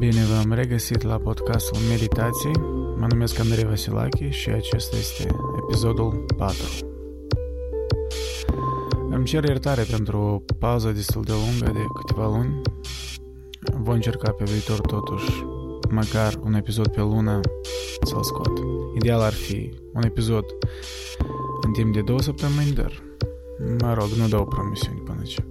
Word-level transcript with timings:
Bine 0.00 0.24
v-am 0.24 0.52
regăsit 0.52 1.02
la 1.02 1.18
podcastul 1.18 1.80
Meditații. 1.88 2.52
Mă 2.96 3.06
numesc 3.08 3.38
Andrei 3.38 3.64
Vasilache 3.64 4.30
și 4.30 4.48
acesta 4.48 4.96
este 4.96 5.26
episodul 5.66 6.24
4. 6.36 6.56
Îmi 9.10 9.24
cer 9.24 9.44
iertare 9.44 9.82
pentru 9.82 10.18
o 10.18 10.54
pauză 10.58 10.90
destul 10.90 11.22
de 11.22 11.32
lungă 11.32 11.78
de 11.78 11.84
câteva 11.94 12.28
luni. 12.28 12.60
Voi 13.78 13.94
încerca 13.94 14.30
pe 14.30 14.44
viitor 14.44 14.80
totuși 14.80 15.44
măcar 15.90 16.34
un 16.42 16.54
episod 16.54 16.88
pe 16.88 17.00
lună 17.00 17.40
să-l 18.02 18.22
scot. 18.22 18.52
Ideal 18.94 19.20
ar 19.20 19.32
fi 19.32 19.74
un 19.92 20.02
episod 20.02 20.44
în 21.62 21.72
timp 21.72 21.94
de 21.94 22.00
două 22.00 22.20
săptămâni, 22.20 22.72
dar 22.72 23.02
mă 23.80 23.94
rog, 23.94 24.08
nu 24.08 24.28
dau 24.28 24.46
promisiuni 24.46 25.00
până 25.00 25.22
ce. 25.22 25.44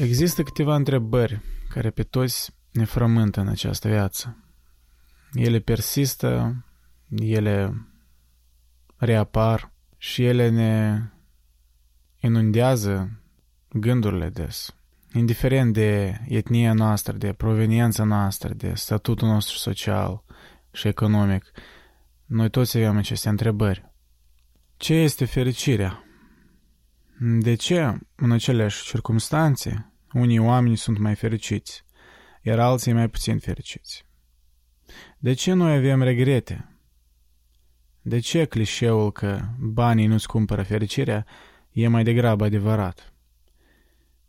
Există 0.00 0.42
câteva 0.42 0.74
întrebări 0.74 1.40
care 1.72 1.90
pe 1.90 2.02
toți 2.02 2.54
ne 2.70 2.84
frământă 2.84 3.40
în 3.40 3.48
această 3.48 3.88
viață. 3.88 4.36
Ele 5.32 5.58
persistă, 5.58 6.64
ele 7.10 7.86
reapar 8.96 9.72
și 9.96 10.24
ele 10.24 10.48
ne 10.48 11.02
inundează 12.20 13.20
gândurile 13.70 14.28
des. 14.28 14.74
Indiferent 15.12 15.72
de 15.72 16.20
etnia 16.28 16.72
noastră, 16.72 17.16
de 17.16 17.32
proveniența 17.32 18.04
noastră, 18.04 18.54
de 18.54 18.74
statutul 18.74 19.28
nostru 19.28 19.56
social 19.56 20.24
și 20.72 20.88
economic, 20.88 21.44
noi 22.24 22.50
toți 22.50 22.76
avem 22.76 22.96
aceste 22.96 23.28
întrebări. 23.28 23.90
Ce 24.76 24.94
este 24.94 25.24
fericirea? 25.24 26.04
De 27.18 27.54
ce, 27.54 27.98
în 28.14 28.32
aceleași 28.32 28.84
circunstanțe, 28.84 29.91
unii 30.12 30.38
oameni 30.38 30.76
sunt 30.76 30.98
mai 30.98 31.14
fericiți, 31.14 31.84
iar 32.42 32.58
alții 32.58 32.92
mai 32.92 33.08
puțin 33.08 33.38
fericiți. 33.38 34.04
De 35.18 35.32
ce 35.32 35.52
noi 35.52 35.76
avem 35.76 36.02
regrete? 36.02 36.76
De 38.02 38.18
ce 38.18 38.44
clișeul 38.44 39.12
că 39.12 39.40
banii 39.58 40.06
nu-ți 40.06 40.26
cumpără 40.26 40.62
fericirea 40.62 41.26
e 41.70 41.88
mai 41.88 42.04
degrabă 42.04 42.44
adevărat? 42.44 43.12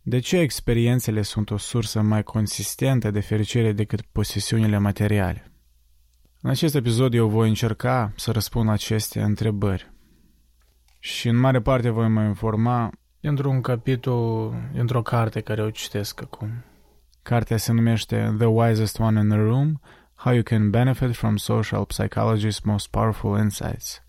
De 0.02 0.20
ce 0.20 0.38
experiențele 0.38 1.22
sunt 1.22 1.50
o 1.50 1.58
sursă 1.58 2.02
mai 2.02 2.24
consistentă 2.24 3.12
de 3.12 3.20
fericire 3.20 3.72
decât 3.72 4.02
posesiunile 4.02 4.78
materiale? 4.78 5.52
În 6.42 6.50
acest 6.50 6.76
episod 6.76 7.14
eu 7.14 7.30
voi 7.30 7.48
încerca 7.48 8.14
să 8.16 8.32
răspund 8.32 8.66
la 8.66 8.72
aceste 8.72 9.22
întrebări. 9.22 9.92
Și 11.00 11.28
în 11.28 11.36
mare 11.36 11.62
parte 11.62 11.90
voi 11.90 12.08
mă 12.08 12.24
informa 12.24 12.92
într-un 13.28 13.62
capitol, 13.62 14.54
într-o 14.74 15.02
carte 15.02 15.40
care 15.40 15.64
o 15.64 15.70
citesc 15.70 16.22
acum. 16.22 16.50
Cartea 17.22 17.58
se 17.58 17.72
numește 17.72 18.34
The 18.38 18.48
Wisest 18.48 19.00
One 19.00 19.20
in 19.20 19.30
the 19.30 19.38
Room, 19.38 19.82
How 20.16 20.34
You 20.34 20.44
Can 20.44 20.70
Benefit 20.70 21.16
from 21.16 21.36
Social 21.36 21.86
Psychology's 21.86 22.64
Most 22.64 22.88
Powerful 22.90 23.38
Insights. 23.40 24.04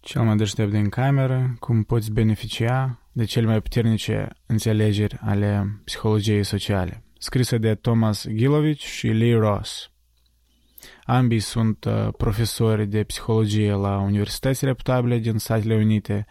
Cel 0.00 0.22
mai 0.22 0.36
deștept 0.36 0.70
din 0.70 0.88
cameră, 0.88 1.56
cum 1.58 1.82
poți 1.82 2.12
beneficia 2.12 3.00
de 3.12 3.24
cele 3.24 3.46
mai 3.46 3.60
puternice 3.60 4.28
înțelegeri 4.46 5.18
ale 5.20 5.80
psihologiei 5.84 6.44
sociale. 6.44 7.02
Scrisă 7.18 7.58
de 7.58 7.74
Thomas 7.74 8.26
Gilovich 8.28 8.84
și 8.84 9.06
Lee 9.06 9.38
Ross. 9.38 9.90
Ambii 11.04 11.38
sunt 11.38 11.84
uh, 11.84 12.08
profesori 12.16 12.86
de 12.86 13.02
psihologie 13.02 13.72
la 13.72 13.98
universități 13.98 14.64
reputabile 14.64 15.18
din 15.18 15.38
Statele 15.38 15.74
Unite, 15.74 16.26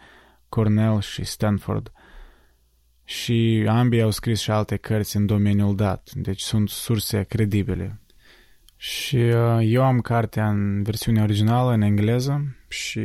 Cornell 0.48 1.00
și 1.00 1.24
Stanford– 1.24 1.90
și 3.08 3.66
ambii 3.68 4.02
au 4.02 4.10
scris 4.10 4.40
și 4.40 4.50
alte 4.50 4.76
cărți 4.76 5.16
în 5.16 5.26
domeniul 5.26 5.76
dat, 5.76 6.10
deci 6.14 6.40
sunt 6.40 6.68
surse 6.68 7.22
credibile. 7.22 8.00
Și 8.76 9.16
uh, 9.16 9.58
eu 9.62 9.82
am 9.82 10.00
cartea 10.00 10.48
în 10.48 10.82
versiunea 10.82 11.22
originală, 11.22 11.72
în 11.72 11.80
engleză, 11.80 12.56
și 12.68 13.00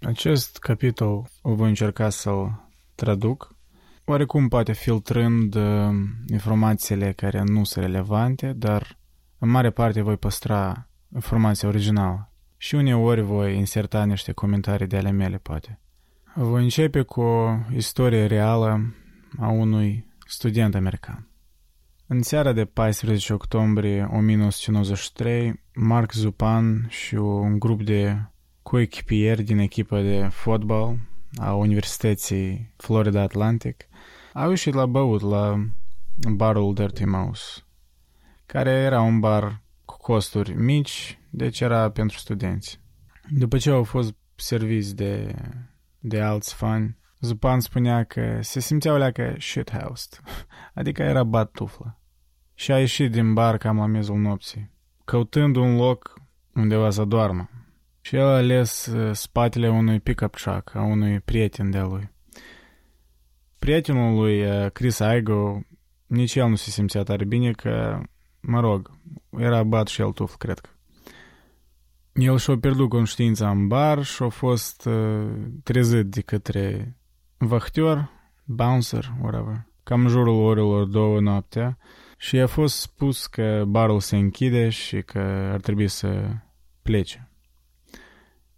acest 0.00 0.58
capitol 0.58 1.28
o 1.42 1.54
voi 1.54 1.68
încerca 1.68 2.10
să-l 2.10 2.68
traduc, 2.94 3.56
oarecum 4.04 4.48
poate 4.48 4.72
filtrând 4.72 5.54
uh, 5.54 5.88
informațiile 6.26 7.12
care 7.12 7.42
nu 7.46 7.64
sunt 7.64 7.84
relevante, 7.84 8.52
dar 8.56 8.98
în 9.38 9.48
mare 9.48 9.70
parte 9.70 10.02
voi 10.02 10.16
păstra 10.16 10.88
informația 11.14 11.68
originală. 11.68 12.32
Și 12.56 12.74
uneori 12.74 13.20
voi 13.20 13.56
inserta 13.56 14.04
niște 14.04 14.32
comentarii 14.32 14.86
de 14.86 14.96
ale 14.96 15.10
mele, 15.10 15.36
poate. 15.36 15.80
Voi 16.34 16.62
începe 16.62 17.02
cu 17.02 17.20
o 17.20 17.54
istorie 17.74 18.26
reală 18.26 18.94
a 19.38 19.48
unui 19.48 20.06
student 20.26 20.74
american. 20.74 21.28
În 22.06 22.22
seara 22.22 22.52
de 22.52 22.64
14 22.64 23.32
octombrie 23.32 24.08
1993, 24.12 25.62
Mark 25.74 26.12
Zupan 26.12 26.86
și 26.88 27.14
un 27.14 27.58
grup 27.58 27.82
de 27.82 28.16
coechipieri 28.62 29.42
din 29.42 29.58
echipa 29.58 30.00
de 30.00 30.28
fotbal 30.30 30.98
a 31.36 31.54
Universității 31.54 32.74
Florida 32.76 33.20
Atlantic 33.20 33.88
au 34.32 34.48
ieșit 34.48 34.74
la 34.74 34.86
băut 34.86 35.20
la 35.20 35.68
barul 36.28 36.74
Dirty 36.74 37.04
Mouse, 37.04 37.62
care 38.46 38.70
era 38.70 39.00
un 39.00 39.20
bar 39.20 39.62
cu 39.84 39.96
costuri 39.96 40.54
mici, 40.54 41.18
deci 41.30 41.60
era 41.60 41.90
pentru 41.90 42.18
studenți. 42.18 42.80
După 43.28 43.58
ce 43.58 43.70
au 43.70 43.84
fost 43.84 44.14
serviți 44.34 44.96
de, 44.96 45.34
de 45.98 46.20
alți 46.20 46.54
fani, 46.54 46.96
Zupan 47.20 47.60
spunea 47.60 48.04
că 48.04 48.38
se 48.40 48.60
simțea 48.60 48.92
o 48.92 48.96
leacă 48.96 49.34
shithoused, 49.38 50.20
adică 50.74 51.02
era 51.02 51.24
bat 51.24 51.50
tuflă. 51.50 51.98
Și 52.54 52.72
a 52.72 52.78
ieșit 52.78 53.10
din 53.10 53.34
bar 53.34 53.56
cam 53.56 53.76
la 53.76 53.86
miezul 53.86 54.16
nopții, 54.16 54.70
căutând 55.04 55.56
un 55.56 55.76
loc 55.76 56.20
undeva 56.54 56.90
să 56.90 57.04
doarmă. 57.04 57.50
Și 58.00 58.16
el 58.16 58.26
a 58.26 58.36
ales 58.36 58.86
uh, 58.86 59.14
spatele 59.14 59.68
unui 59.68 60.00
pick-up 60.00 60.34
truck 60.34 60.74
a 60.74 60.82
unui 60.82 61.20
prieten 61.20 61.70
de-a 61.70 61.84
lui. 61.84 62.10
Prietenul 63.58 64.14
lui, 64.14 64.44
uh, 64.44 64.70
Chris 64.70 65.00
Aigo, 65.00 65.60
nici 66.06 66.34
el 66.34 66.48
nu 66.48 66.54
se 66.54 66.70
simțea 66.70 67.02
tare 67.02 67.24
bine 67.24 67.50
că, 67.50 68.00
mă 68.40 68.60
rog, 68.60 68.90
era 69.38 69.62
bat 69.62 69.86
și 69.86 70.00
el 70.00 70.12
tuf, 70.12 70.36
cred 70.36 70.58
că. 70.58 70.68
El 72.12 72.38
și-a 72.38 72.58
pierdut 72.58 72.88
conștiința 72.88 73.50
în 73.50 73.66
bar 73.66 74.02
și 74.02 74.22
a 74.22 74.28
fost 74.28 74.84
uh, 74.86 75.30
trezit 75.62 76.06
de 76.06 76.20
către 76.20 76.96
vahter, 77.38 78.10
bouncer, 78.44 79.12
whatever, 79.20 79.66
cam 79.82 80.00
în 80.00 80.08
jurul 80.08 80.44
orelor 80.44 80.84
două 80.84 81.20
noaptea 81.20 81.78
și 82.16 82.38
a 82.38 82.46
fost 82.46 82.80
spus 82.80 83.26
că 83.26 83.64
barul 83.66 84.00
se 84.00 84.16
închide 84.16 84.68
și 84.68 85.02
că 85.02 85.18
ar 85.52 85.60
trebui 85.60 85.88
să 85.88 86.30
plece. 86.82 87.30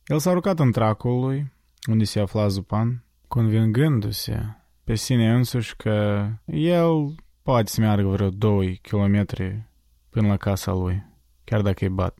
El 0.04 0.18
s-a 0.18 0.32
rucat 0.32 0.58
în 0.58 0.72
tracul 0.72 1.20
lui, 1.20 1.52
unde 1.90 2.04
se 2.04 2.20
afla 2.20 2.48
Zupan, 2.48 3.04
convingându-se 3.28 4.56
pe 4.84 4.94
sine 4.94 5.34
însuși 5.34 5.76
că 5.76 6.26
el 6.44 7.14
poate 7.42 7.70
să 7.70 7.80
meargă 7.80 8.08
vreo 8.08 8.30
2 8.30 8.78
kilometri 8.82 9.68
până 10.10 10.28
la 10.28 10.36
casa 10.36 10.72
lui, 10.72 11.06
chiar 11.44 11.62
dacă 11.62 11.84
e 11.84 11.88
bat. 11.88 12.18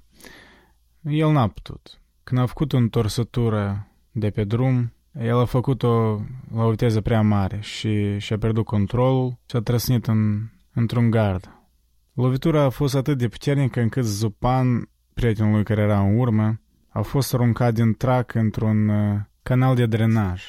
El 1.03 1.32
n-a 1.32 1.49
putut. 1.49 2.00
Când 2.25 2.41
a 2.41 2.47
făcut 2.47 2.72
o 2.72 2.76
întorsătură 2.76 3.87
de 4.10 4.31
pe 4.31 4.44
drum, 4.44 4.93
el 5.19 5.38
a 5.38 5.44
făcut-o 5.44 6.21
la 6.54 6.65
o 6.65 6.71
viteză 6.71 7.00
prea 7.00 7.22
mare 7.22 7.59
și 7.60 8.19
și-a 8.19 8.38
pierdut 8.38 8.65
controlul 8.65 9.38
și 9.47 9.56
a 9.56 9.60
trăsnit 9.60 10.06
în, 10.06 10.48
într-un 10.72 11.10
gard. 11.10 11.54
Lovitura 12.12 12.62
a 12.62 12.69
fost 12.69 12.94
atât 12.94 13.19
de 13.19 13.28
puternică 13.28 13.81
încât 13.81 14.04
Zupan, 14.04 14.88
prietenul 15.15 15.53
lui 15.53 15.65
care 15.65 15.81
era 15.81 16.00
în 16.00 16.19
urmă, 16.19 16.60
a 16.88 17.00
fost 17.00 17.34
aruncat 17.34 17.75
din 17.75 17.94
trac 17.94 18.34
într-un 18.34 18.88
uh, 18.88 19.20
canal 19.43 19.75
de 19.75 19.87
drenaj. 19.87 20.43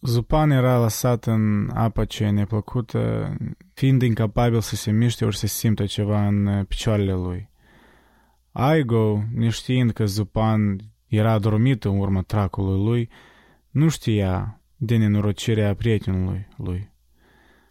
Zupan 0.00 0.50
era 0.50 0.78
lăsat 0.78 1.26
în 1.26 1.70
apă 1.74 2.04
ce 2.04 2.28
neplăcută, 2.28 3.32
fiind 3.74 4.02
incapabil 4.02 4.60
să 4.60 4.74
se 4.76 4.90
miște 4.90 5.24
ori 5.24 5.36
să 5.36 5.46
simtă 5.46 5.86
ceva 5.86 6.26
în 6.26 6.46
uh, 6.46 6.66
picioarele 6.68 7.12
lui. 7.12 7.50
Aigo, 8.52 9.22
neștiind 9.34 9.90
că 9.90 10.04
Zupan 10.04 10.78
era 11.06 11.32
adormit 11.32 11.84
în 11.84 11.98
urma 11.98 12.20
tracului 12.20 12.84
lui, 12.84 13.10
nu 13.70 13.88
știa 13.88 14.60
de 14.76 14.96
nenorocirea 14.96 15.74
prietenului 15.74 16.48
lui. 16.56 16.90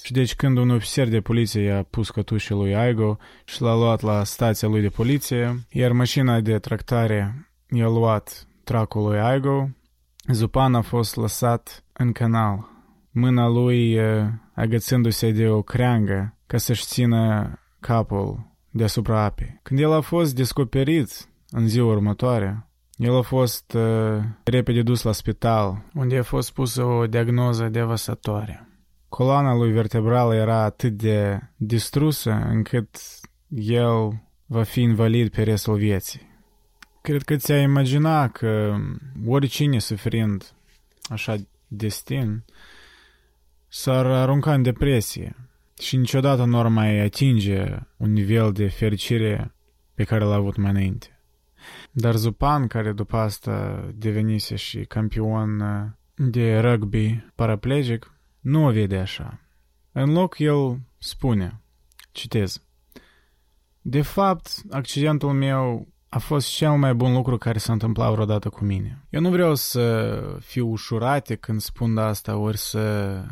Și 0.04 0.12
deci 0.12 0.36
când 0.36 0.58
un 0.58 0.70
ofițer 0.70 1.08
de 1.08 1.22
poliție 1.22 1.62
i-a 1.62 1.84
pus 1.84 2.10
cătușii 2.10 2.56
lui 2.56 2.76
Aigo 2.76 3.18
și 3.46 3.62
l-a 3.62 3.76
luat 3.76 4.02
la 4.02 4.24
stația 4.24 4.68
lui 4.68 4.82
de 4.82 4.90
poliție, 4.90 5.66
iar 5.70 5.92
mașina 5.92 6.40
de 6.40 6.60
tractare 6.60 7.52
i-a 7.70 7.88
luat 7.88 8.48
tracul 8.64 9.04
lui 9.04 9.20
Aigo, 9.20 9.70
Zupan 10.34 10.76
a 10.76 10.82
fost 10.82 11.16
lăsat 11.16 11.84
în 11.94 12.12
canal, 12.12 12.70
mâna 13.12 13.48
lui 13.48 14.00
agățându-se 14.54 15.32
de 15.32 15.48
o 15.48 15.62
creangă 15.62 16.38
ca 16.48 16.58
să-și 16.58 16.86
țină 16.86 17.54
capul 17.80 18.56
deasupra 18.70 19.24
apei. 19.24 19.60
Când 19.64 19.80
el 19.80 19.92
a 19.92 20.02
fost 20.02 20.36
descoperit 20.36 21.30
în 21.50 21.68
ziua 21.68 21.92
următoare, 21.92 22.67
el 22.98 23.16
a 23.16 23.22
fost 23.22 23.74
uh, 23.74 24.24
repede 24.44 24.82
dus 24.82 25.02
la 25.02 25.12
spital, 25.12 25.84
unde 25.94 26.18
a 26.18 26.24
fost 26.24 26.54
pusă 26.54 26.84
o 26.84 27.08
diagnoză 27.08 27.68
devastatoare. 27.68 28.68
Coloana 29.10 29.56
lui 29.56 29.72
vertebrală 29.72 30.36
era 30.36 30.64
atât 30.64 30.92
de 30.92 31.40
distrusă 31.56 32.32
încât 32.32 32.98
el 33.50 34.24
va 34.46 34.64
fi 34.64 34.82
invalid 34.82 35.30
pe 35.30 35.44
restul 35.44 35.78
vieții. 35.78 36.36
Cred 37.02 37.22
că 37.22 37.36
ți-ai 37.36 37.64
imagina 37.64 38.28
că 38.28 38.76
oricine 39.26 39.80
suferind 39.80 40.54
așa 41.10 41.36
destin 41.68 42.46
s-ar 43.68 44.06
arunca 44.06 44.54
în 44.54 44.62
depresie 44.62 45.36
și 45.80 45.98
niciodată 45.98 46.44
nu 46.44 46.60
ar 46.60 46.68
mai 46.68 47.00
atinge 47.00 47.66
un 47.98 48.12
nivel 48.12 48.52
de 48.52 48.68
fericire 48.68 49.56
pe 49.94 50.04
care 50.04 50.24
l-a 50.24 50.36
avut 50.36 50.56
mai 50.56 50.72
înainte. 50.72 51.17
Dar 51.92 52.16
Zupan, 52.16 52.68
care 52.68 52.92
după 52.92 53.18
asta 53.18 53.86
devenise 53.96 54.56
și 54.56 54.86
campion 54.86 55.64
de 56.16 56.60
rugby 56.60 57.26
paraplegic, 57.36 58.12
nu 58.40 58.66
o 58.66 58.72
vede 58.72 58.98
așa. 58.98 59.40
În 59.92 60.12
loc, 60.12 60.40
el 60.40 60.80
spune, 60.98 61.62
citez, 62.12 62.62
De 63.82 64.02
fapt, 64.02 64.62
accidentul 64.70 65.34
meu 65.34 65.88
a 66.10 66.18
fost 66.20 66.50
cel 66.50 66.72
mai 66.72 66.94
bun 66.94 67.14
lucru 67.14 67.38
care 67.38 67.58
s-a 67.58 67.74
întâmplat 67.74 68.12
vreodată 68.12 68.50
cu 68.50 68.64
mine. 68.64 69.06
Eu 69.10 69.22
nu 69.22 69.30
vreau 69.30 69.56
să 69.56 70.20
fiu 70.40 70.68
ușurate 70.68 71.36
când 71.36 71.62
spun 71.62 71.98
asta, 71.98 72.38
ori 72.38 72.58
să 72.58 73.24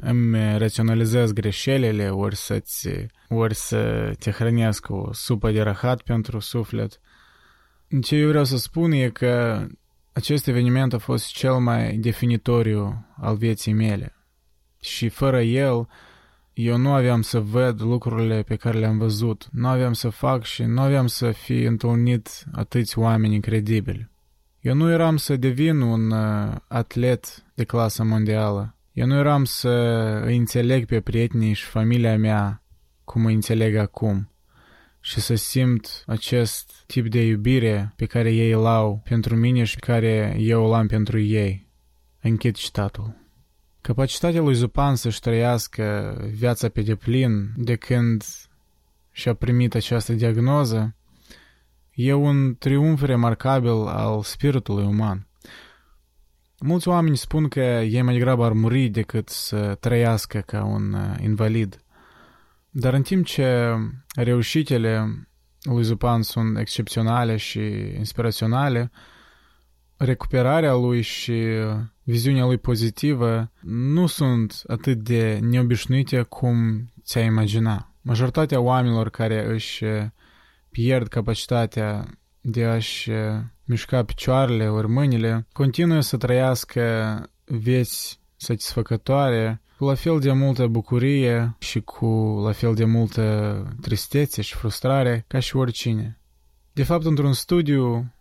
îmi 0.00 0.58
raționalizez 0.58 1.32
greșelile, 1.32 2.10
ori, 2.10 2.36
să-ți, 2.36 2.88
ori 3.28 3.54
să 3.54 4.12
te 4.18 4.30
hrănesc 4.30 4.90
o 4.90 5.12
supă 5.12 5.50
de 5.50 5.62
rahat 5.62 6.02
pentru 6.02 6.38
suflet. 6.38 7.00
Ce 8.02 8.16
eu 8.16 8.28
vreau 8.28 8.44
să 8.44 8.56
spun 8.56 8.92
e 8.92 9.08
că 9.08 9.66
acest 10.12 10.46
eveniment 10.46 10.92
a 10.92 10.98
fost 10.98 11.26
cel 11.26 11.54
mai 11.54 11.96
definitoriu 11.96 13.06
al 13.16 13.36
vieții 13.36 13.72
mele. 13.72 14.14
Și 14.80 15.08
fără 15.08 15.42
el, 15.42 15.88
eu 16.52 16.76
nu 16.76 16.92
aveam 16.92 17.22
să 17.22 17.40
văd 17.40 17.80
lucrurile 17.80 18.42
pe 18.42 18.56
care 18.56 18.78
le-am 18.78 18.98
văzut, 18.98 19.48
nu 19.52 19.68
aveam 19.68 19.92
să 19.92 20.08
fac 20.08 20.42
și 20.44 20.62
nu 20.62 20.80
aveam 20.80 21.06
să 21.06 21.30
fi 21.30 21.62
întâlnit 21.62 22.44
atâți 22.52 22.98
oameni 22.98 23.34
incredibili. 23.34 24.10
Eu 24.60 24.74
nu 24.74 24.90
eram 24.90 25.16
să 25.16 25.36
devin 25.36 25.80
un 25.80 26.10
uh, 26.10 26.54
atlet 26.68 27.44
de 27.54 27.64
clasă 27.64 28.04
mondială. 28.04 28.76
Eu 28.92 29.06
nu 29.06 29.18
eram 29.18 29.44
să 29.44 29.68
îi 30.24 30.36
înțeleg 30.36 30.86
pe 30.86 31.00
prietenii 31.00 31.52
și 31.52 31.64
familia 31.64 32.16
mea 32.16 32.62
cum 33.04 33.24
îi 33.24 33.34
înțeleg 33.34 33.76
acum 33.76 34.33
și 35.06 35.20
să 35.20 35.34
simt 35.34 36.04
acest 36.06 36.84
tip 36.86 37.08
de 37.08 37.26
iubire 37.26 37.92
pe 37.96 38.06
care 38.06 38.32
ei 38.32 38.50
îl 38.50 38.66
au 38.66 39.02
pentru 39.04 39.36
mine 39.36 39.64
și 39.64 39.76
pe 39.78 39.86
care 39.86 40.36
eu 40.38 40.64
îl 40.64 40.72
am 40.72 40.86
pentru 40.86 41.20
ei. 41.20 41.68
Închid 42.20 42.54
citatul. 42.54 43.14
Capacitatea 43.80 44.40
lui 44.40 44.54
Zupan 44.54 44.96
să-și 44.96 45.20
trăiască 45.20 46.16
viața 46.32 46.68
pe 46.68 46.82
deplin 46.82 47.52
de 47.56 47.76
când 47.76 48.24
și-a 49.10 49.34
primit 49.34 49.74
această 49.74 50.12
diagnoză 50.12 50.96
e 51.94 52.12
un 52.12 52.56
triumf 52.58 53.02
remarcabil 53.02 53.86
al 53.86 54.22
spiritului 54.22 54.84
uman. 54.84 55.26
Mulți 56.60 56.88
oameni 56.88 57.16
spun 57.16 57.48
că 57.48 57.60
ei 57.60 58.02
mai 58.02 58.14
degrabă 58.14 58.44
ar 58.44 58.52
muri 58.52 58.88
decât 58.88 59.28
să 59.28 59.76
trăiască 59.80 60.38
ca 60.38 60.64
un 60.64 60.92
uh, 60.92 61.16
invalid. 61.22 61.83
Dar 62.76 62.94
în 62.94 63.02
timp 63.02 63.26
ce 63.26 63.74
reușitele 64.14 65.26
lui 65.62 65.82
Zupan 65.82 66.22
sunt 66.22 66.58
excepționale 66.58 67.36
și 67.36 67.60
inspiraționale, 67.96 68.90
recuperarea 69.96 70.74
lui 70.74 71.00
și 71.00 71.44
viziunea 72.02 72.44
lui 72.44 72.58
pozitivă 72.58 73.50
nu 73.60 74.06
sunt 74.06 74.62
atât 74.66 74.98
de 74.98 75.38
neobișnuite 75.42 76.22
cum 76.22 76.56
ți-ai 77.04 77.24
imagina. 77.26 77.94
Majoritatea 78.00 78.60
oamenilor 78.60 79.10
care 79.10 79.52
își 79.52 79.84
pierd 80.70 81.08
capacitatea 81.08 82.04
de 82.40 82.64
a-și 82.64 83.10
mișca 83.64 84.04
picioarele 84.04 84.68
ori 84.68 84.88
mâinile, 84.88 85.46
continuă 85.52 86.00
să 86.00 86.16
trăiască 86.16 86.82
vieți 87.44 88.20
satisfăcătoare 88.36 89.62
cu 89.84 89.90
la 89.90 89.96
fel 89.96 90.18
de 90.18 90.32
multă 90.32 90.66
bucurie 90.66 91.56
și 91.58 91.80
cu 91.80 92.40
la 92.44 92.52
fel 92.52 92.74
de 92.74 92.84
multă 92.84 93.76
tristețe 93.80 94.42
și 94.42 94.54
frustrare 94.54 95.24
ca 95.28 95.38
și 95.38 95.56
oricine. 95.56 96.18
De 96.72 96.82
fapt, 96.82 97.04
într-un 97.04 97.32
studiu, 97.32 98.12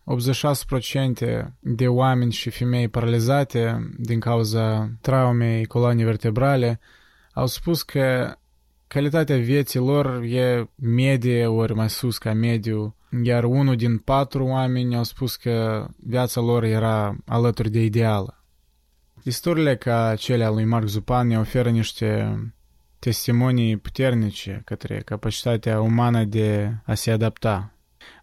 86% 1.41 1.53
de 1.59 1.87
oameni 1.87 2.31
și 2.31 2.49
femei 2.49 2.87
paralizate 2.87 3.89
din 3.97 4.19
cauza 4.19 4.91
traumei 5.01 5.65
coloanei 5.65 6.03
vertebrale 6.03 6.79
au 7.33 7.47
spus 7.47 7.83
că 7.83 8.35
calitatea 8.87 9.37
vieții 9.37 9.79
lor 9.79 10.21
e 10.21 10.69
medie 10.75 11.45
ori 11.45 11.75
mai 11.75 11.89
sus 11.89 12.17
ca 12.17 12.33
mediu, 12.33 12.95
iar 13.23 13.43
unul 13.43 13.75
din 13.75 13.97
patru 13.97 14.45
oameni 14.45 14.95
au 14.95 15.03
spus 15.03 15.35
că 15.35 15.87
viața 15.97 16.41
lor 16.41 16.63
era 16.63 17.15
alături 17.25 17.69
de 17.69 17.83
ideală. 17.83 18.42
Istoriile 19.23 19.75
ca 19.75 20.15
cele 20.15 20.47
lui 20.47 20.65
Mark 20.65 20.87
Zupan 20.87 21.27
ne 21.27 21.39
oferă 21.39 21.69
niște 21.69 22.37
testimonii 22.99 23.77
puternice 23.77 24.61
către 24.65 25.01
capacitatea 25.05 25.81
umană 25.81 26.23
de 26.23 26.75
a 26.85 26.93
se 26.93 27.11
adapta. 27.11 27.73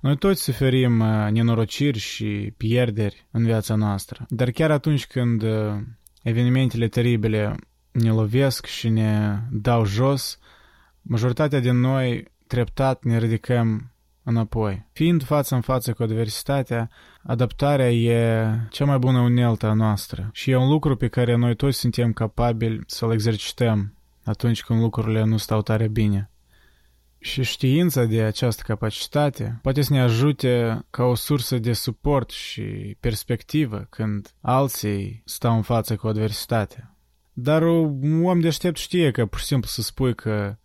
Noi 0.01 0.17
toți 0.17 0.43
suferim 0.43 1.01
uh, 1.01 1.31
nenorociri 1.31 1.99
și 1.99 2.55
pierderi 2.57 3.27
în 3.31 3.45
viața 3.45 3.75
noastră, 3.75 4.27
dar 4.29 4.51
chiar 4.51 4.71
atunci 4.71 5.07
când 5.07 5.43
uh, 5.43 5.73
evenimentele 6.23 6.89
teribile 6.89 7.57
ne 7.91 8.11
lovesc 8.11 8.67
și 8.67 8.89
ne 8.89 9.39
dau 9.51 9.85
jos, 9.85 10.39
majoritatea 11.03 11.61
din 11.61 11.81
noi 11.81 12.25
treptat 12.47 13.05
ne 13.05 13.19
ridicăm 13.19 13.90
înapoi. 14.23 14.87
Fiind 14.93 15.23
față 15.23 15.55
în 15.55 15.61
față 15.61 15.93
cu 15.93 16.03
adversitatea, 16.03 16.91
adaptarea 17.23 17.93
e 17.93 18.49
cea 18.71 18.85
mai 18.85 18.99
bună 18.99 19.21
uneltă 19.21 19.67
a 19.67 19.73
noastră 19.73 20.31
și 20.33 20.51
e 20.51 20.57
un 20.57 20.69
lucru 20.69 20.97
pe 20.97 21.09
care 21.09 21.37
noi 21.37 21.57
toți 21.57 21.79
suntem 21.79 22.13
capabili 22.13 22.81
să-l 22.87 23.13
exercităm 23.13 23.95
atunci 24.25 24.63
când 24.63 24.81
lucrurile 24.81 25.25
nu 25.25 25.37
stau 25.37 25.63
tare 25.63 25.89
bine. 25.89 26.31
Și 27.19 27.43
știința 27.43 28.05
de 28.05 28.23
această 28.23 28.63
capacitate 28.67 29.59
poate 29.63 29.83
să 29.83 29.93
ne 29.93 30.01
ajute 30.01 30.85
ca 30.91 31.05
o 31.05 31.15
sursă 31.15 31.59
de 31.59 31.73
suport 31.73 32.31
și 32.31 32.97
perspectivă 33.01 33.87
când 33.91 34.35
alții 34.41 35.23
stau 35.25 35.57
în 35.57 35.63
față 35.63 35.97
cu 35.97 36.07
adversitatea. 36.07 36.95
Dar 37.33 37.63
un 37.63 38.25
om 38.25 38.41
deștept 38.41 38.77
știe 38.77 39.11
că 39.11 39.27
pur 39.27 39.39
și 39.39 39.45
simplu 39.45 39.69
să 39.69 39.83
spui 39.83 40.15
că 40.15 40.57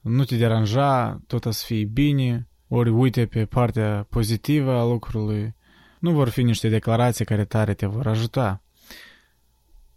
nu 0.00 0.24
te 0.24 0.36
deranja, 0.36 1.20
tot 1.26 1.44
o 1.44 1.50
să 1.50 1.64
fie 1.66 1.84
bine, 1.84 2.48
ori 2.68 2.90
uite 2.90 3.26
pe 3.26 3.44
partea 3.44 4.06
pozitivă 4.10 4.72
a 4.72 4.84
lucrului, 4.84 5.54
nu 5.98 6.12
vor 6.12 6.28
fi 6.28 6.42
niște 6.42 6.68
declarații 6.68 7.24
care 7.24 7.44
tare 7.44 7.74
te 7.74 7.86
vor 7.86 8.06
ajuta. 8.06 8.62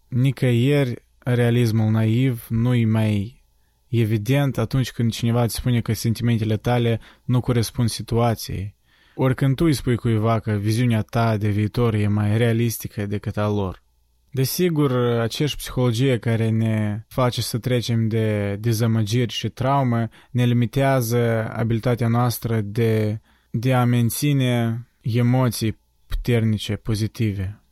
Nicăieri 0.08 1.04
realismul 1.18 1.92
naiv 1.92 2.46
nu-i 2.50 2.86
mai 2.86 3.44
evident 3.88 4.58
atunci 4.58 4.92
când 4.92 5.12
cineva 5.12 5.44
îți 5.44 5.56
spune 5.56 5.82
că 5.82 5.94
sentimentele 5.94 6.58
tale 6.58 7.00
nu 7.24 7.40
corespund 7.40 7.90
situației. 7.90 8.76
Ori 9.16 9.36
când 9.36 9.56
tu 9.56 9.66
îi 9.66 9.74
spui 9.74 9.96
cuiva 9.96 10.40
că 10.40 10.52
viziunea 10.52 11.02
ta 11.02 11.38
de 11.38 11.50
viitor 11.50 11.94
e 11.94 12.08
mai 12.08 12.38
realistică 12.38 13.06
decât 13.06 13.38
a 13.38 13.48
lor. 13.48 13.84
Desigur, 14.32 14.92
aceeași 14.96 15.56
psihologie 15.56 16.18
care 16.18 16.50
ne 16.50 17.06
face 17.08 17.42
să 17.42 17.58
trecem 17.58 18.08
de 18.08 18.56
dezamăgiri 18.56 19.34
și 19.34 19.50
traume 19.50 20.10
ne 20.32 20.46
limitează 20.46 21.50
abilitatea 21.52 22.08
noastră 22.08 22.62
de, 22.62 23.22
de 23.52 23.74
a 23.74 23.84
menține 23.86 24.84
emoții 25.02 25.80
puternice, 26.08 26.76
pozitive. 26.76 27.64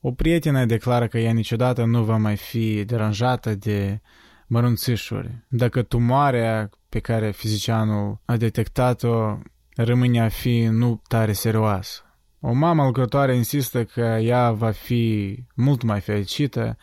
O 0.00 0.12
prietenă 0.12 0.64
declară 0.64 1.06
că 1.06 1.18
ea 1.18 1.32
niciodată 1.32 1.84
nu 1.84 2.04
va 2.04 2.16
mai 2.16 2.36
fi 2.36 2.84
deranjată 2.84 3.54
de 3.54 4.00
mărunțișuri. 4.46 5.44
Dacă 5.48 5.82
tumoarea 5.82 6.70
pe 6.88 6.98
care 6.98 7.30
fizicianul 7.30 8.20
a 8.24 8.36
detectat-o 8.36 9.38
rămâne 9.76 10.20
a 10.20 10.28
fi 10.28 10.68
nu 10.70 11.02
tare 11.08 11.32
serioasă. 11.32 12.11
O 12.44 12.52
mamă 12.52 12.84
lucrătoare 12.84 13.36
insistă 13.36 13.84
că 13.84 14.00
ea 14.00 14.52
va 14.52 14.70
fi 14.70 15.36
mult 15.54 15.82
mai 15.82 16.00
fericită 16.00 16.76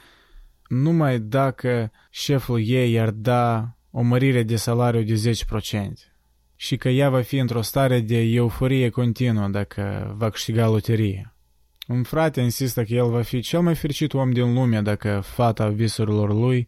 numai 0.67 1.19
dacă 1.19 1.91
șeful 2.09 2.61
ei 2.65 2.91
i-ar 2.91 3.09
da 3.11 3.75
o 3.91 4.01
mărire 4.01 4.43
de 4.43 4.55
salariu 4.55 5.01
de 5.01 5.31
10% 5.31 5.81
și 6.55 6.77
că 6.77 6.89
ea 6.89 7.09
va 7.09 7.21
fi 7.21 7.37
într-o 7.37 7.61
stare 7.61 7.99
de 7.99 8.17
euforie 8.17 8.89
continuă 8.89 9.47
dacă 9.47 10.13
va 10.17 10.29
câștiga 10.29 10.67
loterie. 10.67 11.33
Un 11.87 12.03
frate 12.03 12.41
insistă 12.41 12.83
că 12.83 12.93
el 12.93 13.09
va 13.09 13.21
fi 13.21 13.41
cel 13.41 13.61
mai 13.61 13.75
fericit 13.75 14.13
om 14.13 14.31
din 14.31 14.53
lume 14.53 14.81
dacă 14.81 15.19
fata 15.23 15.67
visurilor 15.67 16.33
lui 16.33 16.67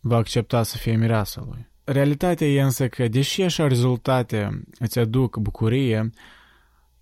va 0.00 0.16
accepta 0.16 0.62
să 0.62 0.76
fie 0.76 0.96
mireasa 0.96 1.46
lui. 1.48 1.70
Realitatea 1.84 2.46
e 2.46 2.62
însă 2.62 2.88
că, 2.88 3.08
deși 3.08 3.42
așa 3.42 3.66
rezultate 3.66 4.62
îți 4.78 4.98
aduc 4.98 5.36
bucurie, 5.36 6.10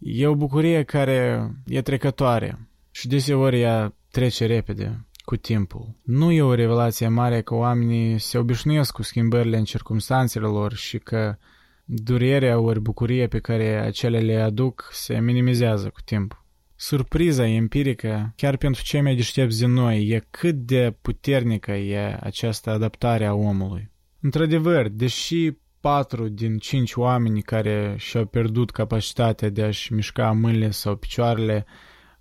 e 0.00 0.26
o 0.26 0.35
bucurie 0.35 0.83
care 0.83 1.50
e 1.66 1.83
trecătoare 1.83 2.69
și 2.90 3.09
deseori 3.09 3.61
ea 3.61 3.95
trece 4.11 4.47
repede 4.47 5.04
cu 5.25 5.37
timpul. 5.37 5.95
Nu 6.04 6.30
e 6.30 6.42
o 6.42 6.54
revelație 6.54 7.09
mare 7.09 7.42
că 7.42 7.54
oamenii 7.54 8.19
se 8.19 8.38
obișnuiesc 8.38 8.92
cu 8.92 9.02
schimbările 9.02 9.57
în 9.57 9.64
circumstanțele 9.64 10.47
lor 10.47 10.73
și 10.75 10.99
că 10.99 11.37
durerea 11.85 12.59
ori 12.59 12.80
bucuria 12.80 13.28
pe 13.28 13.38
care 13.38 13.80
acele 13.80 14.19
le 14.19 14.40
aduc 14.40 14.88
se 14.92 15.21
minimizează 15.21 15.88
cu 15.88 16.00
timp. 16.04 16.45
Surpriza 16.76 17.47
empirică, 17.47 18.33
chiar 18.37 18.57
pentru 18.57 18.83
cei 18.83 19.00
mai 19.00 19.14
deștepți 19.14 19.59
din 19.59 19.73
noi, 19.73 20.09
e 20.09 20.26
cât 20.30 20.54
de 20.54 20.97
puternică 21.02 21.73
e 21.73 22.19
această 22.21 22.71
adaptare 22.71 23.25
a 23.26 23.35
omului. 23.35 23.90
Într-adevăr, 24.21 24.88
deși 24.88 25.50
patru 25.81 26.29
din 26.29 26.59
cinci 26.59 26.95
oameni 26.95 27.43
care 27.43 27.95
și-au 27.99 28.25
pierdut 28.25 28.71
capacitatea 28.71 29.49
de 29.49 29.63
a-și 29.63 29.93
mișca 29.93 30.33
mâinile 30.33 30.71
sau 30.71 30.97
picioarele 30.97 31.67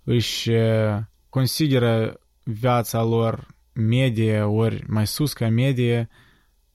își 0.04 0.50
consideră 1.28 2.20
viața 2.44 3.02
lor 3.02 3.46
medie 3.72 4.40
ori 4.40 4.84
mai 4.88 5.06
sus 5.06 5.32
ca 5.32 5.48
medie, 5.48 6.08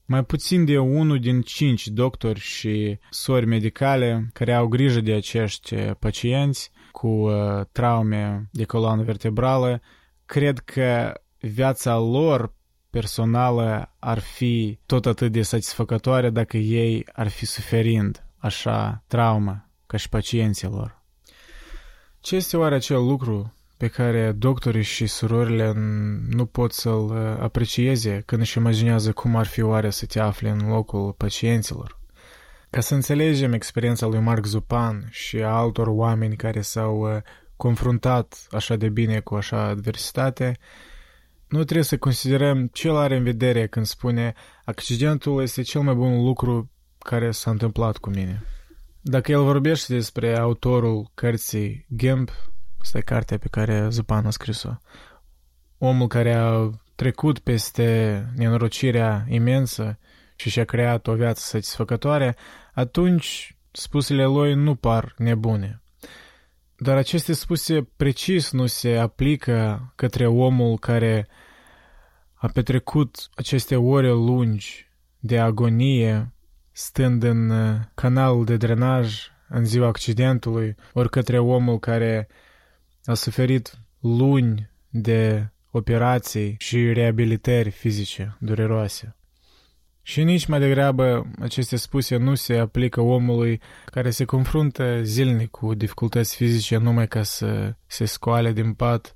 mai 0.04 0.24
puțin 0.24 0.64
de 0.64 0.78
unul 0.78 1.18
din 1.18 1.40
cinci 1.40 1.88
doctori 1.88 2.40
și 2.40 2.98
sori 3.10 3.46
medicale 3.46 4.30
care 4.32 4.54
au 4.54 4.66
grijă 4.66 5.00
de 5.00 5.12
acești 5.12 5.74
pacienți 5.76 6.70
cu 6.92 7.08
uh, 7.08 7.60
traume 7.72 8.48
de 8.52 8.64
coloană 8.64 9.02
vertebrală, 9.02 9.80
cred 10.26 10.58
că 10.58 11.20
viața 11.40 11.96
lor 11.96 12.54
personală 12.98 13.94
ar 13.98 14.18
fi 14.18 14.78
tot 14.86 15.06
atât 15.06 15.32
de 15.32 15.42
satisfăcătoare 15.42 16.30
dacă 16.30 16.56
ei 16.56 17.06
ar 17.12 17.28
fi 17.28 17.46
suferind 17.46 18.24
așa 18.36 19.02
traumă 19.06 19.68
ca 19.86 19.96
și 19.96 20.08
pacienții 20.08 20.68
lor. 20.68 21.02
Ce 22.20 22.36
este 22.36 22.56
oare 22.56 22.74
acel 22.74 23.04
lucru 23.04 23.54
pe 23.76 23.86
care 23.88 24.32
doctorii 24.32 24.82
și 24.82 25.06
surorile 25.06 25.72
nu 26.28 26.46
pot 26.46 26.72
să-l 26.72 27.04
uh, 27.04 27.40
aprecieze 27.40 28.22
când 28.26 28.40
își 28.40 28.58
imaginează 28.58 29.12
cum 29.12 29.36
ar 29.36 29.46
fi 29.46 29.62
oare 29.62 29.90
să 29.90 30.06
te 30.06 30.20
afli 30.20 30.48
în 30.48 30.68
locul 30.68 31.12
pacienților? 31.12 32.00
Ca 32.70 32.80
să 32.80 32.94
înțelegem 32.94 33.52
experiența 33.52 34.06
lui 34.06 34.20
Mark 34.20 34.44
Zupan 34.44 35.08
și 35.10 35.42
a 35.42 35.48
altor 35.48 35.86
oameni 35.86 36.36
care 36.36 36.60
s-au 36.60 37.00
uh, 37.00 37.22
confruntat 37.56 38.46
așa 38.50 38.76
de 38.76 38.88
bine 38.88 39.20
cu 39.20 39.34
așa 39.34 39.62
adversitate, 39.62 40.56
nu 41.48 41.64
trebuie 41.64 41.84
să 41.84 41.98
considerăm 41.98 42.66
ce 42.66 42.88
el 42.88 42.96
are 42.96 43.16
în 43.16 43.22
vedere 43.22 43.66
când 43.66 43.86
spune 43.86 44.34
accidentul 44.64 45.42
este 45.42 45.62
cel 45.62 45.80
mai 45.80 45.94
bun 45.94 46.24
lucru 46.24 46.70
care 46.98 47.30
s-a 47.30 47.50
întâmplat 47.50 47.96
cu 47.96 48.10
mine. 48.10 48.42
Dacă 49.00 49.32
el 49.32 49.42
vorbește 49.42 49.94
despre 49.94 50.38
autorul 50.38 51.10
cărții 51.14 51.86
Gemp, 51.96 52.30
asta 52.80 52.98
e 52.98 53.00
cartea 53.00 53.38
pe 53.38 53.48
care 53.50 53.88
Zupan 53.88 54.26
a 54.26 54.30
scris-o, 54.30 54.70
omul 55.78 56.06
care 56.06 56.34
a 56.34 56.70
trecut 56.94 57.38
peste 57.38 58.24
nenorocirea 58.36 59.26
imensă 59.28 59.98
și 60.36 60.50
și-a 60.50 60.64
creat 60.64 61.06
o 61.06 61.14
viață 61.14 61.40
satisfăcătoare, 61.44 62.36
atunci 62.74 63.56
spusele 63.70 64.24
lui 64.24 64.54
nu 64.54 64.74
par 64.74 65.14
nebune. 65.18 65.82
Dar 66.78 66.96
aceste 66.96 67.32
spuse 67.32 67.88
precis 67.96 68.50
nu 68.52 68.66
se 68.66 68.96
aplică 68.96 69.92
către 69.94 70.26
omul 70.26 70.78
care 70.78 71.28
a 72.34 72.48
petrecut 72.48 73.28
aceste 73.34 73.76
ore 73.76 74.10
lungi 74.10 74.88
de 75.18 75.38
agonie 75.38 76.32
stând 76.72 77.22
în 77.22 77.50
uh, 77.50 77.80
canalul 77.94 78.44
de 78.44 78.56
drenaj 78.56 79.30
în 79.48 79.64
ziua 79.64 79.86
accidentului, 79.86 80.74
ori 80.92 81.10
către 81.10 81.38
omul 81.38 81.78
care 81.78 82.28
a 83.04 83.14
suferit 83.14 83.78
luni 84.00 84.70
de 84.88 85.48
operații 85.70 86.54
și 86.58 86.92
reabilitări 86.92 87.70
fizice 87.70 88.36
dureroase. 88.40 89.16
Și 90.08 90.22
nici 90.22 90.46
mai 90.46 90.58
degrabă 90.58 91.30
aceste 91.40 91.76
spuse 91.76 92.16
nu 92.16 92.34
se 92.34 92.56
aplică 92.56 93.00
omului 93.00 93.60
care 93.84 94.10
se 94.10 94.24
confruntă 94.24 95.02
zilnic 95.02 95.50
cu 95.50 95.74
dificultăți 95.74 96.36
fizice 96.36 96.76
numai 96.76 97.08
ca 97.08 97.22
să 97.22 97.74
se 97.86 98.04
scoale 98.04 98.52
din 98.52 98.72
pat 98.72 99.14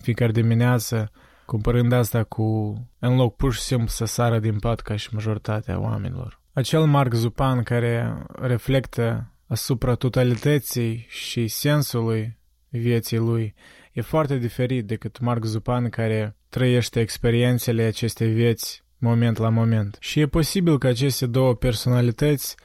fiecare 0.00 0.32
dimineață, 0.32 1.10
cumpărând 1.46 1.92
asta 1.92 2.24
cu, 2.24 2.74
în 2.98 3.16
loc 3.16 3.36
pur 3.36 3.52
și 3.52 3.60
simplu 3.60 3.86
să 3.86 4.04
sară 4.04 4.38
din 4.38 4.58
pat 4.58 4.80
ca 4.80 4.96
și 4.96 5.08
majoritatea 5.12 5.80
oamenilor. 5.80 6.40
Acel 6.52 6.84
Mark 6.84 7.14
Zupan 7.14 7.62
care 7.62 8.24
reflectă 8.40 9.32
asupra 9.46 9.94
totalității 9.94 11.06
și 11.08 11.46
sensului 11.46 12.38
vieții 12.68 13.18
lui 13.18 13.54
e 13.92 14.00
foarte 14.00 14.36
diferit 14.36 14.86
decât 14.86 15.18
Mark 15.18 15.44
Zupan 15.44 15.88
care 15.88 16.36
trăiește 16.48 17.00
experiențele 17.00 17.82
acestei 17.82 18.32
vieți 18.32 18.84
moment 19.02 19.36
la 19.36 19.48
moment. 19.48 19.96
Și 20.00 20.20
e 20.20 20.26
posibil 20.26 20.78
că 20.78 20.86
aceste 20.86 21.26
două 21.26 21.54
personalități 21.54 22.56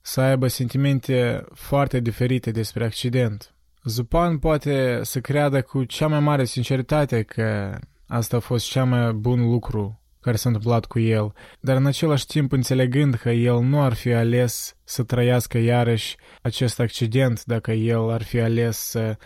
să 0.00 0.20
aibă 0.20 0.46
sentimente 0.46 1.44
foarte 1.54 2.00
diferite 2.00 2.50
despre 2.50 2.84
accident. 2.84 3.54
Zupan 3.84 4.38
poate 4.38 5.00
să 5.02 5.20
creadă 5.20 5.62
cu 5.62 5.84
cea 5.84 6.06
mai 6.06 6.20
mare 6.20 6.44
sinceritate 6.44 7.22
că 7.22 7.78
asta 8.06 8.36
a 8.36 8.40
fost 8.40 8.70
cel 8.70 8.84
mai 8.84 9.12
bun 9.12 9.50
lucru 9.50 10.00
care 10.20 10.36
s-a 10.36 10.48
întâmplat 10.48 10.84
cu 10.84 10.98
el, 10.98 11.32
dar 11.60 11.76
în 11.76 11.86
același 11.86 12.26
timp 12.26 12.52
înțelegând 12.52 13.14
că 13.14 13.30
el 13.30 13.60
nu 13.60 13.82
ar 13.82 13.92
fi 13.92 14.12
ales 14.12 14.76
să 14.84 15.02
trăiască 15.02 15.58
iarăși 15.58 16.16
acest 16.42 16.80
accident 16.80 17.44
dacă 17.44 17.72
el 17.72 18.10
ar 18.10 18.22
fi 18.22 18.40
ales 18.40 18.76
să 18.78 19.16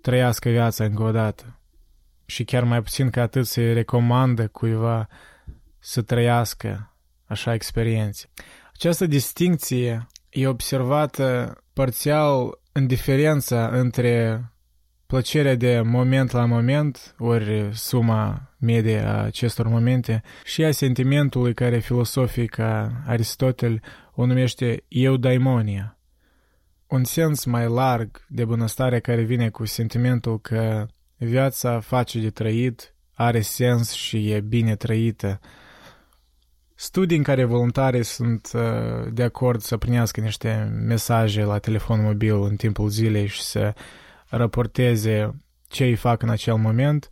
trăiască 0.00 0.48
viața 0.48 0.84
încă 0.84 1.02
o 1.02 1.10
dată. 1.10 1.60
Și 2.26 2.44
chiar 2.44 2.64
mai 2.64 2.82
puțin 2.82 3.10
ca 3.10 3.22
atât 3.22 3.46
să-i 3.46 3.72
recomandă 3.72 4.48
cuiva 4.48 5.08
să 5.84 6.02
trăiască 6.02 6.96
așa 7.24 7.54
experiențe. 7.54 8.28
Această 8.74 9.06
distinție 9.06 10.06
e 10.28 10.46
observată 10.46 11.56
parțial 11.72 12.60
în 12.72 12.86
diferența 12.86 13.68
între 13.68 14.42
plăcerea 15.06 15.54
de 15.54 15.80
moment 15.80 16.30
la 16.30 16.44
moment, 16.44 17.14
ori 17.18 17.68
suma 17.72 18.54
medie 18.58 18.98
a 18.98 19.22
acestor 19.22 19.68
momente, 19.68 20.22
și 20.44 20.64
a 20.64 20.70
sentimentului 20.70 21.54
care 21.54 21.78
filosofic 21.78 22.50
ca 22.50 23.02
Aristotel 23.06 23.82
o 24.14 24.26
numește 24.26 24.84
eudaimonia. 24.88 25.98
Un 26.86 27.04
sens 27.04 27.44
mai 27.44 27.68
larg 27.68 28.24
de 28.28 28.44
bunăstare 28.44 29.00
care 29.00 29.22
vine 29.22 29.48
cu 29.48 29.64
sentimentul 29.64 30.40
că 30.40 30.86
viața 31.16 31.80
face 31.80 32.20
de 32.20 32.30
trăit, 32.30 32.94
are 33.12 33.40
sens 33.40 33.92
și 33.92 34.30
e 34.30 34.40
bine 34.40 34.76
trăită, 34.76 35.40
studii 36.82 37.16
în 37.16 37.22
care 37.22 37.44
voluntarii 37.44 38.04
sunt 38.04 38.50
uh, 38.54 38.60
de 39.12 39.22
acord 39.22 39.60
să 39.60 39.76
primească 39.76 40.20
niște 40.20 40.72
mesaje 40.86 41.44
la 41.44 41.58
telefon 41.58 42.02
mobil 42.02 42.42
în 42.42 42.56
timpul 42.56 42.88
zilei 42.88 43.26
și 43.26 43.42
să 43.42 43.74
raporteze 44.28 45.34
ce 45.68 45.84
îi 45.84 45.94
fac 45.94 46.22
în 46.22 46.28
acel 46.28 46.54
moment 46.54 47.10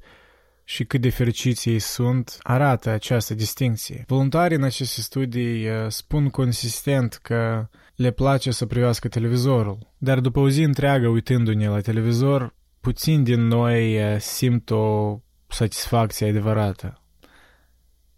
și 0.64 0.84
cât 0.84 1.00
de 1.00 1.10
fericiți 1.10 1.68
ei 1.68 1.78
sunt, 1.78 2.38
arată 2.42 2.90
această 2.90 3.34
distinție. 3.34 4.04
Voluntarii 4.06 4.56
în 4.56 4.62
aceste 4.62 5.00
studii 5.00 5.68
uh, 5.68 5.74
spun 5.88 6.28
consistent 6.28 7.14
că 7.22 7.68
le 7.94 8.10
place 8.10 8.50
să 8.50 8.66
privească 8.66 9.08
televizorul, 9.08 9.78
dar 9.98 10.20
după 10.20 10.40
o 10.40 10.48
zi 10.48 10.62
întreagă 10.62 11.08
uitându-ne 11.08 11.68
la 11.68 11.80
televizor, 11.80 12.54
puțin 12.80 13.22
din 13.22 13.46
noi 13.46 14.12
uh, 14.12 14.20
simt 14.20 14.70
o 14.70 15.18
satisfacție 15.48 16.28
adevărată. 16.28 16.99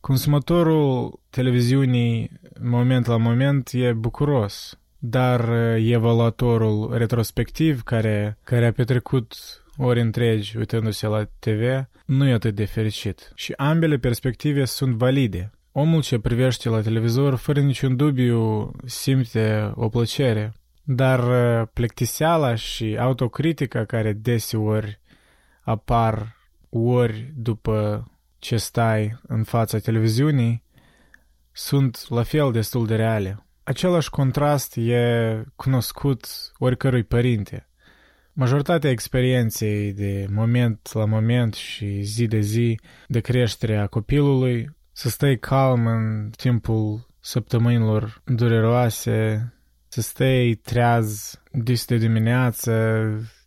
Consumatorul 0.03 1.21
televiziunii 1.31 2.31
moment 2.61 3.07
la 3.07 3.17
moment 3.17 3.71
e 3.73 3.93
bucuros, 3.93 4.79
dar 4.99 5.49
evaluatorul 5.77 6.97
retrospectiv 6.97 7.83
care, 7.83 8.39
care 8.45 8.67
a 8.67 8.73
petrecut 8.73 9.35
ori 9.77 10.01
întregi 10.01 10.57
uitându-se 10.57 11.07
la 11.07 11.25
TV 11.39 11.87
nu 12.07 12.29
e 12.29 12.33
atât 12.33 12.55
de 12.55 12.65
fericit. 12.65 13.33
Și 13.35 13.53
ambele 13.57 13.99
perspective 13.99 14.65
sunt 14.65 14.95
valide. 14.95 15.51
Omul 15.73 16.03
ce 16.03 16.19
privește 16.19 16.69
la 16.69 16.81
televizor 16.81 17.35
fără 17.35 17.61
niciun 17.61 17.97
dubiu 17.97 18.71
simte 18.85 19.73
o 19.75 19.89
plăcere, 19.89 20.53
dar 20.83 21.21
plectiseala 21.67 22.55
și 22.55 22.97
autocritica 23.01 23.85
care 23.85 24.13
deseori 24.13 25.01
apar 25.61 26.37
ori 26.71 27.33
după 27.37 28.07
ce 28.43 28.57
stai 28.57 29.21
în 29.27 29.43
fața 29.43 29.79
televiziunii 29.79 30.65
sunt 31.53 32.07
la 32.09 32.23
fel 32.23 32.53
destul 32.53 32.87
de 32.87 32.97
reale. 32.97 33.47
Același 33.63 34.11
contrast 34.11 34.77
e 34.77 35.45
cunoscut 35.57 36.27
oricărui 36.59 37.03
părinte. 37.03 37.69
Majoritatea 38.33 38.91
experienței 38.91 39.93
de 39.93 40.27
moment 40.31 40.91
la 40.93 41.05
moment 41.05 41.55
și 41.55 42.01
zi 42.01 42.27
de 42.27 42.41
zi 42.41 42.79
de 43.07 43.21
creștere 43.21 43.79
a 43.79 43.87
copilului, 43.87 44.77
să 44.93 45.09
stai 45.09 45.37
calm 45.37 45.87
în 45.87 46.31
timpul 46.37 47.07
săptămânilor 47.21 48.23
dureroase, 48.25 49.53
să 49.89 50.01
stai 50.01 50.61
treaz 50.63 51.35
dis 51.53 51.85
de 51.85 51.97
dimineață, 51.97 52.73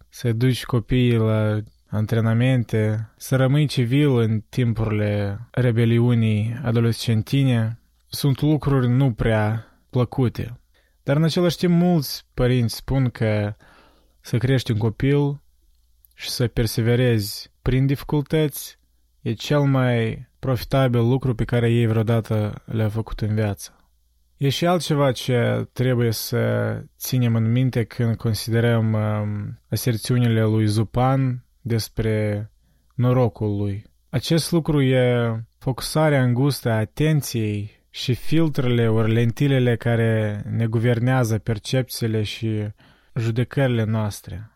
să 0.10 0.34
duci 0.34 0.66
copiii 0.66 1.18
la 1.18 1.62
antrenamente, 1.88 3.10
să 3.18 3.36
rămâi 3.36 3.68
civil 3.68 4.18
în 4.18 4.44
timpurile 4.50 5.40
rebeliunii 5.52 6.60
adolescentine, 6.64 7.80
sunt 8.08 8.42
lucruri 8.42 8.88
nu 8.88 9.14
prea 9.14 9.66
plăcute. 9.90 10.60
Dar 11.04 11.16
în 11.16 11.24
același 11.24 11.58
timp 11.58 11.74
mulți 11.74 12.26
părinți 12.34 12.76
spun 12.76 13.10
că 13.10 13.56
să 14.22 14.38
crești 14.38 14.72
un 14.72 14.78
copil 14.78 15.42
și 16.14 16.30
să 16.30 16.48
perseverezi 16.48 17.52
prin 17.62 17.86
dificultăți 17.86 18.80
e 19.22 19.34
cel 19.34 19.62
mai 19.62 20.28
profitabil 20.40 21.08
lucru 21.08 21.36
pe 21.36 21.44
care 21.44 21.72
ei 21.72 21.88
vreodată 21.88 22.62
le-au 22.66 22.90
făcut 22.90 23.20
în 23.20 23.36
viață. 23.36 23.90
E 24.38 24.50
și 24.50 24.66
altceva 24.66 25.12
ce 25.12 25.70
trebuie 25.74 26.12
să 26.12 26.84
ținem 26.98 27.36
în 27.36 27.52
minte 27.52 27.84
când 27.84 28.16
considerăm 28.16 28.94
um, 28.94 29.60
aserțiunile 29.70 30.44
lui 30.44 30.66
Zupan 30.66 31.45
despre 31.66 32.50
norocul 32.96 33.58
lui. 33.58 33.84
Acest 34.10 34.52
lucru 34.52 34.82
e 34.82 35.46
focusarea 35.58 36.24
îngustă 36.24 36.70
a 36.70 36.78
atenției 36.78 37.84
și 37.90 38.14
filtrele 38.14 38.88
ori 38.88 39.14
lentilele 39.14 39.76
care 39.76 40.44
ne 40.50 40.66
guvernează 40.66 41.38
percepțiile 41.38 42.24
și 42.24 42.68
judecările 43.16 43.84
noastre. 43.84 44.50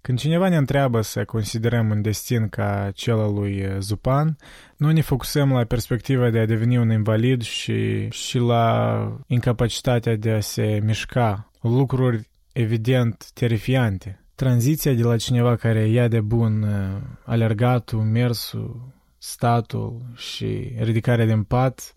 Când 0.00 0.18
cineva 0.18 0.48
ne 0.48 0.56
întreabă 0.56 1.00
să 1.00 1.24
considerăm 1.24 1.90
un 1.90 2.02
destin 2.02 2.48
ca 2.48 2.90
cel 2.94 3.18
al 3.18 3.34
lui 3.34 3.76
Zupan, 3.78 4.36
nu 4.76 4.90
ne 4.90 5.00
focusăm 5.00 5.52
la 5.52 5.64
perspectiva 5.64 6.30
de 6.30 6.38
a 6.38 6.46
deveni 6.46 6.76
un 6.76 6.90
invalid 6.90 7.42
și, 7.42 8.08
și 8.08 8.38
la 8.38 9.18
incapacitatea 9.26 10.16
de 10.16 10.30
a 10.30 10.40
se 10.40 10.80
mișca, 10.82 11.50
lucruri 11.60 12.28
evident 12.52 13.30
terifiante. 13.34 14.21
Tranziția 14.34 14.92
de 14.92 15.02
la 15.02 15.16
cineva 15.16 15.56
care 15.56 15.88
ia 15.88 16.08
de 16.08 16.20
bun 16.20 16.62
uh, 16.62 17.02
alergatul, 17.24 18.00
mersul, 18.02 18.92
statul 19.18 20.02
și 20.14 20.74
ridicarea 20.78 21.26
din 21.26 21.42
pat, 21.42 21.96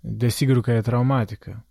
desigur 0.00 0.60
că 0.60 0.70
e 0.70 0.80
traumatică. 0.80 1.64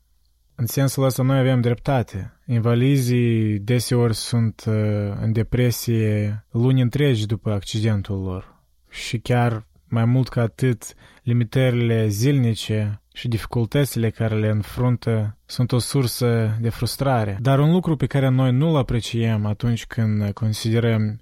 În 0.56 0.66
sensul 0.66 1.04
ăsta 1.04 1.24
noi 1.24 1.40
avem 1.40 1.62
dreptate. 1.62 2.40
Invalizii 2.46 3.60
deseori 3.60 4.16
sunt 4.16 4.64
uh, 4.68 4.74
în 5.22 5.32
depresie 5.32 6.46
luni 6.52 6.82
întregi 6.82 7.26
după 7.26 7.52
accidentul 7.52 8.22
lor. 8.22 8.64
Și 8.90 9.20
chiar 9.20 9.68
mai 9.88 10.06
mult 10.06 10.28
ca 10.28 10.42
atât, 10.42 10.94
limitările 11.30 12.08
zilnice 12.08 13.02
și 13.14 13.28
dificultățile 13.28 14.10
care 14.10 14.36
le 14.36 14.48
înfruntă 14.48 15.38
sunt 15.46 15.72
o 15.72 15.78
sursă 15.78 16.58
de 16.62 16.70
frustrare. 16.70 17.38
Dar 17.42 17.60
un 17.60 17.72
lucru 17.72 17.96
pe 17.96 18.06
care 18.06 18.30
noi 18.30 18.52
nu-l 18.52 18.76
apreciem 18.76 19.46
atunci 19.46 19.86
când 19.86 20.32
considerăm 20.32 21.20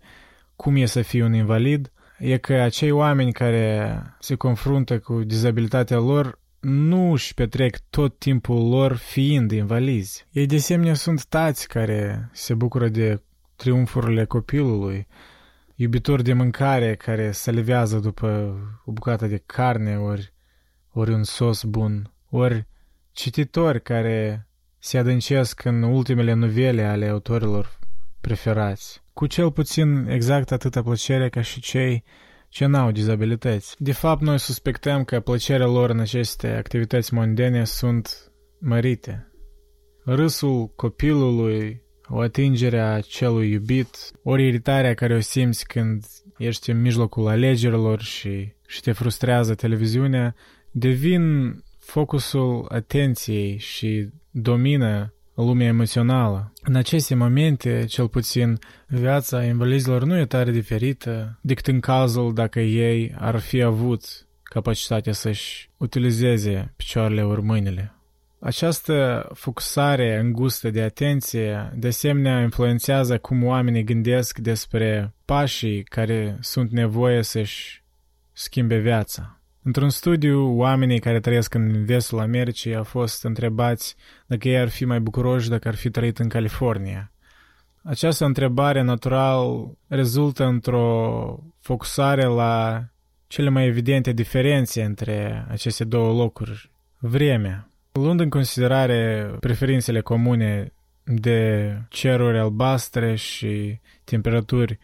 cum 0.55 0.75
e 0.75 0.85
să 0.85 1.01
fii 1.01 1.21
un 1.21 1.33
invalid, 1.33 1.91
e 2.19 2.37
că 2.37 2.53
acei 2.53 2.91
oameni 2.91 3.31
care 3.31 4.01
se 4.19 4.35
confruntă 4.35 4.99
cu 4.99 5.23
dizabilitatea 5.23 5.97
lor 5.97 6.39
nu 6.59 7.11
își 7.11 7.33
petrec 7.33 7.77
tot 7.89 8.19
timpul 8.19 8.69
lor 8.69 8.95
fiind 8.95 9.51
invalizi. 9.51 10.27
Ei 10.31 10.45
de 10.45 10.55
asemenea 10.55 10.93
sunt 10.93 11.25
tați 11.25 11.67
care 11.67 12.29
se 12.33 12.53
bucură 12.53 12.87
de 12.87 13.21
triumfurile 13.55 14.25
copilului, 14.25 15.07
iubitori 15.79 16.24
de 16.24 16.34
mâncare 16.34 16.96
care 16.96 17.31
se 17.31 17.51
levează 17.51 18.00
după 18.00 18.57
o 18.86 18.91
bucată 18.91 19.27
de 19.27 19.43
carne 19.46 19.98
ori, 19.98 20.34
ori 20.91 21.13
un 21.13 21.24
sos 21.24 21.63
bun, 21.63 22.13
ori 22.29 22.67
cititori 23.12 23.81
care 23.81 24.48
se 24.79 24.98
adâncesc 24.98 25.63
în 25.63 25.84
ultimele 25.84 26.34
novele 26.34 26.84
ale 26.84 27.07
autorilor 27.07 27.79
preferați, 28.22 29.03
cu 29.13 29.27
cel 29.27 29.51
puțin 29.51 30.07
exact 30.10 30.51
atâta 30.51 30.81
plăcere 30.81 31.29
ca 31.29 31.41
și 31.41 31.60
cei 31.60 32.03
ce 32.50 32.65
n-au 32.65 32.91
dizabilități. 32.91 33.75
De 33.79 33.91
fapt, 33.91 34.22
noi 34.22 34.39
suspectăm 34.39 35.03
că 35.03 35.19
plăcerea 35.19 35.67
lor 35.67 35.89
în 35.89 36.00
aceste 36.00 36.48
activități 36.48 37.13
mondene 37.13 37.65
sunt 37.65 38.31
mărite. 38.60 39.31
Râsul 40.05 40.67
copilului, 40.75 41.82
o 42.10 42.20
atingere 42.20 42.80
a 42.80 43.00
celui 43.00 43.52
iubit, 43.52 44.12
ori 44.24 44.48
iritarea 44.48 44.93
care 44.93 45.15
o 45.15 45.20
simți 45.20 45.65
când 45.65 46.06
ești 46.38 46.72
în 46.72 46.82
mijlocul 46.82 47.28
alegerilor 47.28 48.02
și, 48.02 48.52
și 48.67 48.82
te 48.82 48.91
frustrează 48.91 49.56
televiziunea, 49.56 50.36
devin 50.72 51.56
focusul 51.80 52.65
atenției 52.70 53.58
și 53.58 54.10
domină 54.32 55.13
lumea 55.36 55.67
emoțională. 55.67 56.54
În 56.62 56.76
aceste 56.76 57.15
momente, 57.15 57.86
cel 57.88 58.08
puțin, 58.08 58.60
viața 58.88 59.43
invalizilor 59.43 60.04
nu 60.04 60.17
e 60.17 60.26
tare 60.26 60.52
diferită 60.52 61.39
decât 61.41 61.67
în 61.67 61.80
cazul 61.80 62.34
dacă 62.34 62.60
ei 62.60 63.15
ar 63.17 63.39
fi 63.39 63.62
avut 63.62 64.28
capacitatea 64.43 65.13
să-și 65.13 65.70
utilizeze 65.78 66.74
picioarele 66.76 67.24
ori 67.24 67.41
mâinile. 67.41 67.96
Această 68.47 69.29
focusare 69.33 70.19
îngustă 70.19 70.69
de 70.69 70.81
atenție, 70.81 71.71
de 71.75 71.88
asemenea, 71.88 72.41
influențează 72.41 73.17
cum 73.17 73.43
oamenii 73.43 73.83
gândesc 73.83 74.38
despre 74.38 75.13
pașii 75.25 75.83
care 75.83 76.38
sunt 76.41 76.71
nevoie 76.71 77.21
să-și 77.21 77.83
schimbe 78.31 78.77
viața. 78.77 79.41
Într-un 79.63 79.89
studiu, 79.89 80.57
oamenii 80.57 80.99
care 80.99 81.19
trăiesc 81.19 81.53
în 81.53 81.86
vestul 81.86 82.19
Americii 82.19 82.75
au 82.75 82.83
fost 82.83 83.23
întrebați 83.23 83.95
dacă 84.25 84.47
ei 84.47 84.60
ar 84.60 84.69
fi 84.69 84.86
mai 84.86 84.99
bucuroși 84.99 85.49
dacă 85.49 85.67
ar 85.67 85.75
fi 85.75 85.89
trăit 85.89 86.19
în 86.19 86.27
California. 86.27 87.12
Această 87.83 88.25
întrebare, 88.25 88.81
natural, 88.81 89.71
rezultă 89.88 90.43
într-o 90.43 91.39
focusare 91.60 92.25
la 92.25 92.83
cele 93.27 93.49
mai 93.49 93.65
evidente 93.65 94.12
diferențe 94.12 94.83
între 94.83 95.45
aceste 95.49 95.83
două 95.83 96.13
locuri. 96.13 96.71
Vremea. 96.97 97.69
Luând 97.97 98.19
în 98.19 98.29
considerare 98.29 99.31
preferințele 99.39 100.01
comune 100.01 100.73
de 101.03 101.73
ceruri 101.89 102.39
albastre 102.39 103.15
și 103.15 103.79
temperaturi 104.03 104.79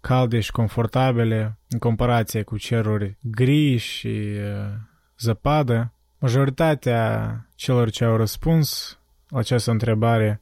calde 0.00 0.40
și 0.40 0.50
confortabile 0.50 1.58
în 1.68 1.78
comparație 1.78 2.42
cu 2.42 2.56
ceruri 2.56 3.16
gri 3.20 3.76
și 3.76 4.06
uh, 4.06 4.72
zăpadă, 5.18 5.92
majoritatea 6.18 7.46
celor 7.54 7.90
ce 7.90 8.04
au 8.04 8.16
răspuns 8.16 8.98
la 9.28 9.38
această 9.38 9.70
întrebare 9.70 10.40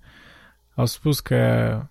au 0.74 0.86
spus 0.86 1.20
că 1.20 1.36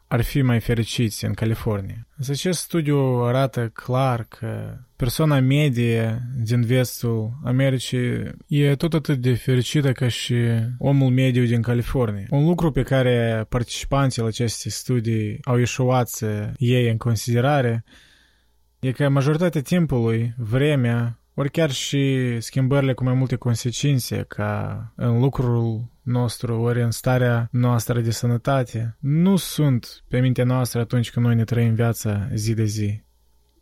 ar 0.08 0.22
fi 0.22 0.42
mai 0.42 0.60
fericiți 0.60 1.26
în 1.26 1.34
California. 1.34 2.08
Însă 2.18 2.32
acest 2.32 2.60
studiu 2.60 2.98
arată 2.98 3.68
clar 3.74 4.24
că 4.24 4.78
persoana 4.96 5.40
medie 5.40 6.22
din 6.38 6.62
vestul 6.62 7.40
Americii 7.44 8.32
e 8.48 8.76
tot 8.76 8.94
atât 8.94 9.18
de 9.18 9.34
fericită 9.34 9.92
ca 9.92 10.08
și 10.08 10.36
omul 10.78 11.10
mediu 11.10 11.46
din 11.46 11.62
California. 11.62 12.26
Un 12.30 12.46
lucru 12.46 12.72
pe 12.72 12.82
care 12.82 13.46
participanții 13.50 14.22
la 14.22 14.28
aceste 14.28 14.70
studii 14.70 15.40
au 15.44 15.58
ieșuat 15.58 16.08
să 16.08 16.52
iei 16.58 16.90
în 16.90 16.98
considerare 16.98 17.84
e 18.80 18.92
că 18.92 19.10
majoritatea 19.10 19.62
timpului, 19.62 20.34
vremea, 20.38 21.20
ori 21.34 21.52
chiar 21.52 21.72
și 21.72 22.36
schimbările 22.40 22.94
cu 22.94 23.04
mai 23.04 23.14
multe 23.14 23.36
consecințe, 23.36 24.26
ca 24.28 24.94
în 24.96 25.20
lucrul 25.20 25.93
nostru, 26.04 26.62
ori 26.62 26.82
în 26.82 26.92
starea 26.92 27.48
noastră 27.52 28.02
de 28.02 28.12
sănătate, 28.12 28.98
nu 29.00 29.36
sunt 29.36 30.04
pe 30.08 30.20
mintea 30.20 30.44
noastră 30.44 30.80
atunci 30.80 31.12
când 31.12 31.26
noi 31.26 31.36
ne 31.36 31.44
trăim 31.44 31.74
viața 31.74 32.30
zi 32.34 32.54
de 32.54 32.64
zi. 32.64 33.04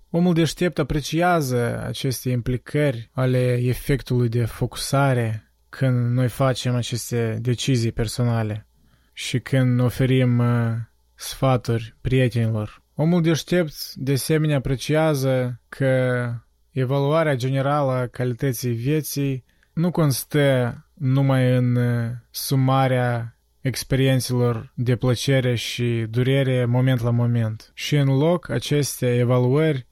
Omul 0.10 0.34
deștept 0.34 0.80
apreciază 0.80 1.84
aceste 1.86 2.30
implicări 2.30 3.10
ale 3.13 3.60
efectului 3.62 4.30
de 4.30 4.45
focusare 4.45 5.54
când 5.69 6.12
noi 6.12 6.27
facem 6.27 6.75
aceste 6.75 7.38
decizii 7.41 7.91
personale 7.91 8.67
și 9.13 9.39
când 9.39 9.80
oferim 9.80 10.39
uh, 10.39 10.71
sfaturi 11.15 11.95
prietenilor. 12.01 12.84
Omul 12.95 13.21
deștept 13.21 13.93
de 13.93 14.12
asemenea 14.12 14.58
apreciază 14.58 15.62
că 15.69 16.25
evaluarea 16.69 17.36
generală 17.36 17.91
a 17.91 18.08
calității 18.08 18.71
vieții 18.73 19.43
nu 19.73 19.91
constă 19.91 20.75
numai 21.02 21.56
în 21.56 21.76
uh, 21.76 22.10
sumarea 22.30 23.38
experiențelor 23.62 24.72
de 24.76 24.96
plăcere 24.96 25.56
și 25.56 26.06
durere 26.10 26.66
moment 26.66 27.02
la 27.02 27.10
moment. 27.10 27.72
Și 27.74 27.96
în 27.96 28.18
loc, 28.18 28.50
aceste 28.50 29.16
evaluări 29.18 29.88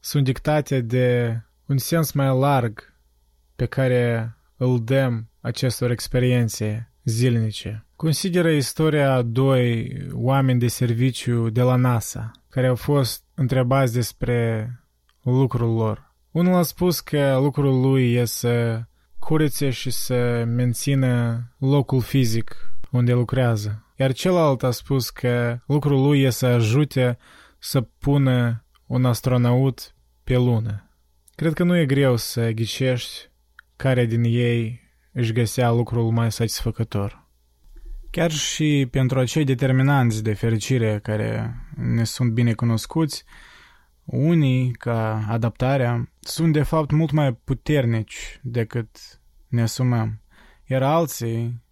sunt 0.00 0.24
dictate 0.24 0.80
de 0.80 1.40
un 1.66 1.78
sens 1.78 2.12
mai 2.12 2.38
larg 2.38 2.94
pe 3.56 3.66
care 3.66 4.34
îl 4.56 4.84
dăm 4.84 5.30
acestor 5.40 5.90
experiențe 5.90 6.92
zilnice. 7.04 7.86
Consideră 7.96 8.50
istoria 8.50 9.12
a 9.12 9.22
doi 9.22 9.96
oameni 10.12 10.58
de 10.58 10.68
serviciu 10.68 11.50
de 11.50 11.62
la 11.62 11.76
NASA, 11.76 12.30
care 12.48 12.66
au 12.66 12.76
fost 12.76 13.24
întrebați 13.34 13.92
despre 13.92 14.70
lucrul 15.22 15.74
lor. 15.74 16.14
Unul 16.30 16.54
a 16.54 16.62
spus 16.62 17.00
că 17.00 17.38
lucrul 17.42 17.80
lui 17.80 18.12
e 18.12 18.24
să 18.24 18.82
curețe 19.20 19.70
și 19.70 19.90
să 19.90 20.44
mențină 20.46 21.42
locul 21.58 22.00
fizic 22.00 22.72
unde 22.90 23.12
lucrează. 23.12 23.84
Iar 23.96 24.12
celălalt 24.12 24.62
a 24.62 24.70
spus 24.70 25.10
că 25.10 25.58
lucrul 25.66 26.02
lui 26.02 26.22
e 26.22 26.30
să 26.30 26.46
ajute 26.46 27.18
să 27.58 27.80
pună 27.80 28.64
un 28.86 29.04
astronaut 29.04 29.94
pe 30.24 30.36
lună. 30.36 30.90
Cred 31.34 31.52
că 31.52 31.64
nu 31.64 31.76
e 31.76 31.86
greu 31.86 32.16
să 32.16 32.50
ghicești 32.50 33.30
care 33.76 34.06
din 34.06 34.24
ei 34.24 34.80
își 35.12 35.32
găsea 35.32 35.70
lucrul 35.70 36.10
mai 36.10 36.32
satisfăcător. 36.32 37.28
Chiar 38.10 38.30
și 38.30 38.88
pentru 38.90 39.18
acei 39.18 39.44
determinanți 39.44 40.22
de 40.22 40.32
fericire 40.32 41.00
care 41.02 41.54
ne 41.76 42.04
sunt 42.04 42.32
bine 42.32 42.52
cunoscuți, 42.52 43.24
unii, 44.04 44.70
ca 44.70 45.24
adaptarea, 45.28 46.12
sunt 46.20 46.52
de 46.52 46.62
fapt 46.62 46.90
mult 46.90 47.10
mai 47.10 47.32
puternici 47.32 48.40
decât 48.42 49.20
ne 49.48 49.62
asumăm, 49.62 50.20
iar 50.66 50.82
alții, 50.82 51.62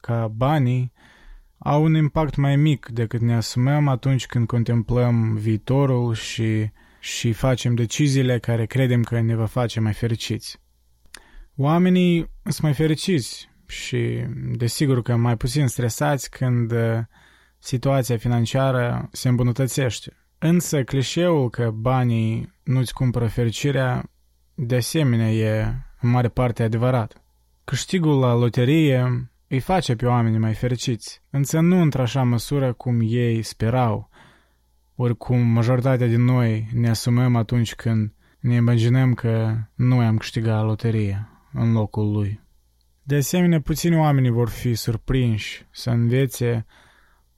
ca 0.00 0.28
banii, 0.28 0.92
au 1.58 1.84
un 1.84 1.94
impact 1.94 2.36
mai 2.36 2.56
mic 2.56 2.88
decât 2.88 3.20
ne 3.20 3.34
asumăm 3.34 3.88
atunci 3.88 4.26
când 4.26 4.46
contemplăm 4.46 5.34
viitorul 5.34 6.14
și, 6.14 6.70
și 7.00 7.32
facem 7.32 7.74
deciziile 7.74 8.38
care 8.38 8.66
credem 8.66 9.02
că 9.02 9.20
ne 9.20 9.34
va 9.34 9.46
face 9.46 9.80
mai 9.80 9.92
fericiți. 9.92 10.60
Oamenii 11.56 12.30
sunt 12.42 12.60
mai 12.60 12.74
fericiți 12.74 13.48
și 13.66 14.24
desigur 14.56 15.02
că 15.02 15.16
mai 15.16 15.36
puțin 15.36 15.66
stresați 15.66 16.30
când 16.30 16.72
uh, 16.72 16.98
situația 17.58 18.16
financiară 18.16 19.08
se 19.12 19.28
îmbunătățește. 19.28 20.25
Însă 20.38 20.82
clișeul 20.82 21.50
că 21.50 21.70
banii 21.70 22.52
nu-ți 22.62 22.94
cumpără 22.94 23.26
fericirea 23.26 24.10
de 24.54 24.76
asemenea 24.76 25.32
e 25.32 25.74
în 26.00 26.10
mare 26.10 26.28
parte 26.28 26.62
adevărat. 26.62 27.22
Câștigul 27.64 28.18
la 28.18 28.34
loterie 28.34 29.30
îi 29.48 29.60
face 29.60 29.96
pe 29.96 30.06
oamenii 30.06 30.38
mai 30.38 30.54
fericiți, 30.54 31.22
însă 31.30 31.60
nu 31.60 31.80
într-așa 31.80 32.22
măsură 32.22 32.72
cum 32.72 33.00
ei 33.02 33.42
sperau, 33.42 34.10
oricum 34.94 35.40
majoritatea 35.40 36.06
din 36.06 36.24
noi 36.24 36.68
ne 36.72 36.88
asumăm 36.88 37.36
atunci 37.36 37.74
când 37.74 38.12
ne 38.38 38.54
imaginăm 38.54 39.14
că 39.14 39.56
noi 39.74 40.04
am 40.04 40.16
câștigat 40.16 40.64
loteria 40.64 41.28
în 41.52 41.72
locul 41.72 42.12
lui. 42.12 42.40
De 43.02 43.16
asemenea, 43.16 43.60
puțini 43.60 43.96
oameni 43.96 44.30
vor 44.30 44.48
fi 44.48 44.74
surprinși 44.74 45.66
să 45.70 45.90
învețe 45.90 46.66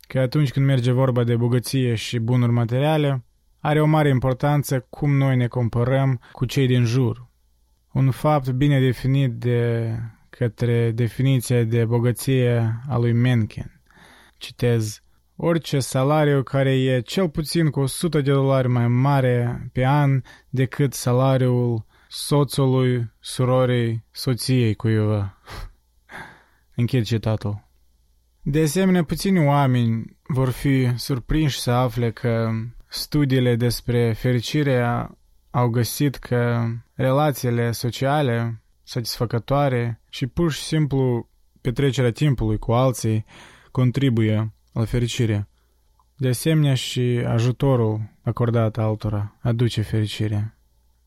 că 0.09 0.19
atunci 0.21 0.51
când 0.51 0.67
merge 0.67 0.91
vorba 0.93 1.25
de 1.25 1.37
bogăție 1.37 1.95
și 1.95 2.19
bunuri 2.19 2.53
materiale, 2.53 3.25
are 3.59 3.81
o 3.81 3.87
mare 3.87 4.09
importanță 4.09 4.87
cum 4.91 5.17
noi 5.17 5.37
ne 5.37 5.47
comparăm 5.47 6.21
cu 6.33 6.45
cei 6.45 6.67
din 6.67 6.85
jur. 6.85 7.29
Un 7.93 8.11
fapt 8.11 8.51
bine 8.51 8.81
definit 8.81 9.33
de 9.33 9.93
către 10.31 10.91
definiția 10.91 11.63
de 11.63 11.85
bogăție 11.85 12.81
a 12.89 12.99
lui 12.99 13.13
Mencken. 13.13 13.81
Citez, 14.37 15.03
orice 15.37 15.81
salariu 15.81 16.43
care 16.43 16.71
e 16.71 17.01
cel 17.01 17.29
puțin 17.29 17.71
cu 17.71 17.81
100 17.81 18.21
de 18.21 18.33
dolari 18.33 18.69
mai 18.69 18.89
mare 18.89 19.69
pe 19.73 19.87
an 19.87 20.23
decât 20.49 20.93
salariul 20.93 21.87
soțului, 22.09 23.13
surorii, 23.21 24.05
soției 24.11 24.75
cuiva. 24.75 25.39
Închid 26.77 27.05
citatul. 27.05 27.68
De 28.51 28.63
asemenea, 28.63 29.05
puțini 29.05 29.47
oameni 29.47 30.17
vor 30.23 30.51
fi 30.51 30.93
surprinși 30.97 31.61
să 31.61 31.71
afle 31.71 32.11
că 32.11 32.51
studiile 32.87 33.57
despre 33.57 34.13
fericire 34.13 35.07
au 35.51 35.69
găsit 35.69 36.17
că 36.17 36.67
relațiile 36.95 37.71
sociale 37.71 38.63
satisfăcătoare 38.83 40.01
și 40.09 40.27
pur 40.27 40.53
și 40.53 40.61
simplu 40.61 41.29
petrecerea 41.61 42.11
timpului 42.11 42.59
cu 42.59 42.73
alții 42.73 43.25
contribuie 43.71 44.55
la 44.73 44.85
fericire. 44.85 45.49
De 46.17 46.29
asemenea 46.29 46.75
și 46.75 47.23
ajutorul 47.27 48.01
acordat 48.23 48.79
altora 48.79 49.39
aduce 49.41 49.83
fericire. 49.83 50.59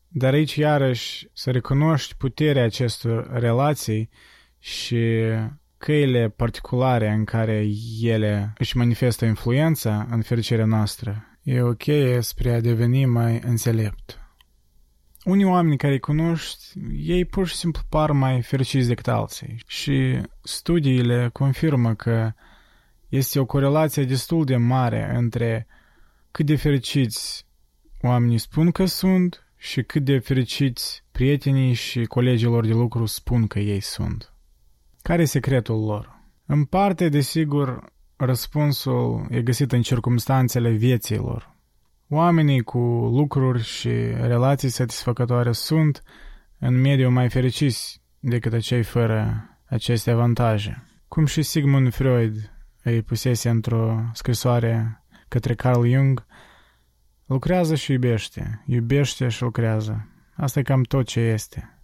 Dar 0.08 0.32
aici 0.32 0.54
iarăși 0.54 1.28
să 1.32 1.50
recunoști 1.50 2.14
puterea 2.14 2.64
acestor 2.64 3.30
relații 3.32 4.08
și 4.58 4.98
căile 5.84 6.28
particulare 6.28 7.10
în 7.10 7.24
care 7.24 7.66
ele 8.00 8.52
își 8.58 8.76
manifestă 8.76 9.24
influența 9.24 10.06
în 10.10 10.22
fericirea 10.22 10.64
noastră 10.64 11.38
e 11.42 11.60
o 11.60 11.72
cheie 11.72 12.20
spre 12.20 12.52
a 12.52 12.60
deveni 12.60 13.06
mai 13.06 13.40
înțelept. 13.44 14.20
Unii 15.24 15.44
oameni 15.44 15.76
care 15.76 15.92
îi 15.92 15.98
cunoști, 15.98 16.64
ei 16.96 17.24
pur 17.24 17.46
și 17.46 17.54
simplu 17.54 17.82
par 17.88 18.10
mai 18.10 18.42
fericiți 18.42 18.88
decât 18.88 19.08
alții 19.08 19.62
și 19.66 20.20
studiile 20.42 21.30
confirmă 21.32 21.94
că 21.94 22.32
este 23.08 23.38
o 23.38 23.44
corelație 23.44 24.04
destul 24.04 24.44
de 24.44 24.56
mare 24.56 25.12
între 25.14 25.66
cât 26.30 26.46
de 26.46 26.56
fericiți 26.56 27.46
oamenii 28.02 28.38
spun 28.38 28.70
că 28.70 28.84
sunt 28.84 29.46
și 29.56 29.82
cât 29.82 30.04
de 30.04 30.18
fericiți 30.18 31.04
prietenii 31.12 31.72
și 31.72 32.04
colegilor 32.04 32.66
de 32.66 32.72
lucru 32.72 33.06
spun 33.06 33.46
că 33.46 33.58
ei 33.58 33.80
sunt. 33.80 34.31
Care 35.02 35.22
e 35.22 35.24
secretul 35.24 35.84
lor? 35.84 36.20
În 36.46 36.64
parte, 36.64 37.08
desigur, 37.08 37.92
răspunsul 38.16 39.26
e 39.30 39.42
găsit 39.42 39.72
în 39.72 39.82
circumstanțele 39.82 40.70
vieții 40.70 41.16
lor. 41.16 41.56
Oamenii 42.08 42.62
cu 42.62 42.78
lucruri 43.12 43.62
și 43.62 43.88
relații 44.20 44.68
satisfăcătoare 44.68 45.52
sunt 45.52 46.02
în 46.58 46.80
mediu 46.80 47.10
mai 47.10 47.28
fericiți 47.28 48.02
decât 48.18 48.52
acei 48.52 48.82
fără 48.82 49.48
aceste 49.66 50.10
avantaje. 50.10 50.86
Cum 51.08 51.26
și 51.26 51.42
Sigmund 51.42 51.94
Freud 51.94 52.52
îi 52.82 53.02
pusese 53.02 53.48
într-o 53.48 54.10
scrisoare 54.12 55.04
către 55.28 55.54
Carl 55.54 55.86
Jung, 55.86 56.26
lucrează 57.26 57.74
și 57.74 57.92
iubește, 57.92 58.62
iubește 58.66 59.28
și 59.28 59.42
lucrează. 59.42 60.08
Asta 60.34 60.58
e 60.58 60.62
cam 60.62 60.82
tot 60.82 61.06
ce 61.06 61.20
este. 61.20 61.80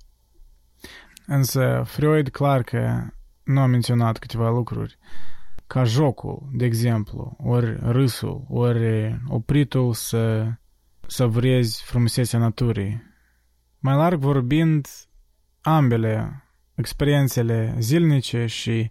Însă 1.30 1.82
Freud 1.86 2.28
clar 2.28 2.62
că 2.62 3.06
nu 3.42 3.60
a 3.60 3.66
menționat 3.66 4.18
câteva 4.18 4.50
lucruri, 4.50 4.98
ca 5.66 5.84
jocul, 5.84 6.48
de 6.52 6.64
exemplu, 6.64 7.36
ori 7.38 7.78
râsul, 7.82 8.44
ori 8.48 9.20
opritul 9.26 9.92
să, 9.92 10.46
să 11.06 11.26
vrezi 11.26 11.82
frumusețea 11.84 12.38
naturii. 12.38 13.02
Mai 13.78 13.94
larg 13.94 14.20
vorbind, 14.20 14.86
ambele 15.60 16.44
experiențele 16.74 17.74
zilnice 17.78 18.46
și 18.46 18.90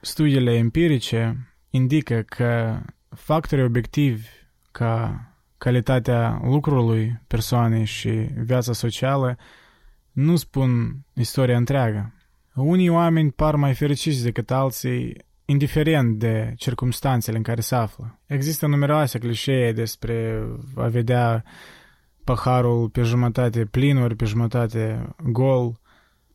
studiile 0.00 0.54
empirice 0.56 1.54
indică 1.70 2.22
că 2.26 2.80
factorii 3.08 3.64
obiectivi 3.64 4.28
ca 4.70 5.24
calitatea 5.58 6.40
lucrului 6.44 7.20
persoanei 7.26 7.84
și 7.84 8.10
viața 8.36 8.72
socială 8.72 9.36
nu 10.20 10.36
spun 10.36 11.00
istoria 11.14 11.56
întreagă. 11.56 12.14
Unii 12.54 12.88
oameni 12.88 13.32
par 13.32 13.56
mai 13.56 13.74
fericiți 13.74 14.22
decât 14.22 14.50
alții, 14.50 15.16
indiferent 15.44 16.18
de 16.18 16.54
circumstanțele 16.56 17.36
în 17.36 17.42
care 17.42 17.60
se 17.60 17.74
află. 17.74 18.20
Există 18.26 18.66
numeroase 18.66 19.18
clișee 19.18 19.72
despre 19.72 20.42
a 20.76 20.86
vedea 20.86 21.44
paharul 22.24 22.88
pe 22.88 23.02
jumătate 23.02 23.64
plin, 23.64 23.96
ori 23.96 24.16
pe 24.16 24.24
jumătate 24.24 25.08
gol, 25.22 25.80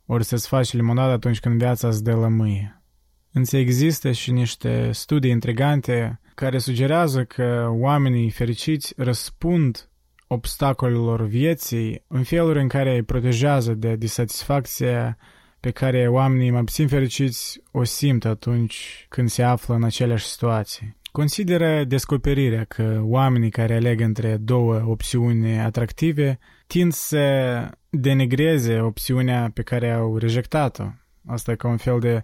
ori 0.06 0.24
să-ți 0.24 0.48
faci 0.48 0.74
limonadă 0.74 1.12
atunci 1.12 1.40
când 1.40 1.58
viața 1.58 1.88
îți 1.88 2.04
dă 2.04 2.16
lămâie. 2.16 2.84
Însă 3.32 3.58
există 3.58 4.12
și 4.12 4.32
niște 4.32 4.92
studii 4.92 5.32
intrigante 5.32 6.20
care 6.36 6.58
sugerează 6.58 7.24
că 7.24 7.68
oamenii 7.70 8.30
fericiți 8.30 8.94
răspund 8.98 9.90
obstacolelor 10.36 11.22
vieții 11.22 12.04
în 12.08 12.24
feluri 12.24 12.62
în 12.62 12.68
care 12.68 12.96
îi 12.96 13.04
protejează 13.04 13.74
de 13.74 13.96
disatisfacția 13.96 15.18
pe 15.60 15.72
care 15.72 16.08
oamenii 16.08 16.52
mai 16.52 16.64
puțin 16.64 16.88
fericiți 16.88 17.62
o 17.72 17.84
simt 17.84 18.26
atunci 18.26 19.06
când 19.10 19.30
se 19.30 19.44
află 19.44 19.76
în 19.76 19.84
aceleași 19.84 20.26
situații. 20.26 20.98
Consideră 21.12 21.84
descoperirea 21.84 22.64
că 22.64 23.00
oamenii 23.04 23.50
care 23.50 23.76
aleg 23.76 24.00
între 24.00 24.38
două 24.38 24.84
opțiuni 24.86 25.60
atractive 25.60 26.40
tind 26.68 26.94
să 26.94 27.70
denigreze 27.90 28.80
opțiunea 28.80 29.52
pe 29.54 29.62
care 29.62 29.92
au 29.92 30.18
rejectat-o. 30.18 30.84
Asta 31.26 31.52
e 31.52 31.56
ca 31.56 31.68
un 31.68 31.78
fel 31.78 32.00
de 32.00 32.24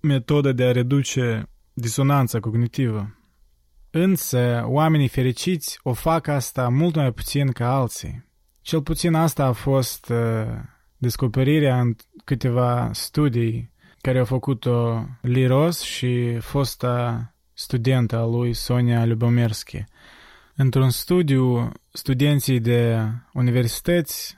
metodă 0.00 0.52
de 0.52 0.64
a 0.64 0.72
reduce 0.72 1.48
disonanța 1.72 2.40
cognitivă. 2.40 3.17
Însă, 3.90 4.64
oamenii 4.66 5.08
fericiți 5.08 5.78
o 5.82 5.92
fac 5.92 6.26
asta 6.26 6.68
mult 6.68 6.94
mai 6.94 7.12
puțin 7.12 7.52
ca 7.52 7.74
alții. 7.74 8.24
Cel 8.60 8.82
puțin 8.82 9.14
asta 9.14 9.44
a 9.44 9.52
fost 9.52 10.08
uh, 10.08 10.46
descoperirea 10.96 11.80
în 11.80 11.94
câteva 12.24 12.90
studii 12.92 13.72
care 14.00 14.18
au 14.18 14.24
făcut-o 14.24 15.06
Liros 15.20 15.80
și 15.80 16.38
fosta 16.40 17.34
studentă 17.52 18.16
a 18.16 18.24
lui 18.24 18.52
Sonia 18.52 19.04
Lubomerski. 19.04 19.84
Într-un 20.54 20.90
studiu, 20.90 21.72
studenții 21.92 22.60
de 22.60 22.98
universități 23.32 24.36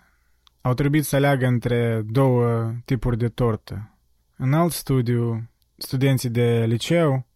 au 0.61 0.75
trebuit 0.75 1.05
să 1.05 1.17
aleagă 1.17 1.47
între 1.47 2.03
două 2.07 2.73
tipuri 2.85 3.19
de 3.19 3.29
tortă. 3.29 3.99
În 4.37 4.53
alt 4.53 4.73
studiu, 4.73 5.51
studenții 5.77 6.31
de 6.31 6.65
liceu 6.67 7.27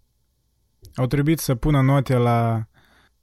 au 0.94 1.06
trebuit 1.06 1.38
să 1.38 1.54
pună 1.54 1.80
note 1.80 2.16
la 2.16 2.66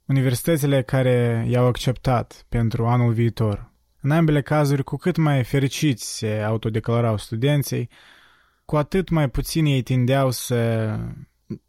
universitățile 0.06 0.82
care 0.82 1.46
i-au 1.48 1.66
acceptat 1.66 2.46
pentru 2.48 2.86
anul 2.86 3.12
viitor. 3.12 3.72
În 4.00 4.10
ambele 4.10 4.42
cazuri, 4.42 4.84
cu 4.84 4.96
cât 4.96 5.16
mai 5.16 5.44
fericiți 5.44 6.16
se 6.16 6.42
autodeclarau 6.46 7.16
studenții, 7.16 7.88
cu 8.64 8.76
atât 8.76 9.08
mai 9.08 9.28
puțin 9.28 9.64
ei 9.64 9.82
tindeau 9.82 10.30
să 10.30 10.98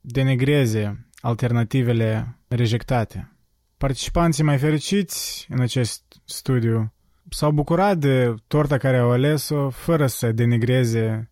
denigreze 0.02 1.08
alternativele 1.22 2.38
rejectate. 2.48 3.38
Participanții 3.78 4.44
mai 4.44 4.58
fericiți 4.58 5.48
în 5.50 5.60
acest 5.60 6.22
studiu 6.26 6.94
s-au 7.30 7.52
bucurat 7.52 7.98
de 7.98 8.34
torta 8.48 8.78
care 8.78 8.98
au 8.98 9.12
ales-o 9.12 9.70
fără 9.70 10.08
să 10.08 10.32
denigreze 10.32 11.32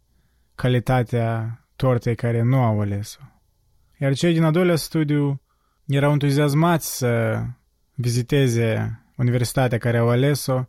calitatea 0.56 1.60
tortei 1.76 2.16
care 2.16 2.42
nu 2.42 2.64
au 2.64 2.80
ales-o. 2.80 3.22
Iar 4.02 4.14
cei 4.14 4.34
din 4.34 4.44
al 4.44 4.52
doilea 4.52 4.76
studiu 4.76 5.42
erau 5.86 6.12
entuziasmați 6.12 6.98
să 6.98 7.44
viziteze 7.94 9.00
universitatea 9.18 9.78
care 9.78 9.98
au 9.98 10.10
ales-o, 10.10 10.64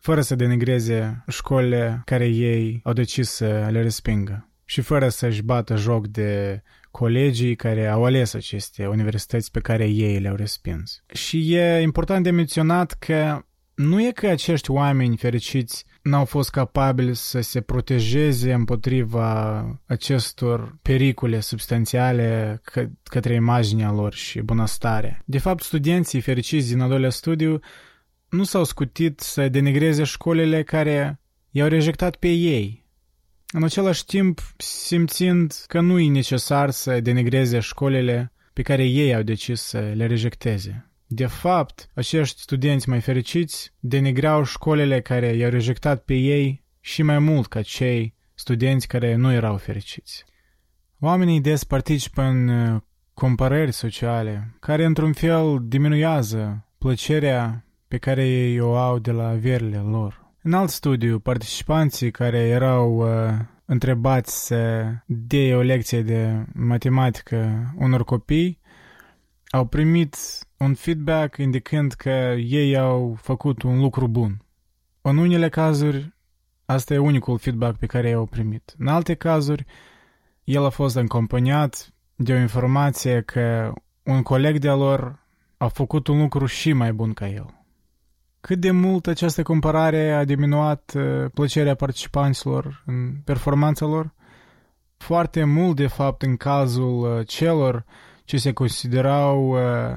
fără 0.00 0.20
să 0.20 0.34
denigreze 0.34 1.24
școlile 1.28 2.02
care 2.04 2.26
ei 2.26 2.80
au 2.84 2.92
decis 2.92 3.30
să 3.30 3.68
le 3.70 3.82
respingă 3.82 4.48
și 4.64 4.80
fără 4.80 5.08
să-și 5.08 5.42
bată 5.42 5.76
joc 5.76 6.06
de 6.06 6.62
colegii 6.90 7.56
care 7.56 7.86
au 7.86 8.04
ales 8.04 8.34
aceste 8.34 8.86
universități 8.86 9.50
pe 9.50 9.60
care 9.60 9.86
ei 9.86 10.18
le-au 10.18 10.36
respins. 10.36 11.02
Și 11.12 11.54
e 11.54 11.80
important 11.80 12.24
de 12.24 12.30
menționat 12.30 12.92
că 12.92 13.44
nu 13.74 14.02
e 14.02 14.10
că 14.10 14.26
acești 14.26 14.70
oameni 14.70 15.16
fericiți 15.16 15.84
n-au 16.06 16.24
fost 16.24 16.50
capabili 16.50 17.14
să 17.14 17.40
se 17.40 17.60
protejeze 17.60 18.52
împotriva 18.52 19.60
acestor 19.86 20.78
pericole 20.82 21.40
substanțiale 21.40 22.60
că, 22.64 22.86
către 23.02 23.34
imaginea 23.34 23.92
lor 23.92 24.14
și 24.14 24.40
bunăstare. 24.40 25.22
De 25.24 25.38
fapt, 25.38 25.62
studenții 25.62 26.20
fericiți 26.20 26.68
din 26.68 26.80
al 26.80 26.88
doilea 26.88 27.10
studiu 27.10 27.60
nu 28.28 28.44
s-au 28.44 28.64
scutit 28.64 29.20
să 29.20 29.48
denigreze 29.48 30.04
școlile 30.04 30.62
care 30.62 31.20
i-au 31.50 31.68
rejectat 31.68 32.16
pe 32.16 32.28
ei. 32.28 32.84
În 33.52 33.64
același 33.64 34.04
timp, 34.04 34.40
simțind 34.56 35.64
că 35.66 35.80
nu 35.80 35.98
e 35.98 36.08
necesar 36.08 36.70
să 36.70 37.00
denigreze 37.00 37.58
școlile 37.58 38.32
pe 38.52 38.62
care 38.62 38.84
ei 38.84 39.14
au 39.14 39.22
decis 39.22 39.60
să 39.60 39.78
le 39.78 40.06
rejecteze. 40.06 40.85
De 41.06 41.26
fapt, 41.26 41.88
acești 41.94 42.40
studenți 42.40 42.88
mai 42.88 43.00
fericiți 43.00 43.72
denigrau 43.80 44.44
școlile 44.44 45.00
care 45.00 45.26
i-au 45.26 45.50
rejectat 45.50 46.02
pe 46.04 46.14
ei 46.14 46.64
și 46.80 47.02
mai 47.02 47.18
mult 47.18 47.46
ca 47.46 47.62
cei 47.62 48.14
studenți 48.34 48.86
care 48.86 49.14
nu 49.14 49.32
erau 49.32 49.56
fericiți. 49.56 50.24
Oamenii 51.00 51.40
des 51.40 51.64
participă 51.64 52.22
în 52.22 52.48
uh, 52.48 52.80
comparări 53.14 53.72
sociale, 53.72 54.56
care 54.60 54.84
într-un 54.84 55.12
fel 55.12 55.58
diminuează 55.62 56.66
plăcerea 56.78 57.64
pe 57.88 57.98
care 57.98 58.28
ei 58.28 58.60
o 58.60 58.76
au 58.76 58.98
de 58.98 59.10
la 59.10 59.28
averile 59.28 59.78
lor. 59.78 60.24
În 60.42 60.52
alt 60.52 60.70
studiu, 60.70 61.18
participanții 61.18 62.10
care 62.10 62.38
erau 62.38 62.96
uh, 62.96 63.34
întrebați 63.64 64.46
să 64.46 64.84
dea 65.06 65.56
o 65.56 65.60
lecție 65.60 66.02
de 66.02 66.44
matematică 66.54 67.72
unor 67.78 68.04
copii 68.04 68.60
au 69.50 69.64
primit 69.66 70.16
un 70.58 70.74
feedback 70.74 71.36
indicând 71.36 71.92
că 71.92 72.34
ei 72.38 72.76
au 72.76 73.16
făcut 73.20 73.62
un 73.62 73.80
lucru 73.80 74.08
bun. 74.08 74.40
În 75.00 75.16
unele 75.18 75.48
cazuri, 75.48 76.14
asta 76.64 76.94
e 76.94 76.98
unicul 76.98 77.38
feedback 77.38 77.78
pe 77.78 77.86
care 77.86 78.08
i-au 78.08 78.26
primit. 78.26 78.74
În 78.78 78.86
alte 78.86 79.14
cazuri, 79.14 79.64
el 80.44 80.64
a 80.64 80.68
fost 80.68 80.96
acompaniat 80.96 81.94
de 82.14 82.32
o 82.32 82.36
informație 82.36 83.22
că 83.22 83.72
un 84.02 84.22
coleg 84.22 84.58
de-a 84.58 84.74
lor 84.74 85.24
a 85.56 85.68
făcut 85.68 86.06
un 86.06 86.20
lucru 86.20 86.46
și 86.46 86.72
mai 86.72 86.92
bun 86.92 87.12
ca 87.12 87.28
el. 87.28 87.54
Cât 88.40 88.58
de 88.58 88.70
mult 88.70 89.06
această 89.06 89.42
comparare 89.42 90.12
a 90.12 90.24
diminuat 90.24 90.92
uh, 90.96 91.30
plăcerea 91.34 91.74
participanților 91.74 92.82
în 92.86 93.14
performanța 93.24 93.86
lor? 93.86 94.14
Foarte 94.96 95.44
mult, 95.44 95.76
de 95.76 95.86
fapt, 95.86 96.22
în 96.22 96.36
cazul 96.36 97.18
uh, 97.18 97.26
celor 97.26 97.84
ce 98.24 98.36
se 98.36 98.52
considerau 98.52 99.50
uh, 99.50 99.96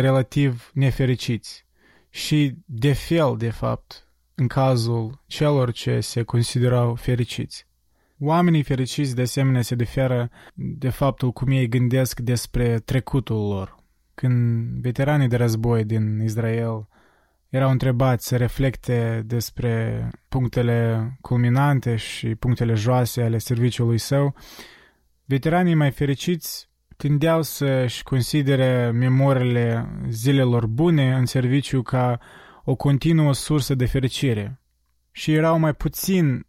relativ 0.00 0.70
nefericiți 0.74 1.66
și 2.10 2.54
de 2.64 2.92
fel, 2.92 3.34
de 3.38 3.50
fapt, 3.50 4.08
în 4.34 4.46
cazul 4.46 5.22
celor 5.26 5.72
ce 5.72 6.00
se 6.00 6.22
considerau 6.22 6.94
fericiți. 6.94 7.66
Oamenii 8.20 8.62
fericiți 8.62 9.14
de 9.14 9.22
asemenea 9.22 9.62
se 9.62 9.74
diferă 9.74 10.30
de 10.54 10.88
faptul 10.88 11.32
cum 11.32 11.50
ei 11.50 11.68
gândesc 11.68 12.20
despre 12.20 12.78
trecutul 12.78 13.48
lor. 13.48 13.76
Când 14.14 14.68
veteranii 14.80 15.28
de 15.28 15.36
război 15.36 15.84
din 15.84 16.20
Israel 16.20 16.88
erau 17.48 17.70
întrebați 17.70 18.26
să 18.26 18.36
reflecte 18.36 19.22
despre 19.26 20.08
punctele 20.28 21.10
culminante 21.20 21.96
și 21.96 22.34
punctele 22.34 22.74
joase 22.74 23.22
ale 23.22 23.38
serviciului 23.38 23.98
său, 23.98 24.34
veteranii 25.24 25.74
mai 25.74 25.90
fericiți 25.90 26.67
tindeau 26.98 27.42
să-și 27.42 28.02
considere 28.02 28.90
memoriile 28.90 29.88
zilelor 30.08 30.66
bune 30.66 31.14
în 31.14 31.26
serviciu 31.26 31.82
ca 31.82 32.20
o 32.64 32.74
continuă 32.74 33.32
sursă 33.34 33.74
de 33.74 33.86
fericire 33.86 34.60
și 35.10 35.32
erau 35.32 35.58
mai 35.58 35.74
puțin 35.74 36.46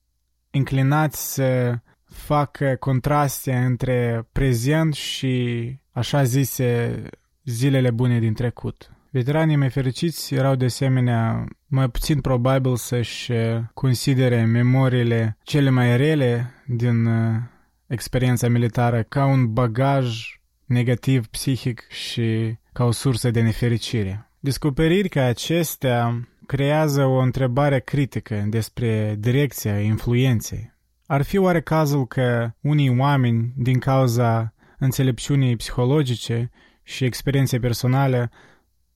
inclinați 0.52 1.34
să 1.34 1.80
facă 2.06 2.76
contraste 2.80 3.56
între 3.56 4.28
prezent 4.32 4.94
și 4.94 5.76
așa 5.92 6.24
zise 6.24 7.02
zilele 7.44 7.92
bune 7.92 8.20
din 8.20 8.34
trecut. 8.34 8.92
Veteranii 9.12 9.56
mai 9.56 9.70
fericiți 9.70 10.34
erau 10.34 10.56
de 10.56 10.66
asemenea 10.66 11.46
mai 11.68 11.90
puțin 11.90 12.22
probabil 12.22 12.76
să-și 12.76 13.32
considere 13.74 14.44
memoriile 14.44 15.38
cele 15.44 15.70
mai 15.70 15.98
rele 15.98 16.54
din 16.66 17.06
uh, 17.06 17.36
experiența 17.88 18.48
militară 18.48 19.04
ca 19.04 19.26
un 19.26 19.54
bagaj 19.54 20.38
negativ 20.69 21.27
psihic 21.27 21.88
și 21.89 22.58
ca 22.73 22.84
o 22.84 22.91
sursă 22.91 23.32
de 23.32 23.41
nefericire. 23.41 24.29
Descoperiri 24.39 25.10
ca 25.10 25.23
acestea 25.23 26.27
creează 26.45 27.03
o 27.03 27.17
întrebare 27.17 27.79
critică 27.79 28.45
despre 28.47 29.15
direcția 29.19 29.79
influenței. 29.79 30.73
Ar 31.05 31.21
fi 31.21 31.38
oare 31.38 31.62
cazul 31.62 32.08
că 32.08 32.51
unii 32.62 32.99
oameni, 32.99 33.53
din 33.58 33.79
cauza 33.79 34.53
înțelepciunii 34.77 35.55
psihologice 35.55 36.49
și 36.84 37.05
experienței 37.05 37.60
personale, 37.60 38.32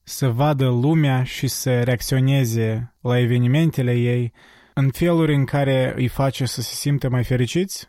să 0.03 0.29
vadă 0.29 0.67
lumea 0.67 1.23
și 1.23 1.47
să 1.47 1.83
reacționeze 1.83 2.95
la 3.01 3.19
evenimentele 3.19 3.93
ei 3.93 4.33
în 4.73 4.89
feluri 4.89 5.35
în 5.35 5.45
care 5.45 5.93
îi 5.95 6.07
face 6.07 6.45
să 6.45 6.61
se 6.61 6.73
simtă 6.73 7.09
mai 7.09 7.23
fericiți? 7.23 7.87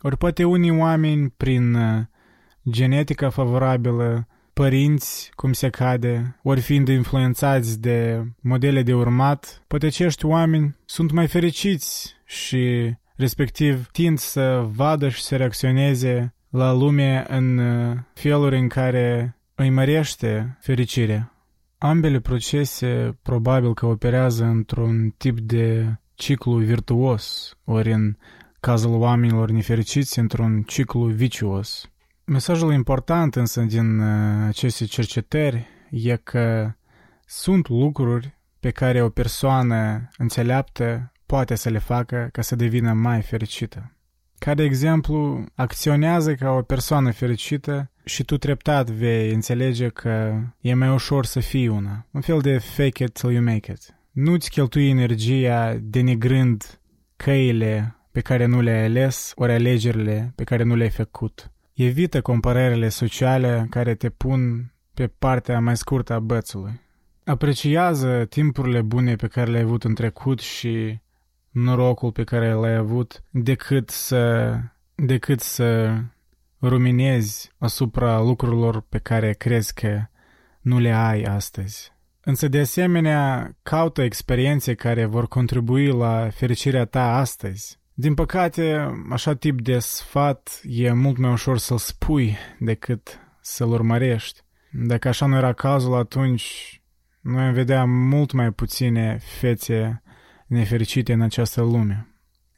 Ori 0.00 0.16
poate 0.16 0.44
unii 0.44 0.78
oameni, 0.78 1.30
prin 1.30 1.76
genetica 2.70 3.30
favorabilă, 3.30 4.26
părinți, 4.52 5.30
cum 5.34 5.52
se 5.52 5.68
cade, 5.68 6.38
ori 6.42 6.60
fiind 6.60 6.88
influențați 6.88 7.80
de 7.80 8.24
modele 8.40 8.82
de 8.82 8.94
urmat, 8.94 9.64
poate 9.66 9.86
acești 9.86 10.24
oameni 10.24 10.76
sunt 10.84 11.10
mai 11.10 11.26
fericiți 11.26 12.14
și 12.24 12.94
respectiv 13.16 13.88
tind 13.92 14.18
să 14.18 14.68
vadă 14.74 15.08
și 15.08 15.22
să 15.22 15.36
reacționeze 15.36 16.34
la 16.48 16.72
lume 16.72 17.24
în 17.28 17.58
uh, 17.58 17.96
feluri 18.14 18.58
în 18.58 18.68
care 18.68 19.36
îi 19.54 19.70
mărește 19.70 20.58
fericirea. 20.60 21.32
Ambele 21.78 22.20
procese 22.20 23.18
probabil 23.22 23.74
că 23.74 23.86
operează 23.86 24.44
într-un 24.44 25.14
tip 25.16 25.38
de 25.40 25.96
ciclu 26.14 26.56
virtuos, 26.56 27.56
ori 27.64 27.92
în 27.92 28.16
cazul 28.60 28.94
oamenilor 28.94 29.50
nefericiți 29.50 30.18
într-un 30.18 30.62
ciclu 30.62 31.04
vicios. 31.04 31.88
Mesajul 32.26 32.72
important 32.72 33.36
însă 33.36 33.60
din 33.60 33.98
uh, 33.98 34.46
aceste 34.46 34.84
cercetări 34.84 35.66
e 35.90 36.16
că 36.16 36.72
sunt 37.26 37.68
lucruri 37.68 38.38
pe 38.60 38.70
care 38.70 39.02
o 39.02 39.08
persoană 39.08 40.08
înțeleaptă 40.18 41.12
poate 41.26 41.54
să 41.54 41.68
le 41.68 41.78
facă 41.78 42.28
ca 42.32 42.42
să 42.42 42.56
devină 42.56 42.92
mai 42.92 43.22
fericită. 43.22 43.92
Ca 44.38 44.54
de 44.54 44.62
exemplu, 44.62 45.44
acționează 45.54 46.34
ca 46.34 46.50
o 46.50 46.62
persoană 46.62 47.10
fericită 47.10 47.90
și 48.04 48.24
tu 48.24 48.36
treptat 48.36 48.90
vei 48.90 49.32
înțelege 49.32 49.88
că 49.88 50.40
e 50.60 50.74
mai 50.74 50.88
ușor 50.88 51.24
să 51.24 51.40
fii 51.40 51.68
una. 51.68 52.06
Un 52.10 52.20
fel 52.20 52.40
de 52.40 52.58
fake 52.58 53.04
it 53.04 53.12
till 53.12 53.32
you 53.32 53.42
make 53.42 53.72
it. 53.72 53.94
Nu-ți 54.10 54.50
cheltui 54.50 54.88
energia 54.88 55.78
denigrând 55.80 56.80
căile 57.16 57.96
pe 58.12 58.20
care 58.20 58.46
nu 58.46 58.60
le-ai 58.60 58.84
ales, 58.84 59.32
ori 59.34 59.52
alegerile 59.52 60.32
pe 60.34 60.44
care 60.44 60.62
nu 60.62 60.74
le-ai 60.74 60.90
făcut. 60.90 61.52
Evită 61.74 62.20
comparările 62.20 62.88
sociale 62.88 63.66
care 63.70 63.94
te 63.94 64.10
pun 64.10 64.72
pe 64.94 65.06
partea 65.06 65.60
mai 65.60 65.76
scurtă 65.76 66.12
a 66.12 66.18
bățului. 66.18 66.80
Apreciază 67.24 68.24
timpurile 68.24 68.82
bune 68.82 69.16
pe 69.16 69.26
care 69.26 69.50
le-ai 69.50 69.62
avut 69.62 69.84
în 69.84 69.94
trecut 69.94 70.40
și 70.40 70.98
norocul 71.50 72.12
pe 72.12 72.24
care 72.24 72.52
l-ai 72.52 72.74
avut 72.74 73.22
decât 73.30 73.90
să, 73.90 74.54
decât 74.94 75.40
să 75.40 75.98
ruminezi 76.62 77.52
asupra 77.58 78.20
lucrurilor 78.20 78.80
pe 78.80 78.98
care 78.98 79.32
crezi 79.32 79.74
că 79.74 80.02
nu 80.60 80.78
le 80.78 80.92
ai 80.92 81.22
astăzi. 81.22 81.92
Însă, 82.20 82.48
de 82.48 82.60
asemenea, 82.60 83.56
caută 83.62 84.02
experiențe 84.02 84.74
care 84.74 85.04
vor 85.04 85.28
contribui 85.28 85.86
la 85.86 86.28
fericirea 86.30 86.84
ta 86.84 87.16
astăzi. 87.16 87.78
Din 87.96 88.14
păcate, 88.14 88.90
așa 89.10 89.34
tip 89.34 89.60
de 89.60 89.78
sfat 89.78 90.60
e 90.64 90.92
mult 90.92 91.16
mai 91.16 91.30
ușor 91.30 91.58
să-l 91.58 91.78
spui 91.78 92.36
decât 92.58 93.18
să-l 93.40 93.70
urmărești. 93.70 94.40
Dacă 94.72 95.08
așa 95.08 95.26
nu 95.26 95.36
era 95.36 95.52
cazul, 95.52 95.94
atunci 95.94 96.80
noi 97.20 97.44
am 97.44 97.52
vedea 97.52 97.84
mult 97.84 98.32
mai 98.32 98.50
puține 98.50 99.18
fețe 99.38 100.02
nefericite 100.46 101.12
în 101.12 101.20
această 101.20 101.60
lume. 101.60 102.08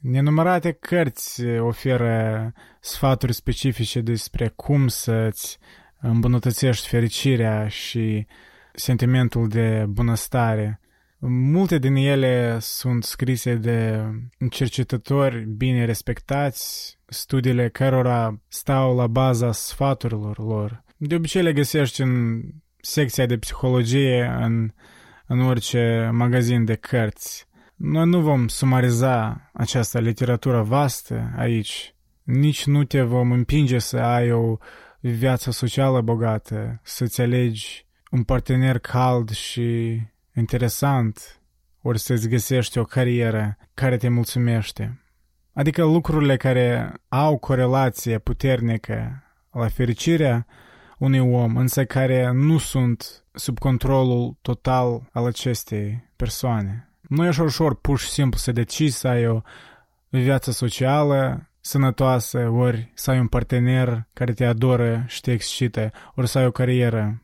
Nenumărate 0.01 0.73
cărți 0.73 1.45
oferă 1.47 2.53
sfaturi 2.81 3.35
specifice 3.35 4.01
despre 4.01 4.49
cum 4.49 4.89
să-ți 4.89 5.59
îmbunătățești 6.01 6.89
fericirea 6.89 7.69
și 7.69 8.27
sentimentul 8.75 9.49
de 9.49 9.85
bunăstare. 9.89 10.81
Multe 11.29 11.79
din 11.79 11.95
ele 11.95 12.59
sunt 12.61 13.05
scrise 13.05 13.55
de 13.55 14.11
cercetători 14.51 15.45
bine 15.57 15.85
respectați, 15.85 16.99
studiile 17.07 17.69
cărora 17.69 18.41
stau 18.49 18.97
la 18.97 19.07
baza 19.07 19.53
sfaturilor 19.53 20.39
lor. 20.39 20.85
De 20.97 21.15
obicei 21.15 21.43
le 21.43 21.53
găsești 21.53 22.01
în 22.01 22.43
secția 22.81 23.27
de 23.27 23.39
psihologie 23.39 24.37
în, 24.41 24.71
în 25.27 25.41
orice 25.41 26.11
magazin 26.13 26.65
de 26.65 26.75
cărți. 26.75 27.47
Noi 27.75 28.07
nu 28.07 28.21
vom 28.21 28.49
sumariza 28.49 29.51
această 29.53 30.01
literatură 30.01 30.63
vastă 30.63 31.33
aici, 31.37 31.95
nici 32.23 32.67
nu 32.67 32.85
te 32.85 33.03
vom 33.03 33.33
împinge 33.33 33.79
să 33.79 33.97
ai 33.97 34.33
o 34.33 34.57
viață 35.01 35.51
socială 35.51 36.01
bogată, 36.01 36.81
să-ți 36.83 37.21
alegi 37.21 37.87
un 38.11 38.23
partener 38.23 38.79
cald 38.79 39.31
și 39.31 40.01
interesant, 40.41 41.41
ori 41.83 41.99
să-ți 41.99 42.29
găsești 42.29 42.79
o 42.79 42.85
carieră 42.85 43.57
care 43.75 43.97
te 43.97 44.09
mulțumește. 44.09 45.01
Adică 45.53 45.85
lucrurile 45.85 46.37
care 46.37 46.93
au 47.09 47.39
corelație 47.39 48.19
puternică 48.19 49.23
la 49.53 49.69
fericirea 49.69 50.47
unui 50.99 51.19
om, 51.19 51.57
însă 51.57 51.85
care 51.85 52.31
nu 52.33 52.59
sunt 52.59 53.25
sub 53.33 53.59
controlul 53.59 54.37
total 54.43 55.09
al 55.13 55.27
acestei 55.27 56.11
persoane. 56.17 56.91
Nu 57.01 57.25
e 57.25 57.29
așa 57.29 57.43
ușor 57.43 57.75
pur 57.75 57.99
și 57.99 58.09
simplu 58.09 58.39
să 58.39 58.53
decizi 58.53 58.99
să 58.99 59.09
ai 59.09 59.27
o 59.27 59.41
viață 60.09 60.51
socială 60.51 61.51
sănătoasă, 61.61 62.49
ori 62.49 62.93
să 62.95 63.11
ai 63.11 63.19
un 63.19 63.27
partener 63.27 64.07
care 64.13 64.33
te 64.33 64.45
adoră 64.45 65.05
și 65.07 65.21
te 65.21 65.33
excită, 65.33 65.91
ori 66.15 66.29
să 66.29 66.39
ai 66.39 66.47
o 66.47 66.51
carieră 66.51 67.23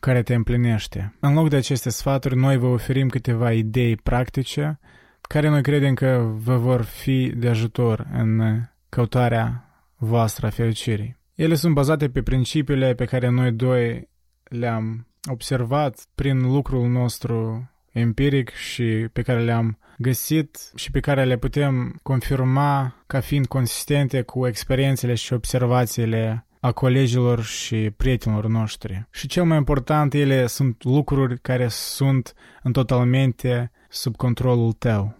care 0.00 0.22
te 0.22 0.34
împlinește. 0.34 1.14
În 1.20 1.34
loc 1.34 1.48
de 1.48 1.56
aceste 1.56 1.90
sfaturi, 1.90 2.36
noi 2.36 2.56
vă 2.56 2.66
oferim 2.66 3.08
câteva 3.08 3.52
idei 3.52 3.96
practice 3.96 4.78
care 5.20 5.48
noi 5.48 5.62
credem 5.62 5.94
că 5.94 6.30
vă 6.34 6.56
vor 6.56 6.82
fi 6.82 7.32
de 7.36 7.48
ajutor 7.48 8.06
în 8.12 8.62
căutarea 8.88 9.68
voastră 9.96 10.46
a 10.46 10.50
fericirii. 10.50 11.16
Ele 11.34 11.54
sunt 11.54 11.74
bazate 11.74 12.08
pe 12.08 12.22
principiile 12.22 12.94
pe 12.94 13.04
care 13.04 13.28
noi 13.28 13.52
doi 13.52 14.08
le-am 14.44 15.06
observat 15.30 16.06
prin 16.14 16.52
lucrul 16.52 16.88
nostru 16.88 17.70
empiric 17.92 18.50
și 18.50 19.08
pe 19.12 19.22
care 19.22 19.42
le-am 19.42 19.78
găsit 19.98 20.70
și 20.74 20.90
pe 20.90 21.00
care 21.00 21.24
le 21.24 21.36
putem 21.36 21.98
confirma 22.02 23.02
ca 23.06 23.20
fiind 23.20 23.46
consistente 23.46 24.22
cu 24.22 24.46
experiențele 24.46 25.14
și 25.14 25.32
observațiile 25.32 26.46
a 26.60 26.72
colegilor 26.72 27.42
și 27.42 27.90
prietenilor 27.96 28.46
noștri. 28.46 29.06
Și 29.10 29.26
cel 29.26 29.44
mai 29.44 29.56
important, 29.56 30.14
ele 30.14 30.46
sunt 30.46 30.84
lucruri 30.84 31.40
care 31.40 31.68
sunt 31.68 32.34
în 32.62 32.72
totalmente 32.72 33.70
sub 33.88 34.16
controlul 34.16 34.72
tău. 34.72 35.16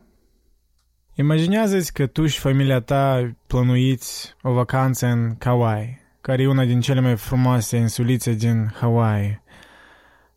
Imaginează-ți 1.15 1.93
că 1.93 2.07
tu 2.07 2.27
și 2.27 2.39
familia 2.39 2.81
ta 2.81 3.35
plănuiți 3.47 4.37
o 4.43 4.53
vacanță 4.53 5.07
în 5.07 5.35
Kauai, 5.37 5.99
care 6.21 6.43
e 6.43 6.49
una 6.49 6.65
din 6.65 6.81
cele 6.81 7.01
mai 7.01 7.17
frumoase 7.17 7.77
insulițe 7.77 8.33
din 8.33 8.71
Hawaii. 8.81 9.43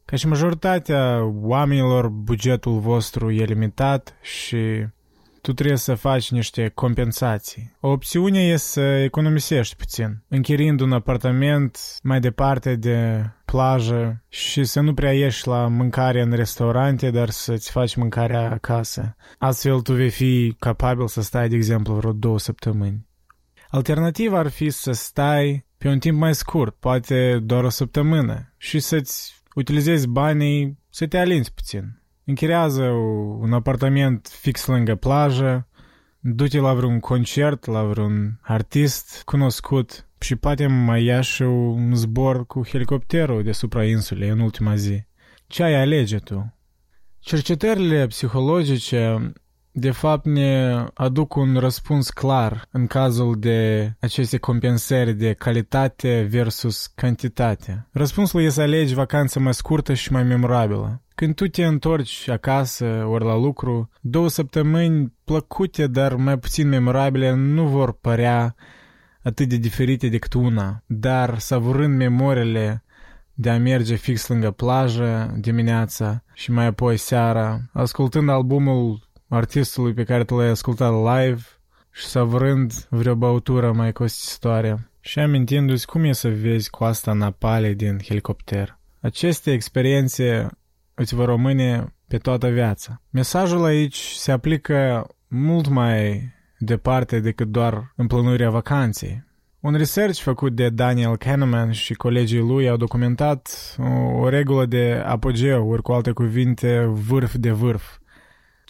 Ca 0.06 0.16
și 0.16 0.28
majoritatea 0.28 1.24
oamenilor, 1.42 2.08
bugetul 2.08 2.80
vostru 2.80 3.32
e 3.32 3.44
limitat 3.44 4.18
și 4.22 4.86
tu 5.42 5.54
trebuie 5.54 5.78
să 5.78 5.96
faci 5.96 6.32
niște 6.32 6.72
compensații. 6.74 7.76
O 7.80 7.90
opțiune 7.90 8.40
e 8.40 8.56
să 8.56 8.82
economisești 8.82 9.76
puțin, 9.76 10.24
închiriind 10.28 10.80
un 10.80 10.92
apartament 10.92 11.80
mai 12.04 12.20
departe 12.20 12.76
de 12.76 13.30
plajă 13.46 14.24
și 14.30 14.64
să 14.64 14.80
nu 14.80 14.94
prea 14.94 15.14
ieși 15.14 15.48
la 15.48 15.68
mâncare 15.68 16.22
în 16.22 16.32
restaurante, 16.32 17.10
dar 17.10 17.30
să-ți 17.30 17.72
faci 17.72 17.96
mâncarea 17.96 18.52
acasă. 18.52 19.16
Astfel 19.38 19.82
tu 19.82 19.94
vei 19.94 20.10
fi 20.10 20.56
capabil 20.60 21.08
să 21.08 21.22
stai, 21.22 21.50
de 21.50 21.56
exemplu, 21.56 21.94
vreo 21.94 22.12
două 22.12 22.40
săptămâni. 22.40 23.10
Alternativa 23.70 24.38
ar 24.40 24.50
fi 24.50 24.70
să 24.70 24.92
stai 24.92 25.66
pe 25.78 25.88
un 25.88 26.00
timp 26.00 26.18
mai 26.18 26.36
scurt, 26.36 26.76
poate 26.80 27.40
doar 27.44 27.64
o 27.64 27.70
săptămână, 27.70 28.54
și 28.58 28.80
să-ți 28.80 29.44
utilizezi 29.56 30.08
banii 30.08 30.80
să 30.90 31.08
te 31.08 31.18
alinți 31.18 31.54
puțin. 31.54 32.01
Închiriază 32.24 32.84
un 33.40 33.54
apartament 33.54 34.28
fix 34.40 34.66
lângă 34.66 34.96
plajă, 34.96 35.68
du-te 36.20 36.60
la 36.60 36.74
vreun 36.74 37.00
concert, 37.00 37.66
la 37.66 37.84
vreun 37.84 38.40
artist 38.42 39.22
cunoscut 39.26 40.08
și 40.20 40.36
poate 40.36 40.68
mai 40.68 41.04
ia 41.04 41.22
și 41.22 41.42
un 41.42 41.96
zbor 41.96 42.46
cu 42.46 42.66
helicopterul 42.68 43.44
deasupra 43.44 43.86
insulei 43.86 44.30
în 44.30 44.40
ultima 44.40 44.76
zi. 44.76 45.04
Ce 45.48 45.64
ai 45.64 45.82
alege 45.82 46.18
tu? 46.18 46.56
Cercetările 47.20 48.08
psihologice 48.08 49.32
de 49.72 49.92
fapt 49.92 50.26
ne 50.26 50.84
aduc 50.94 51.36
un 51.36 51.56
răspuns 51.58 52.10
clar 52.10 52.68
în 52.72 52.88
cazul 52.88 53.40
de 53.40 53.92
aceste 54.00 54.38
compensări 54.38 55.14
de 55.14 55.34
calitate 55.34 56.28
versus 56.30 56.88
cantitate. 56.88 57.88
Răspunsul 57.92 58.42
este 58.42 58.54
să 58.54 58.62
alegi 58.62 58.94
vacanță 58.94 59.40
mai 59.40 59.54
scurtă 59.54 59.94
și 59.94 60.12
mai 60.12 60.24
memorabilă. 60.24 61.02
Când 61.16 61.36
tu 61.36 61.48
te 61.48 61.66
întorci 61.66 62.30
acasă 62.30 62.86
ori 62.86 63.26
la 63.26 63.36
lucru, 63.36 63.90
două 64.02 64.30
săptămâni 64.30 65.14
plăcute, 65.24 65.88
dar 65.88 66.16
mai 66.16 66.38
puțin 66.38 66.68
memorabile, 66.68 67.34
nu 67.34 67.68
vor 67.68 67.94
părea 67.94 68.56
atât 69.24 69.50
de 69.50 69.56
diferite 69.56 70.08
decât 70.08 70.34
una, 70.34 70.84
dar 70.86 71.40
savurând 71.40 71.96
memoriile 71.98 72.84
de 73.34 73.50
a 73.50 73.58
merge 73.58 73.96
fix 73.96 74.28
lângă 74.28 74.52
plajă 74.52 75.36
dimineața 75.40 76.24
și 76.34 76.52
mai 76.52 76.66
apoi 76.66 76.98
seara, 76.98 77.60
ascultând 77.74 78.30
albumul 78.30 79.11
artistului 79.36 79.94
pe 79.94 80.04
care 80.04 80.24
tu 80.24 80.36
l-ai 80.36 80.50
ascultat 80.50 80.92
live 80.92 81.42
și 81.92 82.06
savurând 82.06 82.88
vreo 82.90 83.16
băutură 83.16 83.72
mai 83.72 83.92
costisitoare 83.92 84.90
și 85.00 85.20
amintindu-ți 85.20 85.86
cum 85.86 86.04
e 86.04 86.12
să 86.12 86.30
vezi 86.30 86.70
coasta 86.70 87.14
napale 87.14 87.74
din 87.74 88.00
helicopter. 88.04 88.80
Aceste 89.00 89.52
experiențe 89.52 90.48
îți 90.94 91.16
vor 91.16 91.26
rămâne 91.26 91.94
pe 92.08 92.18
toată 92.18 92.48
viața. 92.48 93.02
Mesajul 93.10 93.64
aici 93.64 93.98
se 93.98 94.32
aplică 94.32 95.08
mult 95.28 95.68
mai 95.68 96.30
departe 96.58 97.20
decât 97.20 97.48
doar 97.48 97.94
împlănuirea 97.96 98.50
vacanței. 98.50 99.24
Un 99.60 99.74
research 99.74 100.20
făcut 100.20 100.56
de 100.56 100.70
Daniel 100.70 101.18
Kahneman 101.18 101.72
și 101.72 101.94
colegii 101.94 102.40
lui 102.40 102.70
au 102.70 102.78
documentat 102.78 103.76
o, 103.78 104.20
o 104.20 104.30
regulă 104.30 104.66
de 104.66 105.04
apogeu, 105.06 105.70
ori 105.70 105.82
cu 105.82 105.92
alte 105.92 106.12
cuvinte, 106.12 106.86
vârf 106.86 107.36
de 107.36 107.52
vârf. 107.52 107.98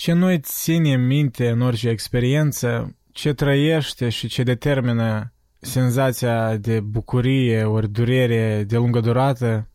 Ce 0.01 0.13
noi 0.13 0.39
ținem 0.39 1.01
minte 1.01 1.49
în 1.49 1.61
orice 1.61 1.89
experiență, 1.89 2.95
ce 3.11 3.33
trăiește 3.33 4.09
și 4.09 4.27
ce 4.27 4.43
determină 4.43 5.33
senzația 5.59 6.57
de 6.57 6.79
bucurie 6.79 7.63
ori 7.63 7.89
durere 7.89 8.63
de 8.67 8.77
lungă 8.77 8.99
durată, 8.99 9.69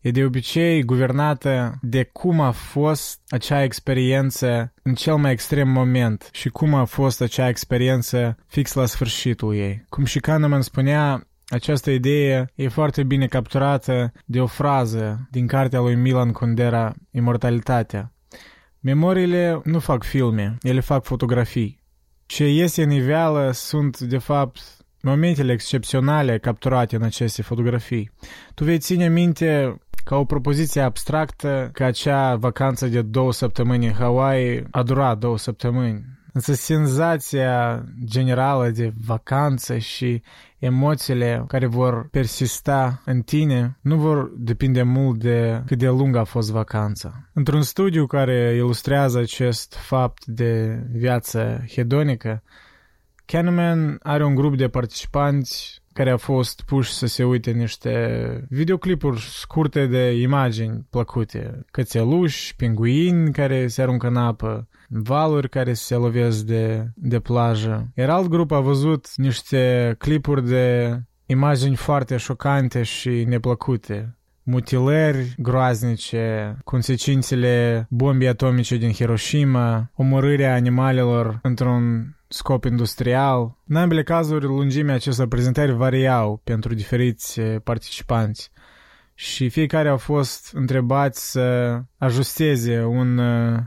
e 0.00 0.10
de 0.10 0.24
obicei 0.24 0.82
guvernată 0.82 1.78
de 1.82 2.02
cum 2.02 2.40
a 2.40 2.50
fost 2.50 3.20
acea 3.28 3.62
experiență 3.62 4.72
în 4.82 4.94
cel 4.94 5.16
mai 5.16 5.32
extrem 5.32 5.68
moment 5.68 6.28
și 6.32 6.48
cum 6.48 6.74
a 6.74 6.84
fost 6.84 7.20
acea 7.20 7.48
experiență 7.48 8.36
fix 8.46 8.72
la 8.72 8.86
sfârșitul 8.86 9.54
ei. 9.54 9.84
Cum 9.88 10.04
și 10.04 10.20
Kahneman 10.20 10.62
spunea, 10.62 11.26
această 11.46 11.90
idee 11.90 12.52
e 12.54 12.68
foarte 12.68 13.02
bine 13.02 13.26
capturată 13.26 14.12
de 14.24 14.40
o 14.40 14.46
frază 14.46 15.28
din 15.30 15.46
cartea 15.46 15.80
lui 15.80 15.94
Milan 15.94 16.32
Kundera, 16.32 16.94
Imortalitatea. 17.10 18.12
Memoriile 18.84 19.60
nu 19.64 19.78
fac 19.78 20.04
filme, 20.04 20.58
ele 20.62 20.80
fac 20.80 21.04
fotografii. 21.04 21.80
Ce 22.26 22.48
iese 22.48 22.82
în 22.82 22.90
iveală 22.90 23.50
sunt, 23.52 23.98
de 23.98 24.18
fapt, 24.18 24.60
momentele 25.02 25.52
excepționale 25.52 26.38
capturate 26.38 26.96
în 26.96 27.02
aceste 27.02 27.42
fotografii. 27.42 28.10
Tu 28.54 28.64
vei 28.64 28.78
ține 28.78 29.08
minte 29.08 29.78
ca 30.04 30.16
o 30.16 30.24
propoziție 30.24 30.80
abstractă 30.80 31.70
că 31.72 31.84
acea 31.84 32.36
vacanță 32.36 32.86
de 32.86 33.02
două 33.02 33.32
săptămâni 33.32 33.86
în 33.86 33.92
Hawaii 33.92 34.64
a 34.70 34.82
durat 34.82 35.18
două 35.18 35.38
săptămâni. 35.38 36.04
Însă 36.32 36.52
senzația 36.52 37.84
generală 38.04 38.70
de 38.70 38.92
vacanță 39.06 39.78
și 39.78 40.22
emoțiile 40.58 41.44
care 41.48 41.66
vor 41.66 42.08
persista 42.10 43.02
în 43.04 43.22
tine 43.22 43.78
nu 43.80 43.96
vor 43.96 44.32
depinde 44.36 44.82
mult 44.82 45.18
de 45.18 45.62
cât 45.66 45.78
de 45.78 45.88
lungă 45.88 46.18
a 46.18 46.24
fost 46.24 46.50
vacanța. 46.50 47.28
Într-un 47.32 47.62
studiu 47.62 48.06
care 48.06 48.54
ilustrează 48.54 49.18
acest 49.18 49.74
fapt 49.74 50.26
de 50.26 50.82
viață 50.92 51.64
hedonică, 51.68 52.42
Kahneman 53.24 53.98
are 54.02 54.24
un 54.24 54.34
grup 54.34 54.56
de 54.56 54.68
participanți 54.68 55.81
care 55.92 56.10
a 56.10 56.16
fost 56.16 56.62
puși 56.66 56.92
să 56.92 57.06
se 57.06 57.24
uite 57.24 57.50
niște 57.50 58.46
videoclipuri 58.48 59.20
scurte 59.20 59.86
de 59.86 60.20
imagini 60.20 60.86
plăcute. 60.90 61.64
Cățeluși, 61.70 62.56
pinguini 62.56 63.32
care 63.32 63.66
se 63.66 63.82
aruncă 63.82 64.06
în 64.06 64.16
apă, 64.16 64.68
valuri 64.88 65.48
care 65.48 65.72
se 65.72 65.94
lovesc 65.94 66.44
de, 66.44 66.90
de 66.94 67.20
plajă. 67.20 67.92
Iar 67.96 68.10
alt 68.10 68.28
grup 68.28 68.52
a 68.52 68.60
văzut 68.60 69.16
niște 69.16 69.94
clipuri 69.98 70.46
de 70.46 70.96
imagini 71.26 71.76
foarte 71.76 72.16
șocante 72.16 72.82
și 72.82 73.24
neplăcute. 73.28 74.16
Mutilări 74.42 75.34
groaznice, 75.38 76.56
consecințele 76.64 77.86
bombii 77.90 78.28
atomice 78.28 78.76
din 78.76 78.92
Hiroshima, 78.92 79.90
omorârea 79.94 80.54
animalelor 80.54 81.38
într-un 81.42 82.14
scop 82.32 82.64
industrial. 82.64 83.56
În 83.66 83.76
ambele 83.76 84.02
cazuri, 84.02 84.44
lungimea 84.44 84.94
acestor 84.94 85.28
prezentări 85.28 85.72
variau 85.72 86.40
pentru 86.44 86.74
diferiți 86.74 87.40
participanți 87.40 88.50
și 89.14 89.48
fiecare 89.48 89.88
au 89.88 89.96
fost 89.96 90.50
întrebați 90.54 91.30
să 91.30 91.78
ajusteze 91.98 92.82
un, 92.82 93.18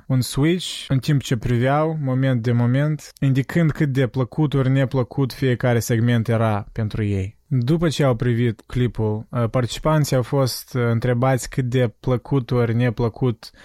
un 0.08 0.22
switch 0.22 0.86
în 0.88 1.00
timp 1.00 1.22
ce 1.22 1.38
priveau, 1.38 1.98
moment 2.02 2.42
de 2.42 2.52
moment, 2.52 3.12
indicând 3.20 3.72
cât 3.72 3.90
de 3.90 4.08
plăcut 4.08 4.54
ori 4.54 4.70
neplăcut 4.70 5.34
fiecare 5.34 5.80
segment 5.80 6.28
era 6.28 6.68
pentru 6.72 7.04
ei. 7.04 7.38
După 7.48 7.88
ce 7.88 8.04
au 8.04 8.16
privit 8.16 8.62
clipul, 8.66 9.28
participanții 9.52 10.16
au 10.16 10.22
fost 10.22 10.74
întrebați 10.74 11.50
cât 11.50 11.66
de 11.66 11.94
plăcut 12.00 12.52
ori 12.52 12.76
neplăcut 12.76 13.52
Uh, 13.54 13.60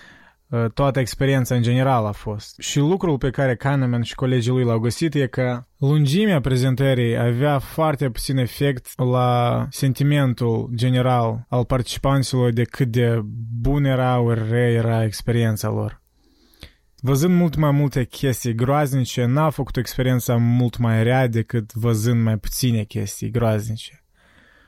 toată 0.74 1.00
experiența 1.00 1.54
în 1.54 1.62
general 1.62 2.06
a 2.06 2.12
fost. 2.12 2.58
Și 2.58 2.78
lucrul 2.78 3.18
pe 3.18 3.30
care 3.30 3.56
Kahneman 3.56 4.02
și 4.02 4.14
colegii 4.14 4.50
lui 4.50 4.64
l-au 4.64 4.78
găsit 4.78 5.14
e 5.14 5.26
că 5.26 5.62
lungimea 5.78 6.40
prezentării 6.40 7.18
avea 7.18 7.58
foarte 7.58 8.10
puțin 8.10 8.36
efect 8.36 8.98
la 8.98 9.66
sentimentul 9.70 10.70
general 10.74 11.46
al 11.48 11.64
participanților 11.64 12.52
de 12.52 12.64
cât 12.64 12.88
de 12.88 13.20
bun 13.60 13.84
era 13.84 14.20
ori 14.20 14.48
rea 14.48 14.70
era 14.70 15.04
experiența 15.04 15.68
lor. 15.68 16.02
Văzând 17.02 17.34
mult 17.34 17.56
mai 17.56 17.70
multe 17.70 18.04
chestii 18.04 18.54
groaznice, 18.54 19.24
n-a 19.24 19.50
făcut 19.50 19.76
experiența 19.76 20.36
mult 20.36 20.76
mai 20.76 21.02
rea 21.02 21.26
decât 21.26 21.72
văzând 21.72 22.22
mai 22.22 22.36
puține 22.36 22.82
chestii 22.82 23.30
groaznice. 23.30 24.04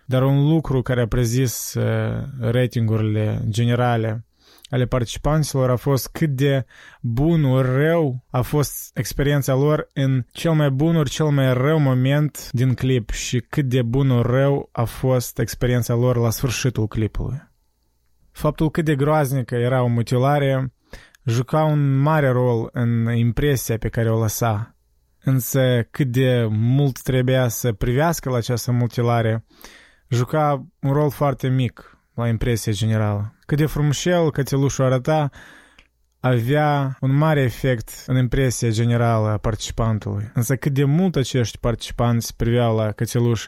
Dar 0.07 0.23
un 0.23 0.49
lucru 0.49 0.83
care 0.83 1.01
a 1.01 1.07
prezis 1.07 1.75
uh, 1.75 1.83
ratingurile 2.41 3.45
generale 3.49 4.25
ale 4.73 4.87
participanților 4.87 5.71
a 5.71 5.77
fost 5.77 6.09
cât 6.09 6.31
de 6.31 6.65
bun 7.01 7.45
ori 7.45 7.69
rău 7.69 8.25
a 8.31 8.41
fost 8.41 8.97
experiența 8.97 9.55
lor 9.55 9.89
în 9.93 10.25
cel 10.31 10.53
mai 10.53 10.71
bun 10.71 10.97
ori 10.97 11.11
cel 11.11 11.27
mai 11.27 11.55
rău 11.55 11.79
moment 11.79 12.49
din 12.53 12.75
clip 12.75 13.11
și 13.11 13.41
cât 13.41 13.65
de 13.65 13.83
bun 13.83 14.11
ori 14.11 14.29
rău 14.31 14.69
a 14.73 14.85
fost 14.85 15.39
experiența 15.39 15.95
lor 15.95 16.17
la 16.17 16.31
sfârșitul 16.31 16.87
clipului. 16.87 17.51
Faptul 18.31 18.71
cât 18.71 18.85
de 18.85 18.95
groaznică 18.95 19.55
era 19.55 19.83
o 19.83 19.87
mutilare 19.87 20.73
juca 21.25 21.63
un 21.63 21.97
mare 21.97 22.29
rol 22.29 22.69
în 22.73 23.15
impresia 23.15 23.79
pe 23.79 23.89
care 23.89 24.11
o 24.11 24.19
lăsa. 24.19 24.77
Însă 25.25 25.87
cât 25.91 26.07
de 26.07 26.47
mult 26.51 27.03
trebuia 27.03 27.49
să 27.49 27.73
privească 27.73 28.31
la 28.31 28.37
această 28.37 28.73
mutilare 28.73 29.45
juca 30.09 30.67
un 30.81 30.93
rol 30.93 31.11
foarte 31.11 31.49
mic 31.49 31.99
la 32.15 32.29
impresia 32.29 32.73
generală. 32.73 33.35
Cât 33.53 33.61
de 33.61 33.67
frumușel 33.67 34.31
cățelușul 34.31 34.85
arăta, 34.85 35.31
avea 36.21 36.97
un 37.01 37.17
mare 37.17 37.41
efect 37.41 38.05
în 38.07 38.17
impresia 38.17 38.69
generală 38.69 39.29
a 39.29 39.37
participantului. 39.37 40.31
Însă 40.35 40.57
cât 40.57 40.73
de 40.73 40.85
mult 40.85 41.17
acești 41.17 41.59
participanți 41.59 42.37
priveau 42.37 42.77
la 42.77 42.93
cățeluș, 42.93 43.47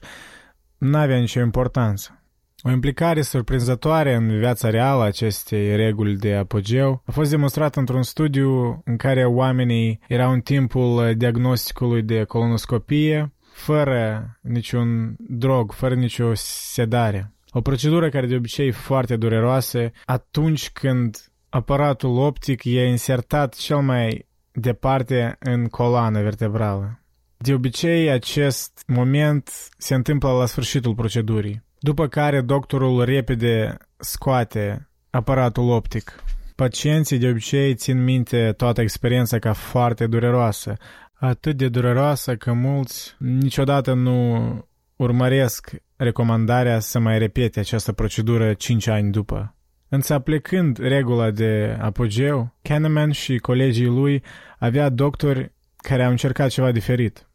n-avea 0.79 1.19
nicio 1.19 1.41
importanță. 1.41 2.23
O 2.63 2.71
implicare 2.71 3.23
surprinzătoare 3.23 4.15
în 4.15 4.39
viața 4.39 4.71
reală 4.71 5.03
a 5.03 5.07
acestei 5.07 5.77
reguli 5.77 6.17
de 6.17 6.35
apogeu 6.35 7.03
a 7.07 7.11
fost 7.13 7.31
demonstrată 7.31 7.79
într-un 7.79 8.03
studiu 8.03 8.81
în 8.85 8.97
care 8.97 9.25
oamenii 9.25 10.01
erau 10.09 10.33
în 10.33 10.41
timpul 10.41 11.15
diagnosticului 11.17 12.03
de 12.03 12.25
colonoscopie, 12.25 13.33
fără 13.53 14.29
niciun 14.41 15.17
drog, 15.19 15.73
fără 15.73 15.95
nicio 15.95 16.31
sedare. 16.35 17.34
O 17.57 17.61
procedură 17.61 18.09
care 18.09 18.27
de 18.27 18.35
obicei 18.35 18.67
e 18.67 18.73
foarte 18.73 19.17
dureroasă 19.17 19.91
atunci 20.05 20.71
când 20.71 21.17
aparatul 21.49 22.19
optic 22.19 22.65
e 22.65 22.89
insertat 22.89 23.55
cel 23.55 23.77
mai 23.77 24.27
departe 24.53 25.37
în 25.39 25.67
coloană 25.67 26.23
vertebrală. 26.23 27.01
De 27.37 27.55
obicei, 27.55 28.11
acest 28.11 28.83
moment 28.87 29.51
se 29.79 29.95
întâmplă 29.95 30.31
la 30.31 30.47
sfârșitul 30.47 30.95
procedurii, 30.95 31.65
după 31.79 32.07
care 32.07 32.41
doctorul 32.41 33.05
repede 33.05 33.77
scoate 33.97 34.89
aparatul 35.11 35.71
optic. 35.71 36.23
Pacienții 36.55 37.19
de 37.19 37.29
obicei 37.29 37.75
țin 37.75 38.05
minte 38.05 38.53
toată 38.57 38.81
experiența 38.81 39.39
ca 39.39 39.53
foarte 39.53 40.07
dureroasă, 40.07 40.77
atât 41.15 41.57
de 41.57 41.69
dureroasă 41.69 42.37
că 42.37 42.53
mulți 42.53 43.15
niciodată 43.19 43.93
nu 43.93 44.69
urmăresc 44.97 45.71
recomandarea 45.97 46.79
să 46.79 46.99
mai 46.99 47.19
repete 47.19 47.61
această 47.61 47.93
procedură 47.93 48.55
5 48.55 48.87
ani 48.87 49.11
după. 49.11 49.55
Însă 49.89 50.15
aplicând 50.15 50.79
regula 50.79 51.31
de 51.31 51.77
apogeu, 51.81 52.55
Kahneman 52.63 53.11
și 53.11 53.39
colegii 53.39 53.87
lui 53.87 54.23
avea 54.59 54.89
doctori 54.89 55.53
care 55.77 56.05
au 56.05 56.11
încercat 56.11 56.51
ceva 56.51 56.73
diferit. 56.73 57.29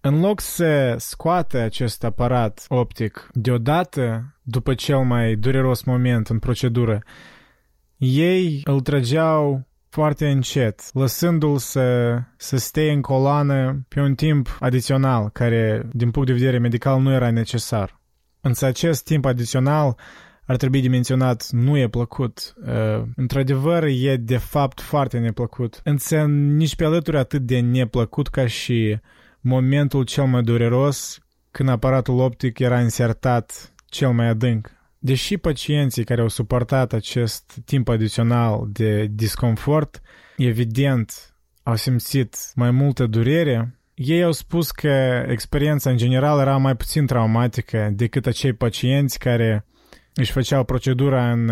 În 0.00 0.20
loc 0.20 0.40
să 0.40 0.94
scoată 0.98 1.58
acest 1.58 2.04
aparat 2.04 2.64
optic 2.68 3.28
deodată, 3.32 4.34
după 4.42 4.74
cel 4.74 4.98
mai 4.98 5.34
dureros 5.34 5.82
moment 5.82 6.28
în 6.28 6.38
procedură, 6.38 7.02
ei 7.96 8.60
îl 8.64 8.80
trăgeau 8.80 9.66
foarte 9.94 10.30
încet, 10.30 10.80
lăsându-l 10.92 11.58
să, 11.58 12.18
să 12.36 12.56
stea 12.56 12.92
în 12.92 13.00
coloană 13.00 13.84
pe 13.88 14.00
un 14.00 14.14
timp 14.14 14.56
adițional, 14.60 15.28
care, 15.28 15.88
din 15.92 16.10
punct 16.10 16.28
de 16.28 16.34
vedere 16.34 16.58
medical, 16.58 17.00
nu 17.00 17.12
era 17.12 17.30
necesar. 17.30 18.00
Însă 18.40 18.66
acest 18.66 19.04
timp 19.04 19.24
adițional 19.24 19.96
ar 20.46 20.56
trebui 20.56 20.80
de 20.80 20.88
menționat, 20.88 21.48
nu 21.50 21.78
e 21.78 21.88
plăcut. 21.88 22.54
Uh, 22.66 23.02
într-adevăr, 23.16 23.82
e 23.82 24.16
de 24.16 24.36
fapt 24.36 24.80
foarte 24.80 25.18
neplăcut. 25.18 25.80
Însă 25.84 26.24
nici 26.26 26.76
pe 26.76 26.84
alături 26.84 27.16
atât 27.16 27.42
de 27.42 27.60
neplăcut 27.60 28.28
ca 28.28 28.46
și 28.46 28.98
momentul 29.40 30.02
cel 30.04 30.24
mai 30.24 30.42
dureros 30.42 31.18
când 31.50 31.68
aparatul 31.68 32.18
optic 32.18 32.58
era 32.58 32.80
insertat 32.80 33.74
cel 33.86 34.12
mai 34.12 34.28
adânc. 34.28 34.70
Deși 35.04 35.36
pacienții 35.36 36.04
care 36.04 36.20
au 36.20 36.28
suportat 36.28 36.92
acest 36.92 37.60
timp 37.64 37.88
adițional 37.88 38.68
de 38.72 39.06
disconfort, 39.10 40.02
evident, 40.36 41.34
au 41.62 41.76
simțit 41.76 42.36
mai 42.54 42.70
multă 42.70 43.06
durere, 43.06 43.80
ei 43.94 44.22
au 44.22 44.32
spus 44.32 44.70
că 44.70 45.24
experiența 45.28 45.90
în 45.90 45.96
general 45.96 46.40
era 46.40 46.56
mai 46.56 46.76
puțin 46.76 47.06
traumatică 47.06 47.90
decât 47.92 48.26
acei 48.26 48.52
pacienți 48.52 49.18
care 49.18 49.66
își 50.14 50.32
făceau 50.32 50.64
procedura 50.64 51.30
în 51.30 51.50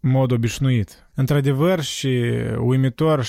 mod 0.00 0.32
obișnuit. 0.32 1.08
Într-adevăr 1.14 1.80
și 1.80 2.22
uimitor, 2.58 3.24
70% 3.24 3.26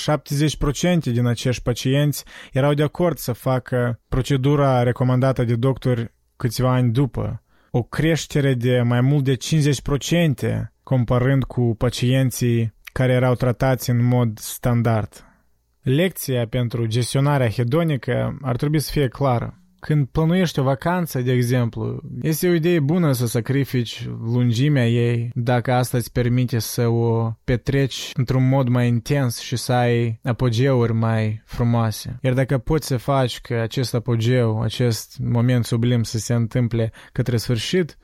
din 1.04 1.26
acești 1.26 1.64
pacienți 1.64 2.24
erau 2.52 2.74
de 2.74 2.84
acord 2.84 3.18
să 3.18 3.34
facă 3.34 4.00
procedura 4.10 4.84
recomandată 4.84 5.44
de 5.44 5.56
doctor 5.56 6.12
câțiva 6.38 6.74
ani 6.74 6.92
după, 6.92 7.42
o 7.78 7.84
creștere 7.84 8.54
de 8.54 8.82
mai 8.82 9.02
mult 9.02 9.24
de 9.24 9.36
50% 9.36 9.38
comparând 10.84 11.44
cu 11.44 11.76
pacienții 11.78 12.74
care 12.94 13.12
erau 13.12 13.36
tratați 13.36 13.90
în 13.90 14.04
mod 14.04 14.40
standard. 14.40 15.26
Lecția 15.82 16.48
pentru 16.48 16.86
gestionarea 16.86 17.50
hedonică 17.50 18.38
ar 18.42 18.56
trebui 18.56 18.80
să 18.80 18.92
fie 18.92 19.08
clară. 19.08 19.62
Când 19.88 20.08
plănuiești 20.08 20.60
o 20.60 20.64
vacanță, 20.64 21.22
de 21.22 21.32
exemplu, 21.32 22.02
este 22.22 22.50
o 22.50 22.54
idee 22.54 22.80
bună 22.80 23.12
să 23.12 23.28
sacrifici 23.28 24.08
lungimea 24.08 24.88
ei 24.88 25.32
dacă 25.34 25.74
asta 25.74 25.98
îți 25.98 26.12
permite 26.12 26.60
să 26.60 26.88
o 26.88 27.32
petreci 27.44 28.12
într-un 28.14 28.48
mod 28.48 28.68
mai 28.68 28.88
intens 28.88 29.40
și 29.40 29.56
să 29.56 29.74
ai 29.74 30.20
apogeuri 30.24 30.94
mai 30.94 31.42
frumoase. 31.46 32.20
Iar 32.22 32.34
dacă 32.34 32.58
poți 32.58 32.88
să 32.88 32.98
faci 32.98 33.42
că 33.42 33.54
acest 33.54 33.94
apogeu, 33.94 34.62
acest 34.62 35.18
moment 35.20 35.66
sublim 35.66 36.04
să 36.04 36.18
se 36.18 36.34
întâmple 36.34 36.92
către 37.12 37.38
sfârșit, 37.38 37.98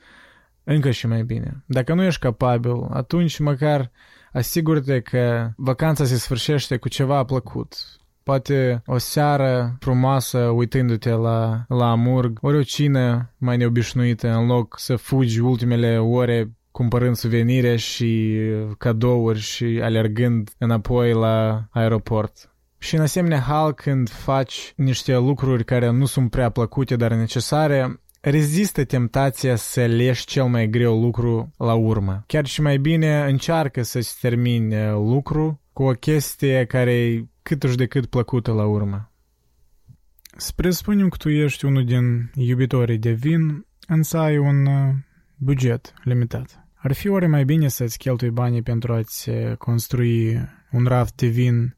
încă 0.64 0.90
și 0.90 1.06
mai 1.06 1.22
bine. 1.22 1.64
Dacă 1.66 1.94
nu 1.94 2.02
ești 2.02 2.20
capabil, 2.20 2.86
atunci 2.90 3.38
măcar 3.38 3.90
asigură-te 4.32 5.00
că 5.00 5.50
vacanța 5.56 6.04
se 6.04 6.16
sfârșește 6.16 6.76
cu 6.76 6.88
ceva 6.88 7.24
plăcut. 7.24 7.76
Poate 8.24 8.82
o 8.86 8.98
seară 8.98 9.76
frumoasă 9.80 10.38
uitându-te 10.38 11.10
la, 11.10 11.64
la 11.68 11.90
amurg, 11.90 12.38
ori 12.40 12.56
o 12.56 12.62
cină 12.62 13.30
mai 13.38 13.56
neobișnuită 13.56 14.34
în 14.34 14.46
loc 14.46 14.78
să 14.78 14.96
fugi 14.96 15.40
ultimele 15.40 15.98
ore 15.98 16.52
cumpărând 16.70 17.16
suvenire 17.16 17.76
și 17.76 18.38
cadouri 18.78 19.38
și 19.38 19.80
alergând 19.82 20.50
înapoi 20.58 21.12
la 21.12 21.66
aeroport. 21.70 22.54
Și 22.78 22.94
în 22.94 23.00
asemenea 23.00 23.40
hal 23.40 23.72
când 23.72 24.08
faci 24.08 24.72
niște 24.76 25.16
lucruri 25.16 25.64
care 25.64 25.90
nu 25.90 26.04
sunt 26.04 26.30
prea 26.30 26.50
plăcute, 26.50 26.96
dar 26.96 27.12
necesare, 27.12 28.00
rezistă 28.20 28.84
tentația 28.84 29.56
să 29.56 29.84
leși 29.84 30.26
cel 30.26 30.44
mai 30.44 30.68
greu 30.68 31.00
lucru 31.00 31.50
la 31.56 31.74
urmă. 31.74 32.24
Chiar 32.26 32.46
și 32.46 32.62
mai 32.62 32.78
bine 32.78 33.24
încearcă 33.28 33.82
să-ți 33.82 34.20
termini 34.20 34.74
lucru 34.90 35.60
cu 35.72 35.82
o 35.82 35.90
chestie 35.92 36.64
care 36.64 36.92
e 36.92 37.24
cât 37.44 37.76
de 37.76 37.86
cât 37.86 38.06
plăcută 38.06 38.52
la 38.52 38.64
urmă. 38.64 39.12
Spre 40.36 40.70
spunem 40.70 41.08
că 41.08 41.16
tu 41.16 41.28
ești 41.28 41.64
unul 41.64 41.84
din 41.84 42.30
iubitorii 42.34 42.98
de 42.98 43.12
vin, 43.12 43.66
însă 43.86 44.18
ai 44.18 44.38
un 44.38 44.68
buget 45.36 45.94
limitat. 46.02 46.66
Ar 46.74 46.92
fi 46.92 47.08
oare 47.08 47.26
mai 47.26 47.44
bine 47.44 47.68
să-ți 47.68 47.98
cheltui 47.98 48.30
banii 48.30 48.62
pentru 48.62 48.92
a-ți 48.92 49.30
construi 49.58 50.40
un 50.70 50.84
raft 50.84 51.16
de 51.16 51.26
vin 51.26 51.76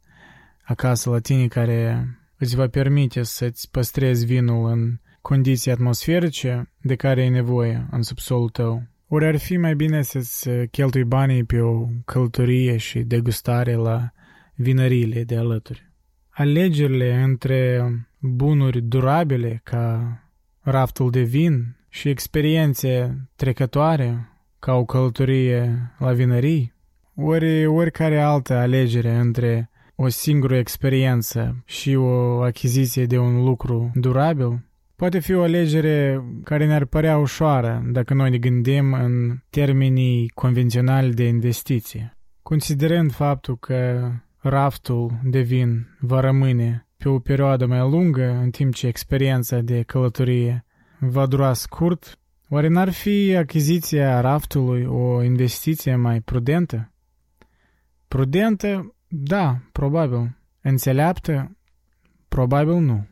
acasă 0.65 1.11
la 1.11 1.19
tine 1.19 1.47
care 1.47 2.09
îți 2.37 2.57
va 2.57 2.69
permite 2.69 3.23
să-ți 3.23 3.71
păstrezi 3.71 4.27
vinul 4.27 4.71
în 4.71 4.99
condiții 5.21 5.71
atmosferice 5.71 6.71
de 6.81 6.95
care 6.95 7.21
ai 7.21 7.29
nevoie 7.29 7.87
în 7.91 8.03
subsolul 8.03 8.49
tău. 8.49 8.83
Ori 9.09 9.27
ar 9.27 9.37
fi 9.37 9.57
mai 9.57 9.75
bine 9.75 10.03
să-ți 10.03 10.51
cheltui 10.71 11.05
banii 11.05 11.45
pe 11.45 11.61
o 11.61 11.87
călătorie 12.05 12.77
și 12.77 12.99
degustare 12.99 13.75
la 13.75 14.11
vinăriile 14.57 15.25
de 15.25 15.37
alături. 15.37 15.91
Alegerile 16.29 17.23
între 17.23 17.91
bunuri 18.21 18.81
durabile 18.81 19.61
ca 19.65 20.19
raftul 20.61 21.11
de 21.11 21.23
vin 21.23 21.77
și 21.89 22.09
experiențe 22.09 23.21
trecătoare 23.37 24.29
ca 24.59 24.75
o 24.75 24.85
călătorie 24.85 25.93
la 25.99 26.13
vinării, 26.13 26.75
ori 27.15 27.67
oricare 27.67 28.21
altă 28.21 28.55
alegere 28.55 29.15
între 29.15 29.71
o 29.95 30.09
singură 30.09 30.57
experiență 30.57 31.63
și 31.65 31.95
o 31.95 32.41
achiziție 32.41 33.07
de 33.07 33.19
un 33.19 33.45
lucru 33.45 33.91
durabil, 33.95 34.65
poate 34.97 35.19
fi 35.19 35.35
o 35.35 35.43
alegere 35.43 36.25
care 36.45 36.67
ne-ar 36.67 36.85
părea 36.85 37.19
ușoară 37.19 37.83
dacă 37.87 38.15
noi 38.15 38.31
ne 38.31 38.39
gândim 38.39 38.93
în 38.93 39.39
termenii 39.51 40.29
convenționali 40.29 41.15
de 41.15 41.27
investiție. 41.27 42.17
Considerând 42.43 43.13
faptul 43.13 43.59
că 43.59 44.11
raftul 44.49 45.21
de 45.25 45.41
vin 45.41 45.87
va 46.01 46.21
rămâne 46.21 46.89
pe 46.97 47.09
o 47.09 47.19
perioadă 47.19 47.67
mai 47.67 47.79
lungă, 47.79 48.25
în 48.25 48.51
timp 48.51 48.75
ce 48.75 48.87
experiența 48.87 49.61
de 49.61 49.83
călătorie 49.83 50.65
va 50.99 51.27
dura 51.27 51.53
scurt, 51.53 52.19
oare 52.49 52.69
n-ar 52.69 52.91
fi 52.91 53.37
achiziția 53.37 54.21
raftului 54.21 54.85
o 54.85 55.23
investiție 55.23 55.97
mai 55.97 56.21
prudentă? 56.21 56.93
Prudentă 58.09 58.95
da, 59.09 59.59
probabil. 59.73 60.39
Înțeleaptă? 60.61 61.57
Probabil 62.29 62.75
nu. 62.75 63.07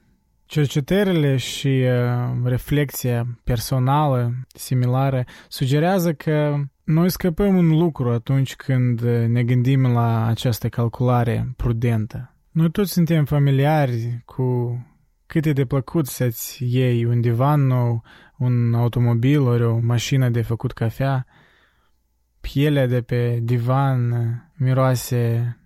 Cercetările 0.47 1.37
și 1.37 1.69
uh, 1.69 2.45
reflexia 2.45 3.39
personală 3.45 4.33
similară 4.55 5.25
sugerează 5.49 6.13
că 6.13 6.57
noi 6.85 7.11
scăpăm 7.11 7.57
un 7.57 7.69
lucru 7.69 8.11
atunci 8.11 8.57
când 8.57 9.01
ne 9.27 9.45
gândim 9.45 9.87
la 9.87 10.27
această 10.27 10.69
calculare 10.69 11.53
prudentă. 11.57 12.35
Noi 12.51 12.71
toți 12.71 12.93
suntem 12.93 13.25
familiari 13.25 14.23
cu 14.25 14.79
cât 15.27 15.45
e 15.45 15.53
de 15.53 15.65
plăcut 15.65 16.07
să-ți 16.07 16.65
iei 16.65 17.05
un 17.05 17.21
divan 17.21 17.67
nou, 17.67 18.03
un 18.39 18.75
automobil 18.75 19.41
ori 19.41 19.65
o 19.65 19.79
mașină 19.79 20.29
de 20.29 20.43
făcut 20.43 20.73
cafea. 20.73 21.27
Pielea 22.41 22.87
de 22.87 23.01
pe 23.01 23.39
divan 23.43 24.13
miroase 24.55 25.57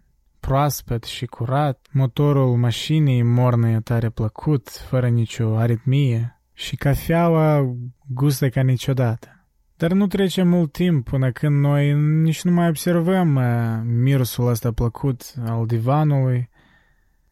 proaspăt 0.40 1.04
și 1.04 1.26
curat, 1.26 1.86
motorul 1.92 2.56
mașinii 2.56 3.22
mornă 3.22 3.80
tare 3.80 4.10
plăcut, 4.10 4.68
fără 4.68 5.08
nicio 5.08 5.56
aritmie 5.56 6.40
și 6.52 6.76
cafeaua 6.76 7.74
gustă 8.06 8.48
ca 8.48 8.62
niciodată. 8.62 9.37
Dar 9.78 9.92
nu 9.92 10.06
trece 10.06 10.42
mult 10.42 10.72
timp 10.72 11.08
până 11.08 11.30
când 11.30 11.58
noi 11.60 11.92
nici 12.22 12.42
nu 12.42 12.50
mai 12.50 12.68
observăm 12.68 13.34
uh, 13.34 13.44
mirosul 13.84 14.48
ăsta 14.48 14.72
plăcut 14.72 15.34
al 15.44 15.66
divanului, 15.66 16.48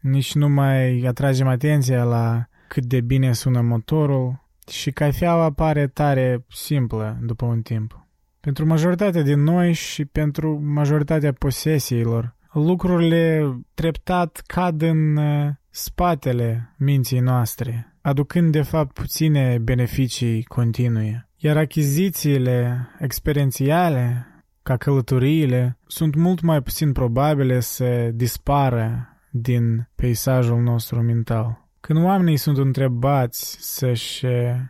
nici 0.01 0.35
nu 0.35 0.49
mai 0.49 1.01
atragem 1.07 1.47
atenția 1.47 2.05
la 2.05 2.47
cât 2.69 2.85
de 2.85 3.01
bine 3.01 3.33
sună 3.33 3.61
motorul 3.61 4.45
și 4.71 4.91
cafeaua 4.91 5.53
pare 5.53 5.87
tare 5.87 6.45
simplă 6.49 7.19
după 7.23 7.45
un 7.45 7.63
timp. 7.63 8.07
Pentru 8.41 8.67
majoritatea 8.67 9.23
din 9.23 9.43
noi 9.43 9.73
și 9.73 10.05
pentru 10.05 10.61
majoritatea 10.65 11.33
posesiilor, 11.33 12.37
lucrurile 12.53 13.55
treptat 13.75 14.43
cad 14.47 14.83
în 14.83 15.17
uh, 15.17 15.51
spatele 15.71 16.75
minții 16.79 17.21
noastre, 17.21 17.97
aducând 18.01 18.53
de 18.53 18.63
fapt 18.63 18.93
puține 18.93 19.59
beneficii 19.59 20.43
continue. 20.43 21.26
Iar 21.47 21.57
achizițiile 21.57 22.89
experiențiale, 22.99 24.27
ca 24.63 24.77
călătoriile, 24.77 25.79
sunt 25.87 26.15
mult 26.15 26.41
mai 26.41 26.63
puțin 26.63 26.93
probabile 26.93 27.61
să 27.61 28.11
dispară 28.15 29.09
din 29.31 29.89
peisajul 29.95 30.63
nostru 30.63 31.03
mental. 31.03 31.69
Când 31.81 32.05
oamenii 32.05 32.37
sunt 32.37 32.59
întrebați 32.59 33.57
să-și 33.61 34.27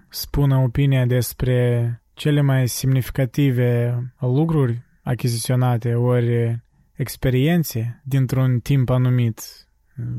spună 0.09 0.57
opinia 0.57 1.07
despre 1.07 2.03
cele 2.15 2.41
mai 2.41 2.69
semnificative 2.69 3.99
lucruri 4.21 4.83
achiziționate 5.03 5.95
ori 5.95 6.63
experiențe 6.93 8.03
dintr-un 8.05 8.61
timp 8.61 8.91
anumit, 8.91 9.41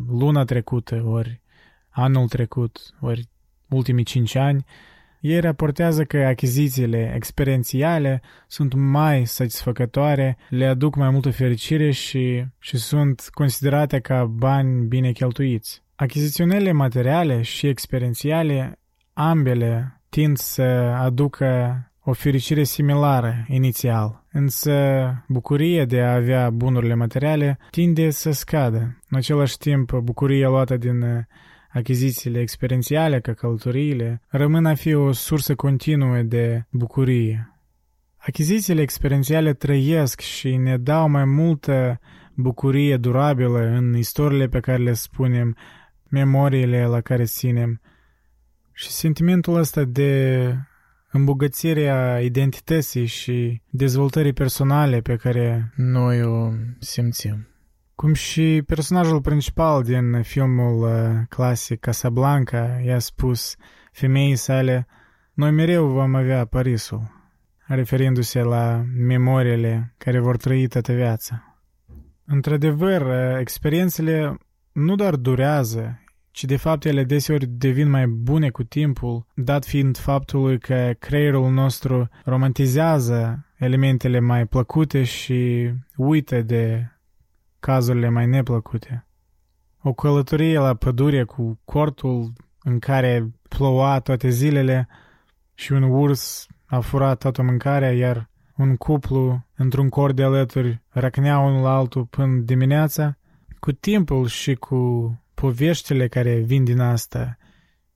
luna 0.08 0.44
trecută, 0.44 1.04
ori 1.06 1.42
anul 1.90 2.28
trecut, 2.28 2.80
ori 3.00 3.30
ultimii 3.70 4.04
cinci 4.04 4.36
ani, 4.36 4.66
ei 5.20 5.40
raportează 5.40 6.04
că 6.04 6.18
achizițiile 6.18 7.14
experiențiale 7.16 8.22
sunt 8.48 8.74
mai 8.74 9.26
satisfăcătoare, 9.26 10.38
le 10.50 10.66
aduc 10.66 10.96
mai 10.96 11.10
multă 11.10 11.32
fericire 11.32 11.92
și, 11.92 12.46
și 12.60 12.78
sunt 12.78 13.30
considerate 13.32 14.00
ca 14.00 14.26
bani 14.26 14.86
bine 14.86 15.12
cheltuiți. 15.12 15.84
Achiziționele 15.96 16.72
materiale 16.72 17.42
și 17.42 17.68
experiențiale, 17.68 18.80
ambele 19.14 20.02
tind 20.10 20.38
să 20.38 20.64
aducă 20.98 21.82
o 22.04 22.14
fericire 22.14 22.64
similară 22.64 23.46
inițial, 23.48 24.26
însă 24.32 24.74
bucuria 25.28 25.86
de 25.86 26.02
a 26.02 26.14
avea 26.14 26.50
bunurile 26.50 26.94
materiale 26.94 27.60
tinde 27.72 28.10
să 28.10 28.32
scadă. 28.32 28.80
În 29.10 29.18
același 29.18 29.58
timp, 29.58 29.94
bucuria 29.94 30.50
luată 30.50 30.78
din 30.78 31.02
uh, 31.02 31.24
achizițiile 31.78 32.40
experiențiale, 32.40 33.20
ca 33.20 33.34
călătoriile, 33.34 34.22
rămân 34.28 34.66
a 34.66 34.74
fi 34.76 34.94
o 34.94 35.12
sursă 35.12 35.56
continuă 35.56 36.22
de 36.22 36.66
bucurie. 36.70 37.52
Achizițiile 38.18 38.82
experiențiale 38.82 39.54
trăiesc 39.54 40.20
și 40.20 40.56
ne 40.56 40.78
dau 40.78 41.10
mai 41.10 41.26
multă 41.26 42.00
bucurie 42.34 42.98
durabilă 42.98 43.60
în 43.60 43.96
istoriile 43.96 44.48
pe 44.48 44.60
care 44.60 44.84
le 44.84 44.94
spunem, 44.94 45.58
memoriile 46.10 46.86
la 46.86 47.02
care 47.02 47.24
ținem. 47.24 47.82
Și 48.74 48.90
sentimentul 48.90 49.56
ăsta 49.56 49.84
de 49.84 50.54
îmbogățirea 51.12 52.20
identității 52.22 53.06
și 53.06 53.62
dezvoltării 53.70 54.34
personale 54.34 55.02
pe 55.02 55.16
care 55.16 55.74
noi 55.76 56.24
o 56.24 56.52
simțim. 56.80 57.48
Cum 57.98 58.14
și 58.14 58.64
personajul 58.66 59.22
principal 59.22 59.84
din 59.84 60.22
filmul 60.22 60.82
uh, 60.82 61.22
clasic 61.30 61.80
Casablanca 61.80 62.82
i-a 62.86 63.00
spus 63.00 63.56
femeii 63.92 64.36
sale, 64.36 64.88
noi 65.34 65.52
mereu 65.52 65.88
vom 65.88 66.16
avea 66.16 66.46
Parisul, 66.46 67.12
referindu-se 67.66 68.42
la 68.42 68.84
memoriile 68.98 69.94
care 69.98 70.20
vor 70.20 70.38
trăi 70.38 70.68
toată 70.68 70.94
viața. 70.94 71.64
Într-adevăr, 72.26 73.02
uh, 73.02 73.40
experiențele 73.40 74.38
nu 74.72 74.96
doar 74.96 75.16
durează, 75.16 76.00
ci 76.32 76.44
de 76.44 76.56
fapt 76.56 76.86
ele 76.86 77.04
deseori 77.04 77.46
devin 77.46 77.90
mai 77.90 78.08
bune 78.08 78.50
cu 78.50 78.64
timpul, 78.64 79.26
dat 79.36 79.66
fiind 79.66 79.98
faptului 79.98 80.60
că 80.60 80.92
creierul 81.00 81.52
nostru 81.52 82.10
romantizează 82.24 83.46
elementele 83.56 84.20
mai 84.20 84.46
plăcute 84.46 85.04
și 85.04 85.72
uită 85.96 86.42
de 86.42 86.92
cazurile 87.60 88.10
mai 88.10 88.26
neplăcute. 88.26 89.08
O 89.82 89.94
călătorie 89.94 90.60
la 90.60 90.74
pădure 90.74 91.24
cu 91.24 91.60
cortul 91.66 92.34
în 92.64 92.80
care 92.80 93.32
ploua 93.50 94.00
toate 94.00 94.30
zilele 94.30 94.88
și 95.54 95.72
un 95.72 95.84
urs 95.84 96.48
a 96.66 96.80
furat 96.80 97.18
toată 97.18 97.42
mâncarea, 97.42 97.92
iar 97.92 98.30
un 98.58 98.76
cuplu 98.76 99.46
într-un 99.56 99.90
cor 99.90 100.12
de 100.12 100.24
alături 100.24 100.82
răcnea 100.90 101.40
unul 101.40 101.62
la 101.62 101.76
altul 101.76 102.06
până 102.06 102.42
dimineața, 102.42 103.18
cu 103.60 103.72
timpul 103.72 104.28
și 104.28 104.56
cu 104.56 105.12
poveștile 105.34 106.08
care 106.08 106.40
vin 106.40 106.64
din 106.64 106.80
asta 106.80 107.38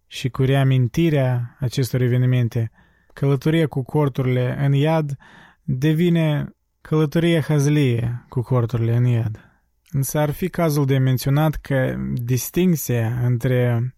și 0.07 0.29
cu 0.29 0.43
reamintirea 0.43 1.57
acestor 1.59 2.01
evenimente, 2.01 2.71
călătoria 3.13 3.67
cu 3.67 3.83
corturile 3.83 4.65
în 4.65 4.73
iad 4.73 5.17
devine 5.63 6.55
călătoria 6.81 7.41
hazlie 7.41 8.25
cu 8.29 8.41
corturile 8.41 8.95
în 8.95 9.05
iad. 9.05 9.50
Însă 9.91 10.19
ar 10.19 10.31
fi 10.31 10.49
cazul 10.49 10.85
de 10.85 10.97
menționat 10.97 11.55
că 11.55 11.95
distinția 12.13 13.19
între 13.23 13.93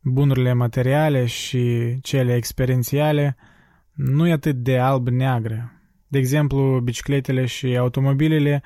bunurile 0.00 0.52
materiale 0.52 1.26
și 1.26 1.96
cele 2.02 2.34
experiențiale 2.34 3.36
nu 3.92 4.26
e 4.26 4.32
atât 4.32 4.56
de 4.56 4.78
alb-neagră. 4.78 5.72
De 6.08 6.18
exemplu, 6.18 6.80
bicicletele 6.80 7.46
și 7.46 7.76
automobilele, 7.76 8.62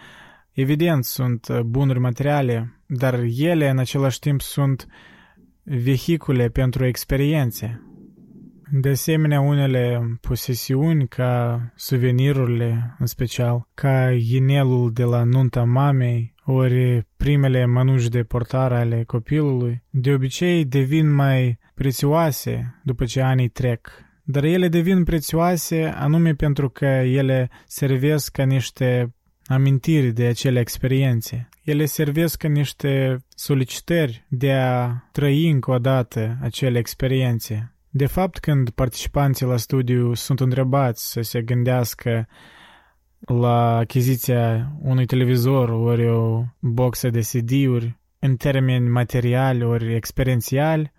evident, 0.53 1.05
sunt 1.05 1.61
bunuri 1.61 1.99
materiale, 1.99 2.81
dar 2.87 3.21
ele 3.37 3.69
în 3.69 3.79
același 3.79 4.19
timp 4.19 4.41
sunt 4.41 4.87
vehicule 5.63 6.49
pentru 6.49 6.87
experiențe. 6.87 7.94
De 8.71 8.89
asemenea, 8.89 9.41
unele 9.41 10.01
posesiuni, 10.21 11.09
ca 11.09 11.61
suvenirurile 11.75 12.97
în 12.99 13.07
special, 13.07 13.69
ca 13.75 14.11
inelul 14.11 14.93
de 14.93 15.03
la 15.03 15.25
nunta 15.25 15.65
mamei, 15.65 16.35
ori 16.45 17.07
primele 17.17 17.67
mănuși 17.67 18.09
de 18.09 18.23
portare 18.23 18.77
ale 18.77 19.05
copilului, 19.05 19.83
de 19.91 20.13
obicei 20.13 20.65
devin 20.65 21.15
mai 21.15 21.59
prețioase 21.75 22.81
după 22.85 23.05
ce 23.05 23.21
anii 23.21 23.49
trec. 23.49 23.89
Dar 24.23 24.45
ele 24.45 24.69
devin 24.69 25.05
prețioase 25.05 25.85
anume 25.85 26.35
pentru 26.35 26.69
că 26.69 26.87
ele 26.87 27.51
servesc 27.67 28.33
ca 28.33 28.45
niște 28.45 29.15
amintiri 29.47 30.13
de 30.13 30.25
acele 30.25 30.61
experiențe. 30.61 31.49
Ele 31.63 31.85
servesc 31.85 32.39
ca 32.39 32.49
niște 32.49 33.17
solicitări 33.29 34.27
de 34.29 34.53
a 34.53 35.03
trăi 35.13 35.51
încă 35.51 35.71
o 35.71 35.79
dată 35.79 36.39
acele 36.41 36.79
experiențe. 36.79 37.74
De 37.97 38.07
fapt, 38.07 38.39
când 38.39 38.71
participanții 38.71 39.47
la 39.47 39.57
studiu 39.57 40.15
sunt 40.15 40.41
întrebați 40.41 41.11
să 41.11 41.21
se 41.21 41.43
gândească 41.43 42.29
la 43.19 43.77
achiziția 43.77 44.73
unui 44.83 45.07
televizor 45.07 45.69
ori 45.69 46.09
o 46.09 46.45
boxă 46.59 47.11
de 47.11 47.21
CD-uri 47.21 47.99
în 48.19 48.37
termeni 48.37 48.89
materiali 48.89 49.65
ori 49.65 49.95
experiențiali, 49.95 50.93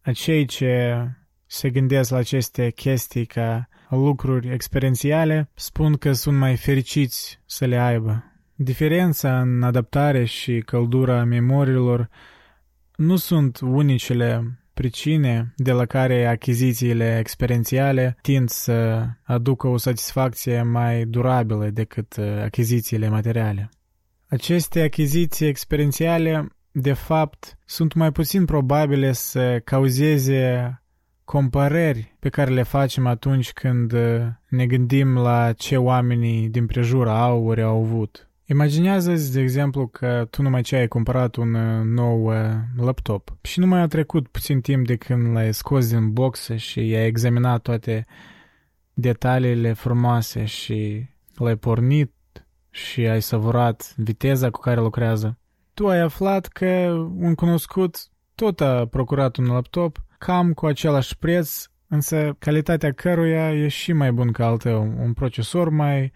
acei 0.00 0.44
ce 0.44 1.04
se 1.46 1.70
gândesc 1.70 2.10
la 2.10 2.16
aceste 2.16 2.70
chestii 2.70 3.26
ca 3.26 3.68
lucruri 3.88 4.52
experiențiale 4.52 5.50
spun 5.54 5.94
că 5.94 6.12
sunt 6.12 6.38
mai 6.38 6.56
fericiți 6.56 7.40
să 7.46 7.64
le 7.64 7.76
aibă. 7.76 8.24
Diferența 8.54 9.40
în 9.40 9.62
adaptare 9.62 10.24
și 10.24 10.60
căldura 10.60 11.24
memoriilor 11.24 12.08
nu 12.96 13.16
sunt 13.16 13.60
unicele 13.60 14.59
pricine 14.80 15.52
de 15.56 15.72
la 15.72 15.86
care 15.86 16.26
achizițiile 16.26 17.18
experiențiale 17.18 18.16
tind 18.22 18.48
să 18.48 19.06
aducă 19.22 19.66
o 19.66 19.76
satisfacție 19.76 20.62
mai 20.62 21.04
durabilă 21.04 21.70
decât 21.70 22.16
uh, 22.16 22.42
achizițiile 22.42 23.08
materiale. 23.08 23.70
Aceste 24.28 24.80
achiziții 24.80 25.46
experiențiale, 25.46 26.46
de 26.70 26.92
fapt, 26.92 27.58
sunt 27.64 27.94
mai 27.94 28.12
puțin 28.12 28.44
probabile 28.44 29.12
să 29.12 29.60
cauzeze 29.64 30.82
comparări 31.24 32.16
pe 32.18 32.28
care 32.28 32.50
le 32.50 32.62
facem 32.62 33.06
atunci 33.06 33.52
când 33.52 33.92
uh, 33.92 34.26
ne 34.48 34.66
gândim 34.66 35.18
la 35.18 35.52
ce 35.52 35.76
oamenii 35.76 36.48
din 36.48 36.66
prejur 36.66 37.08
au 37.08 37.44
ori 37.44 37.62
au 37.62 37.82
avut. 37.82 38.29
Imaginează 38.50 39.14
de 39.32 39.40
exemplu, 39.40 39.86
că 39.86 40.26
tu 40.30 40.42
numai 40.42 40.62
ce 40.62 40.76
ai 40.76 40.88
cumpărat 40.88 41.36
un 41.36 41.54
uh, 41.54 41.84
nou 41.84 42.24
uh, 42.24 42.50
laptop 42.76 43.36
și 43.42 43.58
nu 43.58 43.66
mai 43.66 43.80
a 43.80 43.86
trecut 43.86 44.28
puțin 44.28 44.60
timp 44.60 44.86
de 44.86 44.96
când 44.96 45.32
l-ai 45.32 45.54
scos 45.54 45.88
din 45.88 46.12
boxă 46.12 46.56
și 46.56 46.78
ai 46.78 47.06
examinat 47.06 47.62
toate 47.62 48.06
detaliile 48.92 49.72
frumoase 49.72 50.44
și 50.44 51.08
l-ai 51.34 51.56
pornit 51.56 52.12
și 52.70 53.06
ai 53.06 53.22
savurat 53.22 53.94
viteza 53.96 54.50
cu 54.50 54.60
care 54.60 54.80
lucrează. 54.80 55.38
Tu 55.74 55.88
ai 55.88 56.00
aflat 56.00 56.46
că 56.46 56.66
un 57.16 57.34
cunoscut 57.34 57.96
tot 58.34 58.60
a 58.60 58.86
procurat 58.86 59.36
un 59.36 59.46
laptop 59.46 60.04
cam 60.18 60.52
cu 60.52 60.66
același 60.66 61.18
preț, 61.18 61.64
însă 61.88 62.36
calitatea 62.38 62.92
căruia 62.92 63.52
e 63.52 63.68
și 63.68 63.92
mai 63.92 64.12
bun 64.12 64.32
ca 64.32 64.46
al 64.46 64.56
tău. 64.56 64.82
Un 64.82 65.12
procesor 65.12 65.68
mai 65.68 66.12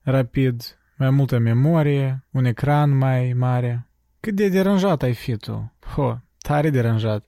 rapid, 0.00 0.78
mai 0.96 1.10
multă 1.10 1.38
memorie, 1.38 2.24
un 2.30 2.44
ecran 2.44 2.96
mai 2.96 3.32
mare. 3.32 3.88
Cât 4.20 4.34
de 4.34 4.48
deranjat 4.48 5.02
ai 5.02 5.14
fi 5.14 5.36
tu? 5.36 5.72
Ho, 5.94 6.16
tare 6.38 6.70
deranjat. 6.70 7.24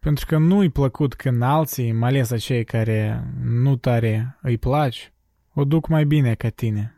Pentru 0.00 0.26
că 0.26 0.38
nu-i 0.38 0.70
plăcut 0.70 1.14
când 1.14 1.42
alții, 1.42 1.92
mai 1.92 2.08
ales 2.08 2.30
acei 2.30 2.64
care 2.64 3.24
nu 3.42 3.76
tare 3.76 4.38
îi 4.42 4.58
placi, 4.58 5.12
o 5.54 5.64
duc 5.64 5.88
mai 5.88 6.04
bine 6.04 6.34
ca 6.34 6.48
tine. 6.48 6.94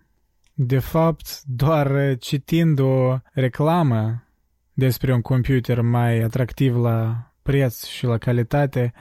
De 0.54 0.78
fapt, 0.78 1.42
doar 1.42 2.16
citind 2.18 2.78
o 2.78 3.18
reclamă 3.32 4.26
despre 4.72 5.14
un 5.14 5.20
computer 5.20 5.80
mai 5.80 6.20
atractiv 6.20 6.76
la 6.76 7.26
preț 7.42 7.84
și 7.84 8.04
la 8.04 8.18
calitate, 8.18 8.92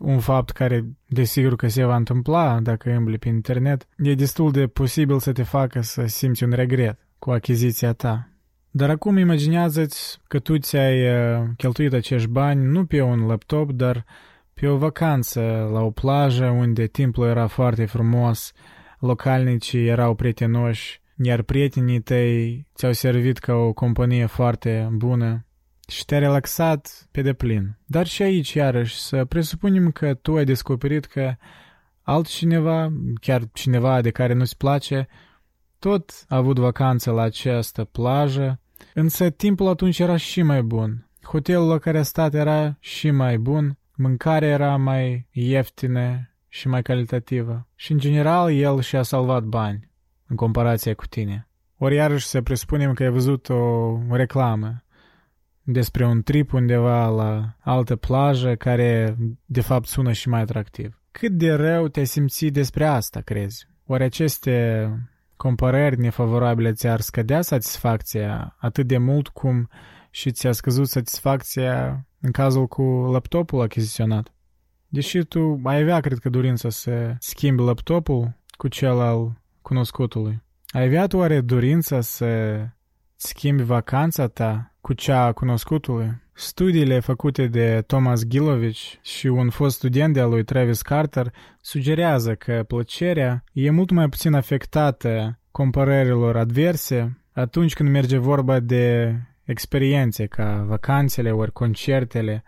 un 0.00 0.18
fapt 0.18 0.50
care 0.50 0.84
desigur 1.06 1.56
că 1.56 1.68
se 1.68 1.84
va 1.84 1.96
întâmpla 1.96 2.60
dacă 2.60 2.90
îmbli 2.90 3.18
pe 3.18 3.28
internet, 3.28 3.86
e 3.98 4.14
destul 4.14 4.50
de 4.50 4.66
posibil 4.66 5.18
să 5.18 5.32
te 5.32 5.42
facă 5.42 5.80
să 5.80 6.06
simți 6.06 6.44
un 6.44 6.50
regret 6.50 6.98
cu 7.18 7.30
achiziția 7.30 7.92
ta. 7.92 8.28
Dar 8.70 8.90
acum 8.90 9.16
imaginează-ți 9.16 10.18
că 10.28 10.38
tu 10.38 10.58
ți-ai 10.58 11.08
uh, 11.08 11.44
cheltuit 11.56 11.92
acești 11.92 12.28
bani 12.28 12.64
nu 12.64 12.84
pe 12.84 13.00
un 13.00 13.26
laptop, 13.26 13.70
dar 13.70 14.04
pe 14.54 14.66
o 14.66 14.76
vacanță 14.76 15.40
la 15.72 15.80
o 15.80 15.90
plajă 15.90 16.46
unde 16.46 16.86
timpul 16.86 17.26
era 17.26 17.46
foarte 17.46 17.84
frumos, 17.84 18.52
localnicii 18.98 19.86
erau 19.86 20.14
prietenoși, 20.14 21.00
iar 21.16 21.42
prietenii 21.42 22.00
tăi 22.00 22.66
ți-au 22.74 22.92
servit 22.92 23.38
ca 23.38 23.54
o 23.54 23.72
companie 23.72 24.26
foarte 24.26 24.88
bună 24.92 25.46
și 25.88 26.04
te-a 26.04 26.18
relaxat 26.18 27.08
pe 27.10 27.22
deplin. 27.22 27.78
Dar 27.86 28.06
și 28.06 28.22
aici, 28.22 28.52
iarăși, 28.52 29.00
să 29.00 29.24
presupunem 29.24 29.90
că 29.90 30.14
tu 30.14 30.36
ai 30.36 30.44
descoperit 30.44 31.04
că 31.04 31.34
altcineva, 32.02 32.92
chiar 33.20 33.42
cineva 33.52 34.00
de 34.00 34.10
care 34.10 34.32
nu-ți 34.32 34.56
place, 34.56 35.08
tot 35.78 36.24
a 36.28 36.36
avut 36.36 36.58
vacanță 36.58 37.10
la 37.10 37.22
această 37.22 37.84
plajă, 37.84 38.60
însă 38.94 39.30
timpul 39.30 39.68
atunci 39.68 39.98
era 39.98 40.16
și 40.16 40.42
mai 40.42 40.62
bun. 40.62 41.08
Hotelul 41.22 41.68
la 41.68 41.78
care 41.78 41.98
a 41.98 42.02
stat 42.02 42.34
era 42.34 42.76
și 42.80 43.10
mai 43.10 43.38
bun, 43.38 43.78
mâncarea 43.94 44.48
era 44.48 44.76
mai 44.76 45.28
ieftină 45.32 46.30
și 46.48 46.68
mai 46.68 46.82
calitativă. 46.82 47.66
Și, 47.74 47.92
în 47.92 47.98
general, 47.98 48.52
el 48.52 48.80
și-a 48.80 49.02
salvat 49.02 49.42
bani 49.42 49.90
în 50.26 50.36
comparație 50.36 50.92
cu 50.92 51.06
tine. 51.06 51.48
Ori 51.78 51.94
iarăși 51.94 52.26
să 52.26 52.42
presupunem 52.42 52.92
că 52.92 53.02
ai 53.02 53.10
văzut 53.10 53.48
o 53.48 53.98
reclamă 54.10 54.83
despre 55.64 56.06
un 56.06 56.22
trip 56.22 56.52
undeva 56.52 57.08
la 57.08 57.56
altă 57.60 57.96
plajă 57.96 58.54
care 58.54 59.16
de 59.44 59.60
fapt 59.60 59.86
sună 59.86 60.12
și 60.12 60.28
mai 60.28 60.40
atractiv. 60.40 61.02
Cât 61.10 61.32
de 61.32 61.52
rău 61.52 61.88
te 61.88 62.04
simți 62.04 62.46
despre 62.46 62.86
asta, 62.86 63.20
crezi? 63.20 63.68
Oare 63.86 64.04
aceste 64.04 64.88
comparări 65.36 66.00
nefavorabile 66.00 66.72
ți-ar 66.72 67.00
scădea 67.00 67.42
satisfacția 67.42 68.56
atât 68.58 68.86
de 68.86 68.98
mult 68.98 69.28
cum 69.28 69.68
și 70.10 70.30
ți-a 70.30 70.52
scăzut 70.52 70.88
satisfacția 70.88 72.06
în 72.20 72.30
cazul 72.30 72.66
cu 72.66 72.82
laptopul 73.12 73.60
achiziționat? 73.60 74.32
Deși 74.88 75.18
tu 75.18 75.60
ai 75.64 75.80
avea, 75.80 76.00
cred 76.00 76.18
că, 76.18 76.28
dorința 76.28 76.68
să 76.68 77.14
schimbi 77.18 77.62
laptopul 77.62 78.36
cu 78.56 78.68
cel 78.68 79.00
al 79.00 79.40
cunoscutului. 79.62 80.42
Ai 80.66 80.84
avea 80.84 81.06
tu 81.06 81.16
oare 81.16 81.40
dorința 81.40 82.00
să 82.00 82.26
schimbi 83.16 83.62
vacanța 83.62 84.26
ta 84.26 84.74
cu 84.80 84.92
cea 84.92 85.24
a 85.24 85.32
cunoscutului. 85.32 86.22
Studiile 86.32 87.00
făcute 87.00 87.46
de 87.46 87.82
Thomas 87.86 88.24
Gilovich 88.26 88.92
și 89.02 89.26
un 89.26 89.50
fost 89.50 89.76
student 89.76 90.14
de-al 90.14 90.30
lui 90.30 90.44
Travis 90.44 90.82
Carter 90.82 91.32
sugerează 91.60 92.34
că 92.34 92.64
plăcerea 92.66 93.44
e 93.52 93.70
mult 93.70 93.90
mai 93.90 94.08
puțin 94.08 94.34
afectată 94.34 95.38
comparărilor 95.50 96.36
adverse 96.36 97.24
atunci 97.32 97.74
când 97.74 97.88
merge 97.88 98.18
vorba 98.18 98.60
de 98.60 99.14
experiențe 99.44 100.26
ca 100.26 100.64
vacanțele 100.66 101.30
ori 101.30 101.52
concertele, 101.52 102.44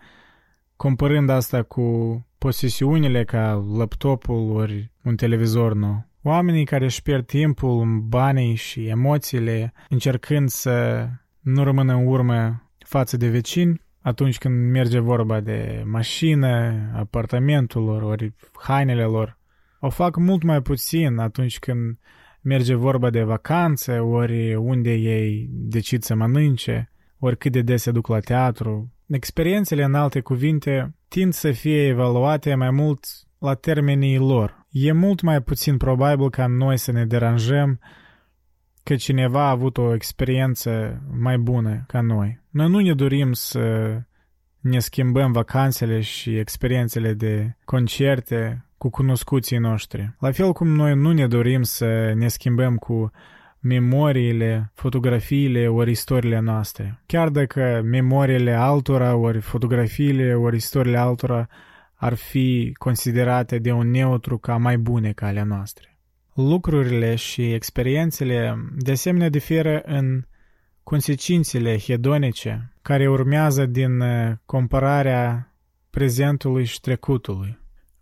comparând 0.77 1.29
asta 1.29 1.63
cu 1.63 2.27
posesiunile 2.39 3.25
ca 3.25 3.67
laptopul 3.77 4.51
ori 4.51 4.91
un 5.03 5.17
televizor 5.17 5.75
nou. 5.75 6.06
Oamenii 6.29 6.65
care 6.65 6.85
își 6.85 7.03
pierd 7.03 7.27
timpul, 7.27 8.01
banii 8.09 8.55
și 8.55 8.87
emoțiile 8.87 9.73
încercând 9.89 10.49
să 10.49 11.07
nu 11.41 11.65
rămână 11.65 11.95
în 11.95 12.07
urmă 12.07 12.63
față 12.79 13.17
de 13.17 13.29
vecini 13.29 13.81
atunci 14.01 14.39
când 14.39 14.71
merge 14.71 14.99
vorba 14.99 15.41
de 15.41 15.83
mașină, 15.85 16.75
apartamentul 16.95 17.85
lor, 17.85 18.03
ori 18.03 18.35
hainele 18.53 19.05
lor. 19.05 19.39
O 19.81 19.91
fac 19.91 20.17
mult 20.17 20.43
mai 20.43 20.63
puțin 20.63 21.19
atunci 21.19 21.59
când 21.59 21.99
merge 22.41 22.75
vorba 22.75 23.11
de 23.11 23.23
vacanțe, 23.23 23.99
ori 23.99 24.55
unde 24.55 24.95
ei 24.95 25.49
decid 25.51 26.03
să 26.03 26.15
mănânce, 26.15 26.93
ori 27.19 27.39
cât 27.39 27.53
de 27.53 27.63
des 27.63 27.83
se 27.83 27.91
duc 27.91 28.07
la 28.07 28.21
teatru. 28.21 28.93
Experiențele, 29.07 29.83
în 29.83 29.95
alte 29.95 30.21
cuvinte, 30.21 30.95
tind 31.09 31.33
să 31.33 31.53
fie 31.53 31.87
evaluate 31.87 32.55
mai 32.55 32.71
mult 32.71 33.05
la 33.39 33.55
termenii 33.55 34.19
lor. 34.19 34.66
E 34.79 34.93
mult 34.93 35.21
mai 35.21 35.41
puțin 35.41 35.77
probabil 35.77 36.31
ca 36.31 36.47
noi 36.47 36.77
să 36.77 36.93
ne 36.93 37.05
deranjăm 37.05 37.81
că 38.83 38.95
cineva 38.95 39.47
a 39.47 39.51
avut 39.51 39.79
o 39.79 39.95
experiență 39.95 41.03
mai 41.19 41.39
bună 41.39 41.85
ca 41.87 42.01
noi. 42.01 42.41
Noi 42.51 42.69
nu 42.69 42.79
ne 42.79 42.95
dorim 42.95 43.33
să 43.33 43.97
ne 44.61 44.79
schimbăm 44.79 45.33
vacanțele 45.33 46.01
și 46.01 46.39
experiențele 46.39 47.13
de 47.13 47.57
concerte 47.65 48.65
cu 48.79 48.91
cunoscuții 48.91 49.59
noștri. 49.59 50.15
La 50.19 50.31
fel 50.31 50.53
cum 50.53 50.69
noi 50.69 50.95
nu 50.95 51.13
ne 51.13 51.27
dorim 51.27 51.63
să 51.63 52.13
ne 52.15 52.29
schimbăm 52.29 52.77
cu 52.77 53.11
memoriile, 53.61 54.73
fotografiile 54.75 55.69
ori 55.69 55.91
istoriile 55.91 56.41
noastre. 56.41 57.03
Chiar 57.07 57.29
dacă 57.29 57.81
memoriile 57.85 58.53
altora 58.53 59.15
ori 59.15 59.41
fotografiile 59.41 60.35
ori 60.35 60.57
istoriile 60.57 60.99
altora 60.99 61.49
ar 61.97 62.15
fi 62.15 62.73
considerate 62.79 63.59
de 63.59 63.73
un 63.73 63.91
neutru 63.91 64.39
ca 64.39 64.57
mai 64.57 64.79
bune 64.79 65.13
ca 65.13 65.27
ale 65.27 65.43
noastre. 65.43 65.99
Lucrurile 66.35 67.15
și 67.15 67.53
experiențele 67.53 68.57
de 68.77 68.91
asemenea 68.91 69.29
diferă 69.29 69.83
în 69.85 70.25
consecințele 70.83 71.79
hedonice 71.79 72.73
care 72.83 73.09
urmează 73.09 73.67
din 73.67 74.01
uh, 74.01 74.33
compararea 74.45 75.55
prezentului 75.91 76.65
și 76.65 76.81
trecutului. 76.81 77.59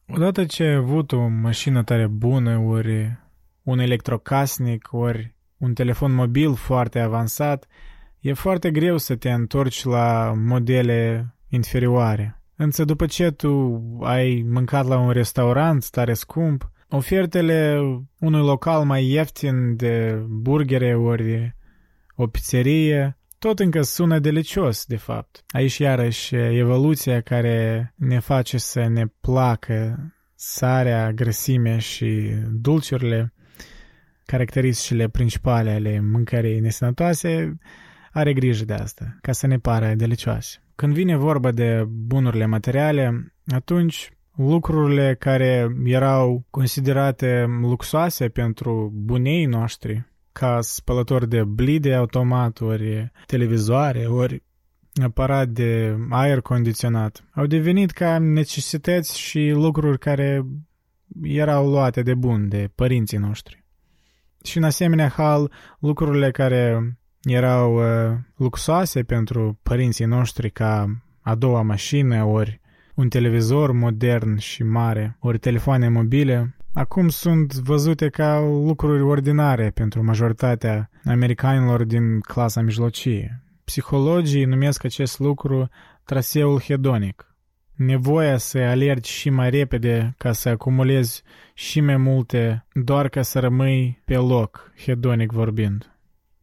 Odată 0.08 0.44
ce 0.44 0.62
ai 0.62 0.74
avut 0.74 1.12
o 1.12 1.26
mașină 1.26 1.82
tare 1.82 2.06
bună, 2.06 2.58
ori 2.58 3.18
un 3.62 3.78
electrocasnic, 3.78 4.88
ori 4.90 5.34
un 5.56 5.74
telefon 5.74 6.12
mobil 6.12 6.54
foarte 6.54 6.98
avansat, 6.98 7.66
e 8.20 8.32
foarte 8.32 8.70
greu 8.70 8.98
să 8.98 9.16
te 9.16 9.30
întorci 9.30 9.84
la 9.84 10.32
modele 10.36 11.26
inferioare. 11.48 12.42
Însă 12.56 12.84
după 12.84 13.06
ce 13.06 13.30
tu 13.30 13.82
ai 14.02 14.44
mâncat 14.48 14.86
la 14.86 14.98
un 14.98 15.10
restaurant 15.10 15.90
tare 15.90 16.14
scump, 16.14 16.70
ofertele 16.88 17.80
unui 18.20 18.40
local 18.40 18.84
mai 18.84 19.06
ieftin 19.06 19.76
de 19.76 20.24
burgere 20.28 20.94
ori 20.94 21.56
o 22.16 22.26
pizzerie, 22.26 23.18
tot 23.38 23.58
încă 23.58 23.82
sună 23.82 24.18
delicios, 24.18 24.84
de 24.84 24.96
fapt. 24.96 25.44
Aici 25.48 25.78
iarăși 25.78 26.34
evoluția 26.34 27.20
care 27.20 27.92
ne 27.96 28.18
face 28.18 28.58
să 28.58 28.86
ne 28.86 29.04
placă 29.20 30.12
sarea, 30.34 31.12
grăsimea 31.12 31.78
și 31.78 32.32
dulciurile, 32.50 33.32
caracteristicile 34.24 35.08
principale 35.08 35.70
ale 35.70 36.00
mâncării 36.00 36.60
nesănătoase, 36.60 37.58
are 38.12 38.32
grijă 38.32 38.64
de 38.64 38.72
asta, 38.72 39.18
ca 39.20 39.32
să 39.32 39.46
ne 39.46 39.58
pară 39.58 39.94
delicioase. 39.94 40.63
Când 40.74 40.92
vine 40.94 41.16
vorba 41.16 41.50
de 41.50 41.84
bunurile 41.88 42.46
materiale, 42.46 43.34
atunci 43.46 44.10
lucrurile 44.36 45.16
care 45.18 45.76
erau 45.84 46.46
considerate 46.50 47.44
luxoase 47.60 48.28
pentru 48.28 48.92
bunei 48.94 49.44
noștri, 49.44 50.12
ca 50.32 50.58
spălători 50.60 51.28
de 51.28 51.44
blide 51.44 51.94
automat, 51.94 52.60
ori 52.60 53.12
televizoare, 53.26 54.06
ori 54.06 54.42
aparat 55.02 55.48
de 55.48 55.96
aer 56.10 56.40
condiționat, 56.40 57.24
au 57.34 57.46
devenit 57.46 57.90
ca 57.90 58.18
necesități 58.18 59.18
și 59.18 59.50
lucruri 59.50 59.98
care 59.98 60.46
erau 61.22 61.68
luate 61.68 62.02
de 62.02 62.14
bun 62.14 62.48
de 62.48 62.70
părinții 62.74 63.18
noștri. 63.18 63.64
Și 64.44 64.56
în 64.56 64.64
asemenea 64.64 65.08
hal, 65.08 65.52
lucrurile 65.78 66.30
care 66.30 66.96
erau 67.24 67.76
uh, 67.76 68.16
luxoase 68.36 69.02
pentru 69.02 69.58
părinții 69.62 70.04
noștri 70.04 70.50
ca 70.50 71.02
a 71.20 71.34
doua 71.34 71.62
mașină, 71.62 72.24
ori 72.24 72.60
un 72.94 73.08
televizor 73.08 73.72
modern 73.72 74.36
și 74.36 74.62
mare, 74.62 75.16
ori 75.20 75.38
telefoane 75.38 75.88
mobile, 75.88 76.56
acum 76.72 77.08
sunt 77.08 77.54
văzute 77.54 78.08
ca 78.08 78.40
lucruri 78.40 79.02
ordinare 79.02 79.70
pentru 79.70 80.04
majoritatea 80.04 80.90
americanilor 81.04 81.84
din 81.84 82.20
clasa 82.20 82.60
mijlocie. 82.60 83.42
Psihologii 83.64 84.44
numesc 84.44 84.84
acest 84.84 85.18
lucru 85.18 85.68
traseul 86.04 86.60
hedonic. 86.60 87.28
Nevoia 87.74 88.36
să 88.36 88.58
alergi 88.58 89.10
și 89.10 89.30
mai 89.30 89.50
repede 89.50 90.14
ca 90.18 90.32
să 90.32 90.48
acumulezi 90.48 91.22
și 91.54 91.80
mai 91.80 91.96
multe 91.96 92.66
doar 92.72 93.08
ca 93.08 93.22
să 93.22 93.38
rămâi 93.38 94.02
pe 94.04 94.16
loc, 94.16 94.72
hedonic 94.84 95.32
vorbind. 95.32 95.93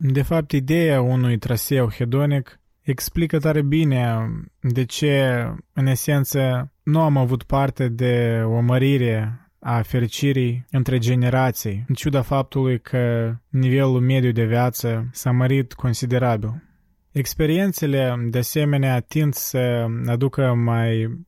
De 0.03 0.21
fapt, 0.21 0.51
ideea 0.51 1.01
unui 1.01 1.37
traseu 1.37 1.89
hedonic 1.89 2.59
explică 2.81 3.39
tare 3.39 3.61
bine 3.61 4.29
de 4.61 4.85
ce, 4.85 5.45
în 5.73 5.85
esență, 5.85 6.71
nu 6.83 7.01
am 7.01 7.17
avut 7.17 7.43
parte 7.43 7.87
de 7.87 8.41
o 8.45 8.59
mărire 8.59 9.49
a 9.59 9.81
fericirii 9.81 10.65
între 10.71 10.97
generații, 10.97 11.85
în 11.87 11.95
ciuda 11.95 12.21
faptului 12.21 12.79
că 12.79 13.35
nivelul 13.49 13.99
mediu 13.99 14.31
de 14.31 14.45
viață 14.45 15.09
s-a 15.11 15.31
mărit 15.31 15.73
considerabil. 15.73 16.63
Experiențele, 17.11 18.15
de 18.29 18.37
asemenea, 18.37 18.99
tind 18.99 19.33
să 19.33 19.85
aducă 20.05 20.53
mai 20.53 21.19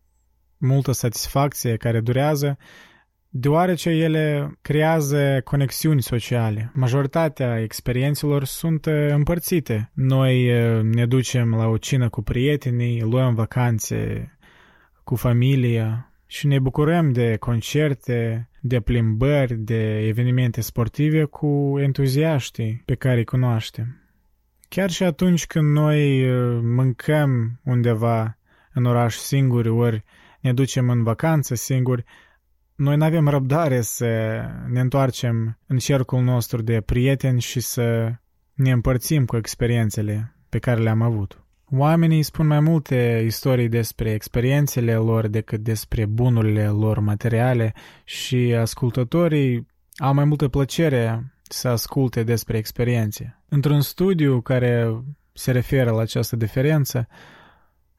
multă 0.58 0.92
satisfacție 0.92 1.78
care 1.78 2.00
durează 2.00 2.58
deoarece 3.36 3.90
ele 3.90 4.58
creează 4.62 5.42
conexiuni 5.44 6.02
sociale. 6.02 6.72
Majoritatea 6.74 7.62
experiențelor 7.62 8.44
sunt 8.44 8.86
uh, 8.86 8.94
împărțite. 9.10 9.92
Noi 9.94 10.52
uh, 10.52 10.84
ne 10.84 11.06
ducem 11.06 11.56
la 11.56 11.66
o 11.66 11.78
cină 11.78 12.10
cu 12.10 12.22
prietenii, 12.22 13.02
luăm 13.02 13.34
vacanțe 13.34 14.32
cu 15.04 15.16
familia 15.16 16.12
și 16.26 16.48
ne 16.48 16.60
bucurăm 16.60 17.12
de 17.12 17.36
concerte, 17.36 18.50
de 18.62 18.80
plimbări, 18.80 19.56
de 19.56 20.08
evenimente 20.08 20.62
sportive 20.62 21.24
cu 21.24 21.76
entuziaștii 21.80 22.82
pe 22.86 22.96
care 22.96 23.18
îi 23.18 23.26
cunoaștem. 23.26 24.02
Chiar 24.70 24.90
și 24.90 25.04
atunci 25.04 25.46
când 25.46 25.72
noi 25.72 26.30
uh, 26.30 26.60
mâncăm 26.64 27.60
undeva 27.64 28.38
în 28.74 28.86
oraș 28.86 29.16
singuri, 29.16 29.70
ori 29.70 30.04
ne 30.40 30.54
ducem 30.54 30.90
în 30.90 31.04
vacanță 31.04 31.56
singuri, 31.56 32.04
noi 32.76 32.96
nu 32.96 33.04
avem 33.04 33.28
răbdare 33.28 33.82
să 33.82 34.06
ne 34.68 34.80
întoarcem 34.80 35.60
în 35.68 35.78
cercul 35.78 36.22
nostru 36.22 36.62
de 36.62 36.82
prieteni 36.82 37.42
și 37.42 37.60
să 37.60 38.12
ne 38.54 38.72
împărțim 38.72 39.26
cu 39.26 39.38
experiențele 39.38 40.36
pe 40.50 40.60
care 40.60 40.82
le-am 40.82 41.02
avut. 41.02 41.44
Oamenii 41.72 42.24
spun 42.24 42.48
mai 42.48 42.60
multe 42.60 43.24
istorii 43.26 43.70
despre 43.70 44.12
experiențele 44.12 44.94
lor 44.96 45.28
decât 45.28 45.60
despre 45.60 46.06
bunurile 46.06 46.68
lor 46.68 47.00
materiale 47.00 47.74
și 48.04 48.56
ascultătorii 48.60 49.68
au 49.98 50.14
mai 50.14 50.26
multă 50.26 50.48
plăcere 50.48 51.34
să 51.42 51.68
asculte 51.68 52.24
despre 52.24 52.58
experiențe. 52.58 53.44
Într-un 53.50 53.82
studiu 53.82 54.42
care 54.42 55.04
se 55.34 55.52
referă 55.52 55.92
la 55.92 56.02
această 56.02 56.36
diferență, 56.36 57.08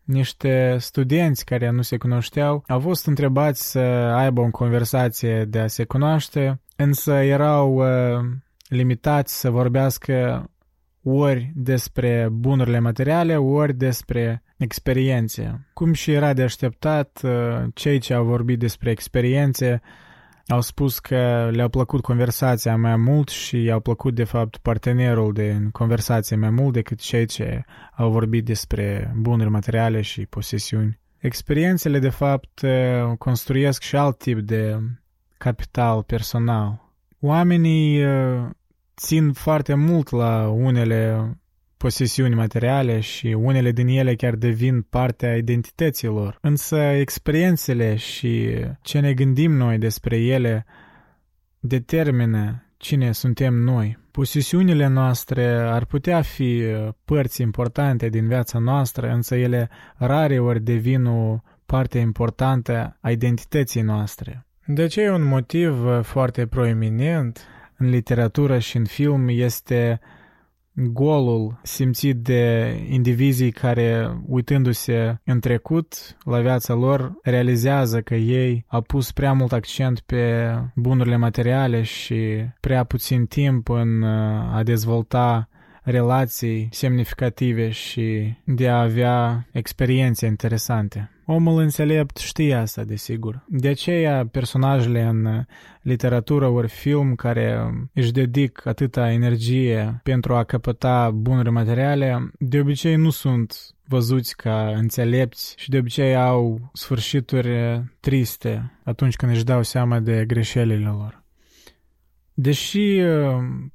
niște 0.04 0.76
studenți 0.78 1.44
care 1.44 1.70
nu 1.70 1.82
se 1.82 1.96
cunoșteau 1.96 2.64
au 2.68 2.80
fost 2.80 3.06
întrebați 3.06 3.70
să 3.70 3.78
aibă 4.14 4.40
o 4.40 4.50
conversație 4.50 5.44
de 5.44 5.58
a 5.58 5.66
se 5.66 5.84
cunoaște, 5.84 6.60
însă 6.76 7.12
erau 7.12 7.74
uh, 7.74 8.24
limitați 8.68 9.40
să 9.40 9.50
vorbească 9.50 10.48
ori 11.02 11.52
despre 11.54 12.28
bunurile 12.32 12.78
materiale, 12.78 13.36
ori 13.36 13.74
despre 13.74 14.42
experiențe. 14.56 15.68
Cum 15.72 15.92
și 15.92 16.12
era 16.12 16.32
de 16.32 16.42
așteptat, 16.42 17.20
uh, 17.24 17.64
cei 17.74 17.98
ce 17.98 18.14
au 18.14 18.24
vorbit 18.24 18.58
despre 18.58 18.90
experiențe 18.90 19.80
au 20.46 20.60
spus 20.60 20.98
că 20.98 21.50
le-a 21.52 21.68
plăcut 21.68 22.00
conversația 22.00 22.76
mai 22.76 22.96
mult 22.96 23.28
și 23.28 23.62
i-au 23.62 23.80
plăcut 23.80 24.14
de 24.14 24.24
fapt 24.24 24.56
partenerul 24.56 25.32
de 25.32 25.68
conversație 25.72 26.36
mai 26.36 26.50
mult 26.50 26.72
decât 26.72 26.98
cei 26.98 27.26
ce 27.26 27.64
au 27.96 28.10
vorbit 28.10 28.44
despre 28.44 29.14
bunuri 29.16 29.50
materiale 29.50 30.00
și 30.00 30.26
posesiuni. 30.26 31.00
Experiențele 31.18 31.98
de 31.98 32.08
fapt 32.08 32.66
construiesc 33.18 33.82
și 33.82 33.96
alt 33.96 34.18
tip 34.18 34.38
de 34.38 34.78
capital 35.38 36.02
personal. 36.02 36.92
Oamenii 37.20 38.02
țin 38.96 39.32
foarte 39.32 39.74
mult 39.74 40.10
la 40.10 40.48
unele 40.48 41.30
posesiuni 41.84 42.34
materiale 42.34 43.00
și 43.00 43.26
unele 43.26 43.70
din 43.70 43.86
ele 43.86 44.14
chiar 44.14 44.34
devin 44.34 44.82
parte 44.82 45.26
a 45.26 45.36
identității 45.36 46.08
lor. 46.08 46.38
Însă 46.40 46.76
experiențele 46.76 47.96
și 47.96 48.50
ce 48.82 48.98
ne 49.00 49.12
gândim 49.12 49.52
noi 49.52 49.78
despre 49.78 50.16
ele 50.16 50.66
determină 51.58 52.64
cine 52.76 53.12
suntem 53.12 53.54
noi. 53.54 53.98
Posesiunile 54.10 54.86
noastre 54.86 55.46
ar 55.46 55.84
putea 55.84 56.22
fi 56.22 56.62
părți 57.04 57.42
importante 57.42 58.08
din 58.08 58.28
viața 58.28 58.58
noastră, 58.58 59.10
însă 59.10 59.34
ele 59.36 59.70
rare 59.96 60.38
ori 60.38 60.60
devin 60.60 61.04
o 61.04 61.40
parte 61.66 61.98
importantă 61.98 62.96
a 63.00 63.10
identității 63.10 63.82
noastre. 63.82 64.46
De 64.66 64.86
ce 64.86 65.10
un 65.10 65.22
motiv 65.22 65.74
foarte 66.02 66.46
proeminent 66.46 67.46
în 67.76 67.88
literatură 67.88 68.58
și 68.58 68.76
în 68.76 68.84
film 68.84 69.28
este 69.28 70.00
golul 70.74 71.60
simțit 71.62 72.16
de 72.16 72.74
indivizii 72.88 73.50
care, 73.52 74.18
uitându-se 74.26 75.18
în 75.24 75.40
trecut 75.40 76.16
la 76.24 76.40
viața 76.40 76.74
lor, 76.74 77.18
realizează 77.22 78.00
că 78.00 78.14
ei 78.14 78.64
au 78.68 78.80
pus 78.80 79.12
prea 79.12 79.32
mult 79.32 79.52
accent 79.52 80.00
pe 80.00 80.54
bunurile 80.74 81.16
materiale 81.16 81.82
și 81.82 82.44
prea 82.60 82.84
puțin 82.84 83.26
timp 83.26 83.68
în 83.68 84.02
uh, 84.02 84.54
a 84.54 84.62
dezvolta 84.64 85.48
relații 85.82 86.68
semnificative 86.70 87.70
și 87.70 88.34
de 88.44 88.68
a 88.68 88.80
avea 88.80 89.46
experiențe 89.52 90.26
interesante. 90.26 91.13
Omul 91.26 91.60
înțelept 91.60 92.16
știe 92.16 92.54
asta, 92.54 92.84
desigur. 92.84 93.44
De 93.48 93.68
aceea, 93.68 94.26
personajele 94.26 95.02
în 95.02 95.44
literatură 95.82 96.46
ori 96.46 96.68
film 96.68 97.14
care 97.14 97.70
își 97.92 98.12
dedic 98.12 98.66
atâta 98.66 99.10
energie 99.10 100.00
pentru 100.02 100.34
a 100.34 100.44
căpăta 100.44 101.10
bunuri 101.10 101.50
materiale, 101.50 102.30
de 102.38 102.60
obicei 102.60 102.96
nu 102.96 103.10
sunt 103.10 103.74
văzuți 103.88 104.36
ca 104.36 104.66
înțelepți 104.66 105.54
și 105.58 105.70
de 105.70 105.78
obicei 105.78 106.16
au 106.16 106.70
sfârșituri 106.72 107.82
triste 108.00 108.80
atunci 108.84 109.16
când 109.16 109.32
își 109.32 109.44
dau 109.44 109.62
seama 109.62 110.00
de 110.00 110.24
greșelile 110.26 110.88
lor. 110.88 111.22
Deși 112.34 113.00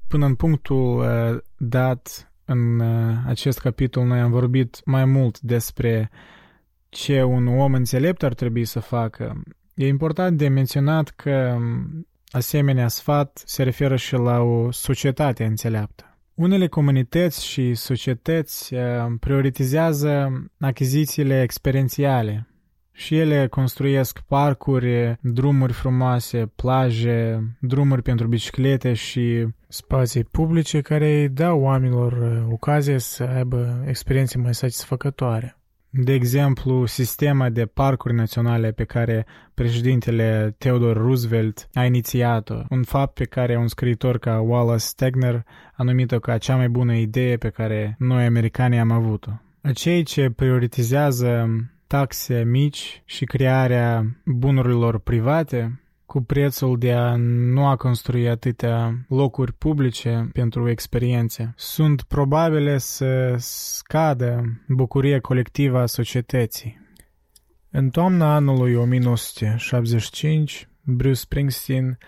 până 0.08 0.26
în 0.26 0.34
punctul 0.34 1.04
dat 1.56 2.32
în 2.44 2.80
acest 3.26 3.58
capitol 3.58 4.04
noi 4.04 4.20
am 4.20 4.30
vorbit 4.30 4.80
mai 4.84 5.04
mult 5.04 5.40
despre 5.40 6.10
ce 6.90 7.22
un 7.22 7.46
om 7.46 7.74
înțelept 7.74 8.22
ar 8.22 8.34
trebui 8.34 8.64
să 8.64 8.80
facă, 8.80 9.42
e 9.74 9.86
important 9.86 10.36
de 10.38 10.48
menționat 10.48 11.08
că 11.08 11.56
asemenea 12.30 12.88
sfat 12.88 13.42
se 13.44 13.62
referă 13.62 13.96
și 13.96 14.14
la 14.14 14.40
o 14.40 14.70
societate 14.70 15.44
înțeleaptă. 15.44 16.04
Unele 16.34 16.66
comunități 16.66 17.46
și 17.46 17.74
societăți 17.74 18.74
prioritizează 19.20 20.42
achizițiile 20.60 21.42
experiențiale 21.42 22.48
și 22.92 23.18
ele 23.18 23.46
construiesc 23.46 24.18
parcuri, 24.18 25.18
drumuri 25.20 25.72
frumoase, 25.72 26.52
plaje, 26.56 27.48
drumuri 27.60 28.02
pentru 28.02 28.26
biciclete 28.26 28.92
și 28.92 29.46
spații 29.68 30.24
publice 30.24 30.80
care 30.80 31.20
îi 31.20 31.28
dau 31.28 31.60
oamenilor 31.60 32.44
ocazie 32.50 32.98
să 32.98 33.22
aibă 33.22 33.84
experiențe 33.86 34.38
mai 34.38 34.54
satisfăcătoare. 34.54 35.59
De 35.92 36.12
exemplu, 36.12 36.86
sistema 36.86 37.48
de 37.48 37.66
parcuri 37.66 38.14
naționale 38.14 38.72
pe 38.72 38.84
care 38.84 39.26
președintele 39.54 40.54
Theodore 40.58 40.98
Roosevelt 40.98 41.68
a 41.74 41.84
inițiat-o, 41.84 42.54
un 42.68 42.82
fapt 42.82 43.14
pe 43.14 43.24
care 43.24 43.56
un 43.56 43.68
scriitor 43.68 44.18
ca 44.18 44.40
Wallace 44.40 44.84
Stegner 44.84 45.44
a 45.76 45.82
numit-o 45.82 46.18
ca 46.18 46.38
cea 46.38 46.56
mai 46.56 46.68
bună 46.68 46.94
idee 46.94 47.36
pe 47.36 47.48
care 47.48 47.96
noi 47.98 48.24
americanii 48.24 48.78
am 48.78 48.90
avut-o. 48.90 49.30
Cei 49.72 50.02
ce 50.02 50.30
prioritizează 50.30 51.48
taxe 51.86 52.44
mici 52.44 53.02
și 53.04 53.24
crearea 53.24 54.06
bunurilor 54.24 54.98
private 54.98 55.80
cu 56.10 56.20
prețul 56.20 56.78
de 56.78 56.92
a 56.92 57.16
nu 57.16 57.66
a 57.66 57.76
construi 57.76 58.28
atâtea 58.28 59.04
locuri 59.08 59.52
publice 59.52 60.30
pentru 60.32 60.68
experiențe, 60.68 61.52
sunt 61.56 62.02
probabile 62.02 62.78
să 62.78 63.34
scadă 63.38 64.42
bucuria 64.68 65.20
colectivă 65.20 65.78
a 65.78 65.86
societății. 65.86 66.80
În 67.70 67.90
toamna 67.90 68.34
anului 68.34 68.74
1975, 68.74 70.68
Bruce 70.82 71.14
Springsteen 71.14 71.98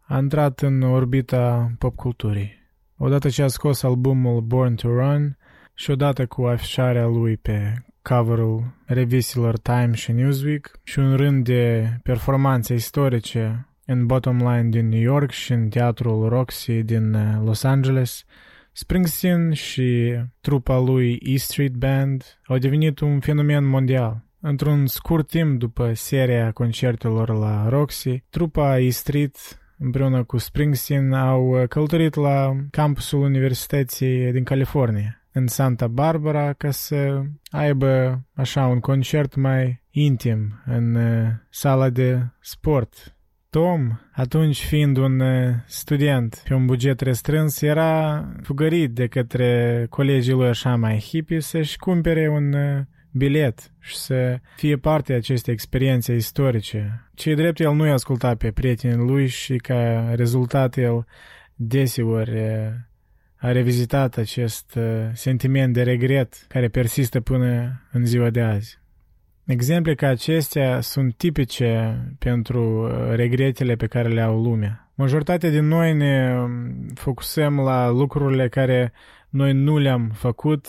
a 0.00 0.18
intrat 0.18 0.60
în 0.60 0.82
orbita 0.82 1.72
popculturii. 1.78 2.52
Odată 2.96 3.28
ce 3.28 3.42
a 3.42 3.48
scos 3.48 3.82
albumul 3.82 4.40
Born 4.40 4.74
to 4.74 4.88
Run 4.88 5.38
și 5.74 5.90
odată 5.90 6.26
cu 6.26 6.42
afișarea 6.42 7.06
lui 7.06 7.36
pe 7.36 7.84
coverul 8.02 8.64
revisilor 8.84 9.58
Time 9.58 9.90
și 9.92 10.12
Newsweek 10.12 10.70
și 10.82 10.98
un 10.98 11.16
rând 11.16 11.44
de 11.44 11.90
performanțe 12.02 12.74
istorice 12.74 13.68
în 13.84 14.06
Bottom 14.06 14.36
Line 14.36 14.68
din 14.68 14.88
New 14.88 15.00
York 15.00 15.30
și 15.30 15.52
în 15.52 15.68
teatrul 15.68 16.28
Roxy 16.28 16.82
din 16.82 17.14
uh, 17.14 17.40
Los 17.44 17.62
Angeles, 17.62 18.24
Springsteen 18.72 19.52
și 19.52 20.18
trupa 20.40 20.78
lui 20.78 21.20
E 21.22 21.36
Street 21.36 21.72
Band 21.72 22.40
au 22.46 22.58
devenit 22.58 22.98
un 22.98 23.20
fenomen 23.20 23.64
mondial. 23.64 24.24
Într-un 24.40 24.86
scurt 24.86 25.28
timp 25.28 25.58
după 25.58 25.92
seria 25.94 26.52
concertelor 26.52 27.38
la 27.38 27.68
Roxy, 27.68 28.22
trupa 28.30 28.78
E 28.78 28.90
Street 28.90 29.36
împreună 29.78 30.24
cu 30.24 30.38
Springsteen 30.38 31.12
au 31.12 31.64
călătorit 31.68 32.14
la 32.14 32.56
campusul 32.70 33.20
Universității 33.20 34.32
din 34.32 34.44
California 34.44 35.19
în 35.32 35.46
Santa 35.46 35.86
Barbara 35.86 36.52
ca 36.52 36.70
să 36.70 37.22
aibă 37.50 38.22
așa 38.34 38.66
un 38.66 38.80
concert 38.80 39.34
mai 39.34 39.82
intim 39.90 40.62
în 40.66 40.94
uh, 40.94 41.28
sala 41.50 41.88
de 41.88 42.26
sport. 42.40 43.14
Tom, 43.50 43.98
atunci 44.12 44.64
fiind 44.64 44.96
un 44.96 45.20
uh, 45.20 45.54
student 45.66 46.42
pe 46.48 46.54
un 46.54 46.66
buget 46.66 47.00
restrâns, 47.00 47.60
era 47.60 48.24
fugărit 48.42 48.90
de 48.90 49.06
către 49.06 49.86
colegii 49.90 50.32
lui 50.32 50.48
așa 50.48 50.76
mai 50.76 50.98
hippie 50.98 51.40
să-și 51.40 51.78
cumpere 51.78 52.28
un 52.28 52.52
uh, 52.52 52.80
bilet 53.12 53.72
și 53.78 53.96
să 53.96 54.38
fie 54.56 54.76
parte 54.76 55.12
a 55.12 55.16
acestei 55.16 55.52
experiențe 55.52 56.14
istorice. 56.14 57.10
Cei 57.14 57.34
drept, 57.34 57.60
el 57.60 57.74
nu-i 57.74 57.90
asculta 57.90 58.34
pe 58.34 58.50
prietenii 58.50 59.06
lui 59.06 59.26
și 59.26 59.56
ca 59.56 60.12
rezultat 60.14 60.76
el 60.76 61.06
deseori 61.54 62.32
a 63.40 63.52
revizitat 63.52 64.16
acest 64.16 64.74
uh, 64.74 64.84
sentiment 65.12 65.72
de 65.74 65.82
regret 65.82 66.44
care 66.48 66.68
persistă 66.68 67.20
până 67.20 67.80
în 67.92 68.06
ziua 68.06 68.30
de 68.30 68.40
azi. 68.40 68.78
Exemple 69.44 69.94
ca 69.94 70.08
acestea 70.08 70.80
sunt 70.80 71.16
tipice 71.16 71.98
pentru 72.18 72.82
uh, 72.84 73.14
regretele 73.14 73.74
pe 73.74 73.86
care 73.86 74.08
le 74.08 74.20
au 74.20 74.42
lumea. 74.42 74.90
Majoritatea 74.94 75.50
din 75.50 75.66
noi 75.66 75.94
ne 75.94 76.36
um, 76.40 76.88
focusăm 76.94 77.56
la 77.60 77.88
lucrurile 77.88 78.48
care 78.48 78.92
noi 79.28 79.52
nu 79.52 79.78
le-am 79.78 80.10
făcut 80.14 80.66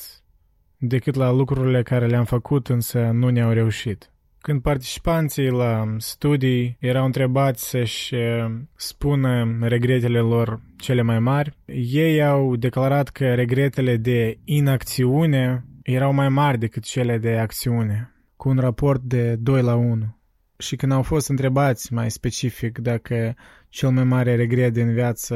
decât 0.78 1.16
la 1.16 1.32
lucrurile 1.32 1.84
care 1.84 2.08
le-am 2.08 2.26
făcut 2.26 2.68
însă 2.68 3.00
nu 3.00 3.30
ne-au 3.30 3.52
reușit. 3.52 4.12
Când 4.42 4.62
participanții 4.62 5.50
la 5.50 5.96
studii 5.98 6.78
erau 6.80 7.06
întrebați 7.06 7.70
să-și 7.70 8.16
eh, 8.16 8.46
spună 8.76 9.58
regretele 9.62 10.20
lor 10.20 10.62
cele 10.78 11.02
mai 11.02 11.20
mari, 11.20 11.58
ei 11.66 12.24
au 12.24 12.56
declarat 12.56 13.10
că 13.10 13.34
regretele 13.34 13.98
de 13.98 14.40
inacțiune 14.44 15.66
erau 15.84 16.14
mai 16.14 16.30
mari 16.30 16.58
decât 16.58 16.84
cele 16.84 17.18
de 17.18 17.38
acțiune, 17.38 18.14
cu 18.36 18.50
un 18.50 18.58
raport 18.58 19.02
de 19.02 19.36
2 19.36 19.62
la 19.62 19.76
1. 19.76 20.18
Și 20.58 20.76
când 20.76 20.92
au 20.92 21.02
fost 21.02 21.30
întrebați 21.30 21.94
mai 21.94 22.12
specific 22.12 22.78
dacă 22.78 23.36
cel 23.70 23.90
mai 23.90 24.04
mare 24.04 24.36
regret 24.36 24.74
din 24.74 24.94
viață 24.94 25.36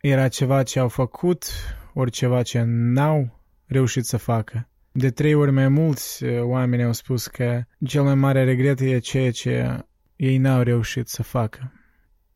era 0.00 0.28
ceva 0.28 0.62
ce 0.62 0.78
au 0.78 0.88
făcut, 0.88 1.44
ori 1.94 2.10
ceva 2.10 2.42
ce 2.42 2.62
n-au 2.66 3.42
reușit 3.66 4.04
să 4.04 4.16
facă, 4.16 4.68
de 4.92 5.10
trei 5.10 5.34
ori 5.34 5.50
mai 5.50 5.68
mulți 5.68 6.24
uh, 6.24 6.40
oameni 6.40 6.82
au 6.82 6.92
spus 6.92 7.26
că 7.26 7.62
cel 7.86 8.02
mai 8.02 8.14
mare 8.14 8.44
regret 8.44 8.80
e 8.80 8.98
ceea 8.98 9.30
ce 9.30 9.84
ei 10.16 10.36
n-au 10.38 10.62
reușit 10.62 11.08
să 11.08 11.22
facă. 11.22 11.72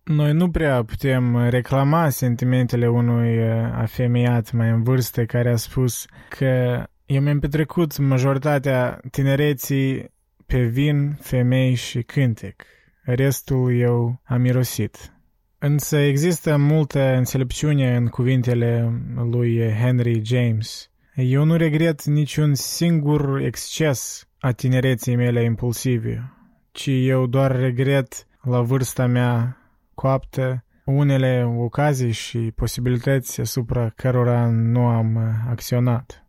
Noi 0.02 0.32
nu 0.32 0.50
prea 0.50 0.82
putem 0.84 1.48
reclama 1.48 2.08
sentimentele 2.08 2.88
unui 2.88 3.38
uh, 3.38 3.70
afemeiat 3.74 4.52
mai 4.52 4.70
în 4.70 4.82
vârstă 4.82 5.24
care 5.24 5.50
a 5.50 5.56
spus 5.56 6.06
că 6.28 6.84
eu 7.06 7.20
mi-am 7.20 7.38
petrecut 7.38 7.98
majoritatea 7.98 9.00
tinereții 9.10 10.12
pe 10.46 10.62
vin, 10.64 11.16
femei 11.20 11.74
și 11.74 12.02
cântec. 12.02 12.62
Restul 13.02 13.78
eu 13.78 14.20
am 14.24 14.40
mirosit. 14.40 15.12
Însă 15.58 15.96
există 15.96 16.56
multă 16.56 17.14
înțelepciune 17.16 17.96
în 17.96 18.06
cuvintele 18.06 19.02
lui 19.30 19.72
Henry 19.72 20.20
James– 20.24 20.88
eu 21.14 21.44
nu 21.44 21.56
regret 21.56 22.04
niciun 22.04 22.54
singur 22.54 23.40
exces 23.40 24.28
a 24.38 24.52
tinereții 24.52 25.16
mele 25.16 25.42
impulsive, 25.42 26.32
ci 26.72 26.86
eu 26.86 27.26
doar 27.26 27.56
regret 27.56 28.26
la 28.42 28.60
vârsta 28.60 29.06
mea 29.06 29.58
coaptă 29.94 30.64
unele 30.84 31.44
ocazii 31.56 32.12
și 32.12 32.38
posibilități 32.38 33.40
asupra 33.40 33.88
cărora 33.88 34.46
nu 34.46 34.86
am 34.86 35.16
acționat. 35.48 36.26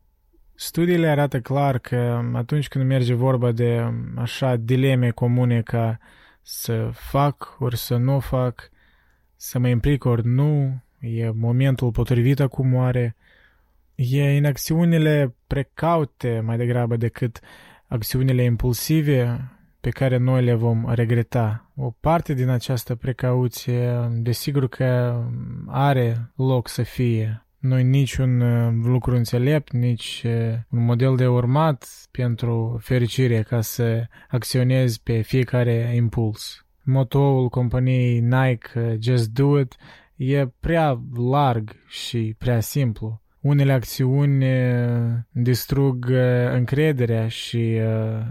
Studiile 0.56 1.08
arată 1.08 1.40
clar 1.40 1.78
că 1.78 2.22
atunci 2.34 2.68
când 2.68 2.86
merge 2.86 3.14
vorba 3.14 3.52
de 3.52 3.94
așa 4.16 4.56
dileme 4.56 5.10
comune 5.10 5.62
ca 5.62 5.98
să 6.42 6.90
fac 6.94 7.56
ori 7.60 7.78
să 7.78 7.96
nu 7.96 8.20
fac, 8.20 8.70
să 9.36 9.60
mă 9.60 9.68
implic 9.68 10.06
ori 10.06 10.28
nu, 10.28 10.82
e 11.00 11.30
momentul 11.30 11.92
potrivit 11.92 12.40
acum 12.40 12.74
oare, 12.74 13.16
E 13.96 14.38
în 14.38 14.46
acțiunile 14.46 15.36
precaute 15.48 16.42
mai 16.46 16.58
degrabă 16.58 16.96
decât 16.96 17.40
acțiunile 17.88 18.44
impulsive 18.44 19.50
pe 19.82 19.90
care 19.90 20.18
noi 20.18 20.44
le 20.44 20.54
vom 20.54 20.94
regreta. 20.94 21.72
O 21.76 21.90
parte 22.00 22.34
din 22.34 22.50
această 22.50 22.96
precauție, 22.96 24.10
desigur 24.12 24.68
că 24.68 25.22
are 25.68 26.32
loc 26.36 26.68
să 26.68 26.84
fie, 26.84 27.46
nu 27.66 27.78
niciun 27.78 28.42
uh, 28.42 28.74
lucru 28.84 29.16
înțelept, 29.16 29.72
nici 29.72 30.24
uh, 30.26 30.32
un 30.70 30.86
model 30.86 31.16
de 31.16 31.28
urmat 31.28 32.08
pentru 32.12 32.80
fericire 32.82 33.42
ca 33.42 33.62
să 33.62 34.08
acționezi 34.30 35.02
pe 35.04 35.22
fiecare 35.22 35.92
impuls. 35.96 36.66
Motoul 36.84 37.50
companiei 37.50 38.20
Nike, 38.20 38.80
uh, 38.80 38.94
Just 39.00 39.30
Do 39.30 39.60
It, 39.60 39.76
e 40.16 40.48
prea 40.60 41.02
larg 41.16 41.76
și 41.88 42.36
prea 42.38 42.60
simplu. 42.60 43.22
Unele 43.46 43.74
acțiuni 43.74 44.46
distrug 45.32 46.10
încrederea 46.52 47.28
și 47.28 47.80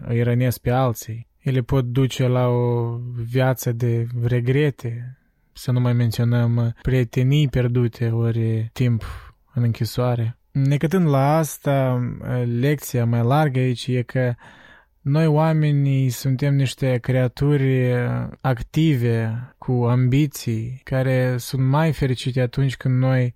îi 0.06 0.22
rănesc 0.22 0.58
pe 0.58 0.70
alții. 0.70 1.26
Ele 1.38 1.60
pot 1.60 1.84
duce 1.84 2.26
la 2.26 2.48
o 2.48 2.96
viață 3.30 3.72
de 3.72 4.06
regrete, 4.22 5.18
să 5.52 5.70
nu 5.72 5.80
mai 5.80 5.92
menționăm 5.92 6.76
prietenii 6.82 7.48
pierdute 7.48 8.08
ori 8.08 8.70
timp 8.72 9.02
în 9.54 9.62
închisoare. 9.62 10.38
Necătând 10.50 11.08
la 11.08 11.36
asta, 11.36 12.00
lecția 12.58 13.04
mai 13.04 13.22
largă 13.22 13.58
aici 13.58 13.86
e 13.86 14.02
că 14.02 14.34
noi 15.00 15.26
oamenii 15.26 16.08
suntem 16.08 16.54
niște 16.54 16.98
creaturi 16.98 17.94
active, 18.40 19.48
cu 19.58 19.72
ambiții, 19.72 20.80
care 20.84 21.36
sunt 21.36 21.62
mai 21.62 21.92
fericite 21.92 22.40
atunci 22.40 22.76
când 22.76 22.98
noi 22.98 23.34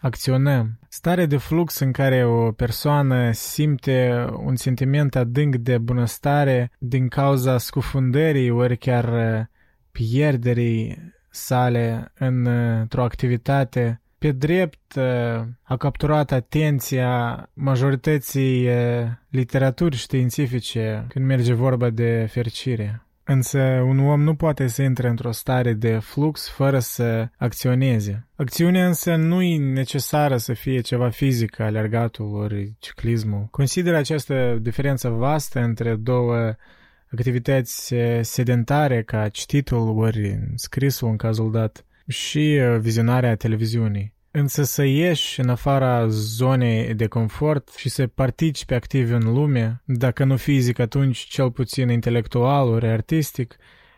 acționăm. 0.00 0.78
Starea 0.88 1.26
de 1.26 1.36
flux 1.36 1.78
în 1.78 1.92
care 1.92 2.24
o 2.24 2.52
persoană 2.52 3.32
simte 3.32 4.26
un 4.36 4.56
sentiment 4.56 5.16
adânc 5.16 5.56
de 5.56 5.78
bunăstare 5.78 6.70
din 6.78 7.08
cauza 7.08 7.58
scufundării 7.58 8.50
ori 8.50 8.76
chiar 8.76 9.48
pierderii 9.92 10.98
sale 11.30 12.12
într-o 12.18 13.02
activitate 13.02 14.00
pe 14.18 14.32
drept 14.32 14.96
a 15.62 15.76
capturat 15.78 16.32
atenția 16.32 17.48
majorității 17.52 18.68
literaturi 19.28 19.96
științifice 19.96 21.04
când 21.08 21.24
merge 21.24 21.52
vorba 21.52 21.90
de 21.90 22.26
fericire. 22.30 23.04
Însă 23.32 23.58
un 23.60 23.98
om 23.98 24.22
nu 24.22 24.34
poate 24.34 24.66
să 24.66 24.82
intre 24.82 25.08
într-o 25.08 25.30
stare 25.32 25.72
de 25.72 25.98
flux 25.98 26.48
fără 26.48 26.78
să 26.78 27.28
acționeze. 27.36 28.28
Acțiunea 28.36 28.86
însă 28.86 29.14
nu 29.14 29.42
e 29.42 29.58
necesară 29.58 30.36
să 30.36 30.52
fie 30.52 30.80
ceva 30.80 31.08
fizic, 31.10 31.58
alergatul 31.58 32.34
ori 32.34 32.74
ciclismul. 32.78 33.48
Consider 33.50 33.94
această 33.94 34.58
diferență 34.60 35.08
vastă 35.08 35.60
între 35.60 35.94
două 35.94 36.54
activități 37.12 37.94
sedentare 38.20 39.02
ca 39.02 39.28
cititul 39.28 39.98
ori 39.98 40.38
scrisul 40.54 41.08
în 41.08 41.16
cazul 41.16 41.52
dat 41.52 41.84
și 42.06 42.60
uh, 42.60 42.78
vizionarea 42.80 43.34
televiziunii. 43.36 44.14
Însă 44.32 44.62
să 44.62 44.84
ieși 44.84 45.40
în 45.40 45.48
afara 45.48 46.06
zonei 46.08 46.94
de 46.94 47.06
confort 47.06 47.68
și 47.76 47.88
să 47.88 48.06
participi 48.06 48.74
activ 48.74 49.12
în 49.12 49.32
lume, 49.32 49.82
dacă 49.84 50.24
nu 50.24 50.36
fizic, 50.36 50.78
atunci 50.78 51.18
cel 51.18 51.50
puțin 51.50 51.88
intelectual 51.88 52.68
ori 52.68 52.86
artistic, 52.86 53.56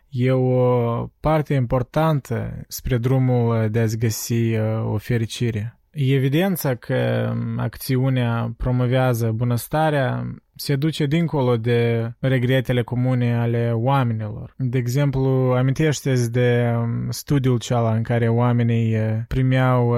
e 0.09 0.31
o 0.31 1.07
parte 1.21 1.55
importantă 1.55 2.65
spre 2.69 2.99
drumul 2.99 3.71
de 3.71 3.79
a-ți 3.79 3.99
găsi 3.99 4.55
uh, 4.55 4.93
o 4.93 4.99
fericire. 4.99 5.82
Evidența 5.95 6.75
că 6.75 7.33
acțiunea 7.57 8.55
promovează 8.57 9.31
bunăstarea 9.31 10.35
se 10.55 10.77
duce 10.77 11.07
dincolo 11.07 11.57
de 11.57 12.13
regretele 12.19 12.83
comune 12.83 13.37
ale 13.37 13.73
oamenilor. 13.75 14.55
De 14.57 14.79
exemplu, 14.79 15.55
amintește 15.57 16.29
de 16.31 16.75
studiul 17.09 17.59
cealaltă 17.59 17.97
în 17.97 18.03
care 18.03 18.29
oamenii 18.29 18.97
primeau 19.29 19.97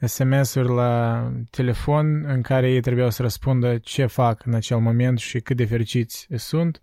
SMS-uri 0.00 0.68
la 0.68 1.22
telefon 1.50 2.24
în 2.26 2.40
care 2.40 2.70
ei 2.70 2.80
trebuiau 2.80 3.10
să 3.10 3.22
răspundă 3.22 3.78
ce 3.78 4.06
fac 4.06 4.46
în 4.46 4.54
acel 4.54 4.78
moment 4.78 5.18
și 5.18 5.40
cât 5.40 5.56
de 5.56 5.64
fericiți 5.64 6.26
sunt. 6.34 6.80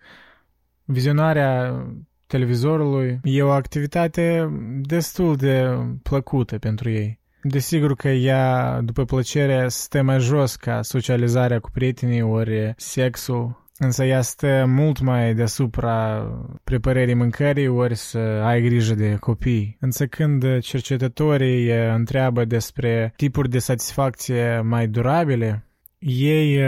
Vizionarea 0.83 1.85
televizorului 2.27 3.19
e 3.23 3.41
o 3.41 3.49
activitate 3.49 4.49
destul 4.81 5.35
de 5.35 5.77
plăcută 6.03 6.57
pentru 6.57 6.89
ei. 6.89 7.19
Desigur 7.41 7.95
că 7.95 8.07
ea, 8.07 8.79
după 8.81 9.05
plăcere, 9.05 9.67
stă 9.67 10.01
mai 10.01 10.19
jos 10.19 10.55
ca 10.55 10.81
socializarea 10.81 11.59
cu 11.59 11.69
prietenii 11.73 12.21
ori 12.21 12.73
sexul, 12.77 13.67
însă 13.77 14.03
ea 14.03 14.21
stă 14.21 14.65
mult 14.67 14.99
mai 14.99 15.33
deasupra 15.33 16.27
preparării 16.63 17.13
mâncării 17.13 17.67
ori 17.67 17.95
să 17.95 18.17
ai 18.43 18.61
grijă 18.61 18.93
de 18.93 19.17
copii. 19.19 19.77
Însă 19.79 20.07
când 20.07 20.59
cercetătorii 20.59 21.71
întreabă 21.93 22.45
despre 22.45 23.13
tipuri 23.15 23.49
de 23.49 23.59
satisfacție 23.59 24.61
mai 24.61 24.87
durabile, 24.87 25.63
ei 25.99 26.59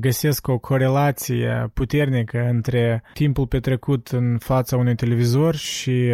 găsesc 0.00 0.48
o 0.48 0.58
corelație 0.58 1.70
puternică 1.74 2.48
între 2.50 3.02
timpul 3.14 3.46
petrecut 3.46 4.08
în 4.08 4.38
fața 4.38 4.76
unui 4.76 4.94
televizor 4.94 5.54
și 5.54 6.12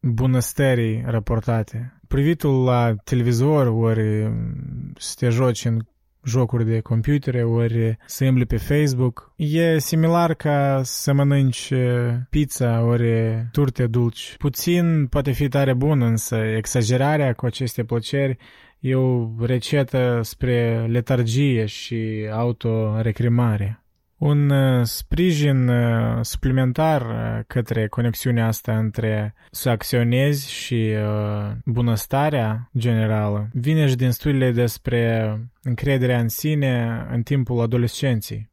bunăstării 0.00 1.02
raportate 1.06 1.97
privitul 2.08 2.64
la 2.64 2.94
televizor, 3.04 3.66
ori 3.66 4.32
să 4.96 5.14
te 5.18 5.28
joci 5.28 5.64
în 5.64 5.78
jocuri 6.24 6.64
de 6.64 6.80
computere, 6.80 7.44
ori 7.44 7.96
să 8.06 8.24
îmbli 8.24 8.46
pe 8.46 8.56
Facebook. 8.56 9.32
E 9.36 9.78
similar 9.78 10.34
ca 10.34 10.80
să 10.84 11.12
mănânci 11.12 11.72
pizza 12.30 12.82
ori 12.82 13.46
turte 13.52 13.86
dulci. 13.86 14.34
Puțin 14.38 15.06
poate 15.06 15.30
fi 15.30 15.48
tare 15.48 15.74
bun, 15.74 16.02
însă 16.02 16.36
exagerarea 16.36 17.32
cu 17.32 17.46
aceste 17.46 17.84
plăceri 17.84 18.36
e 18.78 18.94
o 18.94 19.28
recetă 19.40 20.20
spre 20.22 20.86
letargie 20.88 21.66
și 21.66 22.28
autorecrimare. 22.32 23.82
Un 24.18 24.50
uh, 24.50 24.84
sprijin 24.84 25.68
uh, 25.68 26.18
suplimentar 26.20 27.02
uh, 27.02 27.44
către 27.46 27.88
conexiunea 27.88 28.46
asta 28.46 28.78
între 28.78 29.34
să 29.50 29.68
acționezi 29.68 30.52
și 30.52 30.94
bunăstarea 31.64 32.70
generală 32.78 33.48
vine 33.52 33.86
și 33.86 33.96
din 33.96 34.10
studiile 34.10 34.50
despre 34.50 35.36
încrederea 35.62 36.20
în 36.20 36.28
sine 36.28 37.06
în 37.10 37.22
timpul 37.22 37.60
adolescenței. 37.60 38.50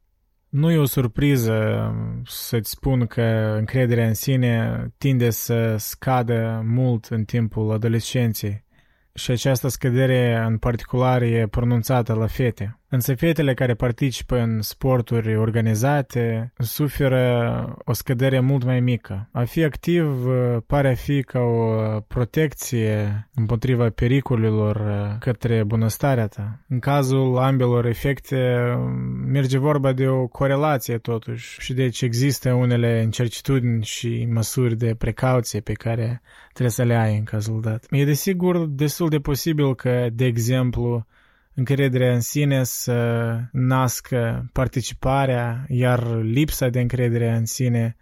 Nu 0.48 0.70
e 0.70 0.76
o 0.76 0.84
surpriză 0.84 1.90
să-ți 2.24 2.70
spun 2.70 3.06
că 3.06 3.54
încrederea 3.58 4.06
în 4.06 4.14
sine 4.14 4.86
tinde 4.98 5.30
să 5.30 5.76
scadă 5.78 6.62
mult 6.64 7.04
în 7.04 7.24
timpul 7.24 7.72
adolescenței 7.72 8.64
și 9.14 9.30
această 9.30 9.68
scădere 9.68 10.44
în 10.46 10.58
particular 10.58 11.22
e 11.22 11.46
pronunțată 11.50 12.12
la 12.12 12.26
fete. 12.26 12.80
Însă 12.88 13.14
fetele 13.14 13.54
care 13.54 13.74
participă 13.74 14.38
în 14.38 14.62
sporturi 14.62 15.36
organizate 15.36 16.52
suferă 16.58 17.76
o 17.84 17.92
scădere 17.92 18.40
mult 18.40 18.64
mai 18.64 18.80
mică. 18.80 19.28
A 19.32 19.44
fi 19.44 19.64
activ 19.64 20.26
uh, 20.26 20.56
pare 20.66 20.90
a 20.90 20.94
fi 20.94 21.22
ca 21.22 21.38
o 21.38 22.00
protecție 22.00 23.28
împotriva 23.34 23.90
pericolelor 23.90 24.76
uh, 24.76 25.18
către 25.18 25.64
bunăstarea 25.64 26.26
ta. 26.26 26.64
În 26.68 26.78
cazul 26.78 27.38
ambelor 27.38 27.86
efecte 27.86 28.36
merge 29.26 29.58
vorba 29.58 29.92
de 29.92 30.08
o 30.08 30.26
corelație 30.26 30.98
totuși 30.98 31.60
și 31.60 31.72
deci 31.72 32.02
există 32.02 32.52
unele 32.52 33.02
încercitudini 33.02 33.84
și 33.84 34.28
măsuri 34.32 34.76
de 34.76 34.94
precauție 34.94 35.60
pe 35.60 35.72
care 35.72 36.22
trebuie 36.52 36.70
să 36.70 36.82
le 36.82 36.94
ai 36.94 37.16
în 37.16 37.24
cazul 37.24 37.60
dat. 37.60 37.86
E 37.90 38.04
desigur 38.04 38.66
destul 38.66 39.08
de 39.08 39.18
posibil 39.18 39.74
că, 39.74 40.08
de 40.12 40.24
exemplu, 40.24 41.06
încrederea 41.56 42.12
în 42.12 42.20
sine 42.20 42.64
să 42.64 43.40
nască 43.52 44.48
participarea, 44.52 45.64
iar 45.68 46.20
lipsa 46.22 46.68
de 46.68 46.80
încredere 46.80 47.30
în 47.30 47.46
sine 47.46 47.96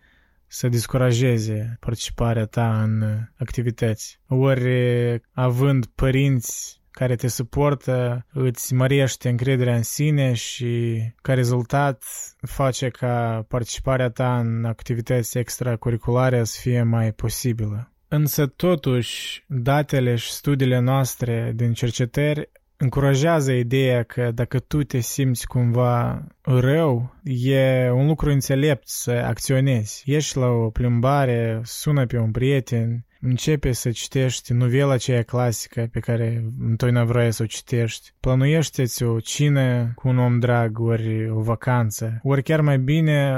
să 0.46 0.68
descurajeze 0.68 1.76
participarea 1.80 2.44
ta 2.44 2.82
în 2.82 3.02
activități. 3.36 4.20
Ori 4.26 5.22
având 5.32 5.86
părinți 5.86 6.82
care 6.90 7.14
te 7.14 7.28
suportă, 7.28 8.26
îți 8.32 8.74
mărește 8.74 9.28
încrederea 9.28 9.76
în 9.76 9.82
sine 9.82 10.32
și 10.32 11.02
ca 11.22 11.34
rezultat 11.34 12.02
face 12.40 12.88
ca 12.88 13.44
participarea 13.48 14.10
ta 14.10 14.38
în 14.38 14.64
activități 14.64 15.38
extracurriculare 15.38 16.44
să 16.44 16.58
fie 16.60 16.82
mai 16.82 17.12
posibilă. 17.12 17.92
Însă 18.08 18.46
totuși, 18.46 19.44
datele 19.48 20.14
și 20.14 20.30
studiile 20.32 20.78
noastre 20.78 21.52
din 21.54 21.72
cercetări 21.72 22.50
încurajează 22.84 23.52
ideea 23.52 24.02
că 24.02 24.30
dacă 24.34 24.58
tu 24.58 24.82
te 24.82 24.98
simți 24.98 25.46
cumva 25.46 26.26
rău, 26.42 27.14
e 27.24 27.90
un 27.90 28.06
lucru 28.06 28.30
înțelept 28.30 28.88
să 28.88 29.10
acționezi. 29.10 30.02
Ieși 30.04 30.36
la 30.36 30.46
o 30.46 30.70
plimbare, 30.70 31.60
sună 31.62 32.06
pe 32.06 32.18
un 32.18 32.30
prieten, 32.30 33.06
începe 33.20 33.72
să 33.72 33.90
citești 33.90 34.52
novela 34.52 34.92
aceea 34.92 35.22
clasică 35.22 35.88
pe 35.92 36.00
care 36.00 36.44
întotdeauna 36.60 37.04
vrei 37.12 37.32
să 37.32 37.42
o 37.42 37.46
citești. 37.46 38.10
Planuiește-ți 38.20 39.02
o 39.02 39.20
cină 39.20 39.92
cu 39.94 40.08
un 40.08 40.18
om 40.18 40.38
drag, 40.38 40.78
ori 40.78 41.30
o 41.30 41.40
vacanță. 41.40 42.20
Ori 42.22 42.42
chiar 42.42 42.60
mai 42.60 42.78
bine 42.78 43.36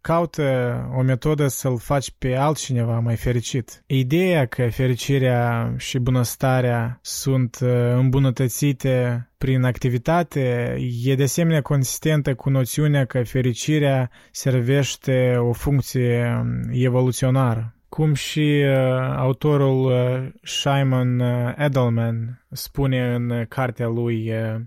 caută 0.00 0.78
o 0.96 1.02
metodă 1.02 1.46
să-l 1.46 1.78
faci 1.78 2.10
pe 2.18 2.34
altcineva 2.34 2.98
mai 2.98 3.16
fericit. 3.16 3.82
Ideea 3.86 4.46
că 4.46 4.68
fericirea 4.70 5.74
și 5.76 5.98
bunăstarea 5.98 6.98
sunt 7.02 7.58
uh, 7.62 7.68
îmbunătățite 7.94 9.28
prin 9.38 9.62
activitate 9.62 10.76
e 11.04 11.14
de 11.14 11.22
asemenea 11.22 11.62
consistentă 11.62 12.34
cu 12.34 12.50
noțiunea 12.50 13.04
că 13.04 13.22
fericirea 13.22 14.10
servește 14.30 15.36
o 15.38 15.52
funcție 15.52 16.38
um, 16.40 16.70
evoluționară. 16.72 17.72
Cum 17.88 18.14
și 18.14 18.64
uh, 18.64 18.74
autorul 19.16 19.84
uh, 19.84 20.28
Simon 20.42 21.20
uh, 21.20 21.52
Edelman 21.56 22.44
spune 22.50 23.14
în 23.14 23.44
cartea 23.48 23.86
lui 23.86 24.30
uh, 24.32 24.60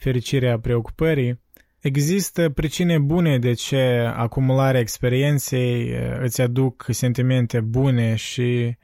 Fericirea 0.00 0.58
preocupării, 0.58 1.40
Există 1.80 2.48
pricine 2.50 2.98
bune 2.98 3.38
de 3.38 3.52
ce 3.52 4.12
acumularea 4.14 4.80
experienței 4.80 5.90
uh, 5.90 6.18
îți 6.20 6.40
aduc 6.40 6.86
sentimente 6.90 7.60
bune 7.60 8.14
și 8.14 8.76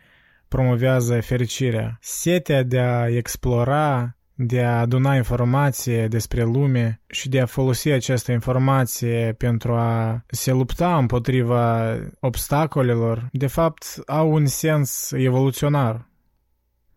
promovează 0.49 1.21
fericirea. 1.21 1.99
Setea 2.01 2.63
de 2.63 2.79
a 2.79 3.09
explora, 3.09 4.17
de 4.35 4.63
a 4.63 4.81
aduna 4.81 5.17
informație 5.17 6.09
despre 6.09 6.43
lume 6.43 7.01
și 7.07 7.29
de 7.29 7.41
a 7.41 7.47
folosi 7.47 7.91
această 7.91 8.33
informație 8.33 9.35
pentru 9.39 9.73
a 9.73 10.25
se 10.27 10.53
lupta 10.53 10.97
împotriva 10.97 11.95
obstacolelor, 12.21 13.29
de 13.33 13.47
fapt 13.47 13.85
au 14.07 14.33
un 14.33 14.47
sens 14.47 15.11
evoluționar. 15.13 16.09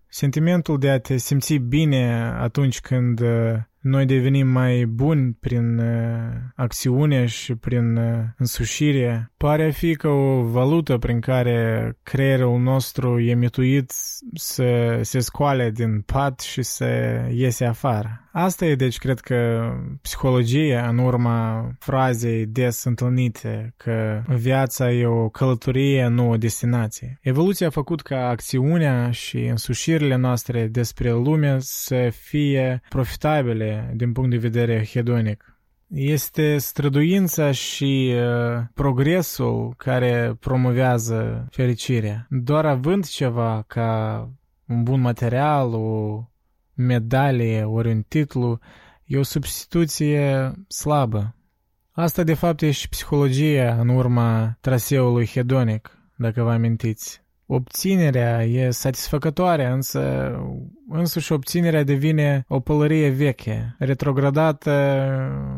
Sentimentul 0.07 0.79
de 0.79 0.89
a 0.89 0.99
te 0.99 1.17
simți 1.17 1.55
bine 1.55 2.31
atunci 2.39 2.79
când 2.79 3.19
uh, 3.19 3.55
noi 3.81 4.05
devenim 4.05 4.47
mai 4.47 4.85
buni 4.85 5.37
prin 5.39 5.77
uh, 5.77 6.31
acțiune 6.55 7.25
și 7.25 7.55
prin 7.55 7.95
uh, 7.95 8.23
însușire, 8.37 9.31
pare 9.37 9.65
a 9.65 9.71
fi 9.71 9.95
ca 9.95 10.09
o 10.09 10.41
valută 10.41 10.97
prin 10.97 11.19
care 11.19 11.91
creierul 12.03 12.59
nostru 12.59 13.19
e 13.19 13.33
mituit 13.33 13.91
să 14.33 14.99
se 15.01 15.19
scoale 15.19 15.69
din 15.69 16.01
pat 16.01 16.39
și 16.39 16.61
să 16.61 16.85
iese 17.31 17.65
afară. 17.65 18.29
Asta 18.31 18.65
e, 18.65 18.75
deci, 18.75 18.97
cred 18.97 19.19
că 19.19 19.71
psihologia 20.01 20.87
în 20.87 20.97
urma 20.97 21.69
frazei 21.79 22.45
des 22.45 22.83
întâlnite 22.83 23.73
că 23.77 24.21
viața 24.27 24.91
e 24.91 25.05
o 25.05 25.29
călătorie, 25.29 26.07
nu 26.07 26.29
o 26.29 26.37
destinație. 26.37 27.19
Evoluția 27.21 27.67
a 27.67 27.69
făcut 27.69 28.01
ca 28.01 28.27
acțiunea 28.27 29.11
și 29.11 29.37
însușirile 29.37 30.15
noastre 30.15 30.67
despre 30.67 31.11
lume 31.11 31.57
să 31.59 32.09
fie 32.11 32.81
profitabile 32.89 33.68
din 33.95 34.11
punct 34.11 34.29
de 34.29 34.37
vedere 34.37 34.85
hedonic. 34.85 35.59
Este 35.87 36.57
străduința 36.57 37.51
și 37.51 38.13
uh, 38.15 38.63
progresul 38.73 39.73
care 39.77 40.35
promovează 40.39 41.47
fericirea. 41.51 42.27
Doar 42.29 42.65
având 42.65 43.07
ceva 43.07 43.63
ca 43.67 44.29
un 44.67 44.83
bun 44.83 45.01
material, 45.01 45.73
o 45.73 46.23
medalie 46.73 47.63
ori 47.63 47.91
un 47.91 48.01
titlu, 48.01 48.59
e 49.05 49.17
o 49.17 49.23
substituție 49.23 50.51
slabă. 50.67 51.35
Asta 51.91 52.23
de 52.23 52.33
fapt 52.33 52.61
e 52.61 52.71
și 52.71 52.89
psihologia 52.89 53.77
în 53.79 53.87
urma 53.87 54.57
traseului 54.61 55.25
hedonic, 55.25 55.97
dacă 56.15 56.43
vă 56.43 56.51
amintiți. 56.51 57.23
Obținerea 57.51 58.43
e 58.43 58.69
satisfăcătoare, 58.69 59.65
însă 59.65 60.31
însuși 60.89 61.31
obținerea 61.31 61.83
devine 61.83 62.45
o 62.47 62.59
pălărie 62.59 63.09
veche, 63.09 63.75
retrogradată 63.79 64.71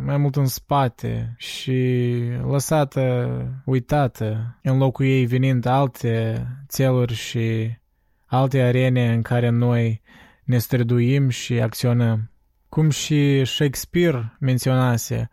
mai 0.05 0.17
mult 0.17 0.35
în 0.35 0.45
spate 0.45 1.33
și 1.37 2.07
lăsată 2.47 3.27
uitată, 3.65 4.59
în 4.63 4.77
locul 4.77 5.05
ei 5.05 5.25
venind 5.25 5.65
alte 5.65 6.45
țeluri 6.67 7.13
și 7.13 7.77
alte 8.25 8.61
arene 8.61 9.13
în 9.13 9.21
care 9.21 9.49
noi 9.49 10.01
ne 10.43 10.57
străduim 10.57 11.29
și 11.29 11.61
acționăm. 11.61 12.31
Cum 12.69 12.89
și 12.89 13.45
Shakespeare 13.45 14.35
menționase, 14.39 15.29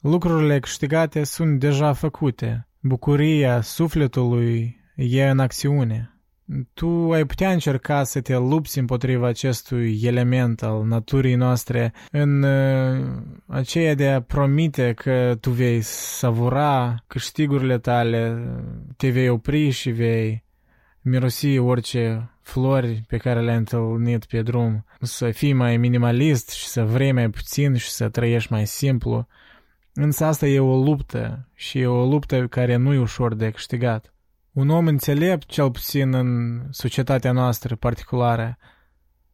lucrurile 0.00 0.58
câștigate 0.58 1.24
sunt 1.24 1.58
deja 1.58 1.92
făcute. 1.92 2.68
Bucuria 2.80 3.60
sufletului 3.60 4.77
e 4.98 5.28
în 5.28 5.38
acțiune. 5.38 6.12
Tu 6.74 7.12
ai 7.12 7.24
putea 7.24 7.52
încerca 7.52 8.04
să 8.04 8.20
te 8.20 8.36
lupți 8.36 8.78
împotriva 8.78 9.26
acestui 9.26 10.00
element 10.02 10.62
al 10.62 10.84
naturii 10.84 11.34
noastre 11.34 11.92
în 12.10 12.42
uh, 12.42 13.06
aceea 13.46 13.94
de 13.94 14.08
a 14.08 14.22
promite 14.22 14.92
că 14.92 15.36
tu 15.40 15.50
vei 15.50 15.80
savura 15.80 16.94
câștigurile 17.06 17.78
tale, 17.78 18.44
te 18.96 19.10
vei 19.10 19.28
opri 19.28 19.70
și 19.70 19.90
vei 19.90 20.44
mirosi 21.00 21.58
orice 21.58 22.30
flori 22.42 23.02
pe 23.06 23.16
care 23.16 23.40
le-ai 23.40 23.56
întâlnit 23.56 24.24
pe 24.24 24.42
drum, 24.42 24.84
să 25.00 25.30
fii 25.30 25.52
mai 25.52 25.76
minimalist 25.76 26.50
și 26.50 26.66
să 26.66 26.84
vrei 26.84 27.12
mai 27.12 27.30
puțin 27.30 27.74
și 27.74 27.90
să 27.90 28.08
trăiești 28.08 28.52
mai 28.52 28.66
simplu. 28.66 29.26
Însă 29.92 30.24
asta 30.24 30.46
e 30.46 30.60
o 30.60 30.82
luptă 30.82 31.48
și 31.54 31.78
e 31.78 31.86
o 31.86 32.06
luptă 32.06 32.46
care 32.46 32.76
nu 32.76 32.92
e 32.92 32.98
ușor 32.98 33.34
de 33.34 33.50
câștigat. 33.50 34.12
Un 34.52 34.68
om 34.68 34.86
înțelept, 34.86 35.46
cel 35.46 35.70
puțin 35.70 36.14
în 36.14 36.60
societatea 36.70 37.32
noastră 37.32 37.76
particulară, 37.76 38.58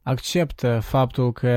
acceptă 0.03 0.81
faptul 0.81 1.33
că 1.33 1.51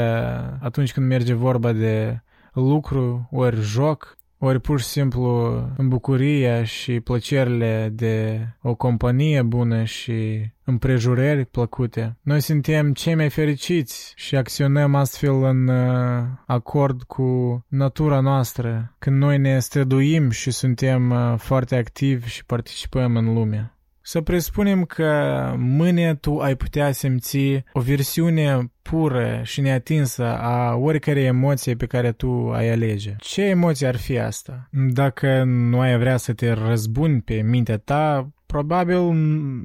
atunci 0.61 0.93
când 0.93 1.07
merge 1.07 1.33
vorba 1.33 1.71
de 1.71 2.21
lucru 2.53 3.27
ori 3.31 3.61
joc, 3.61 4.16
ori 4.37 4.59
pur 4.59 4.79
și 4.79 4.85
simplu 4.85 5.53
în 5.77 5.87
bucuria 5.87 6.63
și 6.63 6.99
plăcerile 6.99 7.89
de 7.93 8.47
o 8.61 8.75
companie 8.75 9.41
bună 9.41 9.83
și 9.83 10.45
împrejurări 10.63 11.45
plăcute. 11.45 12.17
Noi 12.21 12.41
suntem 12.41 12.93
cei 12.93 13.15
mai 13.15 13.29
fericiți 13.29 14.13
și 14.15 14.35
acționăm 14.35 14.95
astfel 14.95 15.43
în 15.43 15.67
uh, 15.67 16.23
acord 16.45 17.03
cu 17.03 17.61
natura 17.67 18.19
noastră, 18.19 18.95
când 18.99 19.17
noi 19.17 19.37
ne 19.37 19.59
străduim 19.59 20.29
și 20.29 20.51
suntem 20.51 21.11
uh, 21.11 21.33
foarte 21.37 21.75
activi 21.75 22.27
și 22.27 22.45
participăm 22.45 23.15
în 23.15 23.33
lume. 23.33 23.76
Să 24.09 24.21
presupunem 24.21 24.83
că 24.83 25.53
mâine 25.57 26.15
tu 26.15 26.37
ai 26.37 26.55
putea 26.55 26.91
simți 26.91 27.37
o 27.73 27.79
versiune 27.79 28.71
pură 28.81 29.41
și 29.43 29.61
neatinsă 29.61 30.23
a 30.25 30.75
oricărei 30.75 31.25
emoție 31.25 31.75
pe 31.75 31.85
care 31.85 32.11
tu 32.11 32.51
ai 32.51 32.69
alege. 32.69 33.15
Ce 33.19 33.41
emoție 33.41 33.87
ar 33.87 33.95
fi 33.95 34.19
asta? 34.19 34.69
Dacă 34.71 35.43
nu 35.43 35.79
ai 35.79 35.97
vrea 35.97 36.17
să 36.17 36.33
te 36.33 36.51
răzbuni 36.51 37.21
pe 37.21 37.41
mintea 37.41 37.77
ta, 37.77 38.29
probabil 38.45 38.99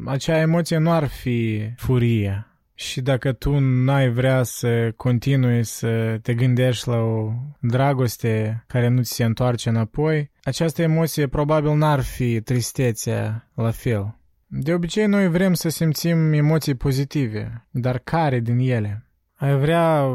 acea 0.07 0.40
emoție 0.40 0.78
nu 0.78 0.90
ar 0.90 1.07
fi 1.07 1.62
furie. 1.76 2.47
Și 2.74 3.01
dacă 3.01 3.32
tu 3.32 3.59
n-ai 3.59 4.11
vrea 4.11 4.43
să 4.43 4.93
continui 4.97 5.64
să 5.64 6.18
te 6.22 6.34
gândești 6.34 6.88
la 6.88 6.97
o 6.97 7.32
dragoste 7.61 8.64
care 8.66 8.88
nu 8.88 9.03
ți 9.03 9.14
se 9.14 9.24
întoarce 9.24 9.68
înapoi, 9.68 10.30
această 10.43 10.82
emoție 10.82 11.26
probabil 11.26 11.76
n-ar 11.76 12.01
fi 12.01 12.40
tristețea 12.40 13.51
la 13.55 13.70
fel. 13.70 14.16
De 14.55 14.72
obicei, 14.72 15.07
noi 15.07 15.28
vrem 15.28 15.55
să 15.55 15.68
simțim 15.68 16.32
emoții 16.32 16.74
pozitive, 16.74 17.66
dar 17.70 17.98
care 17.98 18.40
din 18.40 18.59
ele? 18.59 19.06
Ai 19.35 19.59
vrea 19.59 20.06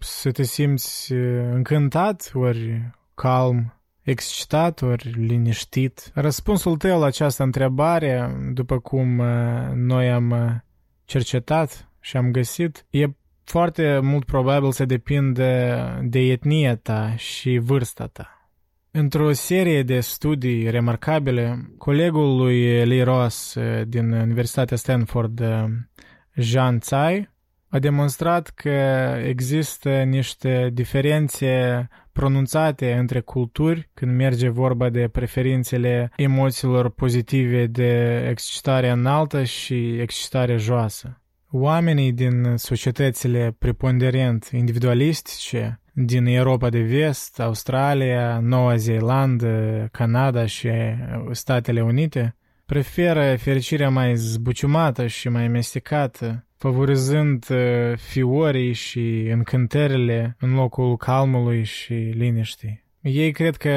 să 0.00 0.30
te 0.30 0.42
simți 0.42 1.12
încântat, 1.52 2.30
ori 2.32 2.90
calm, 3.14 3.80
excitat, 4.02 4.82
ori 4.82 5.10
liniștit? 5.16 6.10
Răspunsul 6.14 6.76
tău 6.76 7.00
la 7.00 7.06
această 7.06 7.42
întrebare, 7.42 8.36
după 8.52 8.78
cum 8.78 9.22
noi 9.74 10.10
am 10.10 10.62
cercetat 11.04 11.90
și 12.00 12.16
am 12.16 12.30
găsit, 12.30 12.86
e 12.90 13.06
foarte 13.44 13.98
mult 14.02 14.24
probabil 14.24 14.72
să 14.72 14.84
depinde 14.84 15.74
de 16.02 16.18
etnia 16.18 16.76
ta 16.76 17.16
și 17.16 17.58
vârsta 17.58 18.06
ta. 18.06 18.33
Într-o 18.96 19.32
serie 19.32 19.82
de 19.82 20.00
studii 20.00 20.70
remarcabile, 20.70 21.70
colegul 21.78 22.36
lui 22.36 22.86
Lee 22.86 23.02
Ross 23.02 23.54
eh, 23.54 23.82
din 23.86 24.12
Universitatea 24.12 24.76
Stanford, 24.76 25.40
eh, 25.40 25.64
Jean 26.34 26.78
Tsai, 26.78 27.30
a 27.68 27.78
demonstrat 27.78 28.48
că 28.48 28.70
există 29.24 30.02
niște 30.02 30.70
diferențe 30.72 31.88
pronunțate 32.12 32.92
între 32.92 33.20
culturi 33.20 33.90
când 33.94 34.16
merge 34.16 34.48
vorba 34.48 34.88
de 34.88 35.08
preferințele 35.08 36.12
emoțiilor 36.16 36.90
pozitive 36.90 37.66
de 37.66 38.26
excitare 38.28 38.90
înaltă 38.90 39.44
și 39.44 39.98
excitare 40.00 40.56
joasă. 40.56 41.23
Oamenii 41.56 42.12
din 42.12 42.56
societățile 42.56 43.56
preponderent 43.58 44.50
individualistice 44.52 45.80
din 45.92 46.26
Europa 46.26 46.68
de 46.68 46.80
Vest, 46.80 47.40
Australia, 47.40 48.38
Noua 48.38 48.76
Zeelandă, 48.76 49.88
Canada 49.92 50.46
și 50.46 50.68
Statele 51.30 51.82
Unite, 51.82 52.36
preferă 52.66 53.36
fericirea 53.36 53.90
mai 53.90 54.16
zbuciumată 54.16 55.06
și 55.06 55.28
mai 55.28 55.44
amestecată, 55.44 56.46
favorizând 56.56 57.46
fiorii 57.96 58.72
și 58.72 59.28
încântările 59.30 60.36
în 60.38 60.54
locul 60.54 60.96
calmului 60.96 61.62
și 61.62 61.94
liniștii. 61.94 62.83
Ei 63.04 63.32
cred 63.32 63.56
că 63.56 63.70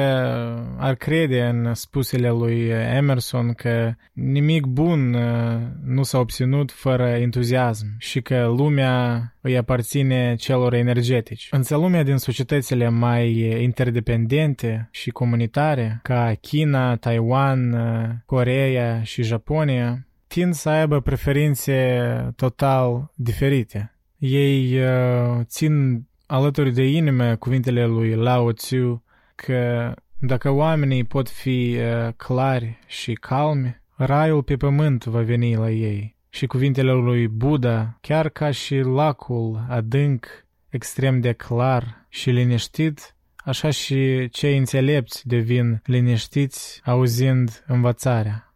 ar 0.76 0.94
crede 0.94 1.44
în 1.44 1.74
spusele 1.74 2.30
lui 2.30 2.68
Emerson 2.68 3.52
că 3.52 3.92
nimic 4.12 4.64
bun 4.64 5.14
uh, 5.14 5.60
nu 5.84 6.02
s-a 6.02 6.18
obținut 6.18 6.72
fără 6.72 7.08
entuziasm 7.08 7.86
și 7.98 8.20
că 8.20 8.46
lumea 8.56 9.22
îi 9.40 9.56
aparține 9.56 10.34
celor 10.34 10.74
energetici. 10.74 11.48
Însă 11.50 11.76
lumea 11.76 12.02
din 12.02 12.16
societățile 12.16 12.88
mai 12.88 13.62
interdependente 13.62 14.88
și 14.92 15.10
comunitare, 15.10 16.00
ca 16.02 16.32
China, 16.40 16.96
Taiwan, 16.96 17.72
uh, 17.72 18.08
Coreea 18.26 19.02
și 19.02 19.22
Japonia, 19.22 20.06
tind 20.26 20.54
să 20.54 20.68
aibă 20.68 21.00
preferințe 21.00 22.00
total 22.36 23.12
diferite. 23.14 23.98
Ei 24.18 24.78
uh, 24.78 25.40
țin 25.44 26.04
alături 26.26 26.72
de 26.72 26.86
inimă 26.86 27.34
cuvintele 27.34 27.86
lui 27.86 28.14
Lao 28.14 28.52
Tzu 28.52 29.02
că 29.44 29.94
dacă 30.18 30.50
oamenii 30.50 31.04
pot 31.04 31.28
fi 31.28 31.76
uh, 31.78 32.12
clari 32.16 32.78
și 32.86 33.12
calmi, 33.12 33.82
raiul 33.96 34.42
pe 34.42 34.56
pământ 34.56 35.04
va 35.04 35.20
veni 35.20 35.56
la 35.56 35.70
ei. 35.70 36.16
Și 36.28 36.46
cuvintele 36.46 36.92
lui 36.92 37.28
Buddha, 37.28 37.98
chiar 38.00 38.28
ca 38.28 38.50
și 38.50 38.76
lacul 38.76 39.64
adânc, 39.68 40.26
extrem 40.68 41.20
de 41.20 41.32
clar 41.32 42.06
și 42.08 42.30
liniștit, 42.30 43.16
așa 43.36 43.70
și 43.70 44.28
cei 44.28 44.56
înțelepți 44.56 45.26
devin 45.26 45.82
liniștiți 45.84 46.80
auzind 46.84 47.64
învățarea. 47.66 48.54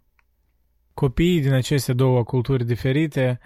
Copiii 0.95 1.41
din 1.41 1.53
aceste 1.53 1.93
două 1.93 2.23
culturi 2.23 2.65
diferite 2.65 3.41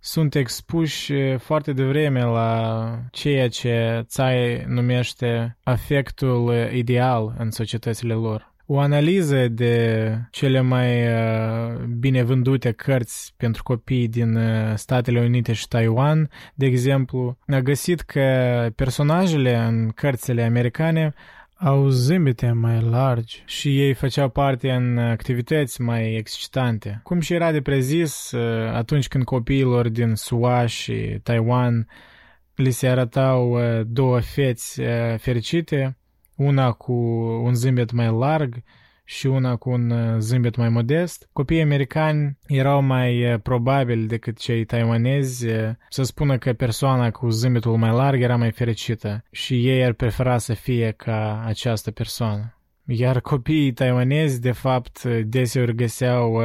sunt 0.00 0.34
expuși 0.34 1.12
foarte 1.36 1.72
devreme 1.72 2.24
la 2.24 2.98
ceea 3.10 3.48
ce 3.48 4.04
Tsai 4.08 4.64
numește 4.66 5.56
afectul 5.62 6.54
ideal 6.72 7.34
în 7.38 7.50
societățile 7.50 8.14
lor. 8.14 8.48
O 8.66 8.78
analiză 8.78 9.48
de 9.48 10.14
cele 10.30 10.60
mai 10.60 11.08
bine 11.98 12.22
vândute 12.22 12.72
cărți 12.72 13.34
pentru 13.36 13.62
copii 13.62 14.08
din 14.08 14.38
Statele 14.74 15.20
Unite 15.20 15.52
și 15.52 15.68
Taiwan, 15.68 16.30
de 16.54 16.66
exemplu, 16.66 17.38
a 17.46 17.60
găsit 17.60 18.00
că 18.00 18.22
personajele 18.74 19.56
în 19.56 19.88
cărțile 19.88 20.42
americane 20.42 21.14
au 21.62 21.88
zâmbete 21.88 22.52
mai 22.52 22.80
largi 22.80 23.42
și 23.46 23.80
ei 23.80 23.94
făceau 23.94 24.28
parte 24.28 24.70
în 24.70 24.98
activități 24.98 25.80
mai 25.80 26.14
excitante. 26.14 27.00
Cum 27.02 27.20
și 27.20 27.32
era 27.32 27.52
de 27.52 27.60
prezis, 27.60 28.30
uh, 28.30 28.72
atunci 28.72 29.08
când 29.08 29.24
copiilor 29.24 29.88
din 29.88 30.14
SUA 30.14 30.66
și 30.66 31.18
Taiwan 31.22 31.88
li 32.54 32.70
se 32.70 32.88
arătau 32.88 33.50
uh, 33.50 33.80
două 33.86 34.20
feți 34.20 34.80
uh, 34.80 34.86
fericite, 35.18 35.96
una 36.36 36.72
cu 36.72 36.92
un 37.44 37.54
zâmbet 37.54 37.92
mai 37.92 38.10
larg 38.18 38.62
și 39.10 39.26
una 39.26 39.56
cu 39.56 39.70
un 39.70 39.90
uh, 39.90 40.18
zâmbet 40.18 40.56
mai 40.56 40.68
modest. 40.68 41.28
Copiii 41.32 41.62
americani 41.62 42.38
erau 42.46 42.82
mai 42.82 43.32
uh, 43.32 43.40
probabili 43.42 44.06
decât 44.06 44.38
cei 44.38 44.64
taiwanezi 44.64 45.46
uh, 45.48 45.70
să 45.88 46.02
spună 46.02 46.38
că 46.38 46.52
persoana 46.52 47.10
cu 47.10 47.28
zâmbetul 47.28 47.76
mai 47.76 47.90
larg 47.90 48.22
era 48.22 48.36
mai 48.36 48.50
fericită 48.50 49.24
și 49.30 49.68
ei 49.68 49.84
ar 49.84 49.92
prefera 49.92 50.38
să 50.38 50.54
fie 50.54 50.94
ca 50.96 51.42
această 51.46 51.90
persoană. 51.90 52.54
Iar 52.84 53.20
copiii 53.20 53.72
taiwanezi, 53.72 54.40
de 54.40 54.52
fapt, 54.52 55.04
deseori 55.04 55.74
găseau 55.74 56.42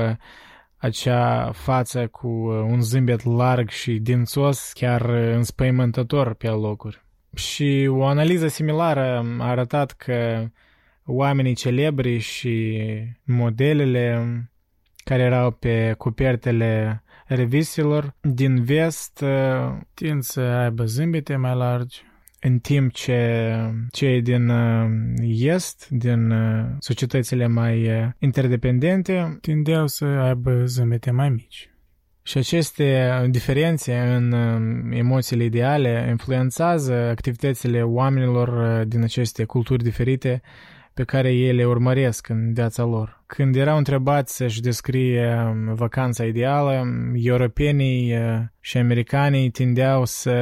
acea 0.77 1.51
față 1.51 2.07
cu 2.07 2.27
un 2.69 2.81
zâmbet 2.81 3.23
larg 3.23 3.69
și 3.69 3.93
dințos, 3.93 4.71
chiar 4.73 5.01
înspăimântător 5.09 6.33
pe 6.33 6.47
locuri. 6.47 7.03
Și 7.35 7.87
o 7.89 8.05
analiză 8.05 8.47
similară 8.47 9.25
a 9.39 9.49
arătat 9.49 9.91
că 9.91 10.47
oamenii 11.05 11.55
celebri 11.55 12.17
și 12.17 12.77
modelele 13.23 14.23
care 15.03 15.21
erau 15.21 15.51
pe 15.51 15.95
cupertele 15.97 17.03
revistelor 17.25 18.15
din 18.21 18.63
vest 18.63 19.21
uh, 19.23 19.77
tind 19.93 20.23
să 20.23 20.41
aibă 20.41 20.85
zâmbete 20.85 21.35
mai 21.35 21.55
largi, 21.55 22.03
în 22.39 22.59
timp 22.59 22.91
ce 22.91 23.51
cei 23.91 24.21
din 24.21 24.49
uh, 24.49 24.89
est, 25.39 25.87
din 25.89 26.31
uh, 26.31 26.65
societățile 26.79 27.47
mai 27.47 27.89
interdependente, 28.19 29.37
tindeau 29.41 29.87
să 29.87 30.05
aibă 30.05 30.65
zâmbete 30.65 31.11
mai 31.11 31.29
mici. 31.29 31.69
Și 32.23 32.37
aceste 32.37 33.11
diferențe 33.29 33.97
în 33.97 34.33
emoțiile 34.91 35.43
ideale 35.43 36.05
influențează 36.09 36.93
activitățile 36.93 37.83
oamenilor 37.83 38.83
din 38.83 39.03
aceste 39.03 39.43
culturi 39.43 39.83
diferite 39.83 40.41
pe 40.95 41.03
care 41.03 41.33
ei 41.33 41.53
le 41.53 41.65
urmăresc 41.65 42.29
în 42.29 42.53
viața 42.53 42.83
lor. 42.83 43.23
Când 43.25 43.55
erau 43.55 43.77
întrebați 43.77 44.35
să-și 44.35 44.61
descrie 44.61 45.35
um, 45.35 45.73
vacanța 45.73 46.25
ideală, 46.25 46.83
europenii 47.13 48.17
uh, 48.17 48.41
și 48.59 48.77
americanii 48.77 49.49
tindeau 49.49 50.05
să 50.05 50.35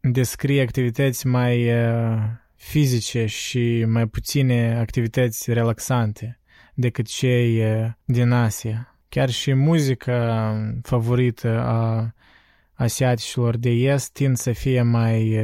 descrie 0.00 0.62
activități 0.62 1.26
mai 1.26 1.72
uh, 1.72 2.16
fizice 2.54 3.26
și 3.26 3.84
mai 3.88 4.06
puține 4.06 4.76
activități 4.78 5.52
relaxante 5.52 6.40
decât 6.74 7.06
cei 7.06 7.58
uh, 7.64 7.86
din 8.04 8.30
Asia. 8.30 8.96
Chiar 9.08 9.30
și 9.30 9.52
muzica 9.52 10.50
um, 10.54 10.80
favorită 10.82 11.60
a 11.60 12.12
asiaticilor 12.74 13.56
de 13.56 13.70
est 13.70 14.12
tind 14.12 14.36
să 14.36 14.52
fie 14.52 14.82
mai 14.82 15.40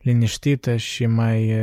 liniștită 0.00 0.76
și 0.76 1.06
mai 1.06 1.54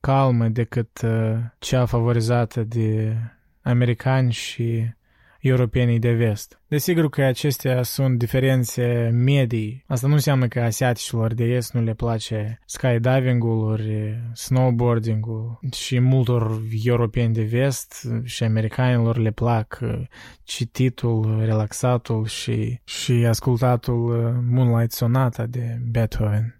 calmă 0.00 0.48
decât 0.48 1.00
uh, 1.04 1.36
cea 1.58 1.86
favorizată 1.86 2.64
de 2.64 3.16
americani 3.62 4.32
și 4.32 4.96
europenii 5.40 5.98
de 5.98 6.12
vest. 6.12 6.60
Desigur 6.66 7.08
că 7.08 7.22
acestea 7.22 7.82
sunt 7.82 8.18
diferențe 8.18 9.10
medii. 9.12 9.84
Asta 9.86 10.06
nu 10.06 10.12
înseamnă 10.12 10.48
că 10.48 10.60
asiaticilor 10.60 11.34
de 11.34 11.44
est 11.44 11.72
nu 11.72 11.82
le 11.82 11.94
place 11.94 12.58
skydiving-ul 12.64 13.64
ori 13.64 14.18
snowboarding-ul 14.32 15.58
și 15.72 15.98
multor 15.98 16.60
europeni 16.84 17.34
de 17.34 17.42
vest 17.42 18.08
și 18.24 18.42
americanilor 18.42 19.16
le 19.16 19.30
plac 19.30 19.78
uh, 19.82 20.00
cititul, 20.42 21.40
relaxatul 21.44 22.26
și, 22.26 22.80
și 22.84 23.12
ascultatul 23.12 24.26
uh, 24.26 24.34
Moonlight 24.50 24.92
Sonata 24.92 25.46
de 25.46 25.78
Beethoven. 25.90 26.57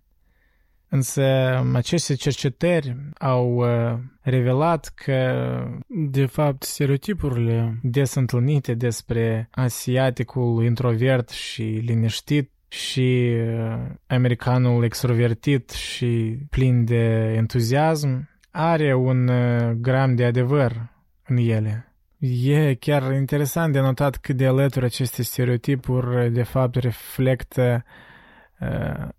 Însă 0.89 1.23
aceste 1.73 2.15
cercetări 2.15 2.97
au 3.19 3.57
uh, 3.57 3.99
revelat 4.21 4.93
că, 4.95 5.33
de 5.89 6.27
fapt, 6.27 6.63
stereotipurile 6.63 7.79
des 7.83 8.15
întâlnite 8.15 8.75
despre 8.75 9.49
asiaticul 9.51 10.65
introvert 10.65 11.29
și 11.29 11.63
liniștit 11.63 12.51
și 12.69 13.35
uh, 13.37 13.79
americanul 14.07 14.85
extrovertit 14.85 15.71
și 15.71 16.39
plin 16.51 16.85
de 16.85 17.33
entuziasm 17.37 18.29
are 18.51 18.95
un 18.95 19.29
uh, 19.29 19.71
gram 19.71 20.15
de 20.15 20.25
adevăr 20.25 20.93
în 21.27 21.37
ele. 21.37 21.93
E 22.19 22.75
chiar 22.75 23.13
interesant 23.13 23.73
de 23.73 23.81
notat 23.81 24.17
cât 24.17 24.37
de 24.37 24.47
alături 24.47 24.85
aceste 24.85 25.23
stereotipuri 25.23 26.33
de 26.33 26.43
fapt 26.43 26.75
reflectă 26.75 27.85
Uh, 27.87 28.07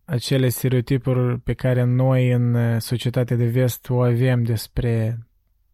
acele 0.06 0.50
stereotipuri 0.50 1.40
pe 1.40 1.54
care 1.54 1.84
noi 1.84 2.32
în 2.32 2.54
uh, 2.54 2.76
societatea 2.80 3.36
de 3.36 3.46
vest 3.46 3.90
o 3.90 4.02
avem 4.02 4.44
despre 4.44 5.18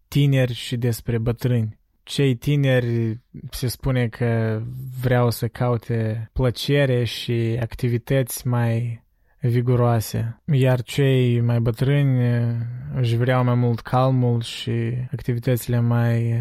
tineri 0.07 0.53
și 0.53 0.77
despre 0.77 1.17
bătrâni. 1.17 1.79
Cei 2.03 2.35
tineri 2.35 3.19
se 3.49 3.67
spune 3.67 4.07
că 4.07 4.61
vreau 5.01 5.29
să 5.29 5.47
caute 5.47 6.29
plăcere 6.33 7.03
și 7.03 7.57
activități 7.61 8.47
mai 8.47 9.03
viguroase, 9.39 10.41
iar 10.45 10.81
cei 10.81 11.41
mai 11.41 11.59
bătrâni 11.59 12.37
uh, 12.37 12.55
își 12.95 13.15
vreau 13.15 13.43
mai 13.43 13.55
mult 13.55 13.79
calmul 13.79 14.41
și 14.41 14.93
activitățile 15.11 15.79
mai 15.79 16.33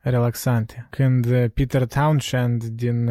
relaxante. 0.00 0.86
Când 0.90 1.48
Peter 1.48 1.86
Townshend 1.86 2.64
din 2.64 3.10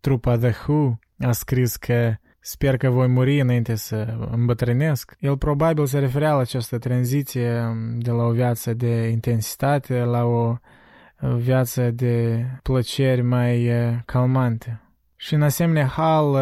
trupa 0.00 0.36
The 0.36 0.52
Who 0.66 0.98
a 1.18 1.32
scris 1.32 1.76
că 1.76 2.14
Sper 2.44 2.76
că 2.76 2.90
voi 2.90 3.06
muri 3.06 3.40
înainte 3.40 3.74
să 3.74 4.16
îmbătrânesc. 4.30 5.14
El 5.18 5.36
probabil 5.38 5.86
se 5.86 5.98
referea 5.98 6.32
la 6.32 6.40
această 6.40 6.78
tranziție 6.78 7.62
de 7.96 8.10
la 8.10 8.22
o 8.22 8.30
viață 8.30 8.74
de 8.74 9.08
intensitate 9.08 9.98
la 9.98 10.24
o 10.24 10.56
viață 11.36 11.90
de 11.90 12.44
plăceri 12.62 13.22
mai 13.22 13.70
calmante. 14.04 14.80
Și 15.16 15.34
în 15.34 15.42
asemenea 15.42 15.86
hal, 15.86 16.34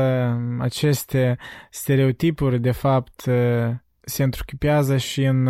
aceste 0.59 1.39
stereotipuri, 1.71 2.61
de 2.61 2.71
fapt, 2.71 3.23
se 4.01 4.23
întruchipează 4.23 4.97
și 4.97 5.25
în 5.25 5.49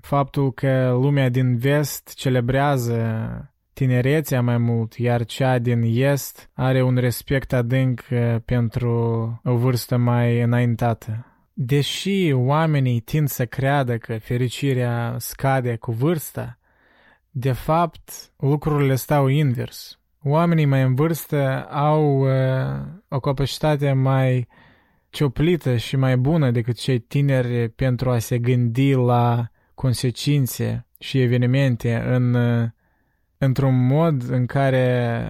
faptul 0.00 0.52
că 0.52 0.90
lumea 1.00 1.28
din 1.28 1.56
vest 1.56 2.14
celebrează 2.14 2.96
tinerețea 3.72 4.42
mai 4.42 4.58
mult, 4.58 4.94
iar 4.94 5.24
cea 5.24 5.58
din 5.58 5.82
est 5.82 6.50
are 6.52 6.82
un 6.82 6.96
respect 6.96 7.52
adânc 7.52 8.04
uh, 8.10 8.36
pentru 8.44 8.90
o 9.44 9.56
vârstă 9.56 9.96
mai 9.96 10.40
înaintată. 10.40 11.26
deși 11.52 12.32
oamenii 12.32 13.00
tind 13.00 13.28
să 13.28 13.46
creadă 13.46 13.98
că 13.98 14.18
fericirea 14.18 15.14
scade 15.18 15.76
cu 15.76 15.92
vârsta, 15.92 16.58
de 17.30 17.52
fapt 17.52 18.32
lucrurile 18.36 18.94
stau 18.94 19.26
invers. 19.26 19.98
Oamenii 20.22 20.64
mai 20.64 20.82
în 20.82 20.94
vârstă 20.94 21.66
au 21.70 22.18
uh, 22.20 22.80
o 23.08 23.20
capacitate 23.20 23.92
mai 23.92 24.48
cioplită 25.10 25.76
și 25.76 25.96
mai 25.96 26.16
bună 26.16 26.50
decât 26.50 26.76
cei 26.76 26.98
tineri 26.98 27.68
pentru 27.68 28.10
a 28.10 28.18
se 28.18 28.38
gândi 28.38 28.92
la 28.92 29.50
consecințe 29.74 30.86
și 30.98 31.20
evenimente 31.20 32.02
în, 32.06 32.34
uh, 32.34 32.68
într-un 33.44 33.86
mod 33.86 34.30
în 34.30 34.46
care 34.46 35.26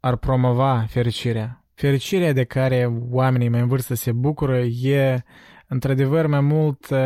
ar 0.00 0.16
promova 0.16 0.84
fericirea. 0.88 1.64
Fericirea 1.74 2.32
de 2.32 2.44
care 2.44 2.92
oamenii 3.10 3.48
mai 3.48 3.60
în 3.60 3.68
vârstă 3.68 3.94
se 3.94 4.12
bucură 4.12 4.58
e 4.82 5.24
într-adevăr 5.66 6.26
mai 6.26 6.40
mult 6.40 6.90
uh, 6.90 6.98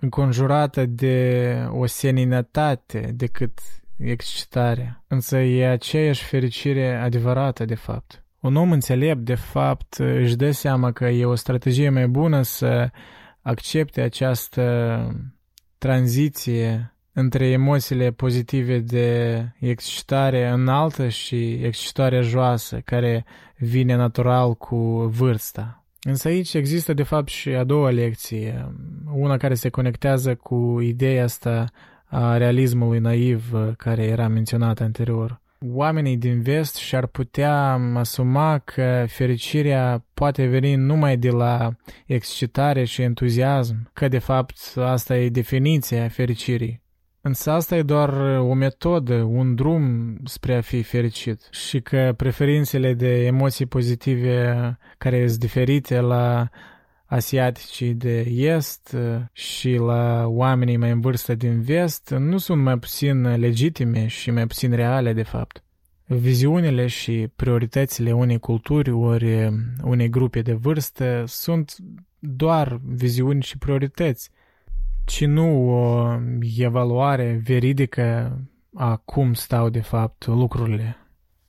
înconjurată 0.00 0.86
de 0.86 1.54
o 1.70 1.86
seninătate 1.86 3.10
decât 3.14 3.58
excitare. 3.96 5.04
Însă 5.06 5.38
e 5.38 5.68
aceeași 5.68 6.24
fericire 6.24 6.94
adevărată, 6.94 7.64
de 7.64 7.74
fapt. 7.74 8.24
Un 8.40 8.56
om 8.56 8.72
înțelept, 8.72 9.20
de 9.20 9.34
fapt, 9.34 9.94
își 9.94 10.36
dă 10.36 10.50
seama 10.50 10.92
că 10.92 11.04
e 11.04 11.24
o 11.24 11.34
strategie 11.34 11.90
mai 11.90 12.08
bună 12.08 12.42
să 12.42 12.90
accepte 13.42 14.00
această 14.00 14.62
tranziție 15.78 16.94
între 17.12 17.46
emoțiile 17.46 18.10
pozitive 18.10 18.78
de 18.78 19.44
excitare 19.58 20.48
înaltă 20.48 21.08
și 21.08 21.52
excitarea 21.52 22.20
joasă, 22.20 22.80
care 22.84 23.24
vine 23.56 23.96
natural 23.96 24.54
cu 24.54 24.76
vârsta. 25.16 25.84
Însă 26.02 26.28
aici 26.28 26.54
există 26.54 26.92
de 26.92 27.02
fapt 27.02 27.28
și 27.28 27.48
a 27.48 27.64
doua 27.64 27.90
lecție, 27.90 28.74
una 29.14 29.36
care 29.36 29.54
se 29.54 29.68
conectează 29.68 30.34
cu 30.34 30.80
ideea 30.80 31.24
asta 31.24 31.70
a 32.04 32.36
realismului 32.36 32.98
naiv 32.98 33.52
care 33.76 34.02
era 34.02 34.28
menționat 34.28 34.80
anterior. 34.80 35.40
Oamenii 35.66 36.16
din 36.16 36.42
vest 36.42 36.76
și-ar 36.76 37.06
putea 37.06 37.80
asuma 37.94 38.58
că 38.58 39.04
fericirea 39.08 40.04
poate 40.14 40.46
veni 40.46 40.74
numai 40.74 41.16
de 41.16 41.30
la 41.30 41.70
excitare 42.06 42.84
și 42.84 43.02
entuziasm, 43.02 43.90
că 43.92 44.08
de 44.08 44.18
fapt 44.18 44.56
asta 44.76 45.16
e 45.16 45.28
definiția 45.28 46.08
fericirii. 46.08 46.82
Însă 47.22 47.50
asta 47.50 47.76
e 47.76 47.82
doar 47.82 48.38
o 48.38 48.54
metodă, 48.54 49.14
un 49.14 49.54
drum 49.54 50.16
spre 50.24 50.56
a 50.56 50.60
fi 50.60 50.82
fericit 50.82 51.48
și 51.50 51.80
că 51.80 52.14
preferințele 52.16 52.94
de 52.94 53.24
emoții 53.24 53.66
pozitive 53.66 54.78
care 54.98 55.26
sunt 55.26 55.40
diferite 55.40 56.00
la 56.00 56.48
asiaticii 57.04 57.94
de 57.94 58.20
est 58.20 58.96
și 59.32 59.74
la 59.74 60.26
oamenii 60.26 60.76
mai 60.76 60.90
în 60.90 61.00
vârstă 61.00 61.34
din 61.34 61.60
vest 61.60 62.14
nu 62.18 62.38
sunt 62.38 62.62
mai 62.62 62.78
puțin 62.78 63.38
legitime 63.38 64.06
și 64.06 64.30
mai 64.30 64.46
puțin 64.46 64.72
reale 64.72 65.12
de 65.12 65.22
fapt. 65.22 65.62
Viziunile 66.06 66.86
și 66.86 67.28
prioritățile 67.36 68.12
unei 68.12 68.38
culturi 68.38 68.90
ori 68.90 69.52
unei 69.82 70.08
grupe 70.08 70.42
de 70.42 70.52
vârstă 70.52 71.24
sunt 71.26 71.76
doar 72.18 72.80
viziuni 72.84 73.42
și 73.42 73.58
priorități 73.58 74.30
ci 75.10 75.24
nu 75.24 75.70
o 75.70 76.06
evaluare 76.56 77.40
veridică 77.44 78.38
a 78.74 78.96
cum 78.96 79.32
stau 79.32 79.68
de 79.68 79.80
fapt 79.80 80.26
lucrurile. 80.26 80.96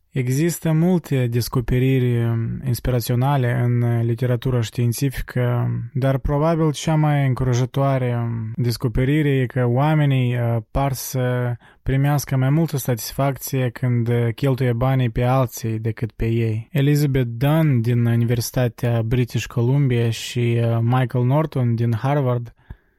Există 0.09 0.71
multe 0.71 1.27
descoperiri 1.27 2.19
inspiraționale 2.65 3.61
în 3.63 4.01
literatura 4.05 4.61
științifică, 4.61 5.69
dar 5.93 6.17
probabil 6.17 6.71
cea 6.71 6.95
mai 6.95 7.27
încurajatoare 7.27 8.29
descoperire 8.55 9.29
e 9.29 9.45
că 9.45 9.65
oamenii 9.65 10.35
uh, 10.35 10.57
par 10.71 10.91
să 10.91 11.55
primească 11.83 12.38
mai 12.38 12.49
multă 12.49 12.77
satisfacție 12.77 13.69
când 13.69 14.09
cheltuie 14.35 14.73
banii 14.73 15.09
pe 15.09 15.23
alții 15.23 15.79
decât 15.79 16.11
pe 16.11 16.25
ei. 16.25 16.67
Elizabeth 16.71 17.29
Dunn 17.29 17.81
din 17.81 18.05
Universitatea 18.05 19.01
British 19.01 19.45
Columbia 19.45 20.09
și 20.09 20.59
uh, 20.61 20.77
Michael 20.81 21.25
Norton 21.25 21.75
din 21.75 21.93
Harvard 21.95 22.53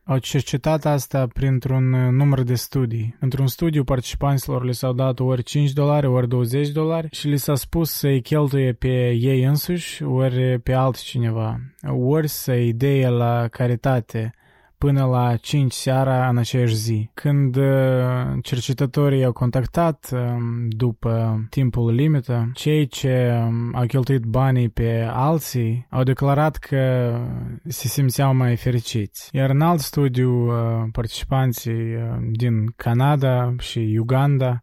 au 0.05 0.19
cercetat 0.19 0.85
asta 0.85 1.27
printr-un 1.27 1.93
uh, 1.93 2.11
număr 2.11 2.43
de 2.43 2.55
studii. 2.55 3.17
Într-un 3.21 3.47
studiu, 3.47 3.85
participanților 3.85 4.65
le 4.65 4.73
s-au 4.73 4.93
dat 4.93 5.21
ori 5.21 5.43
5 5.43 5.73
dolari, 5.73 6.07
ori 6.07 6.29
20 6.29 6.69
dolari 6.69 7.09
și 7.11 7.29
li 7.29 7.37
s-a 7.37 7.55
spus 7.55 7.91
să-i 7.91 8.23
cheltuie 8.23 8.73
pe 8.73 9.11
ei 9.11 9.43
însuși, 9.43 10.03
ori 10.03 10.61
pe 10.61 10.73
altcineva, 10.73 11.61
ori 11.89 12.29
să-i 12.29 12.73
dea 12.73 13.09
la 13.09 13.49
caritate 13.49 14.35
până 14.83 15.05
la 15.05 15.37
5 15.37 15.73
seara 15.73 16.29
în 16.29 16.37
aceeași 16.37 16.75
zi. 16.75 17.11
Când 17.15 17.57
uh, 17.57 17.65
cercetătorii 18.43 19.25
au 19.25 19.33
contactat 19.33 20.11
um, 20.13 20.69
după 20.69 21.45
timpul 21.51 21.95
limită, 21.95 22.51
cei 22.55 22.87
ce 22.87 23.43
um, 23.47 23.75
au 23.75 23.87
cheltuit 23.87 24.23
banii 24.23 24.69
pe 24.69 25.09
alții 25.11 25.87
au 25.91 26.03
declarat 26.03 26.57
că 26.57 27.15
se 27.65 27.89
simțeau 27.89 28.35
mai 28.35 28.57
fericiți. 28.57 29.29
Iar 29.33 29.51
în 29.51 29.61
alt 29.61 29.81
studiu, 29.81 30.47
uh, 30.47 30.89
participanții 30.93 31.95
uh, 31.95 32.03
din 32.33 32.67
Canada 32.77 33.55
și 33.59 33.97
Uganda 34.01 34.63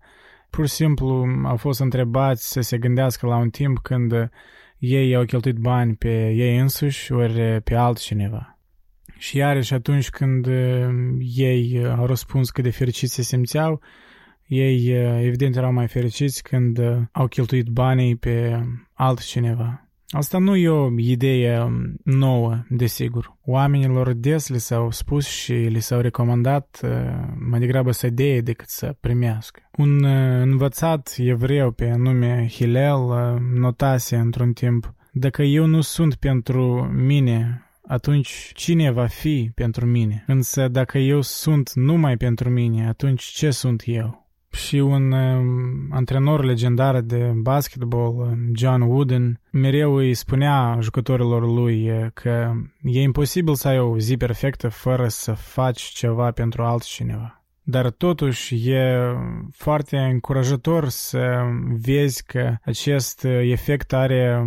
pur 0.49 0.67
și 0.67 0.73
simplu 0.73 1.25
au 1.43 1.55
fost 1.55 1.79
întrebați 1.79 2.51
să 2.51 2.61
se 2.61 2.77
gândească 2.77 3.27
la 3.27 3.37
un 3.37 3.49
timp 3.49 3.77
când 3.77 4.29
ei 4.77 5.15
au 5.15 5.23
cheltuit 5.23 5.57
bani 5.57 5.95
pe 5.95 6.29
ei 6.29 6.57
însuși 6.57 7.11
ori 7.11 7.61
pe 7.63 7.75
altcineva. 7.75 8.58
Și 9.19 9.37
iarăși 9.37 9.73
atunci 9.73 10.09
când 10.09 10.45
uh, 10.45 10.87
ei 11.35 11.79
uh, 11.79 11.93
au 11.97 12.05
răspuns 12.05 12.49
cât 12.49 12.63
de 12.63 12.69
fericiți 12.69 13.13
se 13.13 13.21
simțeau, 13.21 13.81
ei 14.47 14.93
uh, 14.93 15.19
evident 15.25 15.55
erau 15.55 15.73
mai 15.73 15.87
fericiți 15.87 16.43
când 16.43 16.79
au 17.11 17.27
cheltuit 17.27 17.67
banii 17.67 18.15
pe 18.15 18.63
altcineva. 18.93 19.83
Asta 20.09 20.37
nu 20.37 20.55
e 20.55 20.69
o 20.69 20.89
idee 20.97 21.61
um, 21.61 21.95
nouă, 22.03 22.63
desigur. 22.69 23.37
Oamenilor 23.45 24.13
des 24.13 24.47
li 24.47 24.59
s-au 24.59 24.91
spus 24.91 25.27
și 25.27 25.53
li 25.53 25.79
s-au 25.79 25.99
recomandat 25.99 26.79
mai 27.49 27.59
degrabă 27.59 27.91
să 27.91 28.09
dea 28.09 28.41
decât 28.41 28.67
să 28.67 28.95
primească. 28.99 29.61
Un 29.77 30.03
învățat 30.41 31.15
evreu 31.17 31.71
pe 31.71 31.95
nume 31.97 32.47
Hillel 32.51 32.99
notase 33.53 34.15
într-un 34.15 34.53
timp 34.53 34.93
Dacă 35.11 35.41
eu 35.41 35.65
nu 35.65 35.81
sunt 35.81 36.15
pentru 36.15 36.91
mine 36.95 37.68
atunci 37.89 38.51
cine 38.53 38.91
va 38.91 39.05
fi 39.05 39.51
pentru 39.55 39.85
mine? 39.85 40.23
Însă 40.27 40.67
dacă 40.67 40.97
eu 40.97 41.21
sunt 41.21 41.73
numai 41.73 42.17
pentru 42.17 42.49
mine, 42.49 42.87
atunci 42.87 43.23
ce 43.23 43.51
sunt 43.51 43.83
eu? 43.85 44.27
Și 44.51 44.75
un 44.75 45.11
uh, 45.11 45.41
antrenor 45.89 46.43
legendar 46.43 47.01
de 47.01 47.31
basketball, 47.35 48.37
John 48.55 48.81
Wooden, 48.81 49.39
mereu 49.51 49.95
îi 49.95 50.13
spunea 50.13 50.77
jucătorilor 50.81 51.45
lui 51.53 51.91
că 52.13 52.51
e 52.81 53.01
imposibil 53.01 53.55
să 53.55 53.67
ai 53.67 53.79
o 53.79 53.97
zi 53.97 54.17
perfectă 54.17 54.69
fără 54.69 55.07
să 55.07 55.33
faci 55.33 55.81
ceva 55.81 56.31
pentru 56.31 56.63
altcineva. 56.63 57.38
Dar 57.69 57.89
totuși 57.89 58.69
e 58.69 58.99
foarte 59.51 59.97
încurajator 59.97 60.87
să 60.87 61.41
vezi 61.81 62.23
că 62.23 62.55
acest 62.63 63.23
efect 63.23 63.93
are 63.93 64.43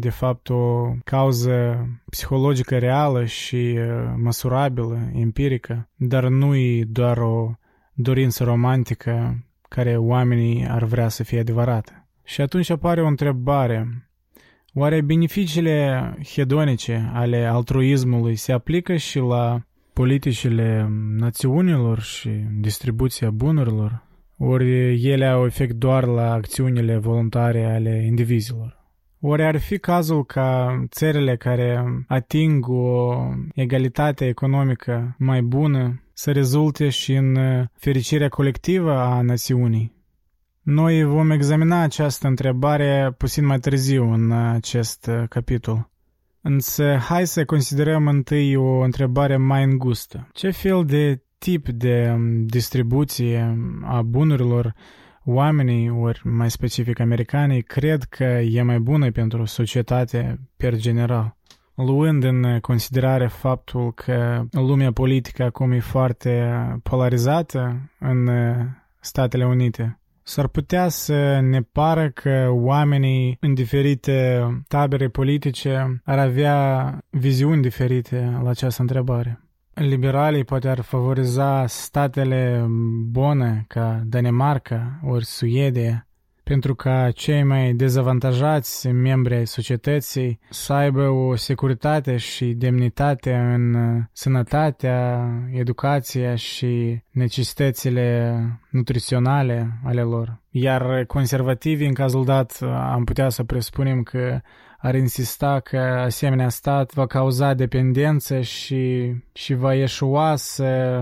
de 0.00 0.10
fapt 0.10 0.48
o 0.48 0.92
cauză 1.04 1.86
psihologică 2.10 2.78
reală 2.78 3.24
și 3.24 3.78
măsurabilă, 4.16 5.10
empirică, 5.12 5.88
dar 5.94 6.28
nu 6.28 6.54
e 6.56 6.84
doar 6.88 7.18
o 7.18 7.52
dorință 7.94 8.44
romantică 8.44 9.44
care 9.68 9.96
oamenii 9.96 10.66
ar 10.68 10.84
vrea 10.84 11.08
să 11.08 11.22
fie 11.24 11.38
adevărată. 11.38 12.08
Și 12.24 12.40
atunci 12.40 12.70
apare 12.70 13.02
o 13.02 13.06
întrebare. 13.06 14.08
Oare 14.74 15.00
beneficiile 15.00 16.14
hedonice 16.34 17.10
ale 17.14 17.44
altruismului 17.44 18.36
se 18.36 18.52
aplică 18.52 18.96
și 18.96 19.18
la 19.18 19.60
politicile 20.00 20.88
națiunilor 21.16 22.00
și 22.00 22.30
distribuția 22.60 23.30
bunurilor, 23.30 24.02
ori 24.38 25.02
ele 25.08 25.26
au 25.26 25.44
efect 25.44 25.74
doar 25.74 26.04
la 26.04 26.32
acțiunile 26.32 26.96
voluntare 26.96 27.64
ale 27.64 28.04
indivizilor. 28.06 28.84
Ori 29.20 29.44
ar 29.44 29.58
fi 29.58 29.78
cazul 29.78 30.24
ca 30.24 30.82
țările 30.88 31.36
care 31.36 31.84
ating 32.08 32.68
o 32.68 33.14
egalitate 33.54 34.26
economică 34.26 35.16
mai 35.18 35.42
bună 35.42 36.02
să 36.12 36.32
rezulte 36.32 36.88
și 36.88 37.12
în 37.12 37.38
fericirea 37.72 38.28
colectivă 38.28 38.92
a 38.98 39.20
națiunii? 39.20 39.92
Noi 40.62 41.04
vom 41.04 41.30
examina 41.30 41.82
această 41.82 42.26
întrebare 42.26 43.14
puțin 43.18 43.46
mai 43.46 43.58
târziu 43.58 44.12
în 44.12 44.32
acest 44.32 45.10
capitol. 45.28 45.90
Însă 46.48 46.96
hai 46.96 47.26
să 47.26 47.44
considerăm 47.44 48.06
întâi 48.06 48.56
o 48.56 48.80
întrebare 48.80 49.36
mai 49.36 49.64
îngustă. 49.64 50.28
Ce 50.32 50.50
fel 50.50 50.84
de 50.84 51.22
tip 51.38 51.68
de 51.68 52.12
um, 52.14 52.46
distribuție 52.46 53.58
a 53.82 54.02
bunurilor 54.02 54.74
oamenii, 55.24 55.90
ori 55.90 56.20
mai 56.24 56.50
specific 56.50 56.98
americanii, 57.00 57.62
cred 57.62 58.02
că 58.02 58.24
e 58.24 58.62
mai 58.62 58.78
bună 58.78 59.10
pentru 59.10 59.44
societate 59.44 60.40
per 60.56 60.76
general? 60.76 61.36
luând 61.74 62.24
în 62.24 62.58
considerare 62.60 63.26
faptul 63.26 63.92
că 63.92 64.44
lumea 64.50 64.92
politică 64.92 65.42
acum 65.42 65.72
e 65.72 65.80
foarte 65.80 66.52
polarizată 66.82 67.90
în 67.98 68.30
Statele 69.00 69.46
Unite, 69.46 70.00
S-ar 70.28 70.46
putea 70.46 70.88
să 70.88 71.40
ne 71.40 71.60
pară 71.62 72.10
că 72.10 72.48
oamenii 72.50 73.36
în 73.40 73.54
diferite 73.54 74.46
tabere 74.68 75.08
politice 75.08 76.00
ar 76.04 76.18
avea 76.18 76.98
viziuni 77.10 77.62
diferite 77.62 78.38
la 78.42 78.48
această 78.48 78.80
întrebare. 78.80 79.40
Liberalii 79.74 80.44
poate 80.44 80.68
ar 80.68 80.80
favoriza 80.80 81.66
statele 81.66 82.66
bune 83.10 83.64
ca 83.68 84.02
Danemarca 84.04 85.00
ori 85.04 85.24
Suedia, 85.24 86.05
pentru 86.48 86.74
ca 86.74 87.10
cei 87.10 87.42
mai 87.42 87.72
dezavantajați 87.72 88.88
membri 88.88 89.34
ai 89.34 89.46
societății 89.46 90.38
să 90.50 90.72
aibă 90.72 91.08
o 91.08 91.36
securitate 91.36 92.16
și 92.16 92.44
demnitate 92.44 93.34
în 93.34 93.76
sănătatea, 94.12 95.28
educația 95.52 96.34
și 96.34 97.02
necesitățile 97.10 98.38
nutriționale 98.70 99.80
ale 99.84 100.02
lor. 100.02 100.40
Iar 100.50 101.04
conservativii, 101.04 101.86
în 101.86 101.94
cazul 101.94 102.24
dat, 102.24 102.58
am 102.92 103.04
putea 103.04 103.28
să 103.28 103.44
presupunem 103.44 104.02
că 104.02 104.40
ar 104.86 104.94
insista 104.94 105.60
că 105.60 105.78
asemenea 105.78 106.48
stat 106.48 106.92
va 106.92 107.06
cauza 107.06 107.54
dependență 107.54 108.40
și, 108.40 109.12
și 109.32 109.54
va 109.54 109.74
eșua 109.74 110.36
să 110.36 111.00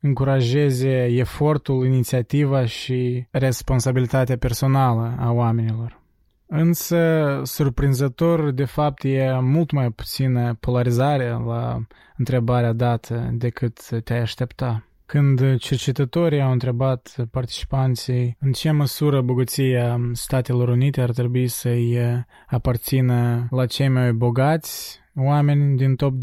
încurajeze 0.00 1.04
efortul, 1.04 1.86
inițiativa 1.86 2.64
și 2.64 3.26
responsabilitatea 3.30 4.36
personală 4.36 5.16
a 5.18 5.30
oamenilor. 5.30 6.00
Însă, 6.46 7.40
surprinzător, 7.44 8.50
de 8.50 8.64
fapt, 8.64 9.04
e 9.04 9.38
mult 9.40 9.70
mai 9.70 9.90
puțină 9.90 10.56
polarizare 10.60 11.28
la 11.28 11.86
întrebarea 12.16 12.72
dată 12.72 13.30
decât 13.32 14.02
te-ai 14.04 14.20
aștepta. 14.20 14.86
Când 15.06 15.56
cercetătorii 15.56 16.40
au 16.40 16.52
întrebat 16.52 17.26
participanții 17.30 18.36
în 18.40 18.52
ce 18.52 18.70
măsură 18.70 19.20
bogăția 19.20 20.00
Statelor 20.12 20.68
Unite 20.68 21.00
ar 21.00 21.10
trebui 21.10 21.48
să-i 21.48 21.98
aparțină 22.46 23.46
la 23.50 23.66
cei 23.66 23.88
mai 23.88 24.12
bogați 24.12 25.00
oameni 25.14 25.76
din 25.76 25.96
top 25.96 26.14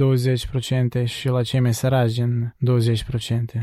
20% 1.01 1.03
și 1.03 1.27
la 1.27 1.43
cei 1.43 1.59
mai 1.59 1.73
săraci 1.73 2.13
din 2.13 2.55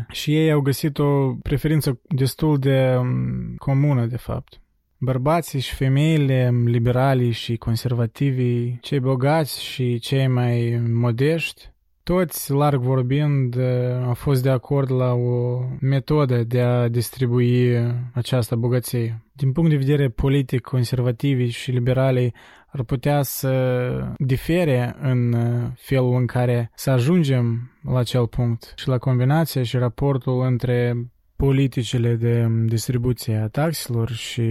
20%. 0.02 0.06
Și 0.10 0.36
ei 0.36 0.50
au 0.50 0.60
găsit 0.60 0.98
o 0.98 1.32
preferință 1.42 2.00
destul 2.08 2.58
de 2.58 2.94
um, 2.98 3.54
comună, 3.58 4.06
de 4.06 4.16
fapt. 4.16 4.60
Bărbații 4.98 5.60
și 5.60 5.74
femeile, 5.74 6.50
liberalii 6.64 7.30
și 7.30 7.56
conservativii, 7.56 8.78
cei 8.80 9.00
bogați 9.00 9.62
și 9.62 9.98
cei 9.98 10.26
mai 10.26 10.82
modești, 10.92 11.70
toți, 12.06 12.52
larg 12.52 12.80
vorbind, 12.80 13.56
au 14.04 14.14
fost 14.14 14.42
de 14.42 14.50
acord 14.50 14.90
la 14.90 15.12
o 15.12 15.60
metodă 15.80 16.44
de 16.44 16.60
a 16.60 16.88
distribui 16.88 17.76
această 18.12 18.56
bogăție. 18.56 19.22
Din 19.32 19.52
punct 19.52 19.70
de 19.70 19.76
vedere 19.76 20.08
politic, 20.08 20.60
conservativii 20.60 21.48
și 21.48 21.70
liberalii 21.70 22.34
ar 22.66 22.82
putea 22.82 23.22
să 23.22 24.14
difere 24.16 24.96
în 25.00 25.34
felul 25.74 26.14
în 26.16 26.26
care 26.26 26.70
să 26.74 26.90
ajungem 26.90 27.70
la 27.82 27.98
acel 27.98 28.26
punct 28.26 28.72
și 28.76 28.88
la 28.88 28.98
combinația 28.98 29.62
și 29.62 29.76
raportul 29.76 30.40
între 30.42 30.94
politicile 31.36 32.14
de 32.14 32.46
distribuție 32.64 33.36
a 33.36 33.48
taxelor 33.48 34.10
și 34.10 34.42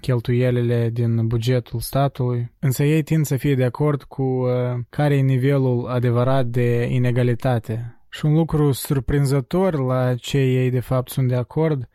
cheltuielile 0.00 0.90
din 0.92 1.26
bugetul 1.26 1.80
statului, 1.80 2.52
însă 2.58 2.82
ei 2.82 3.02
tind 3.02 3.26
să 3.26 3.36
fie 3.36 3.54
de 3.54 3.64
acord 3.64 4.02
cu 4.02 4.22
uh, 4.22 4.50
care 4.88 5.16
e 5.16 5.20
nivelul 5.20 5.86
adevărat 5.86 6.46
de 6.46 6.88
inegalitate. 6.90 7.92
Și 8.10 8.26
un 8.26 8.34
lucru 8.34 8.72
surprinzător 8.72 9.78
la 9.78 10.14
ce 10.14 10.38
ei 10.38 10.70
de 10.70 10.80
fapt 10.80 11.10
sunt 11.10 11.28
de 11.28 11.34
acord 11.34 11.88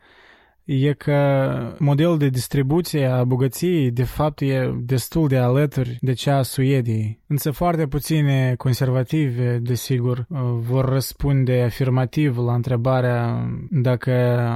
e 0.64 0.92
că 0.92 1.76
modelul 1.78 2.18
de 2.18 2.28
distribuție 2.28 3.06
a 3.06 3.24
bogăției 3.24 3.90
de 3.90 4.04
fapt 4.04 4.40
e 4.40 4.74
destul 4.80 5.28
de 5.28 5.36
alături 5.36 5.98
de 6.00 6.12
cea 6.12 6.36
a 6.36 6.42
Suediei. 6.42 7.20
Însă 7.26 7.50
foarte 7.50 7.86
puține 7.86 8.54
conservativi, 8.58 9.40
desigur, 9.60 10.26
vor 10.58 10.84
răspunde 10.84 11.62
afirmativ 11.62 12.38
la 12.38 12.54
întrebarea 12.54 13.48
dacă 13.70 14.12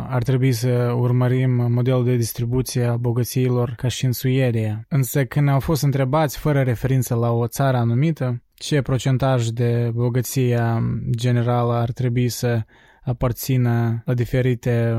ar 0.08 0.22
trebui 0.22 0.52
să 0.52 0.94
urmărim 0.96 1.50
modelul 1.50 2.04
de 2.04 2.16
distribuție 2.16 2.84
a 2.84 2.96
bogățiilor 2.96 3.74
ca 3.76 3.88
și 3.88 4.04
în 4.04 4.12
Suedia. 4.12 4.84
Însă 4.88 5.24
când 5.24 5.48
au 5.48 5.60
fost 5.60 5.82
întrebați 5.82 6.38
fără 6.38 6.62
referință 6.62 7.14
la 7.14 7.30
o 7.30 7.46
țară 7.46 7.76
anumită, 7.76 8.42
ce 8.54 8.82
procentaj 8.82 9.46
de 9.46 9.90
bogăția 9.94 10.82
generală 11.10 11.72
ar 11.72 11.90
trebui 11.92 12.28
să 12.28 12.62
aparțină 13.02 14.02
la 14.04 14.14
diferite 14.14 14.96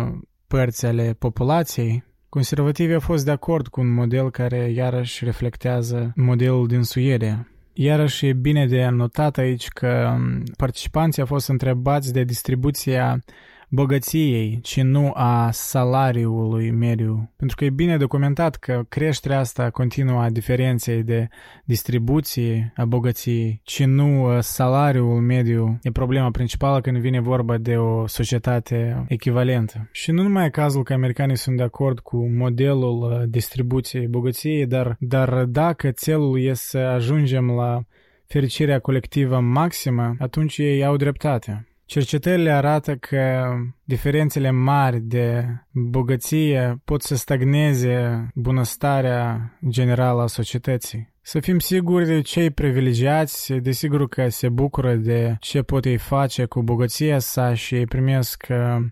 părți 0.49 0.85
ale 0.85 1.15
populației, 1.19 2.03
conservativii 2.30 2.93
au 2.93 2.99
fost 2.99 3.26
de 3.26 3.31
acord 3.31 3.67
cu 3.67 3.81
un 3.81 3.93
model 3.93 4.31
care 4.31 4.71
iarăși 4.71 5.26
reflectează 5.26 6.11
modelul 6.15 6.67
din 6.67 6.84
Suedia. 6.84 7.47
Iarăși 7.73 8.27
e 8.27 8.34
bine 8.34 8.65
de 8.67 8.88
notat 8.88 9.38
aici 9.38 9.67
că 9.67 10.17
participanții 10.57 11.21
au 11.21 11.27
fost 11.27 11.47
întrebați 11.47 12.13
de 12.13 12.23
distribuția 12.23 13.23
bogăției, 13.69 14.59
ci 14.61 14.81
nu 14.81 15.11
a 15.13 15.49
salariului 15.51 16.71
mediu. 16.71 17.33
Pentru 17.35 17.55
că 17.55 17.65
e 17.65 17.69
bine 17.69 17.97
documentat 17.97 18.55
că 18.55 18.85
creșterea 18.89 19.39
asta 19.39 19.69
continuă 19.69 20.21
a 20.21 20.29
diferenței 20.29 21.03
de 21.03 21.27
distribuție 21.65 22.73
a 22.75 22.85
bogăției, 22.85 23.61
ci 23.63 23.83
nu 23.83 24.35
uh, 24.35 24.41
salariul 24.41 25.21
mediu 25.21 25.79
e 25.81 25.91
problema 25.91 26.31
principală 26.31 26.81
când 26.81 26.97
vine 26.97 27.19
vorba 27.19 27.57
de 27.57 27.75
o 27.77 28.07
societate 28.07 29.05
echivalentă. 29.07 29.89
Și 29.91 30.11
nu 30.11 30.21
numai 30.21 30.49
cazul 30.49 30.83
că 30.83 30.93
americanii 30.93 31.37
sunt 31.37 31.57
de 31.57 31.63
acord 31.63 31.99
cu 31.99 32.27
modelul 32.27 33.01
uh, 33.01 33.21
distribuției 33.27 34.07
bogăției, 34.07 34.65
dar, 34.65 34.95
dar 34.99 35.45
dacă 35.45 35.91
țelul 35.91 36.41
e 36.41 36.53
să 36.53 36.77
ajungem 36.77 37.49
la 37.51 37.81
fericirea 38.25 38.79
colectivă 38.79 39.39
maximă, 39.39 40.15
atunci 40.19 40.57
ei 40.57 40.85
au 40.85 40.95
dreptate. 40.95 41.68
Cercetările 41.90 42.52
arată 42.52 42.95
că 42.95 43.53
diferențele 43.84 44.52
mari 44.52 44.99
de 44.99 45.45
bogăție 45.72 46.82
pot 46.86 47.02
să 47.02 47.16
stagneze 47.16 48.28
bunăstarea 48.36 49.52
generală 49.70 50.22
a 50.22 50.28
societății. 50.28 51.14
Să 51.22 51.40
fim 51.40 51.60
siguri 51.60 52.06
de 52.06 52.22
cei 52.22 52.52
privilegiați, 52.52 53.53
desigur 53.53 54.07
că 54.07 54.28
se 54.28 54.49
bucură 54.49 54.95
de 54.95 55.36
ce 55.40 55.61
pot 55.61 55.86
ei 55.86 55.98
face 55.98 56.45
cu 56.45 56.61
bogăția 56.61 57.20
sa 57.20 57.53
și 57.53 57.76
ei 57.76 57.86
primesc 57.86 58.48
uh, 58.49 58.86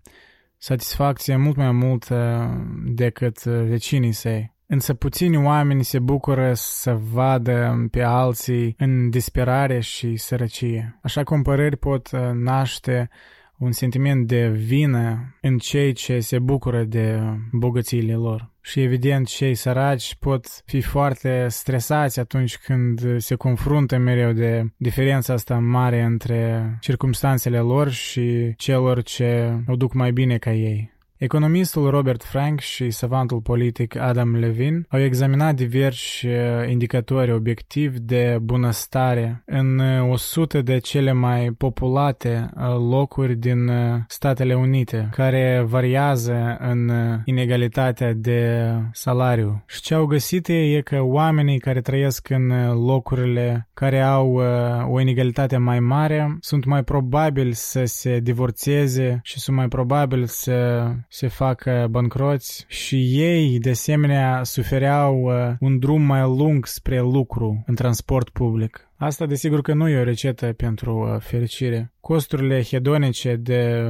satisfacție 0.58 1.36
mult 1.36 1.56
mai 1.56 1.72
multă 1.72 2.50
decât 2.86 3.44
vecinii 3.44 4.12
săi. 4.12 4.56
Însă 4.70 4.94
puțini 4.94 5.38
oameni 5.38 5.84
se 5.84 6.00
bucură 6.00 6.52
să 6.56 6.94
vadă 7.12 7.88
pe 7.92 8.02
alții 8.02 8.76
în 8.78 9.10
disperare 9.10 9.80
și 9.80 10.16
sărăcie. 10.16 11.00
Așa 11.02 11.24
comparări 11.24 11.78
pot 11.78 12.12
uh, 12.12 12.20
naște 12.34 13.10
un 13.58 13.72
sentiment 13.72 14.28
de 14.28 14.48
vină 14.48 15.36
în 15.42 15.58
cei 15.58 15.94
ce 15.94 16.20
se 16.20 16.40
bucură 16.40 16.84
de 16.84 17.20
bogățiile 17.52 18.14
lor. 18.14 18.52
Și 18.62 18.82
evident, 18.82 19.28
cei 19.28 19.56
săraci 19.56 20.16
pot 20.20 20.48
fi 20.66 20.82
foarte 20.82 21.46
stresați 21.50 22.20
atunci 22.20 22.58
când 22.58 23.20
se 23.20 23.36
confruntă 23.36 23.98
mereu 23.98 24.32
de 24.32 24.74
diferența 24.78 25.34
asta 25.34 25.60
mare 25.60 26.02
între 26.02 26.78
circumstanțele 26.82 27.60
lor 27.60 27.90
și 27.90 28.54
celor 28.58 29.04
ce 29.04 29.60
o 29.68 29.76
duc 29.76 29.94
mai 29.94 30.12
bine 30.12 30.38
ca 30.38 30.54
ei. 30.54 30.97
Economistul 31.20 31.90
Robert 31.90 32.24
Frank 32.24 32.60
și 32.60 32.90
savantul 32.90 33.42
politic 33.42 33.96
Adam 33.96 34.36
Levin 34.36 34.86
au 34.90 35.00
examinat 35.00 35.56
diversi 35.56 36.28
uh, 36.28 36.34
indicatori 36.70 37.32
obiectivi 37.32 38.00
de 38.00 38.38
bunăstare 38.42 39.44
în 39.46 39.80
100 40.10 40.58
uh, 40.58 40.64
de 40.64 40.78
cele 40.78 41.12
mai 41.12 41.52
populate 41.52 42.50
uh, 42.56 42.64
locuri 42.90 43.36
din 43.36 43.72
Statele 44.08 44.56
Unite, 44.56 45.10
care 45.12 45.66
variază 45.68 46.58
în 46.60 46.92
inegalitatea 47.26 48.14
de 48.14 48.72
salariu. 48.92 49.64
Și 49.68 49.82
ce 49.82 49.94
au 49.94 50.06
găsit 50.06 50.48
e 50.48 50.82
că 50.82 51.02
oamenii 51.02 51.60
care 51.60 51.82
trăiesc 51.82 52.30
în 52.30 52.74
locurile 52.86 53.70
care 53.74 54.02
au 54.02 54.42
o 54.90 55.00
inegalitate 55.00 55.58
mai 55.58 55.80
mare 55.80 56.38
sunt 56.40 56.66
mai 56.66 56.84
probabili 56.84 57.54
să 57.54 57.86
se 57.86 58.20
divorțeze 58.20 59.20
și 59.24 59.40
sunt 59.40 59.56
mai 59.56 59.68
probabili 59.68 60.28
să 60.28 60.86
se 61.08 61.28
facă 61.28 61.88
bancroți 61.90 62.66
și 62.68 63.22
ei, 63.22 63.60
de 63.60 63.70
asemenea, 63.70 64.44
sufereau 64.44 65.22
uh, 65.22 65.56
un 65.60 65.80
drum 65.80 66.02
mai 66.02 66.22
lung 66.22 66.66
spre 66.66 67.00
lucru 67.00 67.64
în 67.66 67.76
transport 67.76 68.30
public. 68.30 68.88
Asta 68.96 69.26
desigur 69.26 69.62
că 69.62 69.74
nu 69.74 69.90
e 69.90 70.00
o 70.00 70.04
rețetă 70.04 70.54
pentru 70.54 71.12
uh, 71.14 71.22
fericire. 71.22 71.94
Costurile 72.00 72.64
hedonice 72.64 73.36
de 73.36 73.84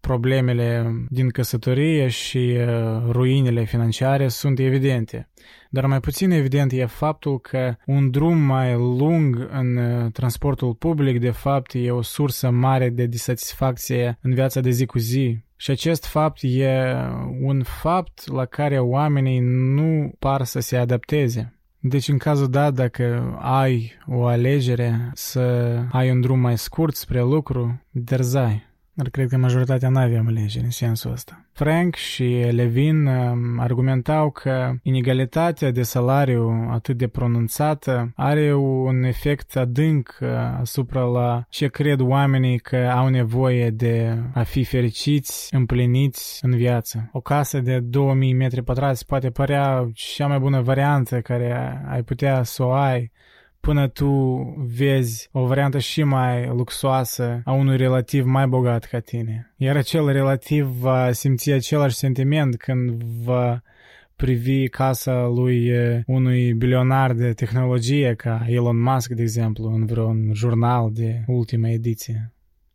problemele 0.00 0.94
din 1.08 1.28
căsătorie 1.28 2.08
și 2.08 2.56
uh, 2.58 2.66
ruinele 3.10 3.64
financiare 3.64 4.28
sunt 4.28 4.58
evidente. 4.58 5.28
Dar 5.70 5.86
mai 5.86 6.00
puțin 6.00 6.30
evident 6.30 6.72
e 6.72 6.84
faptul 6.84 7.40
că 7.40 7.74
un 7.86 8.10
drum 8.10 8.38
mai 8.38 8.74
lung 8.74 9.48
în 9.50 9.76
uh, 9.76 10.12
transportul 10.12 10.74
public 10.74 11.20
de 11.20 11.30
fapt 11.30 11.70
e 11.74 11.90
o 11.90 12.02
sursă 12.02 12.50
mare 12.50 12.88
de 12.88 13.06
disatisfacție 13.06 14.18
în 14.20 14.34
viața 14.34 14.60
de 14.60 14.70
zi 14.70 14.86
cu 14.86 14.98
zi. 14.98 15.43
Și 15.56 15.70
acest 15.70 16.04
fapt 16.04 16.38
e 16.42 16.94
un 17.40 17.62
fapt 17.62 18.26
la 18.26 18.44
care 18.44 18.78
oamenii 18.78 19.38
nu 19.74 20.12
par 20.18 20.44
să 20.44 20.60
se 20.60 20.76
adapteze. 20.76 21.58
Deci 21.78 22.08
în 22.08 22.18
cazul 22.18 22.48
dat, 22.48 22.74
dacă 22.74 23.36
ai 23.40 23.92
o 24.06 24.26
alegere 24.26 25.10
să 25.14 25.40
ai 25.90 26.10
un 26.10 26.20
drum 26.20 26.38
mai 26.38 26.58
scurt 26.58 26.94
spre 26.94 27.20
lucru, 27.20 27.80
derzai. 27.90 28.73
Dar 28.96 29.08
cred 29.08 29.28
că 29.28 29.36
majoritatea 29.36 29.88
nu 29.88 29.98
aveam 29.98 30.26
alegeri 30.26 30.64
în 30.64 30.70
sensul 30.70 31.12
ăsta. 31.12 31.44
Frank 31.52 31.94
și 31.94 32.46
Levin 32.50 33.06
um, 33.06 33.58
argumentau 33.58 34.30
că 34.30 34.72
inegalitatea 34.82 35.70
de 35.70 35.82
salariu 35.82 36.68
atât 36.70 36.96
de 36.96 37.08
pronunțată 37.08 38.12
are 38.16 38.54
un 38.54 39.02
efect 39.02 39.56
adânc 39.56 40.18
uh, 40.20 40.28
asupra 40.60 41.02
la 41.02 41.44
ce 41.48 41.66
cred 41.66 42.00
oamenii 42.00 42.58
că 42.58 42.76
au 42.76 43.08
nevoie 43.08 43.70
de 43.70 44.18
a 44.34 44.42
fi 44.42 44.64
fericiți, 44.64 45.54
împliniți 45.54 46.44
în 46.44 46.56
viață. 46.56 47.08
O 47.12 47.20
casă 47.20 47.60
de 47.60 47.78
2000 47.78 48.32
metri 48.32 48.62
pătrați 48.62 49.06
poate 49.06 49.30
părea 49.30 49.90
cea 49.94 50.26
mai 50.26 50.38
bună 50.38 50.60
variantă 50.60 51.20
care 51.20 51.82
ai 51.88 52.02
putea 52.02 52.42
să 52.42 52.62
o 52.62 52.72
ai 52.72 53.12
până 53.64 53.88
tu 53.88 54.42
vezi 54.76 55.28
o 55.32 55.46
variantă 55.46 55.78
și 55.78 56.02
mai 56.02 56.46
luxoasă 56.46 57.40
a 57.44 57.52
unui 57.52 57.76
relativ 57.76 58.24
mai 58.24 58.46
bogat 58.46 58.84
ca 58.84 58.98
tine. 58.98 59.54
Iar 59.56 59.76
acel 59.76 60.12
relativ 60.12 60.64
va 60.64 61.12
simți 61.12 61.50
același 61.50 61.94
sentiment 61.94 62.56
când 62.56 63.02
va 63.02 63.62
privi 64.16 64.68
casa 64.68 65.26
lui 65.26 65.72
unui 66.06 66.52
bilionar 66.52 67.12
de 67.12 67.32
tehnologie 67.32 68.14
ca 68.14 68.44
Elon 68.48 68.82
Musk, 68.82 69.10
de 69.10 69.22
exemplu, 69.22 69.64
în 69.68 69.86
vreun 69.86 70.30
jurnal 70.34 70.90
de 70.92 71.22
ultima 71.26 71.68
ediție. 71.68 72.32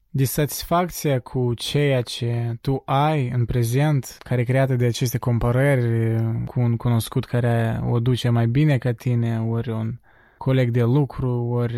Disatisfacția 0.09 1.19
cu 1.19 1.53
ceea 1.53 2.01
ce 2.01 2.57
tu 2.61 2.81
ai 2.85 3.31
în 3.33 3.45
prezent, 3.45 4.17
care 4.19 4.41
e 4.41 4.43
creată 4.43 4.75
de 4.75 4.85
aceste 4.85 5.17
comparări 5.17 6.15
cu 6.45 6.59
un 6.59 6.75
cunoscut 6.75 7.25
care 7.25 7.79
o 7.89 7.99
duce 7.99 8.29
mai 8.29 8.47
bine 8.47 8.77
ca 8.77 8.91
tine, 8.91 9.39
ori 9.39 9.69
un 9.69 9.93
coleg 10.39 10.69
de 10.69 10.83
lucru 10.83 11.29
ori 11.43 11.77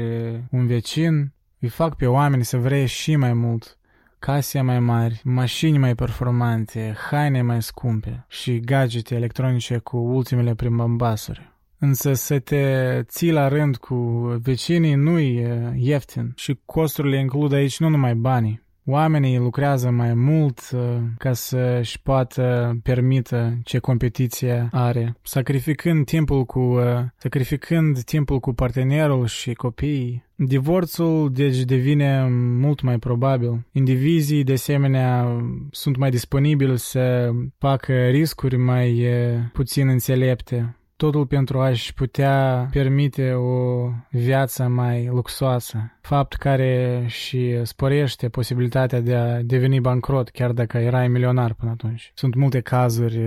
un 0.51 0.67
vecin, 0.67 1.33
îi 1.59 1.69
fac 1.69 1.95
pe 1.95 2.05
oameni 2.05 2.43
să 2.43 2.57
vrea 2.57 2.85
și 2.85 3.15
mai 3.15 3.33
mult, 3.33 3.77
case 4.19 4.61
mai 4.61 4.79
mari, 4.79 5.21
mașini 5.23 5.77
mai 5.77 5.95
performante, 5.95 6.95
haine 7.09 7.41
mai 7.41 7.61
scumpe 7.61 8.25
și 8.27 8.59
gadgete 8.59 9.15
electronice 9.15 9.77
cu 9.77 9.97
ultimele 9.97 10.55
primambasuri. 10.55 11.49
Însă 11.79 12.13
să 12.13 12.39
te 12.39 12.63
ții 13.03 13.31
la 13.31 13.47
rând 13.47 13.77
cu 13.77 13.95
vecinii 14.41 14.95
nu 14.95 15.19
e 15.19 15.73
ieftin 15.75 16.33
și 16.35 16.59
costurile 16.65 17.19
includ 17.19 17.53
aici 17.53 17.79
nu 17.79 17.89
numai 17.89 18.15
banii, 18.15 18.63
Oamenii 18.85 19.37
lucrează 19.37 19.89
mai 19.89 20.13
mult 20.13 20.59
uh, 20.73 20.79
ca 21.17 21.33
să-și 21.33 22.01
poată 22.01 22.75
permită 22.83 23.57
ce 23.63 23.79
competiție 23.79 24.69
are, 24.71 25.17
sacrificând 25.21 26.05
timpul 26.05 26.45
cu, 26.45 26.59
uh, 26.59 26.83
sacrificând 27.17 28.03
timpul 28.03 28.39
cu 28.39 28.53
partenerul 28.53 29.25
și 29.25 29.53
copiii. 29.53 30.25
Divorțul 30.35 31.31
deci 31.33 31.59
devine 31.59 32.27
mult 32.59 32.81
mai 32.81 32.97
probabil. 32.97 33.65
Indivizii 33.71 34.43
de 34.43 34.53
asemenea 34.53 35.41
sunt 35.71 35.97
mai 35.97 36.09
disponibili 36.09 36.77
să 36.77 37.31
facă 37.57 37.93
riscuri 37.93 38.57
mai 38.57 39.05
uh, 39.05 39.39
puțin 39.53 39.87
înțelepte 39.87 40.75
totul 41.01 41.25
pentru 41.25 41.59
a-și 41.59 41.93
putea 41.93 42.67
permite 42.71 43.31
o 43.31 43.89
viață 44.09 44.67
mai 44.67 45.05
luxoasă, 45.05 45.97
fapt 46.01 46.33
care 46.33 47.03
și 47.07 47.59
sporește 47.63 48.29
posibilitatea 48.29 48.99
de 48.99 49.15
a 49.15 49.41
deveni 49.41 49.79
bancrot 49.79 50.29
chiar 50.29 50.51
dacă 50.51 50.77
erai 50.77 51.07
milionar 51.07 51.53
până 51.53 51.71
atunci. 51.71 52.11
Sunt 52.15 52.35
multe 52.35 52.59
cazuri 52.59 53.19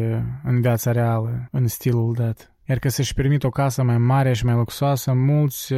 în 0.44 0.60
viața 0.60 0.92
reală, 0.92 1.48
în 1.50 1.66
stilul 1.66 2.14
dat. 2.18 2.52
Iar 2.64 2.78
că 2.78 2.88
să-și 2.88 3.14
permit 3.14 3.44
o 3.44 3.50
casă 3.50 3.82
mai 3.82 3.98
mare 3.98 4.32
și 4.32 4.44
mai 4.44 4.54
luxoasă, 4.54 5.12
mulți 5.12 5.74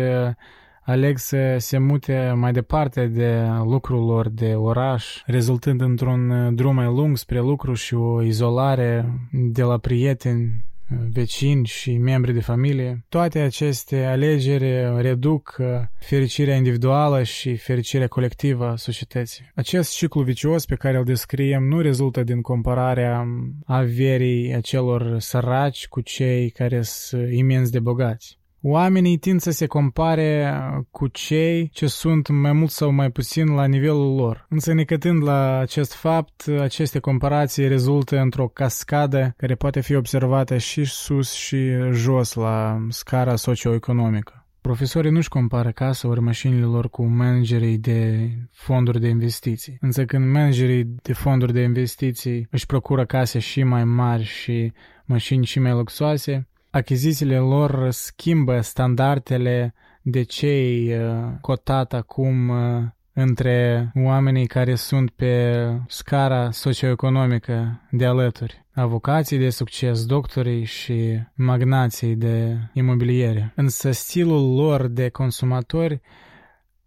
aleg 0.83 1.19
să 1.19 1.57
se 1.59 1.79
mute 1.79 2.33
mai 2.35 2.53
departe 2.53 3.07
de 3.07 3.49
lucrul 3.65 4.05
lor 4.05 4.29
de 4.29 4.55
oraș, 4.55 5.23
rezultând 5.27 5.81
într-un 5.81 6.55
drum 6.55 6.75
mai 6.75 6.87
lung 6.87 7.17
spre 7.17 7.41
lucru 7.41 7.75
și 7.75 7.95
o 7.95 8.23
izolare 8.23 9.13
de 9.33 9.63
la 9.63 9.79
prieteni 9.79 10.65
vecini 10.89 11.67
și 11.67 11.99
membri 11.99 12.33
de 12.33 12.41
familie. 12.41 13.05
Toate 13.09 13.39
aceste 13.39 14.05
alegeri 14.05 15.01
reduc 15.03 15.57
uh, 15.59 15.67
fericirea 15.99 16.57
individuală 16.57 17.23
și 17.23 17.57
fericirea 17.57 18.09
colectivă 18.09 18.67
a 18.67 18.77
societății. 18.77 19.51
Acest 19.55 19.95
ciclu 19.97 20.23
vicios 20.23 20.67
pe 20.67 20.75
care 20.75 20.97
îl 20.97 21.05
descriem 21.05 21.63
nu 21.63 21.81
rezultă 21.81 22.23
din 22.23 22.41
compararea 22.41 23.27
averii 23.65 24.55
acelor 24.55 25.19
săraci 25.19 25.89
cu 25.89 26.01
cei 26.01 26.51
care 26.51 26.83
sunt 26.83 27.33
imens 27.33 27.71
de 27.71 27.81
bogați. 27.81 28.39
Oamenii 28.63 29.17
tind 29.17 29.41
să 29.41 29.51
se 29.51 29.67
compare 29.67 30.55
cu 30.91 31.07
cei 31.07 31.69
ce 31.69 31.87
sunt 31.87 32.29
mai 32.29 32.53
mult 32.53 32.71
sau 32.71 32.91
mai 32.91 33.11
puțin 33.11 33.55
la 33.55 33.65
nivelul 33.67 34.15
lor. 34.15 34.47
Însă 34.49 34.73
necătând 34.73 35.23
la 35.23 35.59
acest 35.59 35.93
fapt, 35.93 36.45
aceste 36.61 36.99
comparații 36.99 37.69
rezultă 37.69 38.19
într-o 38.19 38.49
cascadă 38.49 39.35
care 39.37 39.55
poate 39.55 39.81
fi 39.81 39.95
observată 39.95 40.57
și 40.57 40.85
sus 40.85 41.33
și 41.33 41.71
jos 41.91 42.35
la 42.35 42.87
scara 42.89 43.37
socioeconomică. 43.37 44.47
Profesorii 44.61 45.11
nu-și 45.11 45.29
compară 45.29 45.71
casa 45.71 46.09
ori 46.09 46.21
mașinile 46.21 46.65
lor 46.65 46.91
cu 46.91 47.05
managerii 47.05 47.79
de 47.79 48.31
fonduri 48.53 49.01
de 49.01 49.09
investiții. 49.09 49.77
Însă 49.81 50.05
când 50.05 50.33
managerii 50.33 50.85
de 51.03 51.13
fonduri 51.13 51.53
de 51.53 51.61
investiții 51.61 52.47
își 52.51 52.67
procură 52.67 53.05
case 53.05 53.39
și 53.39 53.63
mai 53.63 53.85
mari 53.85 54.23
și 54.23 54.73
mașini 55.05 55.45
și 55.45 55.59
mai 55.59 55.73
luxoase, 55.73 56.49
achizițiile 56.77 57.39
lor 57.39 57.91
schimbă 57.91 58.61
standardele 58.61 59.75
de 60.03 60.23
cei 60.23 60.99
uh, 60.99 61.33
cotat 61.41 61.93
acum 61.93 62.49
uh, 62.49 62.83
între 63.13 63.91
oamenii 63.95 64.47
care 64.47 64.75
sunt 64.75 65.11
pe 65.11 65.67
scara 65.89 66.51
socioeconomică 66.51 67.81
de 67.91 68.05
alături, 68.05 68.65
avocații 68.75 69.39
de 69.39 69.51
succes, 69.51 70.07
doctorii 70.07 70.65
și 70.65 71.21
magnații 71.35 72.15
de 72.15 72.57
imobiliere. 72.73 73.53
Însă 73.55 73.91
stilul 73.91 74.55
lor 74.55 74.87
de 74.87 75.09
consumatori 75.09 76.01